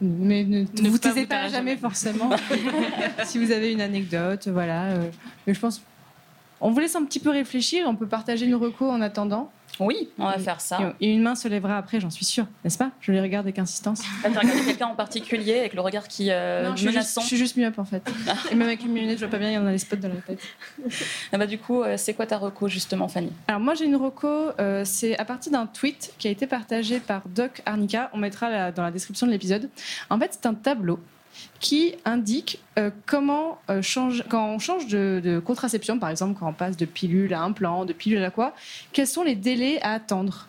Mais 0.00 0.44
ne, 0.44 0.60
Ne 0.80 0.88
vous 0.88 0.98
pas 0.98 1.08
taisez 1.08 1.22
vous 1.22 1.26
pas 1.26 1.48
jamais 1.48 1.72
jamais. 1.72 1.76
forcément. 1.76 2.30
si 3.24 3.44
vous 3.44 3.50
avez 3.50 3.72
une 3.72 3.80
anecdote, 3.80 4.46
voilà. 4.46 4.92
euh, 4.92 5.10
mais 5.48 5.54
je 5.54 5.58
pense, 5.60 5.82
on 6.60 6.70
vous 6.70 6.78
laisse 6.78 6.94
un 6.94 7.04
petit 7.04 7.18
peu 7.20 7.30
réfléchir. 7.30 7.84
On 7.88 7.96
peut 7.96 8.06
partager 8.06 8.46
une 8.46 8.54
reco 8.54 8.88
en 8.88 9.00
attendant. 9.00 9.50
Oui, 9.80 10.08
on 10.18 10.26
va 10.26 10.38
faire 10.38 10.60
ça. 10.60 10.94
Et 11.00 11.10
une 11.10 11.22
main 11.22 11.34
se 11.34 11.48
lèvera 11.48 11.76
après, 11.78 11.98
j'en 12.00 12.10
suis 12.10 12.24
sûre, 12.24 12.46
n'est-ce 12.62 12.78
pas? 12.78 12.90
Je 13.00 13.10
les 13.12 13.20
regarde 13.20 13.44
avec 13.46 13.58
insistance. 13.58 14.02
Là, 14.24 14.30
t'as 14.32 14.40
regardé 14.40 14.64
quelqu'un 14.64 14.86
en 14.86 14.94
particulier 14.94 15.58
avec 15.58 15.74
le 15.74 15.80
regard 15.80 16.06
qui 16.06 16.28
euh, 16.30 16.64
Non, 16.68 16.70
je 16.76 16.76
suis, 16.76 16.86
juste, 16.86 16.94
menaçant. 16.96 17.20
je 17.22 17.26
suis 17.26 17.36
juste 17.36 17.56
myope 17.56 17.78
en 17.78 17.84
fait. 17.84 18.02
Et 18.52 18.54
même 18.54 18.68
avec 18.68 18.84
une 18.84 18.94
lunette, 18.94 19.18
je 19.18 19.24
vois 19.24 19.30
pas 19.32 19.38
bien, 19.38 19.50
il 19.50 19.54
y 19.54 19.58
en 19.58 19.66
a 19.66 19.72
les 19.72 19.78
spots 19.78 19.96
dans 19.96 20.08
la 20.08 20.14
tête. 20.16 20.40
Ah 21.32 21.38
bah, 21.38 21.46
du 21.46 21.58
coup, 21.58 21.82
euh, 21.82 21.96
c'est 21.96 22.14
quoi 22.14 22.26
ta 22.26 22.38
reco 22.38 22.68
justement, 22.68 23.08
Fanny? 23.08 23.32
Alors 23.48 23.60
moi 23.60 23.74
j'ai 23.74 23.86
une 23.86 23.96
reco, 23.96 24.28
euh, 24.60 24.82
c'est 24.84 25.18
à 25.18 25.24
partir 25.24 25.50
d'un 25.52 25.66
tweet 25.66 26.12
qui 26.18 26.28
a 26.28 26.30
été 26.30 26.46
partagé 26.46 27.00
par 27.00 27.22
Doc 27.26 27.62
Arnica, 27.66 28.10
on 28.12 28.18
mettra 28.18 28.50
la- 28.50 28.72
dans 28.72 28.82
la 28.82 28.90
description 28.90 29.26
de 29.26 29.32
l'épisode. 29.32 29.68
En 30.10 30.18
fait 30.18 30.30
c'est 30.32 30.46
un 30.46 30.54
tableau 30.54 31.00
qui 31.60 31.94
indique 32.04 32.60
euh, 32.78 32.90
comment 33.06 33.58
euh, 33.70 33.82
change, 33.82 34.24
quand 34.28 34.46
on 34.48 34.58
change 34.58 34.86
de, 34.86 35.20
de 35.22 35.38
contraception, 35.38 35.98
par 35.98 36.10
exemple 36.10 36.38
quand 36.38 36.48
on 36.48 36.52
passe 36.52 36.76
de 36.76 36.84
pilule 36.84 37.32
à 37.34 37.42
implant, 37.42 37.84
de 37.84 37.92
pilule 37.92 38.22
à 38.24 38.30
quoi, 38.30 38.54
quels 38.92 39.06
sont 39.06 39.22
les 39.22 39.34
délais 39.36 39.80
à 39.82 39.92
attendre? 39.92 40.48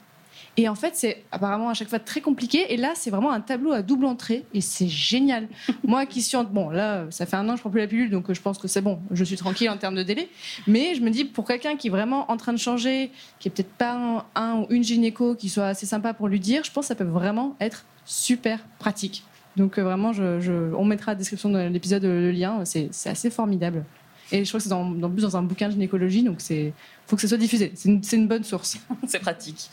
Et 0.58 0.70
en 0.70 0.76
fait, 0.76 0.92
c'est 0.96 1.26
apparemment 1.34 1.68
à 1.68 1.74
chaque 1.74 1.90
fois 1.90 2.00
très 2.00 2.22
compliqué. 2.22 2.74
Et 2.74 2.78
là, 2.78 2.94
c'est 2.96 3.10
vraiment 3.10 3.34
un 3.34 3.42
tableau 3.42 3.74
à 3.74 3.82
double 3.82 4.06
entrée. 4.06 4.46
Et 4.54 4.62
c'est 4.62 4.88
génial. 4.88 5.50
Moi 5.84 6.06
qui 6.06 6.22
suis. 6.22 6.38
en- 6.38 6.46
Bon, 6.46 6.70
là, 6.70 7.04
ça 7.10 7.26
fait 7.26 7.36
un 7.36 7.46
an 7.50 7.52
que 7.52 7.58
je 7.58 7.62
prends 7.62 7.70
plus 7.70 7.82
la 7.82 7.88
pilule. 7.88 8.10
Donc, 8.10 8.30
euh, 8.30 8.34
je 8.34 8.40
pense 8.42 8.58
que 8.58 8.70
c'est 8.70 8.80
bon. 8.80 9.00
Je 9.12 9.26
suis 9.26 9.36
tranquille 9.36 9.70
en 9.70 9.76
termes 9.76 9.96
de 9.96 10.04
délai. 10.04 10.30
Mais 10.66 10.96
je 10.96 11.02
me 11.02 11.10
dis, 11.10 11.26
pour 11.26 11.46
quelqu'un 11.46 11.76
qui 11.76 11.88
est 11.88 11.90
vraiment 11.90 12.32
en 12.32 12.38
train 12.38 12.54
de 12.54 12.58
changer, 12.58 13.12
qui 13.42 13.50
est 13.50 13.52
peut-être 13.52 13.74
pas 13.74 13.96
un, 13.96 14.24
un 14.42 14.54
ou 14.62 14.68
une 14.70 14.82
gynéco 14.86 15.36
qui 15.36 15.50
soit 15.50 15.68
assez 15.68 15.86
sympa 15.86 16.14
pour 16.14 16.30
lui 16.30 16.40
dire, 16.40 16.64
je 16.64 16.72
pense 16.72 16.86
que 16.86 16.88
ça 16.88 16.96
peut 16.96 17.04
vraiment 17.04 17.58
être 17.60 17.84
super 18.06 18.60
pratique. 18.80 19.26
Donc, 19.58 19.78
euh, 19.78 19.84
vraiment, 19.84 20.14
je, 20.14 20.40
je- 20.40 20.74
on 20.76 20.86
mettra 20.86 21.12
à 21.12 21.14
la 21.16 21.20
description 21.20 21.50
de 21.50 21.60
l'épisode 21.68 22.04
euh, 22.06 22.22
le 22.22 22.32
lien. 22.32 22.64
C'est 22.66 22.90
assez 23.06 23.30
formidable. 23.30 23.84
Et 24.32 24.44
je 24.44 24.50
crois 24.50 24.58
que 24.58 24.64
c'est 24.64 24.70
dans, 24.70 24.90
dans 24.90 25.10
plus 25.10 25.22
dans 25.22 25.38
un 25.38 25.44
bouquin 25.44 25.68
de 25.68 25.74
gynécologie, 25.74 26.24
donc 26.24 26.38
c'est 26.40 26.74
faut 27.06 27.16
que 27.16 27.22
ça 27.22 27.28
soit 27.28 27.38
diffusé. 27.38 27.72
C'est 27.76 28.16
une, 28.18 28.28
bonne 28.28 28.44
source. 28.44 28.80
c'est 29.08 29.20
pratique. 29.20 29.70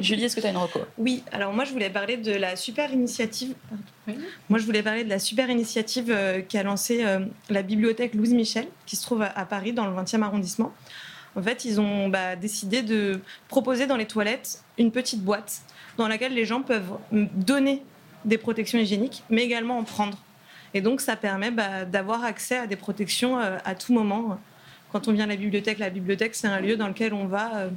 Julie, 0.00 0.22
est-ce 0.24 0.36
que 0.36 0.40
tu 0.40 0.46
as 0.46 0.50
une 0.50 0.56
reco? 0.56 0.78
Oui, 0.96 1.24
alors 1.32 1.52
moi 1.52 1.64
je 1.64 1.72
voulais 1.72 1.90
parler 1.90 2.16
de 2.16 2.30
la 2.30 2.54
super 2.54 2.92
initiative. 2.92 3.54
Moi 4.48 4.60
je 4.60 4.64
voulais 4.64 4.84
parler 4.84 5.02
de 5.02 5.08
la 5.08 5.18
super 5.18 5.50
initiative 5.50 6.06
euh, 6.10 6.40
qu'a 6.40 6.62
lancée 6.62 7.04
euh, 7.04 7.26
la 7.50 7.62
bibliothèque 7.62 8.14
Louise 8.14 8.32
Michel, 8.32 8.68
qui 8.86 8.94
se 8.94 9.02
trouve 9.02 9.22
à, 9.22 9.32
à 9.36 9.44
Paris 9.44 9.72
dans 9.72 9.86
le 9.86 9.96
20e 10.00 10.22
arrondissement. 10.22 10.72
En 11.34 11.42
fait, 11.42 11.64
ils 11.64 11.80
ont 11.80 12.08
bah, 12.08 12.36
décidé 12.36 12.82
de 12.82 13.18
proposer 13.48 13.88
dans 13.88 13.96
les 13.96 14.06
toilettes 14.06 14.62
une 14.78 14.92
petite 14.92 15.22
boîte 15.24 15.62
dans 15.98 16.06
laquelle 16.06 16.32
les 16.32 16.44
gens 16.44 16.62
peuvent 16.62 16.92
donner 17.10 17.82
des 18.24 18.38
protections 18.38 18.78
hygiéniques, 18.78 19.22
mais 19.30 19.42
également 19.42 19.78
en 19.78 19.84
prendre. 19.84 20.18
Et 20.74 20.80
donc 20.80 21.00
ça 21.00 21.16
permet 21.16 21.50
bah, 21.50 21.84
d'avoir 21.84 22.24
accès 22.24 22.56
à 22.56 22.66
des 22.66 22.76
protections 22.76 23.38
euh, 23.38 23.58
à 23.64 23.74
tout 23.74 23.92
moment. 23.92 24.38
Quand 24.92 25.08
on 25.08 25.12
vient 25.12 25.24
à 25.24 25.28
la 25.28 25.36
bibliothèque, 25.36 25.78
la 25.78 25.90
bibliothèque 25.90 26.34
c'est 26.34 26.48
un 26.48 26.60
lieu 26.60 26.76
dans 26.76 26.88
lequel 26.88 27.14
on 27.14 27.26
va, 27.26 27.56
euh, 27.56 27.68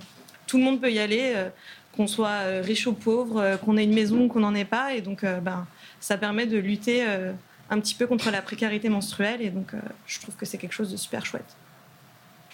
tout 0.47 0.57
le 0.57 0.63
monde 0.63 0.81
peut 0.81 0.91
y 0.91 0.99
aller, 0.99 1.33
euh, 1.35 1.49
qu'on 1.95 2.07
soit 2.07 2.39
riche 2.61 2.87
ou 2.87 2.93
pauvre, 2.93 3.57
qu'on 3.63 3.75
ait 3.77 3.83
une 3.83 3.93
maison 3.93 4.21
ou 4.21 4.27
qu'on 4.27 4.39
n'en 4.39 4.55
ait 4.55 4.65
pas. 4.65 4.93
Et 4.93 5.01
donc 5.01 5.25
ben, 5.25 5.67
ça 5.99 6.17
permet 6.17 6.45
de 6.45 6.57
lutter 6.57 7.03
un 7.69 7.79
petit 7.81 7.93
peu 7.93 8.07
contre 8.07 8.31
la 8.31 8.41
précarité 8.41 8.87
menstruelle. 8.87 9.41
Et 9.41 9.49
donc 9.49 9.73
je 10.05 10.19
trouve 10.21 10.35
que 10.35 10.45
c'est 10.45 10.57
quelque 10.57 10.71
chose 10.71 10.91
de 10.91 10.97
super 10.97 11.25
chouette. 11.25 11.57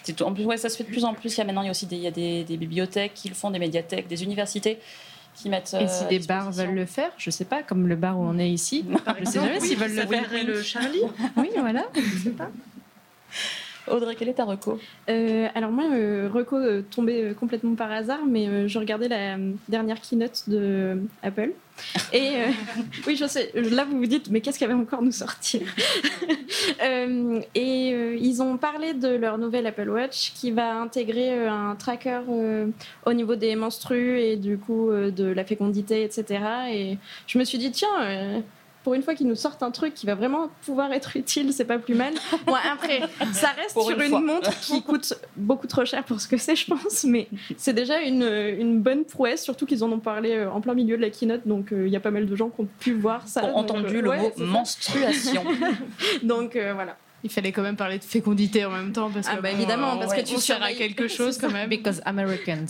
C'est 0.02 0.14
tout- 0.14 0.24
En 0.24 0.32
plus, 0.32 0.44
ouais, 0.46 0.56
ça 0.56 0.68
se 0.68 0.76
fait 0.76 0.84
de 0.84 0.88
plus 0.88 1.04
en 1.04 1.14
plus. 1.14 1.32
Il 1.36 1.38
y 1.38 1.40
a 1.42 1.44
maintenant 1.44 1.62
il 1.62 1.66
y 1.66 1.68
a 1.68 1.70
aussi 1.70 1.86
des, 1.86 1.96
il 1.96 2.02
y 2.02 2.06
a 2.08 2.10
des, 2.10 2.42
des 2.44 2.56
bibliothèques 2.56 3.14
qui 3.14 3.28
le 3.28 3.34
font, 3.36 3.50
des 3.52 3.58
médiathèques, 3.60 4.08
des 4.08 4.24
universités 4.24 4.78
qui 5.36 5.48
mettent. 5.48 5.74
Et 5.74 5.84
euh, 5.84 5.88
si 5.88 6.06
des 6.06 6.18
bars 6.26 6.50
veulent 6.50 6.74
le 6.74 6.86
faire, 6.86 7.10
je 7.18 7.30
sais 7.30 7.44
pas, 7.44 7.62
comme 7.62 7.86
le 7.86 7.96
bar 7.96 8.18
où 8.18 8.22
on 8.22 8.38
est 8.38 8.50
ici, 8.50 8.84
je 9.20 9.24
sais 9.24 9.38
jamais 9.38 9.60
s'ils 9.60 9.78
veulent 9.78 9.94
le 9.94 10.06
faire. 10.06 10.24
le 10.44 10.62
Charlie. 10.62 11.02
Oui, 11.36 11.50
voilà. 11.58 11.84
Je 11.94 12.18
sais 12.24 12.30
pas. 12.30 12.50
Audrey, 13.88 14.14
quelle 14.16 14.28
est 14.28 14.34
ta 14.34 14.44
reco 14.44 14.78
Euh, 15.08 15.48
alors 15.54 15.70
moi, 15.70 15.84
euh, 15.92 16.28
Reco 16.32 16.56
euh, 16.56 16.82
tombé 16.90 17.22
euh, 17.22 17.34
complètement 17.34 17.74
par 17.74 17.90
hasard, 17.90 18.20
mais 18.26 18.48
euh, 18.48 18.68
je 18.68 18.78
regardais 18.78 19.08
la 19.08 19.36
dernière 19.68 20.00
keynote 20.00 20.44
de 20.48 20.98
Apple. 21.22 21.52
Et 22.12 22.32
oui, 23.06 23.16
je 23.16 23.26
sais, 23.26 23.52
là 23.54 23.84
vous 23.84 23.98
vous 23.98 24.06
dites, 24.06 24.30
mais 24.30 24.40
qu'est-ce 24.40 24.58
qu'elle 24.58 24.70
va 24.70 24.76
encore 24.76 25.02
nous 25.02 25.12
sortir 25.12 25.60
Et 27.54 28.16
ils 28.18 28.42
ont 28.42 28.56
parlé 28.56 28.94
de 28.94 29.08
leur 29.08 29.36
nouvelle 29.36 29.66
Apple 29.66 29.90
Watch 29.90 30.32
qui 30.34 30.52
va 30.52 30.80
intégrer 30.80 31.46
un 31.46 31.74
tracker 31.76 32.20
au 33.04 33.12
niveau 33.12 33.36
des 33.36 33.56
menstrues 33.56 34.20
et 34.20 34.36
du 34.36 34.56
coup 34.56 34.90
de 34.90 35.24
la 35.24 35.44
fécondité, 35.44 36.02
etc. 36.02 36.44
Et 36.72 36.98
je 37.26 37.38
me 37.38 37.44
suis 37.44 37.58
dit, 37.58 37.70
tiens, 37.70 38.42
pour 38.86 38.94
une 38.94 39.02
fois 39.02 39.16
qu'ils 39.16 39.26
nous 39.26 39.34
sortent 39.34 39.64
un 39.64 39.72
truc 39.72 39.94
qui 39.94 40.06
va 40.06 40.14
vraiment 40.14 40.48
pouvoir 40.64 40.92
être 40.92 41.16
utile, 41.16 41.52
c'est 41.52 41.64
pas 41.64 41.76
plus 41.80 41.96
mal. 41.96 42.14
Bon, 42.46 42.54
après, 42.54 43.00
ça 43.32 43.48
reste 43.48 43.72
Pour 43.74 43.88
sur 43.88 44.00
une 44.00 44.24
montre 44.24 44.56
qui 44.60 44.80
coûte 44.80 45.12
beaucoup 45.34 45.66
trop 45.66 45.84
cher 45.84 46.04
pour 46.04 46.20
ce 46.20 46.28
que 46.28 46.36
c'est, 46.36 46.54
je 46.54 46.66
pense, 46.66 47.02
mais 47.02 47.26
c'est 47.56 47.72
déjà 47.72 48.00
une, 48.00 48.22
une 48.22 48.80
bonne 48.80 49.04
prouesse, 49.04 49.42
surtout 49.42 49.66
qu'ils 49.66 49.82
en 49.82 49.90
ont 49.90 49.98
parlé 49.98 50.30
euh, 50.36 50.52
en 50.52 50.60
plein 50.60 50.74
milieu 50.74 50.96
de 50.96 51.02
la 51.02 51.10
keynote, 51.10 51.40
donc 51.48 51.72
euh, 51.72 51.88
il 51.88 51.92
y 51.92 51.96
a 51.96 52.00
pas 52.00 52.12
mal 52.12 52.26
de 52.26 52.36
gens 52.36 52.48
qui 52.48 52.60
ont 52.60 52.68
pu 52.78 52.92
voir 52.92 53.26
ça. 53.26 53.42
Ont 53.42 53.48
donc, 53.48 53.56
entendu 53.56 53.96
euh, 53.96 54.02
le 54.02 54.10
ouais, 54.10 54.18
mot 54.18 54.32
menstruation. 54.36 55.42
donc 56.22 56.54
euh, 56.54 56.72
voilà. 56.72 56.96
Il 57.24 57.30
fallait 57.30 57.50
quand 57.50 57.62
même 57.62 57.74
parler 57.74 57.98
de 57.98 58.04
fécondité 58.04 58.64
en 58.66 58.70
même 58.70 58.92
temps 58.92 59.10
parce 59.10 59.26
Ah 59.28 59.34
que 59.34 59.42
bah 59.42 59.48
bon, 59.50 59.56
évidemment, 59.56 59.96
parce 59.96 60.14
que 60.14 60.20
tu 60.20 60.36
on 60.36 60.38
sert 60.38 60.62
à 60.62 60.68
surveilles. 60.68 60.76
quelque 60.76 61.08
chose 61.18 61.38
quand 61.38 61.50
même. 61.50 61.68
Because 61.68 62.00
Americans. 62.04 62.66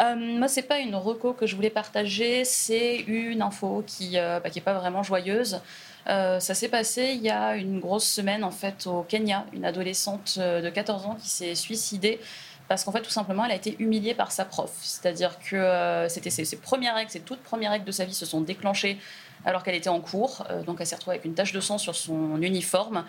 Euh, 0.00 0.14
moi, 0.16 0.48
c'est 0.48 0.62
pas 0.62 0.78
une 0.78 0.94
reco 0.96 1.32
que 1.32 1.46
je 1.46 1.54
voulais 1.54 1.70
partager, 1.70 2.44
c'est 2.44 2.96
une 2.96 3.42
info 3.42 3.84
qui 3.86 4.18
euh, 4.18 4.40
bah, 4.40 4.50
pas 4.64 4.74
vraiment 4.74 5.02
joyeuse. 5.02 5.60
Euh, 6.08 6.38
ça 6.38 6.54
s'est 6.54 6.68
passé 6.68 7.12
il 7.14 7.22
y 7.22 7.30
a 7.30 7.56
une 7.56 7.80
grosse 7.80 8.06
semaine 8.06 8.44
en 8.44 8.50
fait 8.50 8.86
au 8.86 9.02
Kenya, 9.02 9.46
une 9.54 9.64
adolescente 9.64 10.34
euh, 10.38 10.60
de 10.60 10.68
14 10.68 11.06
ans 11.06 11.16
qui 11.18 11.30
s'est 11.30 11.54
suicidée 11.54 12.20
parce 12.68 12.84
qu'en 12.84 12.92
fait 12.92 13.00
tout 13.00 13.10
simplement 13.10 13.46
elle 13.46 13.52
a 13.52 13.54
été 13.54 13.74
humiliée 13.78 14.12
par 14.12 14.30
sa 14.30 14.44
prof. 14.44 14.70
C'est-à-dire 14.82 15.38
que 15.38 16.06
c'était 16.08 16.30
ses, 16.30 16.56
premières 16.56 16.94
règles, 16.94 17.10
ses 17.10 17.20
toutes 17.20 17.42
premières 17.42 17.70
règles 17.70 17.86
de 17.86 17.92
sa 17.92 18.04
vie 18.04 18.14
se 18.14 18.26
sont 18.26 18.42
déclenchées 18.42 18.98
alors 19.46 19.62
qu'elle 19.62 19.74
était 19.74 19.90
en 19.90 20.00
cours. 20.00 20.46
Donc 20.66 20.78
elle 20.80 20.86
s'est 20.86 20.96
retrouvée 20.96 21.16
avec 21.16 21.26
une 21.26 21.34
tache 21.34 21.52
de 21.52 21.60
sang 21.60 21.76
sur 21.76 21.94
son 21.94 22.40
uniforme. 22.40 23.04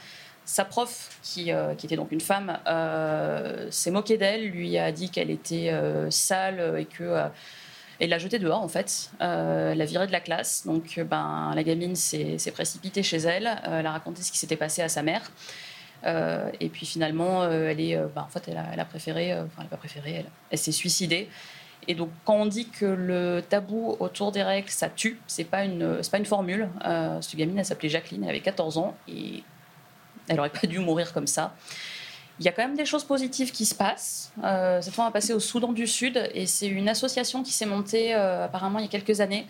Sa 0.45 0.63
prof, 0.63 1.17
qui, 1.23 1.51
euh, 1.51 1.73
qui 1.73 1.87
était 1.87 1.95
donc 1.95 2.11
une 2.11 2.21
femme, 2.21 2.59
euh, 2.67 3.67
s'est 3.71 3.89
moquée 3.89 4.17
d'elle, 4.17 4.47
lui 4.47 4.77
a 4.77 4.91
dit 4.91 5.09
qu'elle 5.09 5.31
était 5.31 5.71
euh, 5.71 6.11
sale 6.11 6.75
et 6.77 6.85
que 6.85 7.29
l'a 7.99 8.19
jetée 8.19 8.37
dehors 8.37 8.61
en 8.61 8.67
fait, 8.67 9.09
euh, 9.21 9.73
l'a 9.73 9.85
virée 9.85 10.05
de 10.05 10.11
la 10.11 10.19
classe. 10.19 10.67
Donc 10.67 10.99
ben 10.99 11.51
la 11.55 11.63
gamine 11.63 11.95
s'est 11.95 12.37
précipitée 12.53 13.01
chez 13.01 13.17
elle, 13.17 13.59
elle 13.63 13.87
a 13.87 13.91
raconté 13.91 14.21
ce 14.21 14.31
qui 14.31 14.37
s'était 14.37 14.55
passé 14.55 14.83
à 14.83 14.89
sa 14.89 15.01
mère. 15.01 15.31
Et 16.59 16.69
puis 16.69 16.85
finalement, 16.85 17.49
elle 17.49 17.79
est, 17.79 17.97
ben, 18.13 18.21
en 18.21 18.29
fait, 18.29 18.47
elle 18.47 18.57
a, 18.57 18.65
elle 18.71 18.85
préféré, 18.85 19.33
enfin, 19.33 19.63
elle 19.63 19.67
pas 19.67 19.77
préféré, 19.77 20.13
elle, 20.13 20.29
elle 20.51 20.59
s'est 20.59 20.71
suicidée. 20.71 21.27
Et 21.87 21.95
donc, 21.95 22.09
quand 22.23 22.35
on 22.35 22.45
dit 22.45 22.69
que 22.69 22.85
le 22.85 23.41
tabou 23.41 23.95
autour 23.99 24.31
des 24.31 24.43
règles, 24.43 24.69
ça 24.69 24.89
tue, 24.89 25.19
c'est 25.25 25.43
pas 25.43 25.65
une, 25.65 26.01
pas 26.11 26.19
une 26.19 26.25
formule. 26.25 26.69
Cette 27.21 27.35
gamine, 27.35 27.57
elle 27.57 27.65
s'appelait 27.65 27.89
Jacqueline, 27.89 28.23
elle 28.23 28.29
avait 28.29 28.39
14 28.41 28.77
ans 28.77 28.95
et 29.07 29.43
elle 30.27 30.39
aurait 30.39 30.49
pas 30.49 30.67
dû 30.67 30.79
mourir 30.79 31.13
comme 31.13 31.27
ça. 31.27 31.55
Il 32.39 32.45
y 32.45 32.49
a 32.49 32.51
quand 32.51 32.63
même 32.63 32.75
des 32.75 32.85
choses 32.85 33.05
positives 33.05 33.51
qui 33.51 33.65
se 33.65 33.73
passent. 33.73 34.31
Euh, 34.43 34.81
cette 34.81 34.93
fois, 34.93 35.05
on 35.05 35.07
va 35.07 35.13
passer 35.13 35.33
au 35.33 35.39
Soudan 35.39 35.71
du 35.71 35.87
Sud 35.87 36.29
et 36.33 36.45
c'est 36.45 36.67
une 36.67 36.89
association 36.89 37.43
qui 37.43 37.53
s'est 37.53 37.65
montée 37.65 38.13
euh, 38.13 38.45
apparemment 38.45 38.79
il 38.79 38.83
y 38.83 38.87
a 38.87 38.91
quelques 38.91 39.21
années, 39.21 39.47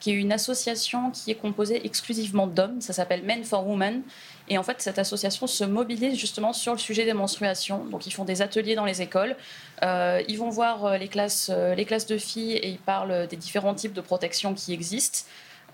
qui 0.00 0.10
est 0.10 0.14
une 0.14 0.32
association 0.32 1.10
qui 1.10 1.30
est 1.30 1.36
composée 1.36 1.86
exclusivement 1.86 2.46
d'hommes. 2.46 2.82
Ça 2.82 2.92
s'appelle 2.92 3.22
Men 3.22 3.42
for 3.42 3.66
Women. 3.66 4.02
Et 4.48 4.58
en 4.58 4.62
fait, 4.62 4.82
cette 4.82 4.98
association 4.98 5.46
se 5.46 5.64
mobilise 5.64 6.18
justement 6.18 6.52
sur 6.52 6.72
le 6.72 6.78
sujet 6.78 7.06
des 7.06 7.14
menstruations. 7.14 7.86
Donc, 7.86 8.06
ils 8.06 8.12
font 8.12 8.26
des 8.26 8.42
ateliers 8.42 8.74
dans 8.74 8.84
les 8.84 9.00
écoles. 9.00 9.34
Euh, 9.82 10.22
ils 10.28 10.36
vont 10.36 10.50
voir 10.50 10.84
euh, 10.84 10.98
les 10.98 11.08
classes, 11.08 11.50
les 11.74 11.84
classes 11.86 12.06
de 12.06 12.18
filles 12.18 12.52
et 12.52 12.68
ils 12.68 12.78
parlent 12.78 13.26
des 13.28 13.36
différents 13.36 13.74
types 13.74 13.94
de 13.94 14.02
protections 14.02 14.52
qui 14.52 14.74
existent. 14.74 15.26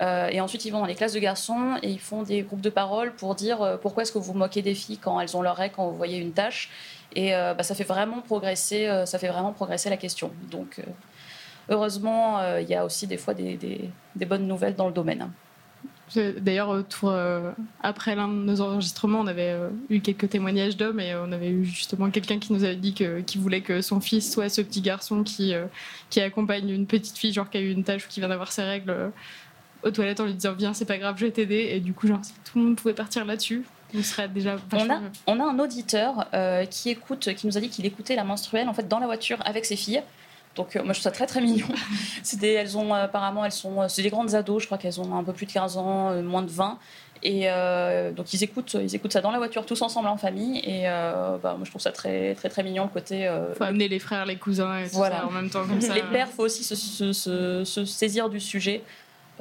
Euh, 0.03 0.29
et 0.31 0.41
ensuite, 0.41 0.65
ils 0.65 0.71
vont 0.71 0.81
dans 0.81 0.87
les 0.87 0.95
classes 0.95 1.13
de 1.13 1.21
garçons 1.21 1.77
et 1.83 1.89
ils 1.89 2.01
font 2.01 2.23
des 2.23 2.43
groupes 2.43 2.61
de 2.61 2.71
parole 2.71 3.13
pour 3.15 3.35
dire 3.35 3.63
euh, 3.63 3.77
pourquoi 3.77 4.03
est-ce 4.03 4.13
que 4.13 4.19
vous 4.19 4.33
moquez 4.33 4.63
des 4.63 4.75
filles 4.75 4.99
quand 4.99 5.21
elles 5.21 5.37
ont 5.37 5.43
leur 5.43 5.57
règle, 5.57 5.75
quand 5.77 5.89
vous 5.89 5.97
voyez 5.97 6.19
une 6.19 6.33
tâche. 6.33 6.71
Et 7.15 7.35
euh, 7.35 7.55
bah, 7.55 7.63
ça 7.63 7.75
fait 7.75 7.85
vraiment 7.85 8.21
progresser, 8.21 9.03
ça 9.07 9.19
fait 9.19 9.29
vraiment 9.29 9.53
progresser 9.53 9.91
la 9.91 9.97
question. 9.97 10.33
Donc, 10.51 10.81
heureusement, 11.69 12.41
il 12.57 12.69
y 12.69 12.75
a 12.75 12.85
aussi 12.85 13.07
des 13.07 13.19
fois 13.19 13.35
des, 13.35 13.91
bonnes 14.27 14.47
nouvelles 14.47 14.75
dans 14.75 14.87
le 14.87 14.95
domaine. 14.95 15.31
D'ailleurs, 16.17 16.85
après 17.83 18.15
l'un 18.15 18.29
de 18.29 18.33
nos 18.33 18.61
enregistrements, 18.63 19.21
on 19.21 19.27
avait 19.27 19.55
eu 19.91 20.01
quelques 20.01 20.31
témoignages 20.31 20.77
d'hommes 20.79 21.01
et 21.01 21.15
on 21.15 21.33
avait 21.33 21.51
eu 21.51 21.65
justement 21.65 22.11
quelqu'un 22.11 22.39
qui 22.39 22.55
nous 22.55 22.65
avait 22.65 22.77
dit 22.77 22.95
qu'il 22.95 23.41
voulait 23.41 23.61
que 23.61 23.83
son 23.83 24.01
fils 24.01 24.33
soit 24.33 24.49
ce 24.49 24.63
petit 24.63 24.81
garçon 24.81 25.23
qui, 25.23 25.53
qui 26.09 26.21
accompagne 26.23 26.71
une 26.71 26.87
petite 26.87 27.19
fille, 27.19 27.35
genre 27.35 27.51
qui 27.51 27.59
a 27.59 27.61
eu 27.61 27.71
une 27.71 27.85
tâche 27.85 28.07
ou 28.07 28.09
qui 28.09 28.21
vient 28.21 28.31
d'avoir 28.31 28.53
ses 28.53 28.63
règles 28.63 29.13
aux 29.83 29.91
toilettes 29.91 30.21
en 30.21 30.25
lui 30.27 30.35
disant 30.35 30.53
Viens, 30.53 30.75
c'est 30.75 30.85
pas 30.85 30.99
grave, 30.99 31.17
je 31.19 31.27
vais 31.27 31.33
t'aider. 31.33 31.71
Et 31.73 31.81
du 31.81 31.93
coup, 31.93 32.07
genre, 32.07 32.19
si 32.23 32.33
tout 32.45 32.59
le 32.59 32.65
monde 32.65 32.77
pouvait 32.77 32.95
partir 32.95 33.25
là-dessus, 33.25 33.65
on 33.95 34.03
serait 34.03 34.29
déjà 34.29 34.57
On 34.73 34.91
a, 34.91 35.01
on 35.27 35.41
a 35.41 35.45
un 35.45 35.59
auditeur 35.59 36.27
euh, 36.35 36.65
qui 36.65 36.89
écoute, 36.91 37.35
qui 37.35 37.47
nous 37.47 37.59
a 37.59 37.61
dit 37.61 37.69
qu'il 37.69 37.85
écoutait 37.85 38.17
la 38.17 38.25
menstruelle 38.25 38.69
en 38.69 38.73
fait 38.75 38.89
dans 38.89 38.99
la 38.99 39.07
voiture 39.07 39.39
avec 39.45 39.65
ses 39.67 39.77
filles. 39.77 40.03
Donc 40.55 40.77
euh, 40.77 40.83
moi 40.83 40.93
je 40.93 41.01
trouve 41.01 41.05
ça 41.05 41.11
très 41.11 41.27
très 41.27 41.41
mignon. 41.41 41.67
Des- 42.39 42.49
elles 42.49 42.77
ont 42.79 42.95
euh, 42.95 43.05
apparemment 43.05 43.45
elles 43.45 43.53
sont 43.53 43.87
c'est 43.89 44.03
des 44.03 44.11
grandes 44.11 44.35
ados, 44.35 44.63
je 44.63 44.67
crois 44.67 44.79
qu'elles 44.79 45.01
ont 45.01 45.15
un 45.17 45.25
peu 45.25 45.33
plus 45.33 45.45
de 45.47 45.53
15 45.53 45.77
ans, 45.79 46.11
euh, 46.11 46.23
moins 46.23 46.43
de 46.43 46.51
20. 46.51 46.79
Et 47.25 47.47
donc 48.17 48.33
ils 48.35 48.43
écoutent 48.43 48.75
ils 48.83 48.97
écoutent 48.97 49.13
ça 49.13 49.21
dans 49.21 49.31
la 49.31 49.39
voiture 49.39 49.65
tous 49.65 49.81
ensemble 49.83 50.09
en 50.09 50.17
famille 50.17 50.59
et 50.59 50.83
bah, 50.87 51.55
moi 51.57 51.61
je 51.63 51.71
trouve 51.71 51.81
ça 51.81 51.93
très 51.93 52.35
très 52.35 52.49
très 52.49 52.65
mignon 52.65 52.83
le 52.83 52.89
côté 52.89 53.33
Faut 53.57 53.63
amener 53.63 53.87
les 53.87 54.01
frères, 54.01 54.27
les 54.27 54.35
cousins 54.35 54.79
et 54.81 54.89
tout 54.89 54.97
voilà. 54.97 55.19
ça 55.21 55.27
en 55.27 55.31
même 55.31 55.49
temps 55.49 55.65
comme 55.65 55.81
ça. 55.81 55.95
Les 55.95 56.03
pères, 56.03 56.27
faut 56.29 56.43
aussi 56.43 56.65
se, 56.65 56.75
se- 56.75 57.13
se- 57.13 57.63
se 57.65 57.85
saisir 57.85 58.29
du 58.29 58.41
sujet. 58.41 58.83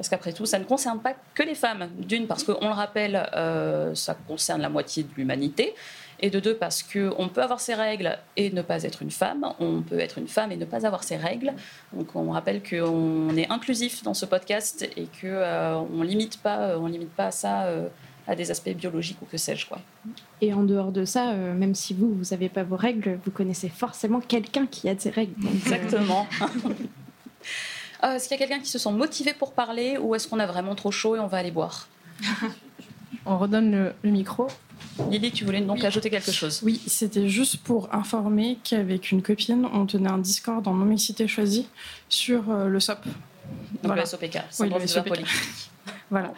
Parce 0.02 0.08
qu'après 0.08 0.32
tout, 0.32 0.46
ça 0.46 0.58
ne 0.58 0.64
concerne 0.64 0.98
pas 0.98 1.14
que 1.32 1.44
les 1.44 1.54
femmes. 1.54 1.88
D'une, 1.96 2.26
parce 2.26 2.42
qu'on 2.42 2.66
le 2.66 2.74
rappelle, 2.74 3.30
euh, 3.36 3.94
ça 3.94 4.16
concerne 4.26 4.60
la 4.60 4.68
moitié 4.68 5.04
de 5.04 5.10
l'humanité. 5.16 5.76
Et 6.18 6.28
de 6.28 6.40
deux, 6.40 6.56
parce 6.56 6.82
qu'on 6.82 7.28
peut 7.28 7.40
avoir 7.40 7.60
ses 7.60 7.74
règles 7.74 8.18
et 8.36 8.50
ne 8.50 8.62
pas 8.62 8.82
être 8.82 9.02
une 9.02 9.12
femme. 9.12 9.46
On 9.60 9.80
peut 9.80 10.00
être 10.00 10.18
une 10.18 10.26
femme 10.26 10.50
et 10.50 10.56
ne 10.56 10.64
pas 10.64 10.84
avoir 10.88 11.04
ses 11.04 11.16
règles. 11.16 11.52
Donc 11.92 12.16
on 12.16 12.32
rappelle 12.32 12.64
qu'on 12.68 13.36
est 13.36 13.48
inclusif 13.48 14.02
dans 14.02 14.12
ce 14.12 14.26
podcast 14.26 14.82
et 14.96 15.06
qu'on 15.20 15.86
ne 15.88 16.04
limite 16.04 16.42
pas, 16.42 16.76
on 16.78 16.86
limite 16.86 17.12
pas 17.12 17.30
ça 17.30 17.66
euh, 17.66 17.86
à 18.26 18.34
des 18.34 18.50
aspects 18.50 18.74
biologiques 18.74 19.22
ou 19.22 19.26
que 19.26 19.36
sais-je. 19.36 19.68
Quoi. 19.68 19.78
Et 20.40 20.52
en 20.52 20.64
dehors 20.64 20.90
de 20.90 21.04
ça, 21.04 21.30
euh, 21.30 21.54
même 21.54 21.76
si 21.76 21.94
vous, 21.94 22.12
vous 22.12 22.32
n'avez 22.32 22.48
pas 22.48 22.64
vos 22.64 22.74
règles, 22.76 23.20
vous 23.24 23.30
connaissez 23.30 23.68
forcément 23.68 24.18
quelqu'un 24.18 24.66
qui 24.66 24.88
a 24.88 24.96
des 24.96 25.10
règles. 25.10 25.40
Donc, 25.40 25.52
euh, 25.52 25.74
Exactement. 25.76 26.26
Euh, 28.04 28.14
Est-ce 28.16 28.28
qu'il 28.28 28.38
y 28.38 28.42
a 28.42 28.46
quelqu'un 28.46 28.62
qui 28.62 28.70
se 28.70 28.78
sent 28.78 28.90
motivé 28.92 29.32
pour 29.32 29.52
parler 29.52 29.96
ou 29.98 30.14
est-ce 30.14 30.26
qu'on 30.28 30.38
a 30.40 30.46
vraiment 30.46 30.74
trop 30.74 30.90
chaud 30.90 31.16
et 31.16 31.20
on 31.20 31.26
va 31.28 31.38
aller 31.38 31.50
boire 31.50 31.88
On 33.26 33.38
redonne 33.38 33.70
le, 33.70 33.92
le 34.02 34.10
micro. 34.10 34.48
Lily, 35.08 35.30
tu 35.30 35.44
voulais 35.44 35.60
donc 35.60 35.84
ajouter 35.84 36.10
quelque 36.10 36.32
chose? 36.32 36.60
Oui, 36.64 36.80
c'était 36.86 37.28
juste 37.28 37.58
pour 37.58 37.94
informer 37.94 38.58
qu'avec 38.64 39.12
une 39.12 39.22
copine, 39.22 39.66
on 39.72 39.86
tenait 39.86 40.10
un 40.10 40.18
Discord 40.18 40.66
en 40.66 40.74
non-mixité 40.74 41.28
choisie 41.28 41.68
sur 42.08 42.50
euh, 42.50 42.66
le 42.66 42.80
SOP. 42.80 42.98
Donc 43.82 43.96
le 43.96 44.04
SOPK, 44.04 44.38
syndrome 44.50 44.82
le 44.82 44.86
SOPK. 44.88 45.20
Voilà. 46.12 46.34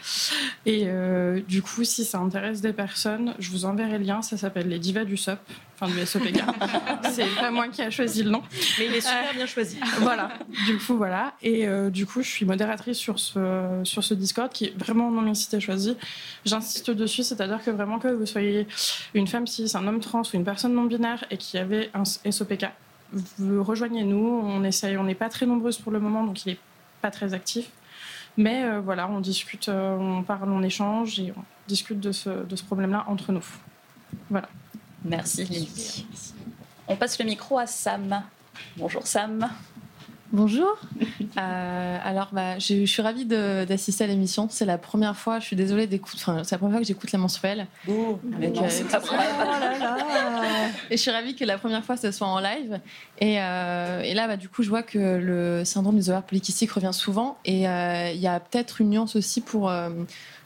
Et 0.66 0.84
euh, 0.86 1.40
du 1.48 1.60
coup, 1.60 1.82
si 1.82 2.04
ça 2.04 2.18
intéresse 2.18 2.60
des 2.60 2.72
personnes, 2.72 3.34
je 3.40 3.50
vous 3.50 3.64
enverrai 3.64 3.98
le 3.98 4.04
lien. 4.04 4.22
Ça 4.22 4.36
s'appelle 4.36 4.68
Les 4.68 4.78
Divas 4.78 5.04
du 5.04 5.16
SOP, 5.16 5.40
enfin 5.74 5.92
du 5.92 6.06
SOPK. 6.06 6.44
c'est 7.10 7.26
pas 7.34 7.50
moi 7.50 7.66
qui 7.66 7.82
a 7.82 7.90
choisi 7.90 8.22
le 8.22 8.30
nom. 8.30 8.40
Mais 8.78 8.86
il 8.86 8.94
est 8.94 9.00
super 9.00 9.34
bien 9.34 9.46
choisi. 9.46 9.80
voilà. 9.98 10.30
Du 10.66 10.78
coup, 10.78 10.96
voilà. 10.96 11.34
Et 11.42 11.66
euh, 11.66 11.90
du 11.90 12.06
coup, 12.06 12.22
je 12.22 12.28
suis 12.28 12.46
modératrice 12.46 12.96
sur 12.96 13.18
ce, 13.18 13.80
sur 13.82 14.04
ce 14.04 14.14
Discord 14.14 14.52
qui 14.52 14.66
est 14.66 14.78
vraiment 14.78 15.10
non 15.10 15.22
mixité 15.22 15.58
choisi. 15.58 15.96
J'insiste 16.44 16.92
dessus, 16.92 17.24
c'est-à-dire 17.24 17.60
que 17.60 17.72
vraiment 17.72 17.98
que 17.98 18.06
vous 18.06 18.26
soyez 18.26 18.68
une 19.12 19.26
femme 19.26 19.48
cis, 19.48 19.68
un 19.74 19.88
homme 19.88 19.98
trans 19.98 20.22
ou 20.22 20.36
une 20.36 20.44
personne 20.44 20.72
non 20.72 20.84
binaire 20.84 21.24
et 21.32 21.36
qui 21.36 21.58
avait 21.58 21.90
un 21.94 22.04
SOPK, 22.04 22.66
rejoignez-nous. 23.40 24.40
On 24.44 24.62
essaye, 24.62 24.96
on 24.96 25.02
n'est 25.04 25.16
pas 25.16 25.30
très 25.30 25.46
nombreuses 25.46 25.78
pour 25.78 25.90
le 25.90 25.98
moment, 25.98 26.22
donc 26.22 26.46
il 26.46 26.52
est 26.52 26.58
pas 27.02 27.10
très 27.10 27.34
actif. 27.34 27.70
Mais 28.36 28.64
euh, 28.64 28.80
voilà, 28.80 29.08
on 29.08 29.20
discute, 29.20 29.68
euh, 29.68 29.96
on 29.96 30.22
parle, 30.22 30.50
on 30.50 30.62
échange 30.62 31.20
et 31.20 31.32
on 31.36 31.42
discute 31.68 32.00
de 32.00 32.12
ce, 32.12 32.44
de 32.44 32.56
ce 32.56 32.64
problème-là 32.64 33.04
entre 33.08 33.32
nous. 33.32 33.44
Voilà. 34.30 34.48
Merci 35.04 35.44
Lily. 35.44 36.06
On 36.88 36.96
passe 36.96 37.18
le 37.18 37.24
micro 37.24 37.58
à 37.58 37.66
Sam. 37.66 38.22
Bonjour 38.76 39.06
Sam. 39.06 39.48
Bonjour. 40.32 40.76
Euh, 41.36 41.98
alors, 42.02 42.28
bah, 42.32 42.58
je, 42.58 42.80
je 42.80 42.84
suis 42.86 43.02
ravie 43.02 43.24
d'assister 43.24 44.04
à 44.04 44.06
l'émission. 44.06 44.48
C'est 44.50 44.64
la 44.64 44.78
première 44.78 45.16
fois, 45.16 45.38
je 45.38 45.46
suis 45.46 45.56
désolée 45.56 45.86
d'écouter, 45.86 46.18
enfin, 46.20 46.42
c'est 46.44 46.54
la 46.54 46.58
première 46.58 46.74
fois 46.76 46.80
que 46.80 46.86
j'écoute 46.86 47.12
la 47.12 47.18
menstruelle. 47.18 47.66
Avec, 48.36 48.54
non, 48.54 48.62
euh, 48.64 48.84
pas 48.90 48.98
vrai. 48.98 49.16
et 50.90 50.96
je 50.96 51.02
suis 51.02 51.10
ravie 51.10 51.34
que 51.34 51.44
la 51.44 51.58
première 51.58 51.84
fois 51.84 51.96
ce 51.96 52.10
soit 52.10 52.26
en 52.26 52.40
live. 52.40 52.80
Et, 53.20 53.40
euh, 53.40 54.02
et 54.02 54.14
là, 54.14 54.26
bah, 54.26 54.36
du 54.36 54.48
coup, 54.48 54.62
je 54.62 54.68
vois 54.68 54.82
que 54.82 54.98
le 54.98 55.64
syndrome 55.64 55.96
des 55.96 56.08
ovaires 56.10 56.22
polykystiques 56.22 56.72
revient 56.72 56.92
souvent. 56.92 57.38
Et 57.44 57.62
il 57.62 58.20
y 58.20 58.26
a 58.26 58.40
peut-être 58.40 58.80
une 58.80 58.90
nuance 58.90 59.16
aussi 59.16 59.40
pour, 59.40 59.72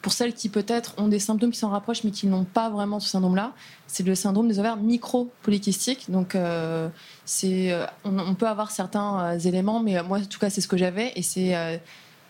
pour 0.03 0.13
celles 0.13 0.35
qui 0.35 0.49
peut-être 0.49 0.95
ont 0.99 1.09
des 1.09 1.19
symptômes 1.19 1.51
qui 1.51 1.59
s'en 1.59 1.71
rapprochent 1.71 2.05
mais 2.05 2.11
qui 2.11 2.27
n'ont 2.27 2.45
pas 2.45 2.71
vraiment 2.71 3.01
ce 3.01 3.09
syndrome-là. 3.09 3.53
C'est 3.87 4.07
le 4.07 4.15
syndrome 4.15 4.49
des 4.49 4.59
ovaires 4.59 4.77
micro-polykystiques. 4.77 6.11
Donc, 6.11 6.35
euh, 6.35 6.89
c'est, 7.25 7.73
euh, 7.73 7.85
on, 8.05 8.35
peut 8.35 8.47
avoir 8.47 8.71
certains 8.71 9.21
euh, 9.21 9.39
éléments, 9.39 9.81
mais 9.81 10.03
moi, 10.03 10.19
en 10.19 10.25
tout 10.25 10.39
cas, 10.39 10.51
c'est 10.51 10.61
ce 10.61 10.69
que 10.69 10.77
j'avais. 10.77 11.13
Et 11.17 11.23
c'est. 11.23 11.81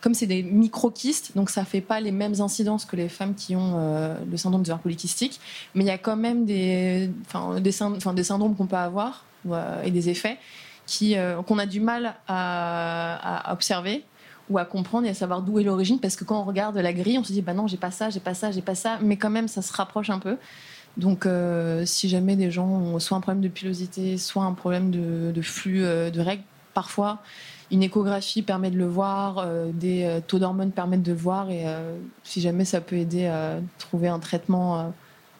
comme 0.01 0.15
c'est 0.15 0.27
des 0.27 0.45
micro-kystes, 0.45 1.33
donc 1.35 1.51
ça 1.51 1.65
fait 1.65 1.81
pas 1.81 2.01
les 2.01 2.13
mêmes 2.13 2.41
incidences 2.41 2.85
que 2.85 2.95
les 2.95 3.09
femmes 3.09 3.35
qui 3.35 3.57
ont 3.57 4.17
le 4.31 4.37
syndrome 4.37 4.63
des 4.63 4.71
ovaires 4.71 4.83
polykystiques, 4.83 5.41
mais 5.75 5.83
il 5.83 5.89
y 5.89 5.91
a 5.91 5.99
quand 5.99 6.17
même 6.17 6.45
des, 6.47 7.11
enfin, 7.27 7.61
des, 7.61 7.73
syndromes 7.73 8.55
qu'on 8.55 8.67
peut 8.69 8.77
avoir 8.77 9.25
et 9.83 9.91
des 9.91 10.09
effets 10.09 10.39
qu'on 11.47 11.59
a 11.59 11.67
du 11.67 11.81
mal 11.81 12.15
à 12.29 13.53
observer 13.53 14.05
ou 14.51 14.59
à 14.59 14.65
comprendre 14.65 15.07
et 15.07 15.11
à 15.11 15.15
savoir 15.15 15.43
d'où 15.43 15.59
est 15.59 15.65
l'origine, 15.65 15.99
parce 16.01 16.17
que 16.17 16.25
quand 16.25 16.41
on 16.41 16.45
regarde 16.45 16.77
la 16.77 16.93
grille, 16.93 17.19
on 17.19 17.25
se 17.25 17.33
dit 17.33 17.43
bah 17.43 17.55
non, 17.55 17.67
j'ai 17.67 17.77
pas 17.77 17.91
ça, 17.91 18.11
j'ai 18.11 18.21
pas 18.21 18.35
ça, 18.35 18.51
j'ai 18.51 18.63
pas 18.63 18.75
ça, 18.75 18.99
mais 19.03 19.17
quand 19.17 19.31
même 19.31 19.49
ça 19.49 19.63
se 19.63 19.73
rapproche 19.73 20.11
un 20.11 20.19
peu. 20.19 20.37
Donc, 20.97 21.27
euh, 21.27 21.85
si 21.87 22.09
jamais 22.09 22.35
des 22.35 22.51
gens 22.51 22.67
ont 22.67 22.99
soit 22.99 23.17
un 23.17 23.21
problème 23.21 23.43
de 23.43 23.49
pilosité, 23.49 24.19
soit 24.19 24.43
un 24.43 24.53
problème 24.53 24.91
de, 24.91 25.43
flux 25.43 25.85
euh, 25.85 26.11
de 26.11 26.21
règles, 26.21 26.43
parfois 26.75 27.19
une 27.71 27.83
échographie 27.83 28.41
permet 28.41 28.71
de 28.71 28.79
le 28.79 28.87
voir, 28.87 29.39
euh, 29.39 29.71
des 29.73 30.21
taux 30.27 30.39
d'hormones 30.39 30.73
permettent 30.73 31.03
de 31.03 31.13
le 31.13 31.19
voir, 31.19 31.51
et 31.51 31.67
si 32.25 32.41
jamais 32.41 32.65
ça 32.65 32.81
peut 32.81 32.97
aider 32.97 33.27
à 33.27 33.59
trouver 33.79 34.09
un 34.09 34.19
traitement 34.19 34.93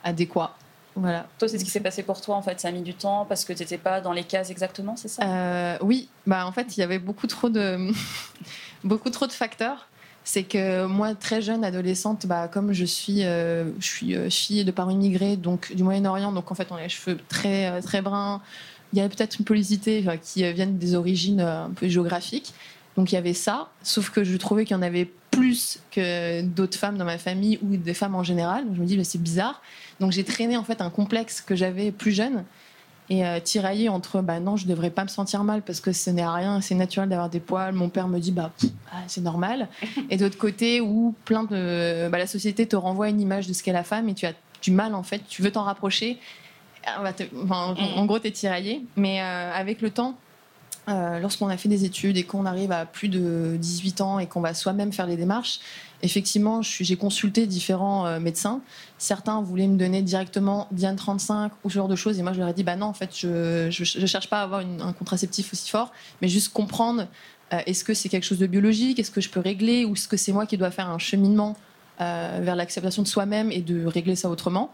adéquat. 0.05 0.58
Voilà. 0.99 1.27
Toi, 1.39 1.49
c'est 1.49 1.59
ce 1.59 1.65
qui 1.65 1.71
s'est 1.71 1.81
passé 1.81 2.03
pour 2.03 2.21
toi 2.21 2.37
en 2.37 2.43
fait. 2.43 2.61
Ça 2.61 2.69
a 2.69 2.71
mis 2.71 2.83
du 2.83 2.95
temps 2.95 3.25
parce 3.29 3.45
que 3.45 3.53
tu 3.53 3.63
n'étais 3.63 3.79
pas 3.79 4.01
dans 4.01 4.13
les 4.13 4.25
cases 4.25 4.51
exactement, 4.51 4.97
c'est 4.97 5.09
ça? 5.09 5.23
Euh, 5.23 5.79
oui, 5.81 6.09
bah 6.27 6.47
en 6.47 6.53
fait, 6.53 6.77
il 6.77 6.81
y 6.81 6.83
avait 6.83 6.99
beaucoup 6.99 7.27
trop 7.27 7.49
de, 7.49 7.91
beaucoup 8.85 9.11
trop 9.11 9.27
de 9.27 9.33
facteurs. 9.33 9.89
C'est 10.25 10.43
que 10.43 10.85
moi, 10.85 11.15
très 11.15 11.41
jeune, 11.41 11.65
adolescente, 11.65 12.27
bah, 12.27 12.49
comme 12.49 12.75
je 12.75 12.85
suis, 12.85 13.25
euh, 13.25 13.65
je 13.81 13.87
suis 13.87 14.15
euh, 14.15 14.29
fille 14.29 14.63
de 14.63 14.71
parents 14.71 14.91
immigrés, 14.91 15.37
donc 15.37 15.75
du 15.75 15.83
Moyen-Orient, 15.83 16.33
donc 16.33 16.53
en 16.53 16.55
fait, 16.55 16.69
on 16.71 16.77
a 16.77 16.83
les 16.83 16.91
cheveux 16.91 17.19
très, 17.29 17.81
très 17.81 18.03
bruns. 18.03 18.43
Il 18.93 18.99
y 18.99 19.01
avait 19.01 19.15
peut-être 19.15 19.39
une 19.39 19.47
policité 19.47 20.03
enfin, 20.07 20.19
qui 20.19 20.51
viennent 20.53 20.77
des 20.77 20.95
origines 20.95 21.41
un 21.41 21.71
peu 21.71 21.89
géographiques. 21.89 22.53
Donc 22.97 23.13
il 23.13 23.15
y 23.15 23.19
avait 23.19 23.35
ça, 23.35 23.69
sauf 23.83 24.11
que 24.11 24.25
je 24.25 24.37
trouvais 24.37 24.65
qu'il 24.65 24.77
y 24.77 24.79
en 24.79 24.83
avait 24.83 25.09
plus 25.39 25.81
que 25.91 26.43
d'autres 26.43 26.77
femmes 26.79 26.99
dans 26.99 27.05
ma 27.05 27.19
famille 27.19 27.59
ou 27.63 27.77
des 27.77 27.95
femmes 27.95 28.15
en 28.15 28.23
général. 28.23 28.65
Je 28.75 28.81
me 28.81 28.87
dis, 28.87 28.97
bah, 28.97 29.05
c'est 29.05 29.23
bizarre. 29.23 29.63
Donc 30.01 30.13
j'ai 30.13 30.25
traîné 30.25 30.57
en 30.57 30.65
fait 30.65 30.81
un 30.81 30.91
complexe 30.91 31.41
que 31.41 31.57
j'avais 31.57 31.91
plus 31.93 32.13
jeune 32.13 32.45
et 33.11 33.25
euh, 33.27 33.41
tiraillé 33.41 33.89
entre 33.89 34.21
bah 34.21 34.39
non 34.39 34.57
je 34.57 34.67
devrais 34.67 34.91
pas 34.91 35.03
me 35.03 35.09
sentir 35.09 35.43
mal 35.43 35.63
parce 35.63 35.81
que 35.81 35.93
ce 35.93 36.11
n'est 36.11 36.27
rien 36.27 36.61
c'est 36.61 36.75
naturel 36.75 37.09
d'avoir 37.09 37.31
des 37.31 37.41
poils. 37.41 37.73
Mon 37.73 37.89
père 37.89 38.07
me 38.07 38.19
dit 38.19 38.33
bah 38.33 38.53
ah, 38.93 38.97
c'est 39.07 39.23
normal. 39.23 39.69
Et 40.11 40.19
d'autre 40.19 40.37
côté 40.37 40.81
où 40.83 41.15
plein 41.25 41.45
de 41.45 42.09
bah, 42.11 42.19
la 42.19 42.27
société 42.27 42.67
te 42.67 42.77
renvoie 42.77 43.09
une 43.09 43.21
image 43.21 43.47
de 43.47 43.55
ce 43.55 43.63
qu'est 43.63 43.73
la 43.73 43.83
femme 43.85 44.09
et 44.11 44.15
tu 44.15 44.27
as 44.27 44.35
du 44.63 44.71
mal 44.73 44.95
en 44.95 45.03
fait. 45.03 45.23
Tu 45.29 45.41
veux 45.43 45.51
t'en 45.51 45.63
rapprocher. 45.65 46.19
Ah, 46.87 47.01
bah, 47.03 47.13
te- 47.15 47.25
enfin, 47.45 47.75
en, 47.79 47.99
en 48.01 48.05
gros 48.07 48.19
t'es 48.19 48.31
tiraillé. 48.31 48.85
Mais 48.97 49.21
euh, 49.23 49.53
avec 49.55 49.81
le 49.81 49.91
temps 49.91 50.19
euh, 50.89 51.19
lorsqu'on 51.19 51.49
a 51.49 51.57
fait 51.59 51.69
des 51.69 51.85
études 51.85 52.17
et 52.17 52.23
qu'on 52.23 52.47
arrive 52.47 52.73
à 52.73 52.87
plus 52.87 53.09
de 53.09 53.57
18 53.59 54.01
ans 54.01 54.19
et 54.19 54.27
qu'on 54.27 54.41
va 54.41 54.55
soi-même 54.55 54.93
faire 54.93 55.07
les 55.07 55.17
démarches, 55.17 55.61
effectivement, 56.03 56.63
j'ai 56.63 56.97
consulté 56.97 57.47
différents 57.47 58.07
euh, 58.07 58.21
médecins. 58.21 58.63
Certains 58.97 59.43
voulaient 59.43 59.67
me 59.67 59.77
donner 59.77 60.01
directement 60.01 60.67
Diane 60.71 60.97
35 60.97 61.53
ou 61.63 61.69
ce 61.69 61.75
genre 61.75 61.89
de 61.89 61.97
choses. 61.97 62.19
Et 62.19 62.23
moi, 62.23 62.33
je 62.33 62.39
leur 62.39 62.49
ai 62.49 62.55
dit, 62.55 62.65
bah 62.65 62.77
non, 62.77 62.87
en 62.87 62.95
fait, 62.95 63.11
je 63.15 63.67
ne 63.67 64.07
cherche 64.07 64.31
pas 64.31 64.41
à 64.41 64.45
avoir 64.45 64.61
un 64.61 64.93
contraceptif 64.95 65.53
aussi 65.53 65.69
fort, 65.69 65.93
mais 66.23 66.29
juste 66.29 66.53
comprendre 66.55 67.07
euh, 67.53 67.59
est-ce 67.67 67.85
que 67.85 67.93
c'est 67.93 68.09
quelque 68.09 68.25
chose 68.25 68.39
de 68.39 68.47
biologique, 68.47 68.99
est-ce 68.99 69.11
que 69.11 69.21
je 69.21 69.29
peux 69.29 69.41
régler, 69.41 69.85
ou 69.85 69.93
est-ce 69.93 70.09
que 70.09 70.17
c'est 70.17 70.33
moi 70.33 70.47
qui 70.47 70.57
dois 70.57 70.71
faire 70.71 70.89
un 70.89 70.99
cheminement 70.99 71.57
vers 72.01 72.55
l'acceptation 72.55 73.03
de 73.03 73.09
soi-même 73.09 73.51
et 73.51 73.61
de 73.61 73.85
régler 73.85 74.15
ça 74.15 74.31
autrement. 74.31 74.71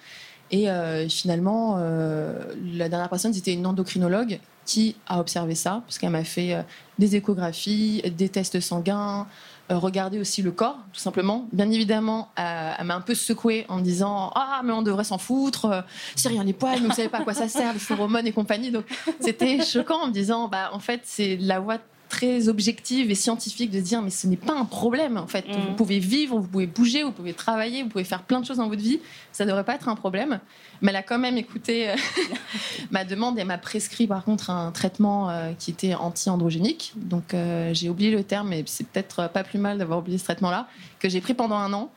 Et 0.50 0.70
euh, 0.70 1.08
finalement, 1.08 1.76
euh, 1.78 2.38
la 2.74 2.88
dernière 2.88 3.08
personne, 3.08 3.32
c'était 3.32 3.52
une 3.52 3.66
endocrinologue 3.66 4.38
qui 4.66 4.96
a 5.06 5.20
observé 5.20 5.54
ça, 5.54 5.82
parce 5.86 5.98
qu'elle 5.98 6.10
m'a 6.10 6.24
fait 6.24 6.54
euh, 6.54 6.62
des 6.98 7.16
échographies, 7.16 8.02
des 8.16 8.28
tests 8.28 8.60
sanguins, 8.60 9.26
regarder 9.70 10.18
aussi 10.18 10.42
le 10.42 10.52
corps, 10.52 10.78
tout 10.92 11.00
simplement. 11.00 11.48
Bien 11.52 11.70
évidemment, 11.70 12.28
elle 12.36 12.84
m'a 12.84 12.96
un 12.96 13.00
peu 13.00 13.14
secouée 13.14 13.64
en 13.70 13.78
me 13.78 13.82
disant 13.82 14.30
Ah, 14.34 14.60
mais 14.62 14.74
on 14.74 14.82
devrait 14.82 15.04
s'en 15.04 15.16
foutre, 15.16 15.84
c'est 16.16 16.28
rien 16.28 16.44
les 16.44 16.52
poils, 16.52 16.80
vous 16.80 16.92
savez 16.92 17.08
pas 17.08 17.18
à 17.18 17.24
quoi 17.24 17.32
ça 17.32 17.48
sert, 17.48 17.72
les 17.72 17.78
phéromones 17.78 18.26
et 18.26 18.32
compagnie. 18.32 18.70
Donc, 18.70 18.84
c'était 19.20 19.64
choquant 19.64 20.02
en 20.02 20.06
me 20.08 20.12
disant 20.12 20.48
Bah, 20.48 20.68
en 20.74 20.80
fait, 20.80 21.00
c'est 21.04 21.38
la 21.40 21.60
voie 21.60 21.78
très 22.08 22.48
objective 22.48 23.10
et 23.10 23.14
scientifique 23.14 23.70
de 23.70 23.78
se 23.78 23.84
dire 23.84 24.02
mais 24.02 24.10
ce 24.10 24.26
n'est 24.26 24.36
pas 24.36 24.54
un 24.54 24.64
problème 24.64 25.16
en 25.16 25.26
fait. 25.26 25.44
Vous 25.48 25.74
pouvez 25.74 25.98
vivre 25.98 26.38
vous 26.38 26.46
pouvez 26.46 26.66
bouger 26.66 27.02
vous 27.02 27.12
pouvez 27.12 27.32
travailler 27.32 27.82
vous 27.82 27.88
pouvez 27.88 28.04
faire 28.04 28.22
plein 28.22 28.40
de 28.40 28.46
choses 28.46 28.58
dans 28.58 28.68
votre 28.68 28.82
vie. 28.82 29.00
Ça 29.32 29.44
ne 29.44 29.50
devrait 29.50 29.64
pas 29.64 29.74
être 29.74 29.88
un 29.88 29.96
problème. 29.96 30.40
Mais 30.82 30.90
elle 30.90 30.96
a 30.96 31.02
quand 31.02 31.18
même 31.18 31.36
écouté 31.36 31.90
euh, 31.90 31.96
ma 32.90 33.04
demande 33.04 33.38
et 33.38 33.44
m'a 33.44 33.58
prescrit 33.58 34.06
par 34.06 34.24
contre 34.24 34.50
un 34.50 34.70
traitement 34.70 35.30
euh, 35.30 35.52
qui 35.58 35.70
était 35.70 35.94
anti-androgénique. 35.94 36.92
Donc 36.96 37.34
euh, 37.34 37.72
j'ai 37.74 37.88
oublié 37.88 38.10
le 38.10 38.22
terme 38.22 38.48
mais 38.48 38.64
c'est 38.66 38.86
peut-être 38.86 39.28
pas 39.30 39.44
plus 39.44 39.58
mal 39.58 39.78
d'avoir 39.78 39.98
oublié 39.98 40.18
ce 40.18 40.24
traitement 40.24 40.50
là 40.50 40.68
que 40.98 41.08
j'ai 41.08 41.20
pris 41.20 41.34
pendant 41.34 41.56
un 41.56 41.72
an 41.72 41.90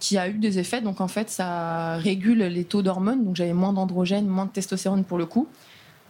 qui 0.00 0.18
a 0.18 0.28
eu 0.28 0.34
des 0.34 0.58
effets. 0.58 0.80
Donc 0.80 1.00
en 1.00 1.08
fait 1.08 1.30
ça 1.30 1.96
régule 1.96 2.42
les 2.42 2.64
taux 2.64 2.82
d'hormones. 2.82 3.24
Donc 3.24 3.36
j'avais 3.36 3.52
moins 3.52 3.72
d'androgène 3.72 4.26
moins 4.26 4.46
de 4.46 4.50
testostérone 4.50 5.04
pour 5.04 5.18
le 5.18 5.26
coup 5.26 5.48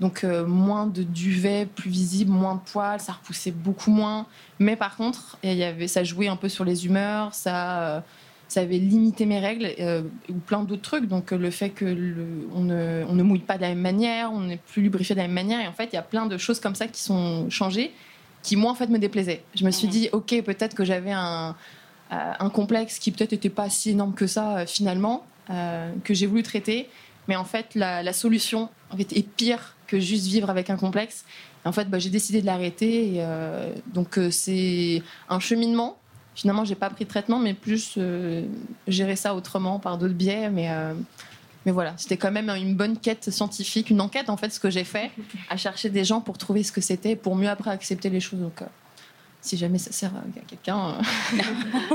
donc 0.01 0.24
euh, 0.24 0.45
moins 0.47 0.86
de 0.86 1.03
duvet, 1.03 1.66
plus 1.66 1.90
visible, 1.90 2.30
moins 2.32 2.57
de 2.57 2.61
poils, 2.61 2.99
ça 3.01 3.12
repoussait 3.12 3.53
beaucoup 3.53 3.90
moins. 3.90 4.26
Mais 4.59 4.74
par 4.76 4.97
contre, 4.97 5.38
il 5.45 5.55
y 5.55 5.62
avait, 5.64 5.86
ça 5.86 6.03
jouait 6.03 6.28
un 6.28 6.36
peu 6.36 6.49
sur 6.49 6.64
les 6.64 6.86
humeurs, 6.86 7.34
ça, 7.34 7.80
euh, 7.82 8.01
ça 8.49 8.61
avait 8.62 8.78
limité 8.78 9.26
mes 9.26 9.38
règles 9.38 9.70
euh, 9.78 10.03
ou 10.28 10.34
plein 10.34 10.64
d'autres 10.64 10.82
trucs. 10.82 11.07
Donc 11.07 11.30
le 11.30 11.51
fait 11.51 11.70
que 11.70 11.84
le- 11.84 12.49
on, 12.55 12.62
ne, 12.64 13.05
on 13.09 13.14
ne 13.14 13.22
mouille 13.22 13.40
pas 13.40 13.57
de 13.57 13.62
la 13.62 13.68
même 13.68 13.80
manière, 13.80 14.32
on 14.32 14.40
n'est 14.40 14.57
plus 14.57 14.82
lubrifié 14.82 15.14
de 15.14 15.20
la 15.20 15.26
même 15.28 15.34
manière. 15.34 15.61
Et 15.61 15.68
en 15.68 15.72
fait, 15.72 15.90
il 15.93 15.95
y 15.95 15.99
a 15.99 16.03
plein 16.03 16.26
de 16.26 16.36
choses 16.36 16.59
comme 16.59 16.74
ça 16.74 16.88
qui 16.88 17.01
sont 17.01 17.49
changées, 17.49 17.93
qui 18.43 18.57
moi 18.57 18.72
en 18.72 18.74
fait 18.74 18.88
me 18.88 18.99
déplaisaient. 18.99 19.45
Je 19.55 19.64
me 19.64 19.70
suis 19.70 19.88
dit, 19.88 20.09
ok, 20.12 20.43
peut-être 20.43 20.74
que 20.74 20.84
j'avais 20.84 21.12
un, 21.12 21.55
un 22.11 22.51
complexe 22.51 22.99
qui 22.99 23.12
peut-être 23.12 23.32
n'était 23.32 23.51
pas 23.51 23.70
si 23.70 23.90
énorme 23.90 24.14
que 24.14 24.26
ça 24.26 24.66
finalement, 24.66 25.24
que 25.49 26.12
j'ai 26.12 26.26
voulu 26.26 26.43
traiter. 26.43 26.88
Mais 27.28 27.36
en 27.36 27.45
fait, 27.45 27.76
la, 27.76 28.03
la 28.03 28.12
solution 28.12 28.68
en 28.90 28.97
fait, 28.97 29.12
est 29.16 29.22
pire 29.22 29.76
que 29.93 30.01
juste 30.01 30.26
vivre 30.26 30.49
avec 30.51 30.70
un 30.70 30.76
complexe. 30.76 31.24
Et 31.64 31.68
en 31.68 31.72
fait, 31.72 31.84
bah, 31.88 31.99
j'ai 31.99 32.11
décidé 32.11 32.40
de 32.40 32.47
l'arrêter. 32.47 33.14
euh, 33.18 33.72
donc, 33.93 34.18
euh, 34.18 34.30
c'est 34.30 35.03
un 35.28 35.38
cheminement. 35.40 35.99
Finalement, 36.34 36.64
j'ai 36.64 36.74
pas 36.74 36.88
pris 36.90 37.05
de 37.05 37.11
traitement, 37.11 37.38
mais 37.38 37.53
plus 37.55 37.95
euh, 37.99 38.47
gérer 38.88 39.16
ça 39.16 39.34
autrement 39.34 39.78
par 39.78 39.99
d'autres 39.99 40.14
biais. 40.14 40.49
Mais, 40.51 40.68
mais 41.66 41.72
voilà, 41.72 41.93
c'était 41.99 42.16
quand 42.16 42.32
même 42.32 42.49
une 42.51 42.74
bonne 42.74 42.97
quête 42.99 43.30
scientifique, 43.30 43.90
une 43.90 44.01
enquête 44.01 44.30
en 44.30 44.36
fait, 44.36 44.51
ce 44.51 44.59
que 44.59 44.70
j'ai 44.70 44.84
fait, 44.84 45.11
à 45.51 45.57
chercher 45.57 45.90
des 45.90 46.05
gens 46.05 46.20
pour 46.20 46.38
trouver 46.38 46.62
ce 46.62 46.72
que 46.72 46.80
c'était, 46.80 47.14
pour 47.16 47.36
mieux 47.36 47.49
après 47.51 47.70
accepter 47.70 48.09
les 48.11 48.20
choses. 48.20 48.40
Donc, 48.40 48.61
si 49.45 49.57
jamais 49.57 49.78
ça 49.78 49.90
sert 49.93 50.11
à 50.14 50.22
quelqu'un. 50.49 50.95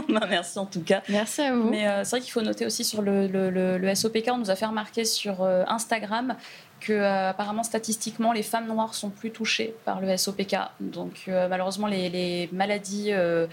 Bah, 0.09 0.27
merci 0.29 0.59
en 0.59 0.65
tout 0.65 0.81
cas. 0.81 1.01
Merci 1.09 1.41
à 1.41 1.55
vous. 1.55 1.69
Mais 1.69 1.87
euh, 1.87 2.03
c'est 2.03 2.11
vrai 2.11 2.21
qu'il 2.21 2.31
faut 2.31 2.41
noter 2.41 2.65
aussi 2.65 2.83
sur 2.83 3.01
le, 3.01 3.27
le- 3.27 3.49
le- 3.49 3.77
le 3.77 3.95
SOPK, 3.95 4.29
on 4.31 4.37
nous 4.37 4.49
a 4.51 4.55
fait 4.55 4.65
remarquer 4.65 5.03
sur 5.05 5.41
euh, 5.41 5.63
Instagram 5.67 6.35
que 6.79 6.93
euh, 6.93 7.29
apparemment 7.29 7.63
statistiquement 7.63 8.31
les 8.33 8.43
femmes 8.43 8.67
noires 8.67 8.93
sont 8.93 9.09
plus 9.09 9.31
touchées 9.31 9.75
par 9.83 9.99
le 9.99 10.15
SOPK. 10.15 10.55
Donc 10.79 11.23
euh, 11.27 11.47
malheureusement 11.47 11.87
les, 11.87 12.49
maladies, 12.51 13.11
euh, 13.11 13.47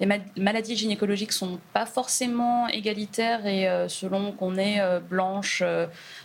les 0.00 0.06
ma- 0.06 0.16
maladies 0.38 0.76
gynécologiques 0.76 1.32
sont 1.32 1.58
pas 1.72 1.86
forcément 1.86 2.68
égalitaires 2.68 3.46
et 3.46 3.68
euh, 3.68 3.88
selon 3.88 4.32
qu'on 4.32 4.56
est 4.56 4.80
blanche, 5.00 5.62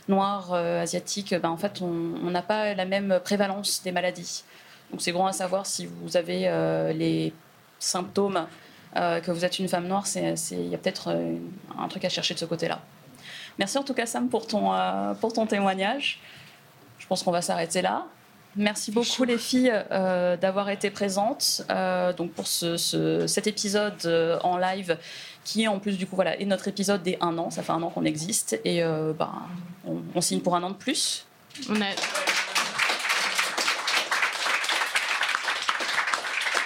noire, 0.08 0.54
asiatique, 0.54 1.36
ben, 1.36 1.50
en 1.50 1.58
fait 1.58 1.82
on 1.82 2.32
n'a 2.32 2.42
pas 2.42 2.74
la 2.74 2.86
même 2.86 3.20
prévalence 3.24 3.84
des 3.84 3.92
maladies. 3.92 4.44
Donc 4.92 5.02
c'est 5.02 5.12
grand 5.12 5.28
à 5.28 5.34
savoir 5.34 5.66
si 5.66 5.88
vous 5.88 6.16
avez 6.16 6.50
les 6.94 7.34
symptômes 7.80 8.46
que 8.94 9.32
vous 9.32 9.44
êtes 9.44 9.60
une 9.60 9.68
femme 9.68 9.88
noire, 9.88 10.06
il 10.16 10.68
y 10.70 10.76
a 10.76 10.78
peut-être 10.78 11.14
un 11.78 11.88
truc 11.90 12.06
à 12.06 12.10
chercher 12.10 12.34
de 12.34 12.40
ce 12.40 12.46
côté-là. 12.46 12.80
Merci 13.58 13.78
en 13.78 13.84
tout 13.84 13.94
cas 13.94 14.06
Sam 14.06 14.30
pour 14.30 14.48
ton, 14.48 14.72
pour 15.20 15.34
ton 15.34 15.46
témoignage. 15.46 16.20
Je 17.06 17.08
pense 17.08 17.22
qu'on 17.22 17.32
va 17.32 17.44
s'arrêter 17.44 17.84
là. 17.84 18.06
Merci 18.56 18.92
beaucoup 18.92 19.26
les 19.26 19.38
filles 19.38 19.72
euh, 19.92 20.38
d'avoir 20.38 20.70
été 20.70 20.90
présentes 20.90 21.62
euh, 21.70 22.14
donc 22.14 22.32
pour 22.32 22.48
ce, 22.48 22.78
ce- 22.78 23.28
cet 23.28 23.46
épisode 23.48 23.94
euh, 24.06 24.40
en 24.44 24.58
live 24.58 24.98
qui 25.44 25.68
en 25.68 25.78
plus 25.78 25.98
du 26.00 26.08
coup 26.08 26.16
voilà 26.16 26.40
est 26.40 26.46
notre 26.46 26.68
épisode 26.68 27.04
des 27.04 27.18
un 27.22 27.38
an. 27.38 27.52
Ça 27.52 27.62
fait 27.62 27.74
un 27.74 27.84
an 27.84 27.90
qu'on 27.92 28.06
existe 28.06 28.60
et 28.66 28.82
euh, 28.82 29.14
ben, 29.14 29.32
on, 29.86 29.98
on 30.16 30.22
signe 30.22 30.40
pour 30.40 30.56
un 30.56 30.64
an 30.64 30.70
de 30.72 30.76
plus. 30.76 31.26
On 31.70 31.76
a... 31.80 31.86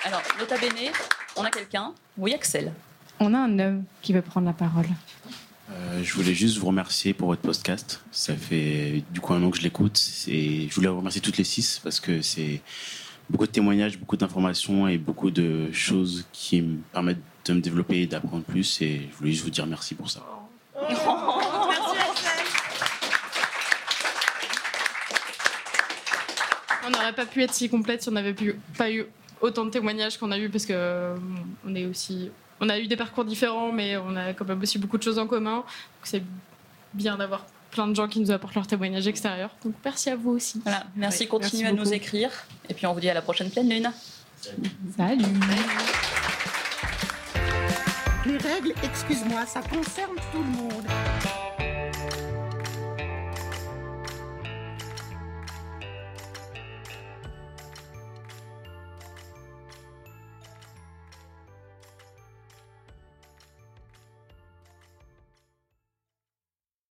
Alors 0.05 0.21
nota 0.39 0.57
bene, 0.57 0.91
on 1.35 1.43
a 1.43 1.49
quelqu'un. 1.49 1.93
Oui 2.17 2.33
Axel. 2.33 2.71
On 3.19 3.33
a 3.33 3.37
un 3.39 3.59
homme 3.59 3.83
qui 4.01 4.13
veut 4.13 4.21
prendre 4.21 4.47
la 4.47 4.53
parole. 4.53 4.87
Euh, 5.79 6.03
je 6.03 6.13
voulais 6.13 6.33
juste 6.33 6.57
vous 6.57 6.67
remercier 6.67 7.13
pour 7.13 7.29
votre 7.29 7.41
podcast. 7.41 8.03
Ça 8.11 8.35
fait 8.35 9.03
du 9.11 9.21
coup 9.21 9.33
un 9.33 9.41
an 9.43 9.49
que 9.49 9.57
je 9.57 9.63
l'écoute. 9.63 9.99
Et 10.27 10.67
je 10.69 10.75
voulais 10.75 10.87
vous 10.87 10.97
remercier 10.97 11.21
toutes 11.21 11.37
les 11.37 11.43
six 11.43 11.79
parce 11.83 11.99
que 11.99 12.21
c'est 12.21 12.61
beaucoup 13.29 13.45
de 13.45 13.51
témoignages, 13.51 13.97
beaucoup 13.97 14.17
d'informations 14.17 14.87
et 14.87 14.97
beaucoup 14.97 15.31
de 15.31 15.71
choses 15.71 16.25
qui 16.33 16.61
me 16.61 16.77
permettent 16.91 17.21
de 17.45 17.53
me 17.53 17.61
développer 17.61 18.01
et 18.01 18.07
d'apprendre 18.07 18.43
plus. 18.43 18.81
Et 18.81 19.07
je 19.11 19.17
voulais 19.17 19.31
juste 19.31 19.43
vous 19.43 19.49
dire 19.51 19.65
merci 19.67 19.95
pour 19.95 20.09
ça. 20.09 20.21
On 26.85 26.89
n'aurait 26.91 27.13
pas 27.13 27.25
pu 27.25 27.43
être 27.43 27.53
si 27.53 27.69
complète 27.69 28.01
si 28.01 28.09
on 28.09 28.13
n'avait 28.13 28.35
pas 28.77 28.91
eu 28.91 29.05
autant 29.41 29.65
de 29.65 29.69
témoignages 29.69 30.17
qu'on 30.17 30.31
a 30.31 30.39
eu 30.39 30.49
parce 30.49 30.65
que 30.65 30.73
euh, 30.73 31.15
on 31.65 31.75
est 31.75 31.85
aussi 31.85 32.31
on 32.59 32.69
a 32.69 32.79
eu 32.79 32.87
des 32.87 32.97
parcours 32.97 33.25
différents 33.25 33.71
mais 33.71 33.97
on 33.97 34.15
a 34.15 34.33
quand 34.33 34.45
même 34.45 34.61
aussi 34.61 34.77
beaucoup 34.77 34.97
de 34.97 35.03
choses 35.03 35.19
en 35.19 35.27
commun. 35.27 35.57
Donc 35.57 35.65
c'est 36.03 36.23
bien 36.93 37.17
d'avoir 37.17 37.45
plein 37.71 37.87
de 37.87 37.95
gens 37.95 38.07
qui 38.07 38.19
nous 38.19 38.31
apportent 38.31 38.55
leurs 38.55 38.67
témoignages 38.67 39.07
extérieurs. 39.07 39.51
Donc 39.63 39.75
merci 39.83 40.09
à 40.09 40.15
vous 40.15 40.31
aussi. 40.31 40.61
Voilà, 40.63 40.85
merci, 40.95 41.23
Oui, 41.23 41.29
continuez 41.29 41.63
merci 41.63 41.79
à 41.79 41.83
nous 41.83 41.93
écrire 41.93 42.31
et 42.67 42.73
puis 42.73 42.85
on 42.85 42.93
vous 42.93 42.99
dit 42.99 43.09
à 43.09 43.13
la 43.13 43.21
prochaine 43.21 43.49
pleine 43.49 43.69
lune. 43.69 43.91
Salut. 44.97 45.23
Les 48.25 48.37
règles, 48.37 48.73
excuse-moi, 48.83 49.45
ça 49.45 49.61
concerne 49.61 50.15
tout 50.31 50.39
le 50.39 50.61
monde. 50.61 51.38